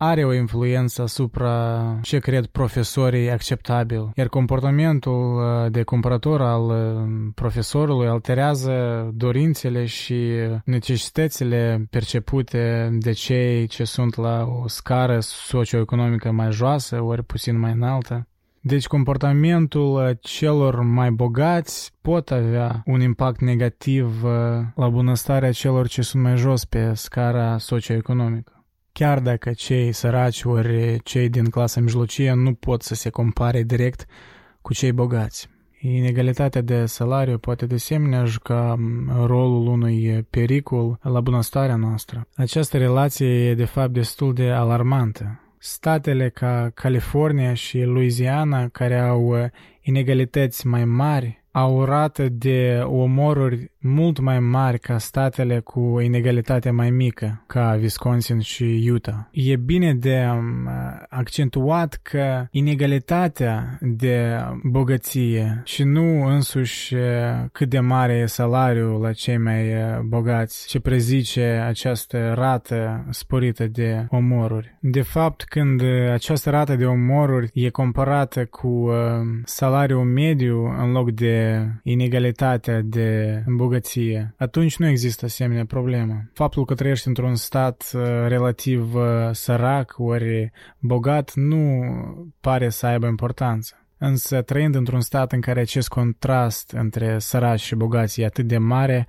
are 0.01 0.26
o 0.26 0.34
influență 0.34 1.01
asupra 1.01 1.84
ce 2.01 2.19
cred 2.19 2.45
profesorii 2.45 3.31
acceptabil, 3.31 4.11
iar 4.15 4.27
comportamentul 4.27 5.35
uh, 5.35 5.71
de 5.71 5.84
cumpărător 5.84 6.41
al 6.41 6.63
uh, 6.63 7.31
profesorului 7.35 8.07
alterează 8.07 9.09
dorințele 9.13 9.85
și 9.85 10.31
necesitățile 10.65 11.88
percepute 11.89 12.89
de 12.91 13.11
cei 13.11 13.67
ce 13.67 13.84
sunt 13.84 14.15
la 14.15 14.45
o 14.61 14.67
scară 14.67 15.17
socioeconomică 15.19 16.31
mai 16.31 16.51
joasă, 16.51 17.01
ori 17.01 17.23
puțin 17.23 17.59
mai 17.59 17.71
înaltă. 17.71 18.27
Deci 18.61 18.88
comportamentul 18.88 20.17
celor 20.21 20.81
mai 20.81 21.11
bogați 21.11 21.91
pot 22.01 22.31
avea 22.31 22.81
un 22.85 23.01
impact 23.01 23.39
negativ 23.39 24.23
uh, 24.23 24.31
la 24.76 24.89
bunăstarea 24.89 25.51
celor 25.51 25.88
ce 25.88 26.01
sunt 26.01 26.23
mai 26.23 26.38
jos 26.38 26.65
pe 26.65 26.93
scara 26.93 27.57
socioeconomică 27.57 28.59
chiar 28.99 29.19
dacă 29.19 29.51
cei 29.51 29.91
săraci 29.91 30.43
ori 30.43 30.99
cei 31.03 31.30
din 31.30 31.45
clasa 31.45 31.81
mijlocie 31.81 32.34
nu 32.34 32.53
pot 32.53 32.81
să 32.81 32.95
se 32.95 33.09
compare 33.09 33.63
direct 33.63 34.05
cu 34.61 34.73
cei 34.73 34.91
bogați. 34.91 35.49
Inegalitatea 35.81 36.61
de 36.61 36.85
salariu 36.85 37.38
poate 37.38 37.65
de 37.65 37.73
asemenea 37.73 38.26
juca 38.26 38.76
rolul 39.26 39.67
unui 39.67 40.27
pericol 40.30 40.99
la 41.01 41.21
bunăstarea 41.21 41.76
noastră. 41.76 42.27
Această 42.35 42.77
relație 42.77 43.49
e 43.49 43.53
de 43.53 43.65
fapt 43.65 43.91
destul 43.91 44.34
de 44.34 44.49
alarmantă. 44.49 45.39
Statele 45.57 46.30
ca 46.30 46.71
California 46.73 47.53
și 47.53 47.81
Louisiana, 47.81 48.67
care 48.67 48.99
au 48.99 49.49
inegalități 49.81 50.67
mai 50.67 50.85
mari, 50.85 51.43
au 51.51 51.84
rată 51.84 52.30
de 52.30 52.81
omoruri 52.84 53.71
mult 53.81 54.19
mai 54.19 54.39
mari 54.39 54.80
ca 54.80 54.97
statele 54.97 55.60
cu 55.60 55.99
inegalitate 55.99 56.69
mai 56.69 56.89
mică, 56.89 57.43
ca 57.47 57.77
Wisconsin 57.81 58.39
și 58.39 58.89
Utah. 58.93 59.15
E 59.31 59.56
bine 59.56 59.93
de 59.93 60.27
um, 60.31 60.69
accentuat 61.10 61.99
că 62.01 62.47
inegalitatea 62.51 63.77
de 63.81 64.38
bogăție 64.64 65.61
și 65.65 65.84
nu 65.84 66.26
însuși 66.26 66.95
uh, 66.95 67.01
cât 67.51 67.69
de 67.69 67.80
mare 67.80 68.14
e 68.14 68.26
salariul 68.26 69.01
la 69.01 69.11
cei 69.11 69.38
mai 69.38 69.73
uh, 69.73 69.99
bogați, 69.99 70.68
ce 70.68 70.80
prezice 70.80 71.43
această 71.68 72.34
rată 72.35 73.06
sporită 73.10 73.68
de 73.68 74.06
omoruri. 74.10 74.77
De 74.81 75.01
fapt, 75.01 75.43
când 75.43 75.81
această 76.11 76.49
rată 76.49 76.76
de 76.76 76.85
omoruri 76.85 77.49
e 77.53 77.69
comparată 77.69 78.45
cu 78.45 78.68
uh, 78.68 78.93
salariul 79.43 80.03
mediu 80.03 80.76
în 80.80 80.91
loc 80.91 81.11
de 81.11 81.65
inegalitatea 81.84 82.81
de 82.81 83.43
bogăție, 83.47 83.68
atunci 84.37 84.77
nu 84.77 84.87
există 84.87 85.25
asemenea 85.25 85.65
problemă. 85.65 86.29
Faptul 86.33 86.65
că 86.65 86.73
trăiești 86.73 87.07
într-un 87.07 87.35
stat 87.35 87.91
uh, 87.93 88.01
relativ 88.27 88.95
uh, 88.95 89.03
sărac 89.31 89.95
ori 89.97 90.51
bogat 90.79 91.31
nu 91.35 91.83
pare 92.41 92.69
să 92.69 92.85
aibă 92.85 93.07
importanță. 93.07 93.73
Însă, 93.97 94.41
trăind 94.41 94.75
într-un 94.75 95.01
stat 95.01 95.31
în 95.31 95.41
care 95.41 95.59
acest 95.59 95.87
contrast 95.87 96.71
între 96.71 97.19
săraci 97.19 97.59
și 97.59 97.75
bogați 97.75 98.21
e 98.21 98.25
atât 98.25 98.45
de 98.45 98.57
mare, 98.57 99.07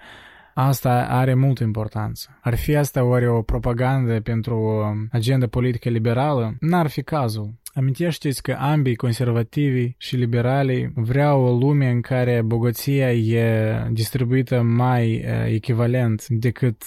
asta 0.66 1.07
are 1.09 1.35
multă 1.35 1.62
importanță. 1.62 2.39
Ar 2.41 2.57
fi 2.57 2.77
asta 2.77 3.05
oare 3.05 3.28
o 3.28 3.43
propagandă 3.43 4.20
pentru 4.20 4.55
o 4.55 4.93
agenda 5.11 5.47
politică 5.47 5.89
liberală? 5.89 6.57
N-ar 6.61 6.87
fi 6.87 7.03
cazul. 7.03 7.59
Amintește-ți 7.74 8.43
că 8.43 8.57
ambii 8.59 8.97
conservativi 8.97 9.93
și 9.97 10.16
liberalii 10.16 10.93
vreau 10.95 11.43
o 11.43 11.59
lume 11.59 11.91
în 11.91 12.01
care 12.01 12.43
bogăția 12.43 13.12
e 13.12 13.74
distribuită 13.91 14.62
mai 14.62 15.24
echivalent 15.47 16.27
decât 16.28 16.82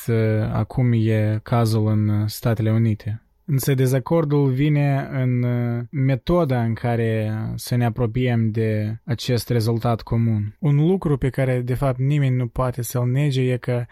acum 0.52 0.92
e 0.94 1.40
cazul 1.44 1.88
în 1.88 2.28
Statele 2.28 2.72
Unite. 2.72 3.23
Însă 3.46 3.74
dezacordul 3.74 4.52
vine 4.52 5.10
în 5.12 5.46
metoda 5.90 6.64
în 6.64 6.74
care 6.74 7.34
să 7.56 7.76
ne 7.76 7.86
apropiem 7.86 8.52
de 8.52 8.98
acest 9.04 9.50
rezultat 9.50 10.02
comun. 10.02 10.56
Un 10.60 10.76
lucru 10.76 11.18
pe 11.18 11.30
care 11.30 11.62
de 11.62 11.74
fapt 11.74 12.00
nimeni 12.00 12.36
nu 12.36 12.48
poate 12.48 12.82
să-l 12.82 13.06
nege 13.06 13.42
e 13.42 13.58
că 13.58 13.86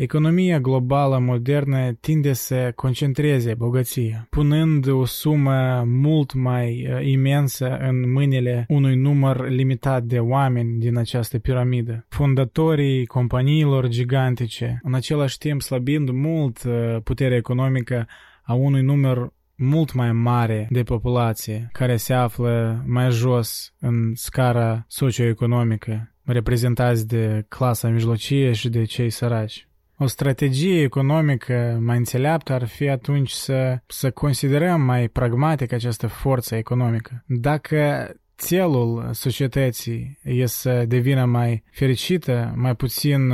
Economia 0.00 0.60
globală 0.60 1.18
modernă 1.18 1.92
tinde 1.92 2.32
să 2.32 2.72
concentreze 2.74 3.54
bogăția, 3.54 4.26
punând 4.30 4.88
o 4.88 5.04
sumă 5.04 5.84
mult 5.86 6.34
mai 6.34 6.88
uh, 6.90 7.06
imensă 7.06 7.76
în 7.76 8.12
mâinile 8.12 8.64
unui 8.68 8.96
număr 8.96 9.48
limitat 9.48 10.02
de 10.02 10.18
oameni 10.18 10.78
din 10.78 10.96
această 10.96 11.38
piramidă. 11.38 12.06
Fondatorii 12.08 13.06
companiilor 13.06 13.88
gigantice, 13.88 14.80
în 14.82 14.94
același 14.94 15.38
timp 15.38 15.62
slăbind 15.62 16.10
mult 16.10 16.62
uh, 16.62 16.96
puterea 17.04 17.36
economică 17.36 18.06
a 18.50 18.54
unui 18.54 18.82
număr 18.82 19.32
mult 19.54 19.92
mai 19.92 20.12
mare 20.12 20.66
de 20.70 20.82
populație 20.82 21.68
care 21.72 21.96
se 21.96 22.12
află 22.12 22.82
mai 22.86 23.10
jos 23.10 23.72
în 23.78 24.14
scara 24.14 24.84
socioeconomică, 24.88 26.14
reprezentați 26.22 27.06
de 27.06 27.44
clasa 27.48 27.88
mijlocie 27.88 28.52
și 28.52 28.68
de 28.68 28.84
cei 28.84 29.10
săraci. 29.10 29.68
O 29.98 30.06
strategie 30.06 30.82
economică 30.82 31.78
mai 31.80 31.96
înțeleaptă 31.96 32.52
ar 32.52 32.66
fi 32.66 32.88
atunci 32.88 33.30
să, 33.30 33.78
să 33.86 34.10
considerăm 34.10 34.80
mai 34.80 35.08
pragmatic 35.08 35.72
această 35.72 36.06
forță 36.06 36.56
economică. 36.56 37.24
Dacă 37.26 38.10
țelul 38.38 39.08
societății 39.12 40.18
e 40.22 40.46
să 40.46 40.84
devină 40.86 41.24
mai 41.24 41.62
fericită, 41.70 42.52
mai 42.56 42.74
puțin 42.74 43.32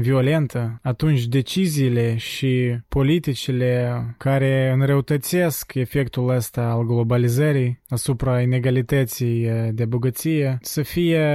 violentă, 0.00 0.78
atunci 0.82 1.26
deciziile 1.26 2.16
și 2.16 2.78
politicile 2.88 4.02
care 4.18 4.70
înrăutățesc 4.74 5.74
efectul 5.74 6.28
ăsta 6.28 6.62
al 6.62 6.82
globalizării 6.82 7.80
asupra 7.88 8.40
inegalității 8.40 9.48
de 9.72 9.84
bogăție 9.84 10.58
să 10.60 10.82
fie 10.82 11.26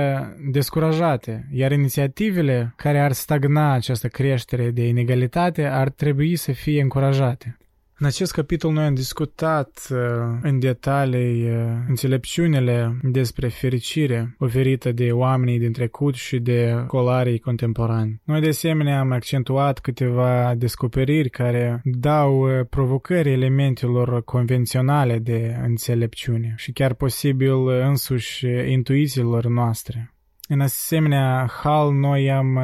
descurajate, 0.52 1.48
iar 1.52 1.72
inițiativele 1.72 2.74
care 2.76 3.00
ar 3.00 3.12
stagna 3.12 3.74
această 3.74 4.08
creștere 4.08 4.72
de 4.72 4.88
inegalitate 4.88 5.66
ar 5.66 5.90
trebui 5.90 6.36
să 6.36 6.52
fie 6.52 6.82
încurajate. 6.82 7.58
În 8.04 8.10
acest 8.10 8.32
capitol 8.32 8.72
noi 8.72 8.86
am 8.86 8.94
discutat 8.94 9.88
uh, 9.92 9.98
în 10.42 10.60
detalii 10.60 11.50
uh, 11.50 11.56
înțelepciunile 11.88 12.98
despre 13.02 13.48
fericire 13.48 14.36
oferită 14.40 14.92
de 14.92 15.12
oamenii 15.12 15.60
din 15.60 15.72
trecut 15.72 16.16
și 16.16 16.40
de 16.40 16.84
colarii 16.88 17.40
contemporani. 17.40 18.22
Noi 18.24 18.42
de 18.42 18.48
asemenea 18.48 19.00
am 19.00 19.12
accentuat 19.12 19.80
câteva 19.80 20.54
descoperiri 20.58 21.30
care 21.30 21.82
dau 21.84 22.40
uh, 22.40 22.66
provocări 22.70 23.32
elementelor 23.32 24.24
convenționale 24.24 25.20
de 25.20 25.56
înțelepciune 25.64 26.54
și 26.58 26.72
chiar 26.72 26.94
posibil 26.94 27.68
însuși 27.68 28.46
intuițiilor 28.68 29.46
noastre. 29.46 30.13
În 30.54 30.62
asemenea 30.62 31.52
hal, 31.62 31.94
noi 31.94 32.32
am 32.32 32.60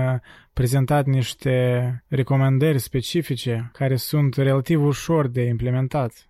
prezentat 0.54 1.06
niște 1.06 2.04
recomandări 2.08 2.80
specifice 2.80 3.70
care 3.74 3.96
sunt 3.96 4.36
relativ 4.36 4.84
ușor 4.84 5.28
de 5.28 5.42
implementat. 5.42 6.30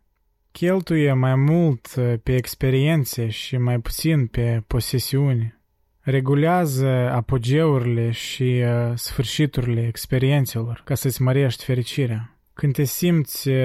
Cheltuie 0.52 1.14
mai 1.14 1.36
mult 1.36 1.95
uh, 1.98 2.14
pe 2.23 2.36
experiențe 2.36 3.30
și 3.30 3.57
mai 3.57 3.80
puțin 3.80 4.27
pe 4.27 4.64
posesiuni. 4.68 5.60
Regulează 5.99 6.90
apogeurile 7.11 8.11
și 8.11 8.64
uh, 8.64 8.91
sfârșiturile 8.95 9.88
experiențelor 9.88 10.81
ca 10.86 10.95
să-ți 10.95 11.22
mărești 11.22 11.64
fericirea. 11.64 12.40
Când 12.53 12.73
te 12.73 12.84
simți 12.84 13.49
uh, 13.49 13.56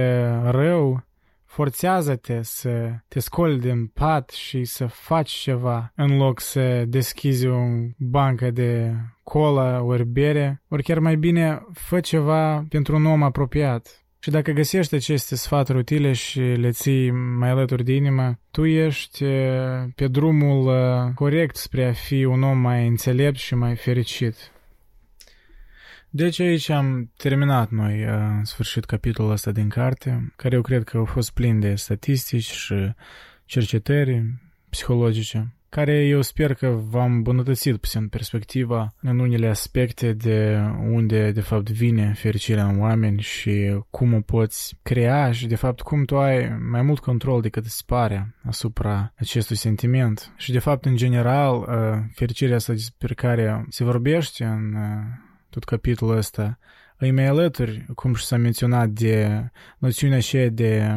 rău, 0.50 1.03
Forțează-te 1.54 2.42
să 2.42 2.90
te 3.08 3.20
scoli 3.20 3.58
din 3.58 3.86
pat 3.86 4.30
și 4.30 4.64
să 4.64 4.86
faci 4.86 5.30
ceva 5.30 5.92
în 5.94 6.16
loc 6.16 6.40
să 6.40 6.84
deschizi 6.86 7.46
o 7.46 7.58
bancă 7.98 8.50
de 8.50 8.94
cola 9.22 9.82
ori 9.82 10.04
bere, 10.04 10.62
ori 10.68 10.82
chiar 10.82 10.98
mai 10.98 11.16
bine 11.16 11.66
fă 11.72 12.00
ceva 12.00 12.64
pentru 12.68 12.96
un 12.96 13.06
om 13.06 13.22
apropiat. 13.22 14.04
Și 14.18 14.30
dacă 14.30 14.50
găsești 14.50 14.94
aceste 14.94 15.36
sfaturi 15.36 15.78
utile 15.78 16.12
și 16.12 16.40
le 16.40 16.70
ții 16.70 17.10
mai 17.10 17.48
alături 17.48 17.84
de 17.84 17.94
inimă, 17.94 18.38
tu 18.50 18.64
ești 18.64 19.24
pe 19.94 20.06
drumul 20.10 20.72
corect 21.14 21.56
spre 21.56 21.88
a 21.88 21.92
fi 21.92 22.24
un 22.24 22.42
om 22.42 22.58
mai 22.58 22.86
înțelept 22.86 23.36
și 23.36 23.54
mai 23.54 23.76
fericit. 23.76 24.53
Deci 26.16 26.40
aici 26.40 26.68
am 26.68 27.10
terminat 27.16 27.70
noi 27.70 28.04
uh, 28.04 28.10
în 28.10 28.44
sfârșit 28.44 28.84
capitolul 28.84 29.30
ăsta 29.30 29.50
din 29.50 29.68
carte, 29.68 30.32
care 30.36 30.54
eu 30.54 30.62
cred 30.62 30.84
că 30.84 30.96
au 30.96 31.04
fost 31.04 31.30
plin 31.30 31.60
de 31.60 31.74
statistici 31.74 32.50
și 32.50 32.92
cercetări 33.44 34.24
psihologice, 34.70 35.54
care 35.68 36.06
eu 36.06 36.22
sper 36.22 36.54
că 36.54 36.68
v-am 36.68 37.12
îmbunătățit 37.12 37.76
puțin 37.76 38.08
perspectiva 38.08 38.94
în 39.00 39.18
unele 39.18 39.48
aspecte 39.48 40.12
de 40.12 40.58
unde 40.90 41.30
de 41.30 41.40
fapt 41.40 41.70
vine 41.70 42.12
fericirea 42.16 42.66
în 42.66 42.80
oameni 42.80 43.20
și 43.20 43.80
cum 43.90 44.14
o 44.14 44.20
poți 44.20 44.76
crea 44.82 45.32
și 45.32 45.46
de 45.46 45.56
fapt 45.56 45.80
cum 45.80 46.04
tu 46.04 46.18
ai 46.18 46.58
mai 46.70 46.82
mult 46.82 47.00
control 47.00 47.40
decât 47.40 47.64
îți 47.64 47.84
pare 47.86 48.34
asupra 48.44 49.12
acestui 49.16 49.56
sentiment. 49.56 50.32
Și 50.36 50.52
de 50.52 50.58
fapt 50.58 50.84
în 50.84 50.96
general 50.96 51.56
uh, 51.56 51.66
fericirea 52.14 52.56
asta 52.56 52.72
despre 52.72 53.14
care 53.14 53.66
se 53.68 53.84
vorbește 53.84 54.44
în 54.44 54.74
uh, 54.74 55.32
tot 55.54 55.64
capitolul 55.64 56.16
ăsta, 56.16 56.58
îi 56.96 57.10
mai 57.10 57.26
alături, 57.26 57.86
cum 57.94 58.14
și 58.14 58.24
s-a 58.24 58.36
menționat, 58.36 58.88
de 58.88 59.42
noțiunea 59.78 60.16
aceea 60.16 60.48
de 60.48 60.96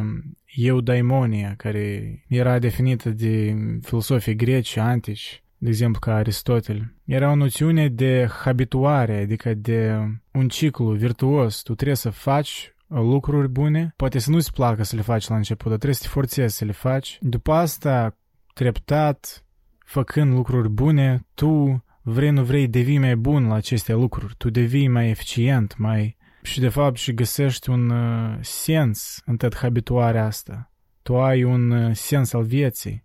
eudaimonia, 0.56 1.54
care 1.56 2.24
era 2.28 2.58
definită 2.58 3.10
de 3.10 3.56
filosofii 3.82 4.36
greci 4.36 4.76
antici, 4.76 5.42
de 5.58 5.68
exemplu 5.68 5.98
ca 5.98 6.14
Aristotel. 6.14 6.94
Era 7.04 7.30
o 7.30 7.34
noțiune 7.34 7.88
de 7.88 8.28
habituare, 8.44 9.20
adică 9.20 9.54
de 9.54 9.98
un 10.32 10.48
ciclu 10.48 10.92
virtuos. 10.92 11.62
Tu 11.62 11.74
trebuie 11.74 11.96
să 11.96 12.10
faci 12.10 12.74
lucruri 12.86 13.48
bune, 13.48 13.92
poate 13.96 14.18
să 14.18 14.30
nu-ți 14.30 14.52
placă 14.52 14.82
să 14.82 14.96
le 14.96 15.02
faci 15.02 15.28
la 15.28 15.36
început, 15.36 15.68
dar 15.68 15.76
trebuie 15.76 15.94
să 15.94 16.02
te 16.02 16.08
forțezi 16.08 16.56
să 16.56 16.64
le 16.64 16.72
faci. 16.72 17.18
După 17.20 17.52
asta, 17.52 18.16
treptat, 18.54 19.44
făcând 19.78 20.32
lucruri 20.32 20.68
bune, 20.68 21.26
tu 21.34 21.84
vrei 22.10 22.30
nu 22.30 22.42
vrei 22.42 22.68
devii 22.68 22.98
mai 22.98 23.16
bun 23.16 23.46
la 23.46 23.54
aceste 23.54 23.92
lucruri, 23.92 24.34
tu 24.36 24.50
devii 24.50 24.88
mai 24.88 25.08
eficient, 25.08 25.76
mai... 25.76 26.16
Și 26.42 26.60
de 26.60 26.68
fapt 26.68 26.96
și 26.96 27.14
găsești 27.14 27.70
un 27.70 27.90
uh, 27.90 28.38
sens 28.40 29.22
în 29.24 29.36
tot 29.36 29.56
habituarea 29.56 30.24
asta. 30.24 30.72
Tu 31.02 31.16
ai 31.16 31.42
un 31.42 31.70
uh, 31.70 31.94
sens 31.94 32.32
al 32.32 32.42
vieții, 32.42 33.04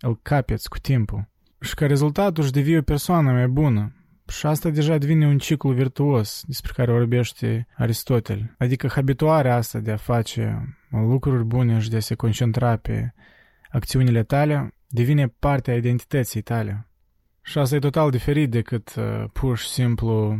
îl 0.00 0.18
capeți 0.22 0.68
cu 0.68 0.78
timpul. 0.78 1.28
Și 1.60 1.74
ca 1.74 1.86
rezultat 1.86 2.38
își 2.38 2.50
devii 2.50 2.76
o 2.76 2.82
persoană 2.82 3.32
mai 3.32 3.48
bună. 3.48 3.92
Și 4.28 4.46
asta 4.46 4.70
deja 4.70 4.98
devine 4.98 5.26
un 5.26 5.38
ciclu 5.38 5.72
virtuos 5.72 6.42
despre 6.46 6.72
care 6.76 6.92
vorbește 6.92 7.66
Aristotel. 7.76 8.54
Adică 8.58 8.88
habituarea 8.88 9.56
asta 9.56 9.78
de 9.78 9.90
a 9.90 9.96
face 9.96 10.76
lucruri 10.90 11.44
bune 11.44 11.78
și 11.78 11.90
de 11.90 11.96
a 11.96 12.00
se 12.00 12.14
concentra 12.14 12.76
pe 12.76 13.14
acțiunile 13.70 14.22
tale 14.22 14.74
devine 14.88 15.28
parte 15.38 15.70
a 15.70 15.76
identității 15.76 16.42
tale. 16.42 16.88
Și 17.46 17.58
asta 17.58 17.74
e 17.74 17.78
total 17.78 18.10
diferit 18.10 18.50
decât 18.50 18.94
uh, 18.96 19.24
pur 19.32 19.58
și 19.58 19.68
simplu 19.68 20.38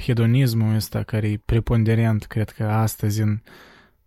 hedonismul 0.00 0.74
ăsta 0.74 1.02
care 1.02 1.28
e 1.28 1.40
preponderent, 1.44 2.24
cred 2.24 2.50
că 2.50 2.64
astăzi 2.64 3.20
în 3.20 3.40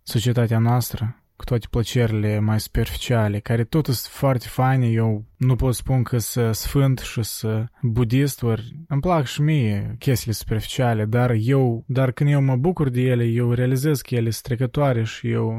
societatea 0.02 0.58
noastră, 0.58 1.22
cu 1.36 1.44
toate 1.44 1.66
plăcerile 1.70 2.38
mai 2.38 2.60
superficiale, 2.60 3.38
care 3.38 3.64
tot 3.64 3.84
sunt 3.84 4.12
foarte 4.12 4.46
faine, 4.48 4.86
eu 4.86 5.24
nu 5.36 5.56
pot 5.56 5.74
spun 5.74 6.02
că 6.02 6.18
sunt 6.18 6.54
sfânt 6.54 6.98
și 6.98 7.22
sunt 7.22 7.70
budist, 7.82 8.42
ori 8.42 8.84
îmi 8.88 9.00
plac 9.00 9.26
și 9.26 9.42
mie 9.42 9.96
chestiile 9.98 10.34
superficiale, 10.34 11.04
dar 11.04 11.34
eu, 11.38 11.84
dar 11.86 12.10
când 12.10 12.30
eu 12.30 12.42
mă 12.42 12.56
bucur 12.56 12.88
de 12.88 13.00
ele, 13.00 13.24
eu 13.24 13.52
realizez 13.52 14.00
că 14.00 14.14
ele 14.14 14.30
sunt 14.30 14.42
trecătoare 14.42 15.04
și 15.04 15.30
eu 15.30 15.52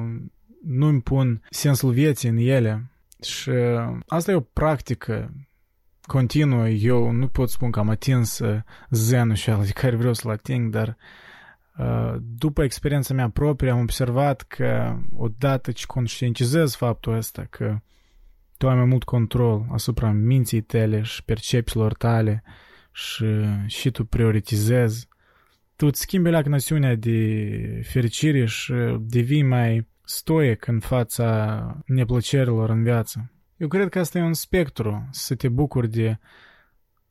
nu 0.66 0.88
îmi 0.88 1.02
pun 1.02 1.42
sensul 1.50 1.92
vieții 1.92 2.30
în 2.30 2.38
ele. 2.38 2.92
Și 3.22 3.52
asta 4.08 4.32
e 4.32 4.36
o 4.36 4.40
practică 4.40 5.34
continuă. 6.06 6.70
Eu 6.70 7.12
nu 7.12 7.28
pot 7.28 7.50
spun 7.50 7.72
că 7.72 7.80
am 7.80 7.90
atins 7.90 8.42
zenul 8.90 9.36
și 9.36 9.50
de 9.50 9.72
care 9.74 9.96
vreau 9.96 10.14
să-l 10.14 10.32
ating, 10.32 10.72
dar 10.72 10.98
după 12.20 12.64
experiența 12.64 13.14
mea 13.14 13.30
proprie 13.30 13.72
am 13.72 13.80
observat 13.80 14.42
că 14.42 14.98
odată 15.16 15.72
ce 15.72 15.86
conștientizez 15.86 16.76
faptul 16.76 17.14
ăsta 17.16 17.48
că 17.50 17.80
tu 18.58 18.70
ai 18.70 18.76
mai 18.76 18.86
mult 18.86 19.04
control 19.04 19.66
asupra 19.72 20.12
minții 20.12 20.62
tale 20.62 21.02
și 21.02 21.24
percepțiilor 21.24 21.94
tale 21.94 22.44
și, 22.92 23.26
și 23.66 23.92
tu 23.92 24.06
prioritizezi, 24.06 25.08
tu 25.76 25.86
îți 25.86 26.02
schimbi 26.02 26.30
la 26.30 26.42
noțiunea 26.42 26.96
de 26.96 27.82
fericire 27.84 28.46
și 28.46 28.74
devii 29.00 29.44
mai 29.44 29.88
stoic 30.04 30.68
în 30.68 30.80
fața 30.80 31.84
neplăcerilor 31.86 32.70
în 32.70 32.84
viață. 32.84 33.35
Eu 33.58 33.68
cred 33.68 33.90
că 33.90 34.00
asta 34.00 34.18
e 34.18 34.22
un 34.22 34.34
spectru, 34.34 35.08
să 35.12 35.36
te 35.36 35.50
bucuri 35.50 35.90
de 35.90 36.20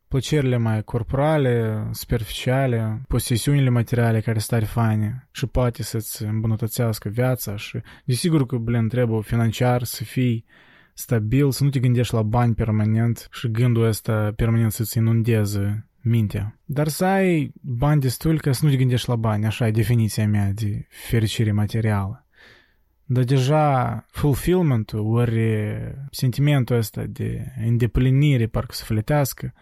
plăcerile 0.07 0.57
mai 0.57 0.83
corporale, 0.83 1.87
superficiale, 1.91 3.01
posesiunile 3.07 3.69
materiale 3.69 4.21
care 4.21 4.39
sunt 4.39 4.49
tare 4.49 4.65
faine 4.65 5.27
și 5.31 5.45
poate 5.45 5.83
să-ți 5.83 6.23
îmbunătățească 6.23 7.09
viața 7.09 7.55
și 7.55 7.79
desigur 8.05 8.45
că, 8.45 8.57
blin, 8.57 8.87
trebuie 8.87 9.21
financiar 9.21 9.83
să 9.83 10.03
fii 10.03 10.45
stabil, 10.93 11.51
să 11.51 11.63
nu 11.63 11.69
te 11.69 11.79
gândești 11.79 12.13
la 12.13 12.21
bani 12.21 12.53
permanent 12.53 13.27
și 13.31 13.51
gândul 13.51 13.83
ăsta 13.83 14.33
permanent 14.35 14.71
să-ți 14.71 14.97
inundeze 14.97 15.87
mintea. 16.01 16.59
Dar 16.65 16.87
să 16.87 17.05
ai 17.05 17.51
bani 17.61 18.01
destul 18.01 18.39
ca 18.39 18.51
să 18.51 18.65
nu 18.65 18.71
te 18.71 18.77
gândești 18.77 19.09
la 19.09 19.15
bani, 19.15 19.45
așa 19.45 19.67
e 19.67 19.71
definiția 19.71 20.27
mea 20.27 20.51
de 20.53 20.87
fericire 20.89 21.51
materială. 21.51 22.24
Dar 23.05 23.23
deja 23.23 24.05
fulfillment-ul, 24.07 25.15
ori 25.15 25.63
sentimentul 26.11 26.75
ăsta 26.75 27.03
de 27.03 27.53
îndeplinire 27.65 28.47
parcă 28.47 28.73
sufletească, 28.73 29.53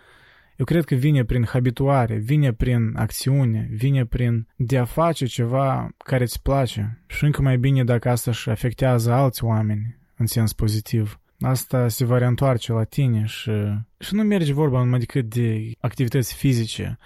eu 0.55 0.65
cred 0.65 0.85
că 0.85 0.95
vine 0.95 1.23
prin 1.23 1.45
habituare, 1.45 2.15
vine 2.15 2.53
prin 2.53 2.93
acțiune, 2.95 3.67
vine 3.71 4.05
prin 4.05 4.47
de 4.55 4.77
a 4.77 4.85
face 4.85 5.25
ceva 5.25 5.89
care 5.97 6.23
îți 6.23 6.41
place. 6.41 7.03
Și 7.07 7.23
încă 7.23 7.41
mai 7.41 7.57
bine 7.57 7.83
dacă 7.83 8.09
asta 8.09 8.31
își 8.31 8.49
afectează 8.49 9.11
alți 9.11 9.43
oameni 9.43 9.97
în 10.17 10.25
sens 10.25 10.53
pozitiv. 10.53 11.19
Asta 11.39 11.87
se 11.87 12.05
va 12.05 12.17
reîntoarce 12.17 12.71
la 12.71 12.83
tine 12.83 13.25
și, 13.25 13.51
și 13.99 14.15
nu 14.15 14.23
merge 14.23 14.53
vorba 14.53 14.83
numai 14.83 14.99
decât 14.99 15.29
de 15.29 15.71
activități 15.79 16.35
fizice. 16.35 16.97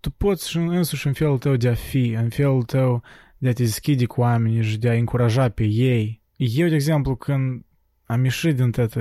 Tu 0.00 0.10
poți 0.10 0.50
și 0.50 0.56
însuși 0.56 1.06
în 1.06 1.12
felul 1.12 1.38
tău 1.38 1.56
de 1.56 1.68
a 1.68 1.74
fi, 1.74 2.10
în 2.10 2.28
felul 2.28 2.62
tău 2.62 3.02
de 3.42 3.48
a 3.48 3.52
te 3.52 3.62
deschide 3.62 4.04
cu 4.04 4.20
oamenii 4.20 4.62
și 4.62 4.78
de 4.78 4.88
a 4.88 4.92
încuraja 4.92 5.48
pe 5.48 5.64
ei. 5.64 6.20
Eu, 6.36 6.68
de 6.68 6.74
exemplu, 6.74 7.16
când 7.16 7.64
am 8.04 8.24
ieșit 8.24 8.56
din 8.56 8.70
tot 8.70 8.94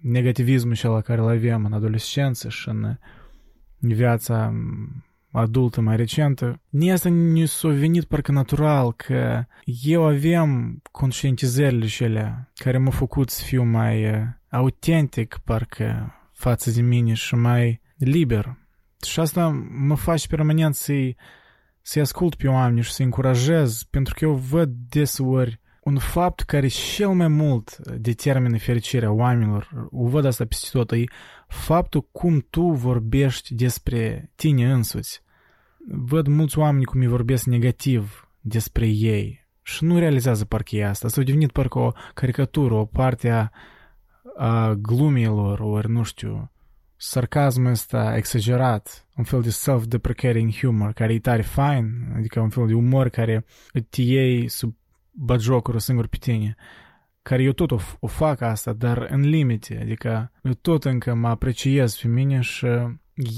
negativismul 0.00 0.74
și 0.74 0.84
la 0.84 1.00
care 1.00 1.20
îl 1.20 1.28
avem 1.28 1.64
în 1.64 1.72
adolescență 1.72 2.48
și 2.48 2.68
în 2.68 2.98
viața 3.80 4.54
adultă 5.30 5.80
mai 5.80 5.96
recentă, 5.96 6.60
ne 6.68 6.92
asta 6.92 7.08
ne 7.08 7.44
s-a 7.44 7.68
venit 7.68 8.04
parcă 8.04 8.32
natural 8.32 8.92
că 8.92 9.44
eu 9.82 10.04
avem 10.04 10.80
conștientizările 10.90 11.86
și 11.86 12.02
ele 12.02 12.50
care 12.54 12.78
m-au 12.78 12.90
făcut 12.90 13.30
să 13.30 13.42
fiu 13.44 13.62
mai 13.62 14.24
autentic 14.50 15.40
parcă 15.44 16.14
față 16.32 16.70
de 16.70 16.80
mine 16.80 17.12
și 17.12 17.34
mai 17.34 17.80
liber. 17.96 18.56
Și 19.06 19.20
asta 19.20 19.66
mă 19.70 19.96
face 19.96 20.26
permanent 20.26 20.74
să-i 20.74 21.16
să-i 21.88 22.02
ascult 22.02 22.34
pe 22.34 22.48
oameni 22.48 22.82
și 22.82 22.92
să-i 22.92 23.04
încurajez, 23.04 23.82
pentru 23.82 24.14
că 24.14 24.24
eu 24.24 24.34
văd 24.34 24.70
deseori 24.88 25.60
un 25.82 25.98
fapt 25.98 26.40
care 26.40 26.66
cel 26.66 27.08
mai 27.08 27.28
mult 27.28 27.76
determină 27.86 28.58
fericirea 28.58 29.12
oamenilor, 29.12 29.88
o 29.90 30.06
văd 30.06 30.24
asta 30.24 30.44
peste 30.44 30.68
tot, 30.72 30.92
e 30.92 31.04
faptul 31.46 32.08
cum 32.12 32.46
tu 32.50 32.62
vorbești 32.62 33.54
despre 33.54 34.30
tine 34.34 34.72
însuți. 34.72 35.22
Văd 35.88 36.26
mulți 36.26 36.58
oameni 36.58 36.84
cum 36.84 37.00
îi 37.00 37.06
vorbesc 37.06 37.44
negativ 37.44 38.28
despre 38.40 38.86
ei 38.86 39.46
și 39.62 39.84
nu 39.84 39.98
realizează 39.98 40.44
parcă 40.44 40.76
e 40.76 40.86
asta. 40.86 41.08
S-a 41.08 41.22
devenit 41.22 41.52
parcă 41.52 41.78
o 41.78 41.92
caricatură, 42.14 42.74
o 42.74 42.84
parte 42.84 43.30
a, 43.30 43.50
a 44.36 44.74
glumilor, 44.74 45.60
ori 45.60 45.90
nu 45.90 46.02
știu, 46.02 46.52
sarcasmul 47.00 47.70
ăsta 47.70 48.16
exagerat, 48.16 49.06
un 49.16 49.24
fel 49.24 49.42
de 49.42 49.50
self-deprecating 49.50 50.52
humor, 50.60 50.92
care 50.92 51.12
e 51.12 51.18
tare 51.18 51.42
fain, 51.42 52.12
adică 52.16 52.40
un 52.40 52.48
fel 52.48 52.66
de 52.66 52.74
umor 52.74 53.08
care 53.08 53.44
te 53.90 54.02
iei 54.02 54.48
sub 54.48 54.76
bagiocurul 55.10 55.80
singur 55.80 56.06
pe 56.06 56.16
tine, 56.20 56.56
care 57.22 57.42
eu 57.42 57.52
tot 57.52 57.70
o, 57.70 57.78
o 58.00 58.06
fac 58.06 58.40
asta, 58.40 58.72
dar 58.72 59.06
în 59.10 59.20
limite, 59.20 59.78
adică 59.82 60.30
eu 60.42 60.52
tot 60.52 60.84
încă 60.84 61.14
mă 61.14 61.28
apreciez 61.28 61.96
pe 61.96 62.08
mine 62.08 62.40
și 62.40 62.66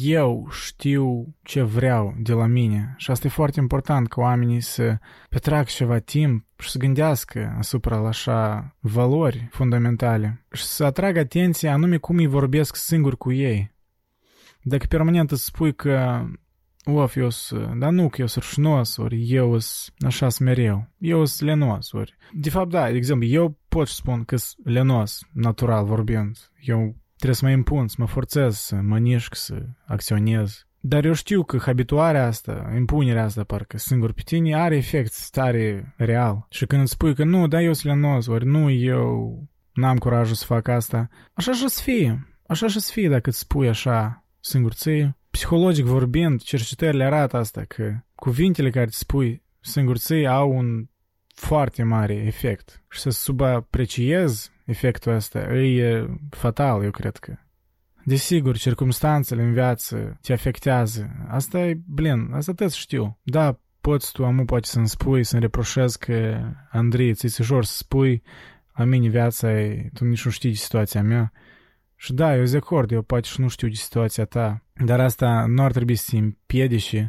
eu 0.02 0.48
știu 0.50 1.34
ce 1.42 1.62
vreau 1.62 2.14
de 2.18 2.32
la 2.32 2.46
mine 2.46 2.94
și 2.96 3.10
asta 3.10 3.26
e 3.26 3.30
foarte 3.30 3.60
important 3.60 4.08
ca 4.08 4.20
oamenii 4.20 4.60
să 4.60 4.98
petrag 5.28 5.66
ceva 5.66 5.98
timp 5.98 6.44
și 6.58 6.70
să 6.70 6.78
gândească 6.78 7.54
asupra 7.58 7.98
la 7.98 8.08
așa 8.08 8.76
valori 8.80 9.48
fundamentale 9.50 10.46
și 10.52 10.62
să 10.62 10.84
atragă 10.84 11.18
atenția 11.18 11.72
anume 11.72 11.96
cum 11.96 12.16
îi 12.16 12.26
vorbesc 12.26 12.76
singur 12.76 13.16
cu 13.16 13.32
ei. 13.32 13.74
Dacă 14.62 14.86
permanent 14.88 15.30
îți 15.30 15.44
spui 15.44 15.74
că 15.74 16.24
of, 16.84 17.16
eu 17.16 17.30
sunt, 17.30 17.78
dar 17.78 17.90
nu 17.90 18.08
că 18.08 18.20
eu 18.20 18.26
sunt 18.26 18.44
rușinos, 18.44 18.96
ori 18.96 19.32
eu 19.32 19.58
sunt 19.58 19.96
așa 20.06 20.28
mereu, 20.40 20.88
eu 20.98 21.24
sunt 21.24 21.48
lenos, 21.48 21.92
ori. 21.92 22.16
De 22.32 22.50
fapt, 22.50 22.70
da, 22.70 22.90
de 22.90 22.96
exemplu, 22.96 23.26
eu 23.26 23.58
pot 23.68 23.88
să 23.88 23.94
spun 23.94 24.24
că 24.24 24.36
sunt 24.36 24.66
lenos, 24.68 25.20
natural 25.32 25.84
vorbind. 25.84 26.50
Eu 26.60 26.96
Trebuie 27.20 27.34
să 27.34 27.44
mă 27.44 27.50
impun, 27.50 27.88
să 27.88 27.96
mă 27.98 28.06
forțez, 28.06 28.56
să 28.56 28.74
mă 28.74 28.98
nișc, 28.98 29.34
să 29.34 29.62
acționez. 29.86 30.66
Dar 30.80 31.04
eu 31.04 31.12
știu 31.12 31.42
că 31.42 31.58
habituarea 31.58 32.26
asta, 32.26 32.72
impunerea 32.76 33.24
asta 33.24 33.44
parcă 33.44 33.78
singur 33.78 34.12
pe 34.12 34.20
tine 34.24 34.54
are 34.54 34.76
efect 34.76 35.12
stare 35.12 35.94
real. 35.96 36.46
Și 36.50 36.66
când 36.66 36.82
îți 36.82 36.90
spui 36.90 37.14
că 37.14 37.24
nu, 37.24 37.48
da, 37.48 37.60
eu 37.60 37.72
sunt 37.72 37.92
lenos, 37.92 38.26
ori 38.26 38.46
nu, 38.46 38.70
eu 38.70 39.42
n-am 39.72 39.96
curajul 39.96 40.34
să 40.34 40.44
fac 40.44 40.68
asta, 40.68 41.08
așa 41.32 41.52
și 41.52 41.68
să 41.68 41.82
fie. 41.82 42.28
Așa 42.46 42.66
și 42.66 42.80
să 42.80 42.90
fie 42.92 43.08
dacă 43.08 43.28
îți 43.28 43.38
spui 43.38 43.68
așa 43.68 44.24
singur 44.40 44.72
ție. 44.72 45.16
Psihologic 45.30 45.84
vorbind, 45.84 46.42
cercetările 46.42 47.04
arată 47.04 47.36
asta, 47.36 47.64
că 47.68 47.92
cuvintele 48.14 48.70
care 48.70 48.84
îți 48.84 48.98
spui 48.98 49.42
singur 49.60 49.96
ție 49.96 50.26
au 50.26 50.50
un 50.56 50.86
foarte 51.40 51.82
mare 51.82 52.14
efect. 52.14 52.82
Și 52.90 53.00
să 53.00 53.10
subapreciezi 53.10 54.50
efectul 54.64 55.12
ăsta 55.12 55.38
e 55.38 56.06
fatal, 56.30 56.82
eu 56.82 56.90
cred 56.90 57.16
că. 57.16 57.36
Desigur, 58.04 58.56
circumstanțele 58.56 59.42
în 59.42 59.52
viață 59.52 60.18
te 60.20 60.32
afectează. 60.32 61.10
Asta 61.28 61.58
e, 61.58 61.80
blin, 61.86 62.30
asta 62.32 62.52
tot 62.52 62.72
știu. 62.72 63.18
Da, 63.22 63.60
poți 63.80 64.12
tu, 64.12 64.24
amu, 64.24 64.44
poate 64.44 64.66
să-mi 64.66 64.88
spui, 64.88 65.24
să-mi 65.24 65.40
reproșez 65.40 65.96
că, 65.96 66.40
Andrei, 66.70 67.14
ți-e 67.14 67.28
ușor 67.38 67.64
să 67.64 67.76
spui, 67.76 68.22
la 68.74 68.84
mine 68.84 69.08
viața 69.08 69.52
e, 69.60 69.90
tu 69.94 70.04
nici 70.04 70.24
nu 70.24 70.30
știi 70.30 70.50
de 70.50 70.56
situația 70.56 71.02
mea. 71.02 71.32
Și 71.96 72.12
da, 72.12 72.36
eu 72.36 72.44
zic 72.44 72.56
acord, 72.56 72.90
eu 72.90 73.02
poate 73.02 73.28
și 73.28 73.40
nu 73.40 73.48
știu 73.48 73.68
de 73.68 73.74
situația 73.74 74.24
ta, 74.24 74.64
dar 74.84 75.00
asta 75.00 75.44
nu 75.48 75.62
ar 75.62 75.72
trebui 75.72 75.94
să 75.94 76.06
te 76.10 76.16
împiedice 76.16 77.06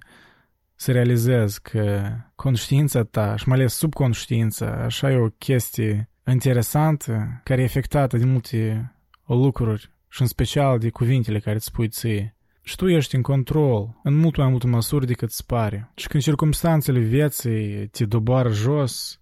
să 0.81 0.91
realizez 0.91 1.57
că 1.57 2.11
conștiința 2.35 3.03
ta, 3.03 3.35
și 3.35 3.47
mai 3.47 3.57
ales 3.57 3.73
subconștiința, 3.73 4.83
așa 4.83 5.11
e 5.11 5.15
o 5.15 5.29
chestie 5.29 6.09
interesantă, 6.27 7.41
care 7.43 7.61
e 7.61 7.63
efectată 7.63 8.17
de 8.17 8.25
multe 8.25 8.91
lucruri 9.25 9.91
și 10.09 10.21
în 10.21 10.27
special 10.27 10.79
de 10.79 10.89
cuvintele 10.89 11.39
care 11.39 11.55
îți 11.55 11.65
spui 11.65 11.87
ție. 11.87 12.35
Și 12.63 12.75
tu 12.75 12.87
ești 12.87 13.15
în 13.15 13.21
control, 13.21 13.99
în 14.03 14.15
mult 14.15 14.37
mai 14.37 14.49
multe 14.49 14.67
măsuri 14.67 15.05
decât 15.05 15.29
îți 15.29 15.45
pare. 15.45 15.91
Și 15.95 16.07
când 16.07 16.23
circumstanțele 16.23 16.99
vieții 16.99 17.87
te 17.87 18.05
doboară 18.05 18.49
jos, 18.49 19.21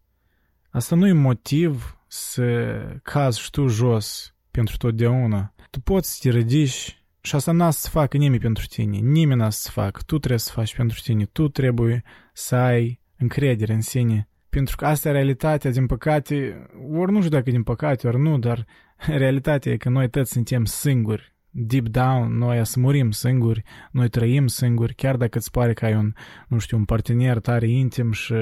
asta 0.69 0.95
nu 0.95 1.07
e 1.07 1.11
motiv 1.11 1.97
să 2.07 2.45
cazi 3.03 3.39
și 3.39 3.49
tu 3.49 3.67
jos 3.67 4.35
pentru 4.51 4.77
totdeauna. 4.77 5.53
Tu 5.69 5.79
poți 5.79 6.13
să 6.13 6.19
te 6.21 6.29
ridici 6.29 6.98
și 7.21 7.35
asta 7.35 7.51
n-a 7.51 7.69
să 7.69 7.89
facă 7.89 8.17
nimeni 8.17 8.41
pentru 8.41 8.65
tine. 8.65 8.97
Nimeni 8.97 9.39
n-a 9.39 9.49
să 9.49 9.69
facă. 9.71 9.99
Tu 10.05 10.17
trebuie 10.17 10.39
să 10.39 10.51
faci 10.51 10.75
pentru 10.75 10.99
tine. 11.03 11.25
Tu 11.25 11.49
trebuie 11.49 12.03
să 12.33 12.55
ai 12.55 12.99
încredere 13.17 13.73
în 13.73 13.81
sine 13.81 14.29
pentru 14.49 14.75
că 14.75 14.85
asta 14.85 15.09
e 15.09 15.11
realitatea, 15.11 15.71
din 15.71 15.85
păcate, 15.85 16.65
ori 16.91 17.11
nu 17.11 17.17
știu 17.17 17.29
dacă 17.29 17.49
din 17.49 17.63
păcate, 17.63 18.07
ori 18.07 18.19
nu, 18.19 18.39
dar 18.39 18.65
realitatea 19.23 19.71
e 19.71 19.77
că 19.77 19.89
noi 19.89 20.09
toți 20.09 20.31
suntem 20.31 20.65
singuri 20.65 21.33
deep 21.49 21.87
down, 21.87 22.37
noi 22.37 22.65
să 22.65 22.79
murim 22.79 23.11
singuri, 23.11 23.63
noi 23.91 24.09
trăim 24.09 24.47
singuri, 24.47 24.93
chiar 24.93 25.15
dacă 25.15 25.37
îți 25.37 25.51
pare 25.51 25.73
că 25.73 25.85
ai 25.85 25.95
un, 25.95 26.13
nu 26.47 26.57
știu, 26.57 26.77
un 26.77 26.85
partener 26.85 27.39
tare 27.39 27.69
intim 27.69 28.11
și 28.11 28.33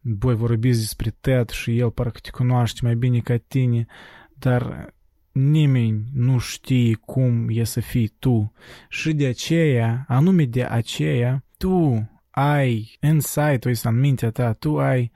voi 0.00 0.34
vorbiți 0.34 0.78
despre 0.78 1.16
Ted 1.20 1.48
și 1.48 1.78
el 1.78 1.90
parcă 1.90 2.18
te 2.22 2.30
cunoaște 2.30 2.80
mai 2.82 2.94
bine 2.94 3.18
ca 3.18 3.36
tine, 3.36 3.86
dar 4.32 4.94
nimeni 5.32 6.04
nu 6.14 6.38
știe 6.38 6.94
cum 6.94 7.46
e 7.48 7.64
să 7.64 7.80
fii 7.80 8.14
tu. 8.18 8.52
Și 8.88 9.12
de 9.12 9.26
aceea, 9.26 10.04
anume 10.08 10.44
de 10.44 10.64
aceea, 10.64 11.44
tu 11.56 12.08
ai 12.30 12.98
insight-ul 13.00 13.70
ăsta 13.70 13.88
în 13.88 14.00
mintea 14.00 14.30
ta, 14.30 14.52
tu 14.52 14.78
ai 14.78 15.12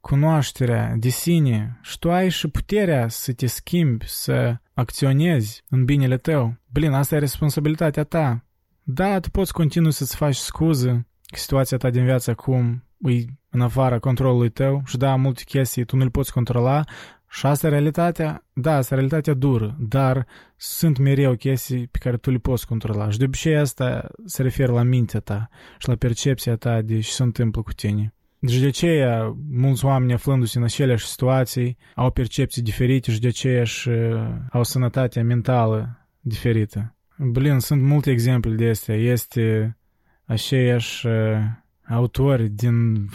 cunoașterea 0.00 0.94
de 0.96 1.08
sine 1.08 1.78
și 1.82 1.98
tu 1.98 2.10
ai 2.10 2.28
și 2.28 2.48
puterea 2.48 3.08
să 3.08 3.32
te 3.32 3.46
schimbi, 3.46 4.04
să 4.08 4.56
acționezi 4.74 5.64
în 5.68 5.84
binele 5.84 6.16
tău. 6.16 6.56
Blin, 6.72 6.92
asta 6.92 7.14
e 7.14 7.18
responsabilitatea 7.18 8.04
ta. 8.04 8.44
Da, 8.82 9.20
tu 9.20 9.30
poți 9.30 9.52
continui 9.52 9.92
să-ți 9.92 10.16
faci 10.16 10.34
scuze 10.36 11.06
că 11.26 11.38
situația 11.38 11.76
ta 11.76 11.90
din 11.90 12.04
viață 12.04 12.30
acum 12.30 12.84
e 12.98 13.24
în 13.50 13.60
afara 13.60 13.98
controlului 13.98 14.48
tău 14.48 14.82
și 14.86 14.96
da, 14.96 15.16
multe 15.16 15.42
chestii 15.44 15.84
tu 15.84 15.96
nu 15.96 16.02
le 16.02 16.08
poți 16.08 16.32
controla 16.32 16.84
și 17.34 17.46
asta 17.46 17.66
e 17.66 17.70
realitatea, 17.70 18.44
da, 18.52 18.76
asta 18.76 18.94
e 18.94 18.96
realitatea 18.96 19.34
dură, 19.34 19.76
dar 19.78 20.26
sunt 20.56 20.98
mereu 20.98 21.34
chestii 21.34 21.86
pe 21.86 21.98
care 21.98 22.16
tu 22.16 22.30
le 22.30 22.38
poți 22.38 22.66
controla 22.66 23.10
și 23.10 23.18
de 23.18 23.24
obicei 23.24 23.56
asta 23.56 24.06
se 24.24 24.42
referă 24.42 24.72
la 24.72 24.82
mintea 24.82 25.20
ta 25.20 25.48
și 25.78 25.88
la 25.88 25.94
percepția 25.94 26.56
ta 26.56 26.82
de 26.82 27.00
ce 27.00 27.10
se 27.10 27.22
întâmplă 27.22 27.62
cu 27.62 27.72
tine. 27.72 28.14
Deci 28.38 28.58
de 28.58 28.66
aceea 28.66 29.36
mulți 29.50 29.84
oameni 29.84 30.12
aflându-se 30.12 30.58
în 30.58 30.64
aceleași 30.64 31.06
situații 31.06 31.76
au 31.94 32.10
percepții 32.10 32.62
diferite 32.62 33.12
și 33.12 33.20
de 33.20 33.28
aceea 33.28 33.64
și 33.64 33.90
au 34.50 34.62
sănătatea 34.62 35.22
mentală 35.22 36.08
diferită. 36.20 36.94
Blin, 37.16 37.58
sunt 37.58 37.82
multe 37.82 38.10
exemple 38.10 38.50
de 38.50 38.68
astea. 38.68 38.94
Este 38.94 39.76
aceiași 40.24 41.06
autori 41.88 42.48
din, 42.48 43.08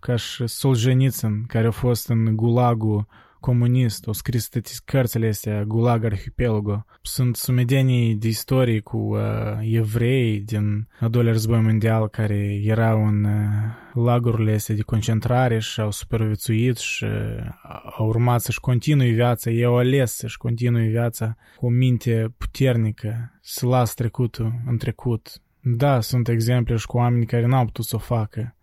ca 0.00 0.16
și 0.16 0.46
Solzhenitsyn, 0.46 1.44
care 1.46 1.64
au 1.64 1.72
fost 1.72 2.08
în 2.08 2.36
gulagul 2.36 3.06
comunist, 3.40 4.06
au 4.06 4.12
scris 4.12 4.48
toate 4.48 4.70
cărțile 4.84 5.28
astea, 5.28 5.64
Gulag 5.64 6.04
Arhipelago. 6.04 6.84
Sunt 7.02 7.36
sumedenii 7.36 8.14
de 8.14 8.28
istorie 8.28 8.80
cu 8.80 8.96
uh, 8.96 9.20
evrei 9.60 10.40
din 10.40 10.88
al 11.00 11.10
doilea 11.10 11.32
război 11.32 11.60
mondial 11.60 12.08
care 12.08 12.60
erau 12.62 13.06
în 13.06 13.24
uh, 13.24 14.04
lagurile 14.04 14.52
astea 14.52 14.74
de 14.74 14.82
concentrare 14.82 15.58
și 15.58 15.80
au 15.80 15.90
supraviețuit 15.90 16.76
și 16.76 17.04
uh, 17.04 17.10
au 17.98 18.06
urmat 18.06 18.40
să-și 18.40 18.60
continui 18.60 19.12
viața, 19.12 19.50
ei 19.50 19.64
au 19.64 19.76
ales 19.76 20.14
să-și 20.14 20.36
continui 20.36 20.88
viața 20.88 21.36
cu 21.56 21.66
o 21.66 21.68
minte 21.68 22.34
puternică, 22.38 23.38
să 23.40 23.66
las 23.66 23.94
trecutul 23.94 24.52
în 24.66 24.76
trecut. 24.76 25.42
Da, 25.60 26.00
sunt 26.00 26.28
exemple 26.28 26.76
și 26.76 26.86
cu 26.86 26.96
oameni 26.96 27.26
care 27.26 27.46
n-au 27.46 27.64
putut 27.64 27.84
să 27.84 27.96
o 27.96 27.98
facă. 27.98 28.56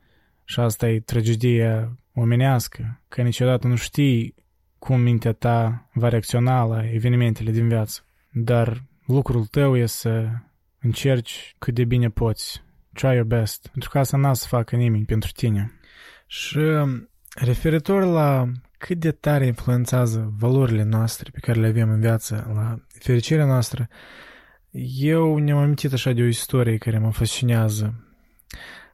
Și 0.44 0.60
asta 0.60 0.90
e 0.90 1.00
tragedia 1.00 1.98
omenească, 2.14 3.02
că 3.08 3.22
niciodată 3.22 3.68
nu 3.68 3.76
știi 3.76 4.36
cum 4.86 5.02
mintea 5.02 5.34
ta 5.34 5.90
va 5.94 6.10
reacționa 6.10 6.64
la 6.64 6.90
evenimentele 6.90 7.52
din 7.52 7.68
viață. 7.68 8.02
Dar 8.32 8.84
lucrul 9.06 9.46
tău 9.46 9.78
e 9.78 9.86
să 9.86 10.28
încerci 10.80 11.56
cât 11.60 11.74
de 11.74 11.84
bine 11.84 12.10
poți. 12.10 12.64
Try 12.94 13.14
your 13.14 13.26
best. 13.26 13.68
Pentru 13.68 13.90
că 13.90 14.00
asta 14.00 14.18
n-a 14.18 14.34
să 14.34 14.48
facă 14.48 14.76
nimeni 14.76 15.06
pentru 15.06 15.32
tine. 15.32 15.80
Și 16.28 16.60
referitor 17.36 18.04
la 18.04 18.52
cât 18.78 18.98
de 18.98 19.12
tare 19.12 19.46
influențează 19.46 20.34
valorile 20.38 20.84
noastre 20.84 21.30
pe 21.34 21.40
care 21.40 21.60
le 21.60 21.68
avem 21.68 21.90
în 21.90 22.00
viață, 22.00 22.52
la 22.54 22.80
fericirea 23.00 23.46
noastră, 23.46 23.88
eu 25.00 25.38
ne-am 25.38 25.58
amintit 25.58 25.94
așa 25.94 26.12
de 26.12 26.22
o 26.22 26.26
istorie 26.26 26.78
care 26.78 27.00
mă 27.00 27.12
fascinează. 27.12 27.94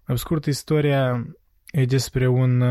Pe 0.05 0.15
scurt, 0.15 0.45
istoria 0.45 1.27
e 1.71 1.85
despre 1.85 2.27
un 2.27 2.63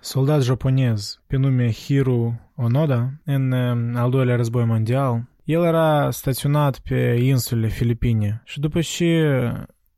soldat 0.00 0.42
japonez 0.42 1.20
pe 1.26 1.36
nume 1.36 1.72
Hiro 1.72 2.32
Onoda 2.56 3.10
în 3.24 3.52
al 3.96 4.10
doilea 4.10 4.36
război 4.36 4.64
mondial. 4.64 5.22
El 5.44 5.62
era 5.62 6.10
staționat 6.10 6.78
pe 6.78 7.18
insulele 7.22 7.68
Filipine 7.68 8.42
și 8.44 8.60
după 8.60 8.80
ce 8.80 9.52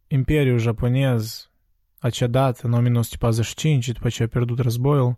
Imperiul 0.07 0.59
japonez 0.59 1.51
a 1.99 2.11
cedat 2.11 2.59
în 2.59 2.73
1945, 2.73 3.91
după 3.91 4.09
ce 4.09 4.23
a 4.23 4.27
pierdut 4.27 4.59
războiul, 4.59 5.17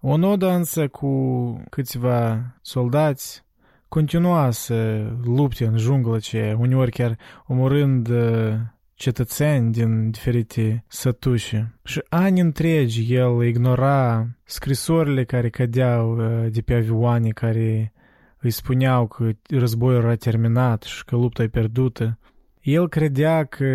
Onoda 0.00 0.54
însă 0.54 0.88
cu 0.88 1.10
câțiva 1.70 2.40
soldați 2.62 3.44
continua 3.88 4.50
să 4.50 5.06
lupte 5.24 5.66
în 5.66 5.76
junglă 5.76 6.18
ce 6.18 6.56
uneori 6.58 6.90
chiar 6.90 7.18
omorând 7.46 8.08
cetățeni 8.98 9.72
din 9.72 10.10
diferite 10.10 10.84
sătuși. 10.86 11.64
Și 11.84 12.02
ani 12.08 12.40
întregi 12.40 13.14
el 13.14 13.42
ignora 13.42 14.26
scrisorile 14.44 15.24
care 15.24 15.48
cădeau 15.50 16.16
uh, 16.16 16.52
de 16.52 16.60
pe 16.60 16.74
avioane 16.74 17.28
care 17.28 17.92
îi 18.40 18.50
spuneau 18.50 19.06
că 19.06 19.30
războiul 19.48 20.02
era 20.02 20.14
terminat 20.14 20.82
și 20.82 21.04
că 21.04 21.16
lupta 21.16 21.42
e 21.42 21.48
pierdută. 21.48 22.18
El 22.60 22.88
credea 22.88 23.44
că 23.44 23.66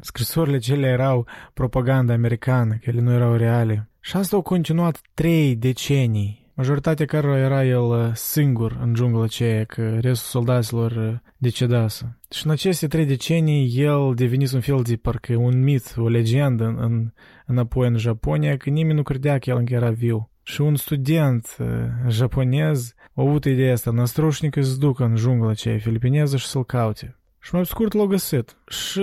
scrisorile 0.00 0.58
cele 0.58 0.86
erau 0.86 1.26
propaganda 1.54 2.12
americană, 2.12 2.72
că 2.72 2.90
ele 2.90 3.00
nu 3.00 3.12
erau 3.12 3.34
reale. 3.34 3.88
Și 4.00 4.16
asta 4.16 4.36
a 4.36 4.40
continuat 4.40 5.00
trei 5.14 5.56
decenii 5.56 6.47
majoritatea 6.58 7.06
cărora 7.06 7.38
era 7.38 7.64
el 7.64 7.82
uh, 7.82 8.10
singur 8.12 8.78
în 8.82 8.94
jungla 8.94 9.22
aceea, 9.22 9.64
că 9.64 9.82
restul 10.00 10.40
soldaților 10.40 10.90
uh, 10.90 11.14
decedase. 11.36 12.18
Și 12.30 12.46
în 12.46 12.52
aceste 12.52 12.86
trei 12.86 13.06
decenii 13.06 13.72
el 13.76 14.14
devenise 14.14 14.54
un 14.54 14.60
fel 14.60 14.82
de 14.82 14.96
parcă 14.96 15.36
un 15.36 15.62
mit, 15.62 15.94
o 15.96 16.08
legendă 16.08 16.64
în, 16.64 16.76
în, 16.80 17.12
înapoi 17.46 17.88
în 17.88 17.96
Japonia, 17.96 18.56
că 18.56 18.70
nimeni 18.70 18.96
nu 18.96 19.02
credea 19.02 19.38
că 19.38 19.50
el 19.50 19.56
încă 19.56 19.74
era 19.74 19.90
viu. 19.90 20.30
Și 20.42 20.60
un 20.60 20.76
student 20.76 21.56
uh, 21.58 21.66
japonez 22.08 22.94
a 23.14 23.22
avut 23.22 23.44
ideea 23.44 23.72
asta, 23.72 23.90
năstrușnică 23.90 24.60
să 24.62 24.76
ducă 24.78 25.04
în 25.04 25.16
jungla 25.16 25.50
aceea 25.50 25.78
filipineză 25.78 26.36
și 26.36 26.46
să-l 26.46 26.64
caute. 26.64 27.18
Și 27.40 27.54
mai 27.54 27.66
scurt 27.66 27.92
l-a 27.92 28.04
găsit. 28.04 28.56
Și 28.68 29.02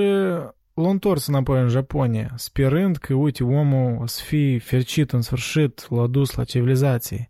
l-a 0.76 0.90
întors 0.90 1.28
înapoi 1.28 1.62
în 1.62 1.68
Japonia, 1.68 2.32
sperând 2.36 2.98
că, 2.98 3.14
uite, 3.14 3.44
omul 3.44 3.98
o 4.02 4.06
să 4.06 4.24
fie 4.24 4.60
fericit 4.60 5.12
în 5.12 5.22
sfârșit, 5.22 5.88
l-a 5.90 6.08
dus 6.08 6.36
la 6.36 6.44
civilizație. 6.44 7.30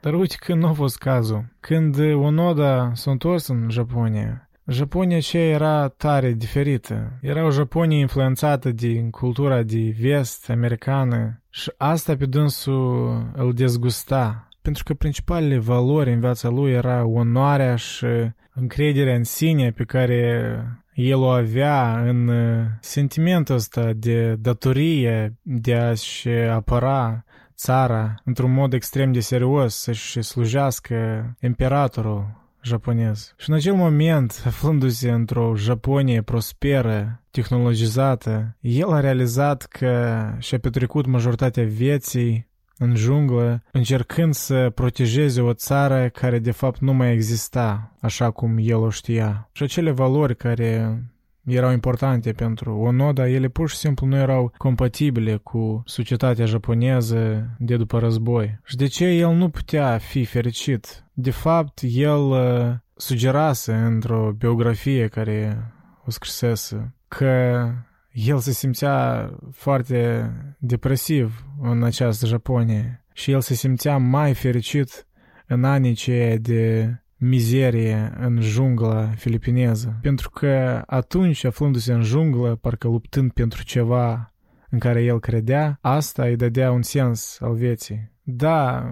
Dar 0.00 0.14
uite 0.14 0.34
că 0.38 0.54
nu 0.54 0.66
a 0.66 0.72
fost 0.72 0.98
cazul. 0.98 1.44
Când 1.60 1.98
Onoda 1.98 2.90
s-a 2.94 3.10
întors 3.10 3.46
în 3.46 3.66
Japonia, 3.70 4.48
Japonia 4.66 5.20
ce 5.20 5.38
era 5.38 5.88
tare 5.88 6.32
diferită. 6.32 7.18
Era 7.20 7.44
o 7.44 7.50
Japonie 7.50 7.98
influențată 7.98 8.70
din 8.70 9.10
cultura 9.10 9.62
de 9.62 9.94
vest 10.00 10.50
americană 10.50 11.42
și 11.50 11.72
asta 11.76 12.16
pe 12.16 12.26
dânsul 12.26 13.30
îl 13.34 13.52
dezgusta. 13.52 14.48
Pentru 14.62 14.82
că 14.84 14.94
principalele 14.94 15.58
valori 15.58 16.12
în 16.12 16.20
viața 16.20 16.48
lui 16.48 16.72
era 16.72 17.04
onoarea 17.04 17.76
și 17.76 18.06
încrederea 18.54 19.14
în 19.14 19.24
sine 19.24 19.70
pe 19.70 19.84
care 19.84 20.54
el 20.94 21.16
o 21.16 21.28
avea 21.28 22.02
în 22.08 22.30
sentimentul 22.80 23.54
ăsta 23.54 23.92
de 23.92 24.34
datorie 24.34 25.36
de 25.42 25.74
a-și 25.74 26.28
apăra 26.28 27.24
țara 27.54 28.14
într-un 28.24 28.52
mod 28.52 28.72
extrem 28.72 29.12
de 29.12 29.20
serios 29.20 29.74
să-și 29.74 30.22
slujească 30.22 30.96
imperatorul 31.40 32.40
japonez. 32.62 33.34
Și 33.38 33.50
în 33.50 33.56
acel 33.56 33.74
moment, 33.74 34.42
aflându-se 34.46 35.10
într-o 35.10 35.56
Japonie 35.56 36.22
prosperă, 36.22 37.22
tehnologizată, 37.30 38.56
el 38.60 38.92
a 38.92 39.00
realizat 39.00 39.62
că 39.62 40.22
și-a 40.38 40.58
petrecut 40.58 41.06
majoritatea 41.06 41.64
vieții 41.64 42.50
în 42.82 42.94
junglă, 42.94 43.62
încercând 43.72 44.34
să 44.34 44.70
protejeze 44.74 45.40
o 45.40 45.52
țară 45.52 46.08
care 46.08 46.38
de 46.38 46.50
fapt 46.50 46.80
nu 46.80 46.92
mai 46.92 47.12
exista, 47.12 47.96
așa 48.00 48.30
cum 48.30 48.56
el 48.60 48.76
o 48.76 48.90
știa. 48.90 49.48
Și 49.52 49.62
acele 49.62 49.90
valori 49.90 50.36
care 50.36 51.02
erau 51.44 51.72
importante 51.72 52.32
pentru 52.32 52.76
Onoda, 52.76 53.28
ele 53.28 53.48
pur 53.48 53.68
și 53.68 53.76
simplu 53.76 54.06
nu 54.06 54.16
erau 54.16 54.52
compatibile 54.56 55.36
cu 55.36 55.82
societatea 55.86 56.44
japoneză 56.44 57.50
de 57.58 57.76
după 57.76 57.98
război. 57.98 58.60
Și 58.64 58.76
de 58.76 58.86
ce 58.86 59.04
el 59.04 59.34
nu 59.34 59.48
putea 59.48 59.98
fi 59.98 60.24
fericit? 60.24 61.04
De 61.12 61.30
fapt, 61.30 61.80
el 61.82 62.20
uh, 62.20 62.74
sugerase 62.96 63.72
într-o 63.72 64.32
biografie 64.38 65.08
care 65.08 65.72
o 66.06 66.10
scrisese 66.10 66.94
că 67.08 67.64
el 68.12 68.38
se 68.38 68.52
simțea 68.52 69.30
foarte 69.52 70.30
depresiv 70.58 71.44
în 71.60 71.82
această 71.82 72.26
Japonie 72.26 73.04
și 73.12 73.30
el 73.30 73.40
se 73.40 73.54
simțea 73.54 73.96
mai 73.96 74.34
fericit 74.34 75.06
în 75.46 75.64
anii 75.64 75.94
ceia 75.94 76.36
de 76.36 76.94
mizerie 77.16 78.12
în 78.18 78.40
jungla 78.40 79.06
filipineză. 79.06 79.98
Pentru 80.02 80.30
că 80.30 80.82
atunci, 80.86 81.44
aflându-se 81.44 81.92
în 81.92 82.02
junglă, 82.02 82.56
parcă 82.56 82.88
luptând 82.88 83.32
pentru 83.32 83.62
ceva 83.62 84.34
în 84.70 84.78
care 84.78 85.02
el 85.02 85.20
credea, 85.20 85.78
asta 85.80 86.24
îi 86.24 86.36
dădea 86.36 86.70
un 86.70 86.82
sens 86.82 87.38
al 87.40 87.54
vieții. 87.54 88.10
Da, 88.22 88.86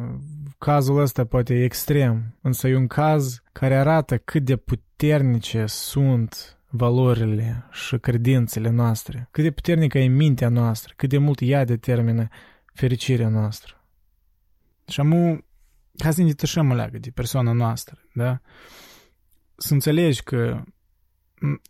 cazul 0.58 1.00
ăsta 1.00 1.24
poate 1.24 1.54
e 1.54 1.64
extrem, 1.64 2.36
însă 2.40 2.68
e 2.68 2.76
un 2.76 2.86
caz 2.86 3.42
care 3.52 3.74
arată 3.74 4.16
cât 4.16 4.42
de 4.42 4.56
puternice 4.56 5.64
sunt 5.66 6.59
valorile 6.70 7.66
și 7.70 7.98
credințele 7.98 8.70
noastre, 8.70 9.28
cât 9.30 9.42
de 9.42 9.50
puternică 9.50 9.98
e 9.98 10.06
mintea 10.06 10.48
noastră, 10.48 10.92
cât 10.96 11.08
de 11.08 11.18
mult 11.18 11.38
ea 11.42 11.64
determină 11.64 12.28
fericirea 12.74 13.28
noastră. 13.28 13.84
Și 14.88 15.00
amu, 15.00 15.44
ca 15.96 16.10
să 16.10 16.20
ne 16.20 16.26
detășăm 16.26 16.72
leagă 16.72 16.98
de 16.98 17.10
persoana 17.10 17.52
noastră, 17.52 17.98
da? 18.12 18.40
Să 19.56 19.72
înțelegi 19.72 20.22
că 20.22 20.62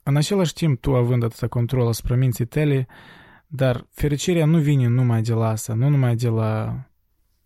în 0.02 0.16
același 0.16 0.52
timp 0.52 0.80
tu 0.80 0.94
având 0.94 1.22
atâta 1.22 1.48
control 1.48 1.88
asupra 1.88 2.14
minții 2.14 2.46
tale, 2.46 2.86
dar 3.46 3.86
fericirea 3.90 4.44
nu 4.44 4.58
vine 4.58 4.86
numai 4.86 5.22
de 5.22 5.32
la 5.32 5.48
asta, 5.48 5.74
nu 5.74 5.88
numai 5.88 6.16
de 6.16 6.28
la 6.28 6.84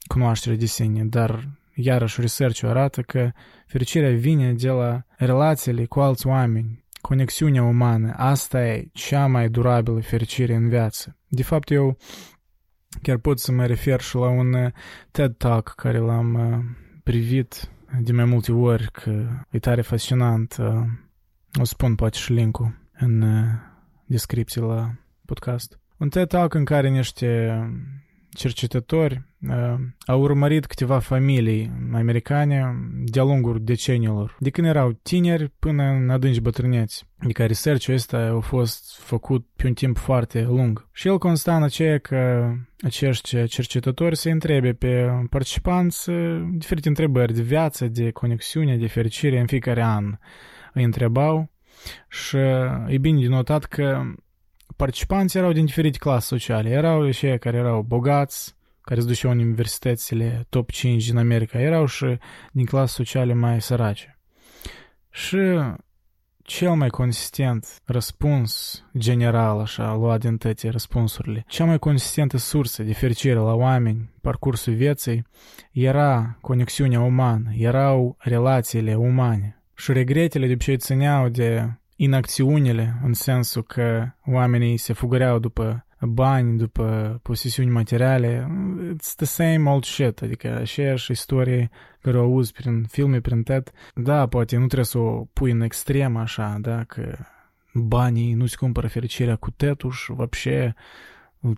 cunoașterea 0.06 0.58
de 0.58 0.66
sine, 0.66 1.04
dar 1.04 1.48
iarăși 1.74 2.20
research 2.20 2.62
arată 2.62 3.02
că 3.02 3.32
fericirea 3.66 4.16
vine 4.16 4.52
de 4.52 4.70
la 4.70 5.04
relațiile 5.16 5.84
cu 5.84 6.00
alți 6.00 6.26
oameni, 6.26 6.83
conexiunea 7.08 7.62
umană. 7.62 8.14
Asta 8.16 8.66
e 8.66 8.88
cea 8.92 9.26
mai 9.26 9.48
durabilă 9.48 10.00
fericire 10.00 10.54
în 10.54 10.68
viață. 10.68 11.16
De 11.28 11.42
fapt, 11.42 11.70
eu 11.70 11.96
chiar 13.02 13.18
pot 13.18 13.38
să 13.38 13.52
mă 13.52 13.66
refer 13.66 14.00
și 14.00 14.14
la 14.14 14.28
un 14.28 14.52
uh, 14.52 14.72
TED 15.10 15.36
Talk 15.36 15.72
care 15.76 15.98
l-am 15.98 16.34
uh, 16.34 16.58
privit 17.02 17.68
de 18.00 18.12
mai 18.12 18.24
multe 18.24 18.52
ori, 18.52 18.90
că 18.92 19.26
e 19.50 19.58
tare 19.58 19.82
fascinant. 19.82 20.56
Uh, 20.60 20.82
o 21.60 21.64
spun 21.64 21.94
poate 21.94 22.18
și 22.18 22.32
link-ul 22.32 22.74
în 22.92 23.24
descripție 24.06 24.60
la 24.60 24.94
podcast. 25.24 25.78
Un 25.96 26.08
TED 26.08 26.28
Talk 26.28 26.54
în 26.54 26.64
care 26.64 26.88
niște 26.88 27.60
cercetători 28.30 29.22
uh, 29.48 29.74
au 30.06 30.20
urmărit 30.20 30.66
câteva 30.66 30.98
familii 30.98 31.72
americane 31.92 32.76
de-a 33.04 33.22
lungul 33.22 33.58
deceniilor, 33.62 34.36
de 34.38 34.50
când 34.50 34.66
erau 34.66 34.92
tineri 35.02 35.52
până 35.58 35.82
în 35.82 36.10
adânci 36.10 36.40
bătrâneți. 36.40 37.04
Adică 37.18 37.46
research-ul 37.46 37.94
ăsta 37.94 38.18
a 38.18 38.40
fost 38.40 38.98
făcut 39.00 39.46
pe 39.56 39.66
un 39.66 39.72
timp 39.72 39.96
foarte 39.96 40.42
lung. 40.42 40.88
Și 40.92 41.08
el 41.08 41.18
consta 41.18 41.56
în 41.56 41.62
aceea 41.62 41.98
că 41.98 42.52
acești 42.80 43.46
cercetători 43.46 44.16
se 44.16 44.30
întrebe 44.30 44.72
pe 44.72 45.06
participanți 45.30 46.10
diferite 46.50 46.88
întrebări 46.88 47.34
de 47.34 47.42
viață, 47.42 47.88
de 47.88 48.10
conexiune, 48.10 48.76
de 48.76 48.86
fericire 48.86 49.40
în 49.40 49.46
fiecare 49.46 49.82
an. 49.82 50.18
Îi 50.72 50.84
întrebau 50.84 51.50
și 52.08 52.36
e 52.86 52.98
bine 53.00 53.20
de 53.20 53.28
notat 53.28 53.64
că 53.64 54.02
participanții 54.76 55.38
erau 55.38 55.52
din 55.52 55.64
diferite 55.64 55.98
clase 55.98 56.26
sociale. 56.26 56.70
Erau 56.70 57.10
cei 57.10 57.38
care 57.38 57.56
erau 57.56 57.82
bogați, 57.82 58.56
care 58.84 59.00
se 59.00 59.06
duceau 59.06 59.30
în 59.30 59.38
universitățile 59.38 60.46
top 60.48 60.70
5 60.70 61.06
din 61.06 61.16
America, 61.16 61.60
erau 61.60 61.86
și 61.86 62.18
din 62.52 62.64
clase 62.64 62.92
sociale 62.92 63.34
mai 63.34 63.60
sărace. 63.60 64.18
Și 65.10 65.38
cel 66.42 66.74
mai 66.74 66.88
consistent 66.88 67.80
răspuns 67.84 68.82
general, 68.98 69.60
așa, 69.60 69.94
luat 69.94 70.20
din 70.20 70.36
toate 70.36 70.68
răspunsurile, 70.68 71.44
cea 71.48 71.64
mai 71.64 71.78
consistentă 71.78 72.36
sursă 72.36 72.82
de 72.82 72.92
fericire 72.92 73.34
la 73.34 73.54
oameni, 73.54 74.10
parcursul 74.20 74.74
vieții, 74.74 75.26
era 75.72 76.38
conexiunea 76.40 77.00
umană, 77.00 77.50
erau 77.56 78.16
relațiile 78.18 78.94
umane. 78.94 79.62
Și 79.76 79.92
regretele 79.92 80.46
de 80.46 80.52
obicei 80.52 80.76
țineau 80.76 81.28
de 81.28 81.70
inacțiunile, 81.96 83.00
în 83.04 83.12
sensul 83.12 83.62
că 83.62 84.08
oamenii 84.26 84.76
se 84.76 84.92
fugăreau 84.92 85.38
după 85.38 85.83
bani, 86.01 86.57
după 86.57 87.19
posesiuni 87.23 87.69
materiale. 87.69 88.47
It's 88.93 89.15
the 89.15 89.25
same 89.25 89.69
old 89.69 89.83
shit, 89.83 90.21
adică 90.21 90.57
aceeași 90.57 91.11
istorie 91.11 91.69
care 92.01 92.17
o 92.17 92.21
auzi 92.21 92.51
prin 92.51 92.83
filme, 92.83 93.19
prin 93.19 93.43
TED. 93.43 93.71
Da, 93.95 94.27
poate 94.27 94.57
nu 94.57 94.65
trebuie 94.65 94.85
să 94.85 94.97
o 94.97 95.25
pui 95.33 95.51
în 95.51 95.61
extrem 95.61 96.15
așa, 96.15 96.57
da, 96.61 96.83
că 96.83 97.17
banii 97.73 98.33
nu-ți 98.33 98.57
cumpără 98.57 98.87
fericirea 98.87 99.35
cu 99.35 99.51
tetuș, 99.51 100.05
вообще 100.07 100.75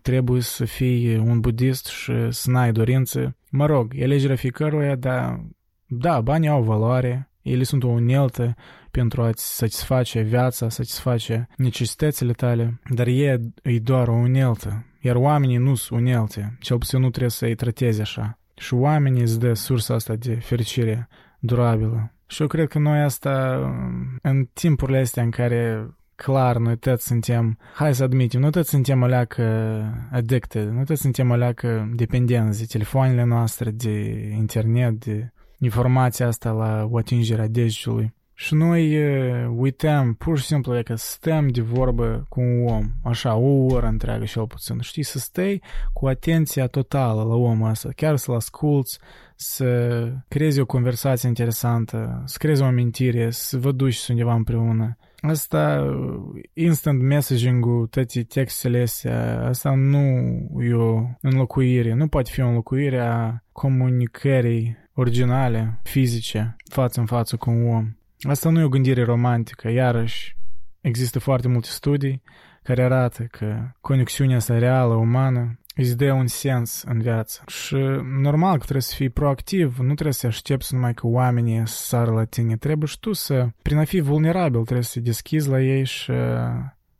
trebuie 0.01 0.41
să 0.41 0.65
fii 0.65 1.17
un 1.17 1.39
budist 1.39 1.85
și 1.85 2.31
să 2.31 2.51
n-ai 2.51 2.71
dorințe. 2.71 3.35
Mă 3.49 3.65
rog, 3.65 3.91
e 3.95 4.03
alegerea 4.03 4.35
fiecăruia, 4.35 4.95
dar 4.95 5.45
da, 5.85 6.21
banii 6.21 6.49
au 6.49 6.63
valoare, 6.63 7.29
ele 7.46 7.62
sunt 7.62 7.82
o 7.82 7.88
uneltă 7.88 8.54
pentru 8.90 9.22
a-ți 9.22 9.56
satisface 9.56 10.20
viața, 10.20 10.68
satisface 10.68 11.48
necesitățile 11.56 12.32
tale, 12.32 12.80
dar 12.94 13.06
e, 13.06 13.40
e 13.62 13.78
doar 13.78 14.08
o 14.08 14.14
uneltă, 14.14 14.84
iar 15.00 15.16
oamenii 15.16 15.56
nu 15.56 15.74
sunt 15.74 16.00
unelte, 16.00 16.56
cel 16.60 16.78
puțin 16.78 17.00
nu 17.00 17.08
trebuie 17.08 17.30
să-i 17.30 17.54
tratezi 17.54 18.00
așa. 18.00 18.38
Și 18.56 18.74
oamenii 18.74 19.20
îți 19.20 19.38
dă 19.38 19.52
sursa 19.52 19.94
asta 19.94 20.14
de 20.14 20.34
fericire 20.34 21.08
durabilă. 21.38 22.12
Și 22.26 22.42
eu 22.42 22.46
cred 22.48 22.68
că 22.68 22.78
noi 22.78 23.02
asta, 23.02 23.58
în 24.22 24.48
timpurile 24.52 24.98
astea 24.98 25.22
în 25.22 25.30
care 25.30 25.90
clar, 26.14 26.56
noi 26.56 26.76
toți 26.76 27.06
suntem, 27.06 27.58
hai 27.74 27.94
să 27.94 28.02
admitem, 28.02 28.40
noi 28.40 28.50
toți 28.50 28.68
suntem 28.68 29.02
aleacă 29.02 29.42
addicted, 30.10 30.68
noi 30.68 30.84
toți 30.84 31.00
suntem 31.00 31.30
aleacă 31.30 31.92
dependenți 31.94 32.58
de 32.58 32.64
telefoanele 32.64 33.24
noastre, 33.24 33.70
de 33.70 33.90
internet, 34.36 35.04
de 35.04 35.30
informația 35.58 36.26
asta 36.26 36.50
la 36.50 36.86
o 36.90 36.96
atingere 36.96 37.42
a 37.42 37.48
degetului. 37.48 38.14
Și 38.38 38.54
noi 38.54 39.04
uh, 39.04 39.54
uităm, 39.56 40.14
pur 40.14 40.38
și 40.38 40.44
simplu, 40.44 40.82
că 40.82 40.94
stăm 40.94 41.48
de 41.48 41.60
vorbă 41.60 42.26
cu 42.28 42.40
un 42.40 42.66
om, 42.66 42.90
așa, 43.04 43.34
o 43.34 43.64
oră 43.64 43.86
întreagă 43.86 44.24
cel 44.24 44.46
puțin, 44.46 44.80
știi, 44.80 45.02
să 45.02 45.18
stai 45.18 45.62
cu 45.92 46.06
atenția 46.06 46.66
totală 46.66 47.22
la 47.22 47.34
omul 47.34 47.70
ăsta, 47.70 47.88
chiar 47.96 48.16
să-l 48.16 48.34
asculți, 48.34 48.98
să 49.36 50.12
creezi 50.28 50.60
o 50.60 50.66
conversație 50.66 51.28
interesantă, 51.28 52.22
să 52.24 52.36
creezi 52.38 52.62
o 52.62 52.64
amintire, 52.64 53.30
să 53.30 53.58
vă 53.58 53.72
duci 53.72 54.08
undeva 54.08 54.34
împreună. 54.34 54.96
Asta, 55.20 55.86
instant 56.52 57.02
messaging-ul, 57.02 57.86
toate 57.86 58.22
textele 58.22 58.80
astea, 58.80 59.46
asta 59.46 59.74
nu 59.74 60.04
e 60.62 60.74
o 60.74 61.02
înlocuire, 61.20 61.94
nu 61.94 62.08
poate 62.08 62.30
fi 62.32 62.40
o 62.40 62.46
înlocuire 62.46 63.00
a 63.00 63.42
comunicării 63.52 64.76
originale, 64.98 65.80
fizice, 65.82 66.56
față 66.70 67.00
în 67.00 67.06
față 67.06 67.36
cu 67.36 67.50
un 67.50 67.68
om. 67.68 67.92
Asta 68.20 68.50
nu 68.50 68.60
e 68.60 68.64
o 68.64 68.68
gândire 68.68 69.04
romantică, 69.04 69.70
iarăși 69.70 70.36
există 70.80 71.18
foarte 71.18 71.48
multe 71.48 71.68
studii 71.68 72.22
care 72.62 72.82
arată 72.82 73.22
că 73.22 73.70
conexiunea 73.80 74.36
asta 74.36 74.58
reală, 74.58 74.94
umană, 74.94 75.58
îți 75.74 75.96
dă 75.96 76.12
un 76.12 76.26
sens 76.26 76.82
în 76.82 77.00
viață. 77.00 77.42
Și 77.46 77.76
normal 78.20 78.52
că 78.52 78.62
trebuie 78.62 78.82
să 78.82 78.94
fii 78.94 79.10
proactiv, 79.10 79.78
nu 79.78 79.92
trebuie 79.92 80.12
să 80.12 80.26
aștepți 80.26 80.74
numai 80.74 80.94
că 80.94 81.06
oamenii 81.06 81.66
să 81.66 81.76
sară 81.76 82.10
la 82.10 82.24
tine, 82.24 82.56
trebuie 82.56 82.88
și 82.88 82.98
tu 82.98 83.12
să, 83.12 83.48
prin 83.62 83.78
a 83.78 83.84
fi 83.84 84.00
vulnerabil, 84.00 84.62
trebuie 84.62 84.84
să 84.84 84.92
te 84.92 85.00
deschizi 85.00 85.48
la 85.48 85.60
ei 85.60 85.84
și 85.84 86.10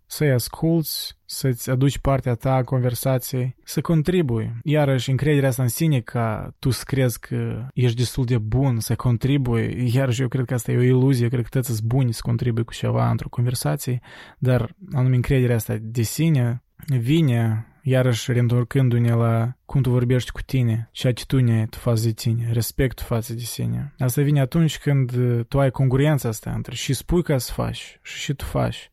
să-i 0.07 0.33
asculți, 0.33 1.19
să-ți 1.25 1.71
aduci 1.71 1.99
partea 1.99 2.35
ta 2.35 2.55
a 2.55 2.63
conversației, 2.63 3.57
să 3.65 3.81
contribui. 3.81 4.53
Iarăși, 4.65 5.11
încrederea 5.11 5.49
asta 5.49 5.63
în 5.63 5.69
sine 5.69 6.01
ca 6.01 6.55
tu 6.59 6.71
să 6.71 6.83
crezi 6.87 7.21
că 7.21 7.67
ești 7.75 7.97
destul 7.97 8.25
de 8.25 8.39
bun 8.39 8.81
să 8.81 8.95
contribui, 8.95 9.91
iarăși 9.95 10.23
eu 10.23 10.29
cred 10.29 10.45
că 10.45 10.55
asta 10.55 10.73
e 10.73 10.77
o 10.77 10.83
iluzie, 10.83 11.29
cred 11.29 11.43
că 11.43 11.49
toți 11.49 11.67
sunt 11.67 11.81
buni 11.81 12.13
să 12.13 12.21
contribui 12.23 12.65
cu 12.65 12.73
ceva 12.73 13.11
într-o 13.11 13.29
conversație, 13.29 14.01
dar 14.39 14.75
anume 14.93 15.15
încrederea 15.15 15.57
asta 15.57 15.77
de 15.81 16.03
sine 16.03 16.63
vine 16.87 17.67
iarăși 17.83 18.33
reîntorcându-ne 18.33 19.15
la 19.15 19.53
cum 19.65 19.83
tu 19.83 19.91
vorbești 19.91 20.31
cu 20.31 20.41
tine 20.43 20.89
și 20.93 21.07
atitudinea 21.07 21.67
tu 21.67 21.79
față 21.79 22.05
de 22.05 22.13
tine, 22.13 22.53
respectul 22.53 23.07
față 23.07 23.35
de 23.35 23.41
sine. 23.41 23.95
Asta 23.99 24.23
vine 24.23 24.41
atunci 24.41 24.79
când 24.79 25.13
tu 25.49 25.61
ai 25.61 25.71
concurența 25.71 26.29
asta 26.29 26.51
între 26.51 26.75
și 26.75 26.93
spui 26.93 27.23
ca 27.23 27.39
să 27.39 27.53
faci 27.53 27.99
și 28.03 28.19
și 28.19 28.35
tu 28.35 28.45
faci. 28.45 28.91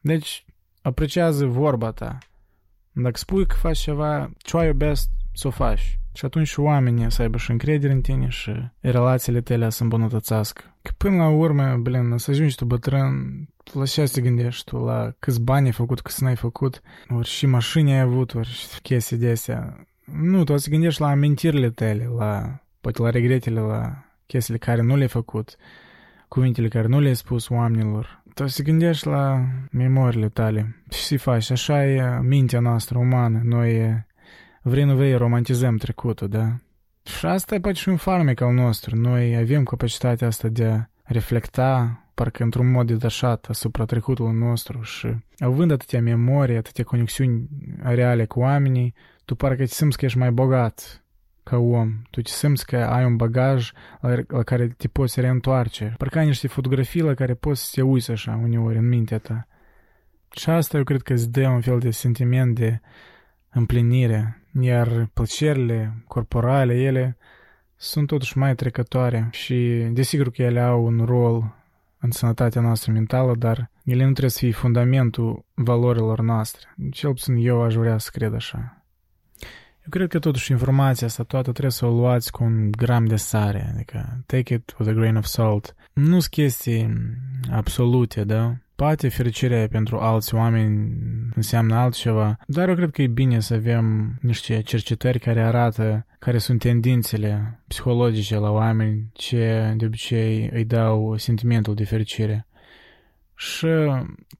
Deci, 0.00 0.44
apreciază 0.82 1.46
vorba 1.46 1.90
ta. 1.90 2.18
Dacă 2.92 3.16
spui 3.16 3.46
că 3.46 3.54
faci 3.54 3.78
ceva, 3.78 4.30
ce 4.36 4.56
ai 4.56 4.72
best 4.72 5.10
să 5.32 5.46
o 5.46 5.50
faci. 5.50 5.98
Și 6.12 6.24
atunci 6.24 6.46
și 6.46 6.60
oamenii 6.60 7.10
să 7.10 7.22
aibă 7.22 7.36
și 7.36 7.50
încredere 7.50 7.92
în 7.92 8.00
tine 8.00 8.28
și 8.28 8.52
relațiile 8.80 9.40
tale 9.40 9.70
să 9.70 9.82
îmbunătățească. 9.82 10.62
Că 10.82 10.90
până 10.96 11.16
la 11.16 11.28
urmă, 11.28 11.76
blin, 11.76 12.16
să 12.16 12.30
ajungi 12.30 12.54
tu 12.54 12.64
bătrân, 12.64 13.48
la 13.72 13.84
ce 13.84 14.06
să 14.06 14.20
gândești 14.20 14.64
tu, 14.64 14.76
la 14.76 15.14
câți 15.18 15.40
bani 15.40 15.66
ai 15.66 15.72
făcut, 15.72 16.00
câți 16.00 16.22
n-ai 16.22 16.36
făcut, 16.36 16.82
ori 17.08 17.28
și 17.28 17.46
mașini 17.46 17.92
ai 17.92 18.00
avut, 18.00 18.34
ori 18.34 18.48
și 18.48 18.80
chestii 18.82 19.16
de 19.16 19.30
astea. 19.30 19.86
Nu, 20.04 20.44
tu 20.44 20.52
o 20.52 20.56
să 20.56 20.70
gândești 20.70 21.00
la 21.00 21.08
amintirile 21.08 21.70
tale, 21.70 22.10
la, 22.16 22.60
poate 22.80 23.02
la 23.02 23.10
regretele, 23.10 23.60
la 23.60 24.04
chestiile 24.26 24.58
care 24.58 24.82
nu 24.82 24.96
le-ai 24.96 25.08
făcut, 25.08 25.56
cuvintele 26.28 26.68
care 26.68 26.86
nu 26.86 27.00
le-ai 27.00 27.16
spus 27.16 27.48
oamenilor, 27.48 28.22
tu 28.38 28.46
să 28.46 28.62
gândești 28.62 29.06
la 29.06 29.44
memoriile 29.70 30.28
tale 30.28 30.82
și 30.90 31.00
să 31.00 31.16
faci. 31.16 31.50
Așa 31.50 31.86
e 31.86 32.20
mintea 32.22 32.60
noastră 32.60 32.98
umană. 32.98 33.40
Noi 33.44 34.04
vrei 34.62 34.84
nu 34.84 34.94
vrei 34.94 35.14
romantizăm 35.14 35.76
trecutul, 35.76 36.28
da? 36.28 36.56
Și 37.02 37.26
asta 37.26 37.54
e 37.54 37.60
poate 37.60 37.76
și 37.76 37.88
un 37.88 37.96
farmec 37.96 38.40
al 38.40 38.54
nostru. 38.54 38.96
Noi 38.96 39.36
avem 39.36 39.64
capacitatea 39.64 40.26
asta 40.26 40.48
de 40.48 40.64
a 40.64 40.88
reflecta 41.02 42.00
parcă 42.14 42.42
într-un 42.42 42.70
mod 42.70 42.86
detașat 42.86 43.46
asupra 43.48 43.84
trecutului 43.84 44.38
nostru 44.38 44.82
și 44.82 45.08
având 45.38 45.70
atâtea 45.70 46.00
memorii, 46.00 46.56
atâtea 46.56 46.84
conexiuni 46.84 47.48
reale 47.82 48.24
cu 48.24 48.40
oamenii, 48.40 48.94
tu 49.24 49.34
parcă 49.34 49.62
te 49.62 49.66
simți 49.66 49.98
că 49.98 50.04
ești 50.04 50.18
mai 50.18 50.30
bogat 50.30 51.04
ca 51.48 51.56
om. 51.56 52.02
Tu 52.10 52.20
te 52.20 52.30
simți 52.30 52.66
că 52.66 52.76
ai 52.76 53.04
un 53.04 53.16
bagaj 53.16 53.72
la, 54.00 54.14
la 54.26 54.42
care 54.42 54.68
te 54.68 54.88
poți 54.88 55.20
reîntoarce. 55.20 55.94
Parcă 55.96 56.18
ai 56.18 56.26
niște 56.26 56.48
fotografii 56.48 57.00
la 57.00 57.14
care 57.14 57.34
poți 57.34 57.64
să 57.64 57.70
te 57.74 57.82
uiți 57.82 58.10
așa 58.10 58.40
uneori 58.42 58.78
în 58.78 58.88
mintea 58.88 59.18
ta. 59.18 59.46
Și 60.30 60.50
asta 60.50 60.76
eu 60.76 60.84
cred 60.84 61.02
că 61.02 61.12
îți 61.12 61.30
dă 61.30 61.48
un 61.48 61.60
fel 61.60 61.78
de 61.78 61.90
sentiment 61.90 62.54
de 62.54 62.80
împlinire, 63.50 64.42
iar 64.60 65.10
plăcerile 65.12 66.04
corporale, 66.06 66.74
ele 66.74 67.16
sunt 67.76 68.06
totuși 68.06 68.38
mai 68.38 68.54
trecătoare 68.54 69.28
și 69.30 69.88
desigur 69.90 70.30
că 70.30 70.42
ele 70.42 70.60
au 70.60 70.84
un 70.84 71.04
rol 71.04 71.56
în 71.98 72.10
sănătatea 72.10 72.60
noastră 72.60 72.92
mentală, 72.92 73.34
dar 73.34 73.70
ele 73.84 74.04
nu 74.04 74.10
trebuie 74.10 74.30
să 74.30 74.38
fie 74.38 74.52
fundamentul 74.52 75.44
valorilor 75.54 76.20
noastre. 76.20 76.74
Cel 76.90 77.10
puțin 77.10 77.34
eu 77.36 77.62
aș 77.62 77.74
vrea 77.74 77.98
să 77.98 78.10
cred 78.12 78.34
așa. 78.34 78.77
Eu 79.88 79.94
cred 79.94 80.08
că 80.08 80.18
totuși 80.18 80.50
informația 80.50 81.06
asta 81.06 81.22
toată 81.22 81.50
trebuie 81.50 81.72
să 81.72 81.86
o 81.86 81.90
luați 81.90 82.32
cu 82.32 82.44
un 82.44 82.70
gram 82.70 83.04
de 83.04 83.16
sare, 83.16 83.70
adică 83.74 84.22
take 84.26 84.54
it 84.54 84.74
with 84.78 84.90
a 84.90 84.94
grain 84.94 85.16
of 85.16 85.24
salt. 85.24 85.74
Nu 85.92 86.10
sunt 86.10 86.26
chestii 86.26 86.96
absolute, 87.50 88.24
da? 88.24 88.56
Poate 88.74 89.08
fericirea 89.08 89.68
pentru 89.68 89.98
alți 89.98 90.34
oameni 90.34 90.92
înseamnă 91.34 91.74
altceva, 91.74 92.38
dar 92.46 92.68
eu 92.68 92.74
cred 92.74 92.90
că 92.90 93.02
e 93.02 93.06
bine 93.06 93.40
să 93.40 93.54
avem 93.54 94.18
niște 94.20 94.60
cercetări 94.62 95.18
care 95.18 95.42
arată 95.42 96.06
care 96.18 96.38
sunt 96.38 96.60
tendințele 96.60 97.62
psihologice 97.66 98.36
la 98.36 98.50
oameni 98.50 99.10
ce 99.12 99.74
de 99.76 99.84
obicei 99.84 100.50
îi 100.52 100.64
dau 100.64 101.16
sentimentul 101.16 101.74
de 101.74 101.84
fericire. 101.84 102.46
Și 103.34 103.66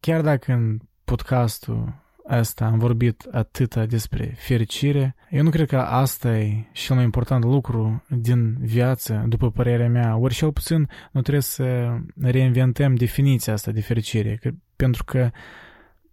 chiar 0.01 0.21
dacă 0.21 0.53
în 0.53 0.79
podcastul 1.05 2.07
asta 2.29 2.65
am 2.65 2.79
vorbit 2.79 3.27
atâta 3.31 3.87
despre 3.87 4.35
fericire, 4.37 5.15
eu 5.31 5.43
nu 5.43 5.51
cred 5.51 5.69
că 5.69 5.79
asta 5.79 6.39
e 6.39 6.65
cel 6.73 6.97
mai 6.97 7.05
important 7.05 7.45
lucru 7.45 8.05
din 8.09 8.57
viață, 8.61 9.25
după 9.29 9.51
părerea 9.51 9.89
mea, 9.89 10.17
ori 10.17 10.35
cel 10.35 10.53
puțin 10.53 10.89
nu 11.13 11.21
trebuie 11.21 11.43
să 11.43 11.97
reinventăm 12.21 12.95
definiția 12.95 13.53
asta 13.53 13.71
de 13.71 13.81
fericire, 13.81 14.39
că, 14.41 14.51
pentru 14.77 15.05
că 15.05 15.31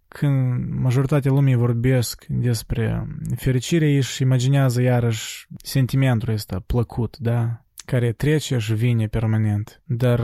când 0.08 0.68
majoritatea 0.70 1.30
lumii 1.30 1.54
vorbesc 1.54 2.24
despre 2.28 3.06
fericire, 3.36 3.88
ei 3.88 3.96
își 3.96 4.22
imaginează 4.22 4.82
iarăși 4.82 5.46
sentimentul 5.62 6.32
ăsta 6.32 6.62
plăcut, 6.66 7.16
da? 7.18 7.60
care 7.84 8.12
trece 8.12 8.58
și 8.58 8.74
vine 8.74 9.06
permanent. 9.06 9.82
Dar 9.84 10.20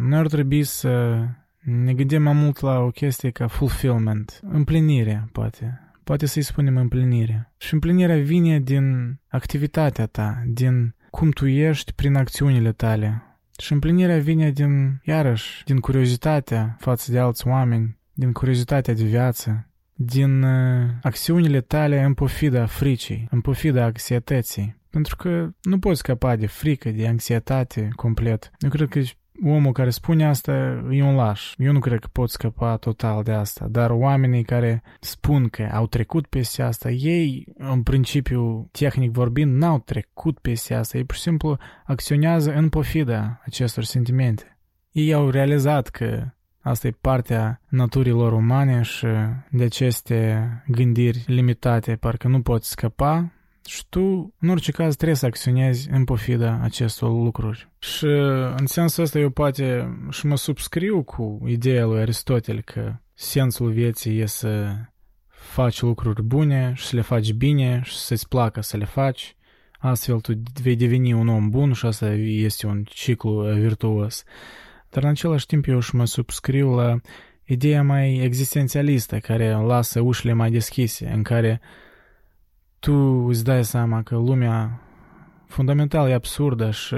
noi 0.00 0.18
ar 0.18 0.26
trebui 0.26 0.64
să 0.64 1.24
ne 1.62 1.94
gândim 1.94 2.22
mai 2.22 2.32
mult 2.32 2.60
la 2.60 2.78
o 2.78 2.90
chestie 2.90 3.30
ca 3.30 3.46
fulfillment, 3.46 4.40
împlinire, 4.42 5.28
poate. 5.32 5.80
Poate 6.04 6.26
să-i 6.26 6.42
spunem 6.42 6.76
împlinire. 6.76 7.52
Și 7.58 7.72
împlinirea 7.72 8.16
vine 8.16 8.60
din 8.60 9.16
activitatea 9.28 10.06
ta, 10.06 10.42
din 10.46 10.94
cum 11.10 11.30
tu 11.30 11.46
ești 11.46 11.92
prin 11.92 12.14
acțiunile 12.14 12.72
tale. 12.72 13.22
Și 13.58 13.72
împlinirea 13.72 14.18
vine 14.18 14.50
din, 14.50 15.00
iarăși, 15.04 15.64
din 15.64 15.78
curiozitatea 15.78 16.76
față 16.80 17.12
de 17.12 17.18
alți 17.18 17.46
oameni, 17.46 17.98
din 18.12 18.32
curiozitatea 18.32 18.94
de 18.94 19.04
viață, 19.04 19.68
din 19.94 20.42
uh, 20.42 20.88
acțiunile 21.02 21.60
tale 21.60 22.02
în 22.02 22.14
pofida 22.14 22.66
fricii, 22.66 23.28
în 23.30 23.40
pofida 23.40 23.84
anxietății. 23.84 24.80
Pentru 24.90 25.16
că 25.16 25.50
nu 25.62 25.78
poți 25.78 25.98
scăpa 25.98 26.36
de 26.36 26.46
frică, 26.46 26.90
de 26.90 27.06
anxietate 27.06 27.88
complet. 27.96 28.50
Eu 28.58 28.68
cred 28.70 28.88
că 28.88 29.00
omul 29.44 29.72
care 29.72 29.90
spune 29.90 30.26
asta 30.26 30.52
e 30.90 31.02
un 31.02 31.14
laș. 31.14 31.54
Eu 31.58 31.72
nu 31.72 31.78
cred 31.78 31.98
că 31.98 32.08
pot 32.12 32.30
scăpa 32.30 32.76
total 32.76 33.22
de 33.22 33.32
asta, 33.32 33.66
dar 33.70 33.90
oamenii 33.90 34.44
care 34.44 34.82
spun 35.00 35.48
că 35.48 35.68
au 35.72 35.86
trecut 35.86 36.26
peste 36.26 36.62
asta, 36.62 36.90
ei, 36.90 37.46
în 37.56 37.82
principiu, 37.82 38.68
tehnic 38.70 39.12
vorbind, 39.12 39.56
n-au 39.56 39.78
trecut 39.78 40.38
peste 40.38 40.74
asta. 40.74 40.96
Ei 40.96 41.04
pur 41.04 41.14
și 41.14 41.22
simplu 41.22 41.58
acționează 41.84 42.52
în 42.52 42.68
pofida 42.68 43.40
acestor 43.44 43.84
sentimente. 43.84 44.58
Ei 44.90 45.12
au 45.12 45.30
realizat 45.30 45.88
că 45.88 46.32
Asta 46.62 46.86
e 46.86 46.96
partea 47.00 47.60
naturilor 47.68 48.32
umane 48.32 48.82
și 48.82 49.06
de 49.50 49.64
aceste 49.64 50.48
gândiri 50.66 51.24
limitate 51.26 51.96
parcă 51.96 52.28
nu 52.28 52.42
poți 52.42 52.70
scăpa 52.70 53.32
și 53.66 53.86
tu, 53.88 54.34
în 54.38 54.48
orice 54.48 54.72
caz, 54.72 54.96
trebuie 54.96 55.16
să 55.16 55.26
acționezi 55.26 55.88
în 55.90 56.04
pofida 56.04 56.60
acestor 56.62 57.10
lucruri. 57.10 57.68
Și 57.78 58.04
în 58.56 58.66
sensul 58.66 59.02
ăsta 59.02 59.18
eu 59.18 59.30
poate 59.30 59.96
și 60.10 60.26
mă 60.26 60.36
subscriu 60.36 61.02
cu 61.02 61.42
ideea 61.46 61.84
lui 61.84 62.00
Aristotel 62.00 62.60
că 62.60 62.94
sensul 63.14 63.72
vieții 63.72 64.18
e 64.18 64.26
să 64.26 64.74
faci 65.28 65.80
lucruri 65.80 66.22
bune 66.22 66.72
și 66.74 66.86
să 66.86 66.96
le 66.96 67.02
faci 67.02 67.32
bine 67.32 67.80
și 67.84 67.96
să-ți 67.96 68.28
placă 68.28 68.60
să 68.60 68.76
le 68.76 68.84
faci. 68.84 69.36
Astfel 69.78 70.20
tu 70.20 70.32
vei 70.62 70.76
deveni 70.76 71.12
un 71.12 71.28
om 71.28 71.50
bun 71.50 71.72
și 71.72 71.86
asta 71.86 72.12
este 72.14 72.66
un 72.66 72.84
ciclu 72.84 73.52
virtuos. 73.52 74.24
Dar 74.90 75.02
în 75.02 75.08
același 75.08 75.46
timp 75.46 75.66
eu 75.66 75.80
și 75.80 75.94
mă 75.94 76.04
subscriu 76.04 76.74
la 76.74 77.00
ideea 77.44 77.82
mai 77.82 78.16
existențialistă 78.16 79.18
care 79.18 79.52
lasă 79.52 80.00
ușile 80.00 80.32
mai 80.32 80.50
deschise, 80.50 81.10
în 81.14 81.22
care 81.22 81.60
tu 82.82 83.26
îți 83.28 83.44
dai 83.44 83.64
seama 83.64 84.02
că 84.02 84.14
lumea 84.14 84.80
fundamental 85.46 86.08
e 86.08 86.14
absurdă 86.14 86.70
și 86.70 86.94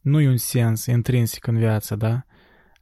nu 0.00 0.20
e 0.20 0.28
un 0.28 0.36
sens 0.36 0.86
intrinsic 0.86 1.46
în 1.46 1.58
viață, 1.58 1.96
da? 1.96 2.22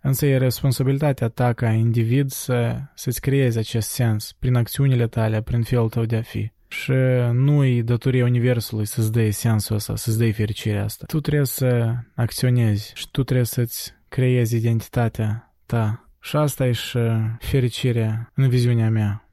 Însă 0.01 0.27
e 0.27 0.37
responsabilitatea 0.37 1.29
ta 1.29 1.53
ca 1.53 1.71
individ 1.71 2.31
să, 2.31 2.81
să-ți 2.95 3.21
creezi 3.21 3.59
acest 3.59 3.91
sens 3.91 4.33
prin 4.39 4.55
acțiunile 4.55 5.07
tale, 5.07 5.43
prin 5.43 5.63
felul 5.63 5.89
tău 5.89 6.05
de 6.05 6.17
a 6.17 6.23
fi. 6.23 6.51
Și 6.69 6.93
nu 7.33 7.65
e 7.65 7.83
datoria 7.83 8.25
Universului 8.25 8.85
să-ți 8.85 9.13
dai 9.13 9.31
sensul 9.31 9.77
ăsta, 9.77 9.97
să-ți 9.97 10.19
dai 10.19 10.33
fericirea 10.33 10.85
asta. 10.85 11.05
Tu 11.07 11.21
trebuie 11.21 11.47
să 11.47 11.95
acționezi 12.15 12.93
și 12.95 13.11
tu 13.11 13.25
trebuie 13.25 13.47
să-ți 13.47 13.95
creezi 14.09 14.57
identitatea 14.57 15.55
ta. 15.67 16.11
Și 16.21 16.37
asta 16.37 16.67
e 16.67 16.73
și 16.73 16.99
fericirea 17.39 18.31
în 18.35 18.49
viziunea 18.49 18.91
mea. 18.91 19.26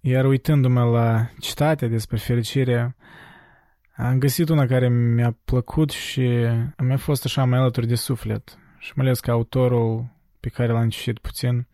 Iar 0.00 0.24
uitându-mă 0.24 0.82
la 0.82 1.30
citatea 1.40 1.88
despre 1.88 2.16
fericire, 2.16 2.96
am 3.96 4.18
găsit 4.18 4.48
una 4.48 4.66
care 4.66 4.88
mi-a 4.88 5.38
plăcut 5.44 5.90
și 5.90 6.28
mi-a 6.78 6.96
fost 6.96 7.24
așa 7.24 7.44
mai 7.44 7.58
alături 7.58 7.86
de 7.86 7.94
suflet. 7.94 8.58
Și 8.78 8.92
mai 8.94 9.06
ales 9.06 9.20
că 9.20 9.30
autorul 9.30 10.18
pe 10.40 10.48
care 10.48 10.72
l-am 10.72 10.88
citit 10.88 11.18
puțin, 11.18 11.66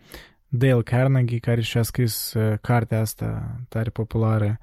Dale 0.48 0.82
Carnegie, 0.82 1.38
care 1.38 1.60
și-a 1.60 1.82
scris 1.82 2.32
uh, 2.32 2.58
cartea 2.60 3.00
asta 3.00 3.60
tare 3.68 3.90
populară, 3.90 4.58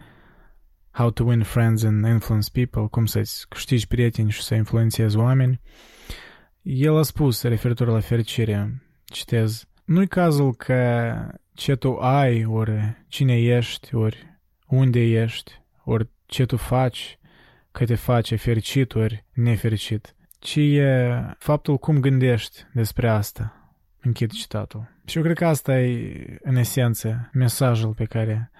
How 0.91 1.10
to 1.10 1.23
Win 1.23 1.44
Friends 1.44 1.84
and 1.84 2.06
Influence 2.06 2.49
People, 2.52 2.88
cum 2.90 3.06
să-ți 3.06 3.48
câștigi 3.49 3.88
prieteni 3.88 4.31
și 4.31 4.41
să 4.41 4.56
influențezi 4.56 5.18
oameni, 5.18 5.61
el 6.61 6.98
a 6.98 7.02
spus 7.02 7.44
referitor 7.44 7.88
la 7.88 7.99
fericire, 7.99 8.81
citez, 9.06 9.68
nu-i 9.85 10.07
cazul 10.07 10.53
că 10.53 11.14
ce 11.53 11.75
tu 11.75 11.97
ai, 11.97 12.45
ori 12.45 13.03
cine 13.07 13.38
ești, 13.41 13.95
ori 13.95 14.39
unde 14.67 14.99
ești, 14.99 15.51
ori 15.84 16.09
ce 16.25 16.45
tu 16.45 16.57
faci, 16.57 17.17
că 17.71 17.85
te 17.85 17.95
face 17.95 18.35
fericit 18.35 18.95
ori 18.95 19.25
nefericit, 19.34 20.15
ci 20.39 20.55
e 20.55 21.09
faptul 21.38 21.77
cum 21.77 21.99
gândești 21.99 22.65
despre 22.73 23.09
asta. 23.09 23.57
Închid 24.01 24.31
citatul. 24.31 24.91
Și 25.05 25.17
eu 25.17 25.23
cred 25.23 25.38
că 25.38 25.45
asta 25.45 25.80
e, 25.80 26.38
în 26.41 26.55
esență, 26.55 27.30
mesajul 27.34 27.93
pe 27.93 28.05
care 28.05 28.51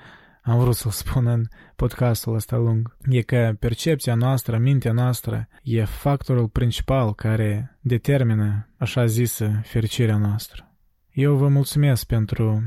am 0.42 0.60
vrut 0.60 0.76
să-l 0.76 0.92
spun 0.92 1.28
în 1.28 1.46
podcastul 1.76 2.36
ăsta 2.36 2.58
lung. 2.58 2.98
E 3.10 3.22
că 3.22 3.56
percepția 3.60 4.16
noastră, 4.16 4.58
mintea 4.58 4.92
noastră, 4.92 5.48
e 5.64 5.84
factorul 5.84 6.48
principal 6.48 7.14
care 7.14 7.78
determină, 7.82 8.70
așa 8.78 9.06
zisă, 9.06 9.62
fericirea 9.64 10.18
noastră. 10.18 10.76
Eu 11.12 11.36
vă 11.36 11.48
mulțumesc 11.48 12.06
pentru 12.06 12.64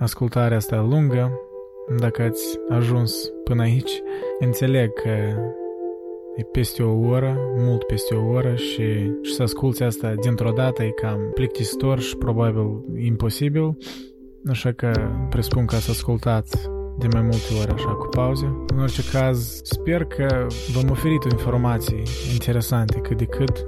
ascultarea 0.00 0.56
asta 0.56 0.80
lungă. 0.80 1.40
Dacă 1.98 2.22
ați 2.22 2.58
ajuns 2.68 3.32
până 3.44 3.62
aici, 3.62 4.02
înțeleg 4.38 4.92
că 4.92 5.08
e 6.36 6.42
peste 6.52 6.82
o 6.82 7.08
oră, 7.08 7.36
mult 7.56 7.82
peste 7.82 8.14
o 8.14 8.26
oră 8.26 8.54
și, 8.54 9.12
și 9.22 9.34
să 9.34 9.42
asculti 9.42 9.82
asta 9.82 10.14
dintr-o 10.14 10.50
dată 10.50 10.82
e 10.82 10.90
cam 10.90 11.30
plictisitor 11.34 12.00
și 12.00 12.16
probabil 12.16 12.84
imposibil. 12.98 13.76
Așa 14.48 14.72
că 14.72 14.92
presupun 15.30 15.64
că 15.64 15.74
ați 15.74 15.90
ascultat 15.90 16.70
de 16.98 17.06
mai 17.12 17.22
multe 17.22 17.54
ori 17.60 17.70
așa 17.72 17.90
cu 17.90 18.06
pauze. 18.06 18.64
În 18.66 18.80
orice 18.80 19.02
caz, 19.12 19.60
sper 19.62 20.04
că 20.04 20.46
v-am 20.74 20.90
oferit 20.90 21.24
informații 21.24 22.02
interesante 22.32 22.98
cât 22.98 23.16
de 23.16 23.24
cât 23.24 23.64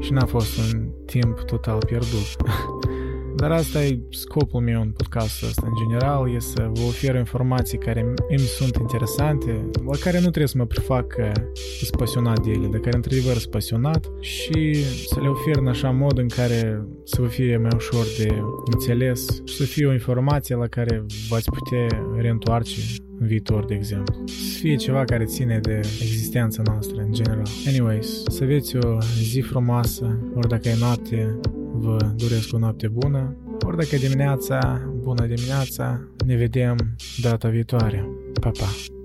și 0.00 0.12
n-a 0.12 0.24
fost 0.24 0.58
un 0.58 0.88
timp 1.06 1.40
total 1.40 1.78
pierdut. 1.86 2.36
Dar 3.36 3.52
asta 3.52 3.84
e 3.84 3.98
scopul 4.10 4.60
meu 4.60 4.80
în 4.80 4.90
podcastul 4.90 5.48
ăsta, 5.48 5.66
în 5.66 5.72
general, 5.86 6.34
e 6.34 6.38
să 6.38 6.70
vă 6.72 6.82
ofer 6.86 7.14
informații 7.14 7.78
care 7.78 8.00
îmi 8.28 8.38
sunt 8.38 8.76
interesante, 8.76 9.70
la 9.86 9.96
care 10.00 10.16
nu 10.16 10.28
trebuie 10.28 10.46
să 10.46 10.58
mă 10.58 10.66
prefac 10.66 11.06
că 11.06 11.32
sunt 11.78 11.96
pasionat 11.96 12.40
de 12.44 12.50
ele, 12.50 12.66
de 12.66 12.78
care 12.78 12.96
într-adevăr 12.96 13.36
sunt 13.36 13.50
pasionat 13.50 14.10
și 14.20 14.74
să 15.06 15.20
le 15.20 15.28
ofer 15.28 15.56
în 15.56 15.66
așa 15.66 15.90
mod 15.90 16.18
în 16.18 16.28
care 16.28 16.86
să 17.04 17.20
vă 17.20 17.26
fie 17.26 17.56
mai 17.56 17.70
ușor 17.74 18.04
de 18.18 18.42
înțeles 18.72 19.42
și 19.44 19.54
să 19.54 19.62
fie 19.62 19.86
o 19.86 19.92
informație 19.92 20.54
la 20.54 20.66
care 20.66 21.06
v-ați 21.28 21.50
putea 21.50 21.86
reîntoarce 22.16 22.80
în 23.18 23.26
viitor, 23.26 23.64
de 23.64 23.74
exemplu. 23.74 24.24
Să 24.26 24.58
fie 24.58 24.76
ceva 24.76 25.04
care 25.04 25.24
ține 25.24 25.58
de 25.62 25.76
existența 25.76 26.62
noastră, 26.66 27.00
în 27.00 27.12
general. 27.12 27.46
Anyways, 27.66 28.22
să 28.26 28.42
aveți 28.42 28.76
o 28.76 28.98
zi 29.22 29.40
frumoasă, 29.40 30.18
ori 30.34 30.48
dacă 30.48 30.68
e 30.68 30.76
noapte, 30.78 31.38
vă 31.78 31.96
doresc 32.16 32.54
o 32.54 32.58
noapte 32.58 32.88
bună, 32.88 33.36
ori 33.66 33.76
dacă 33.76 33.94
e 33.94 33.98
dimineața, 33.98 34.80
bună 35.02 35.26
dimineața, 35.26 36.00
ne 36.26 36.36
vedem 36.36 36.76
data 37.22 37.48
viitoare. 37.48 38.08
Pa, 38.40 38.50
pa! 38.50 38.95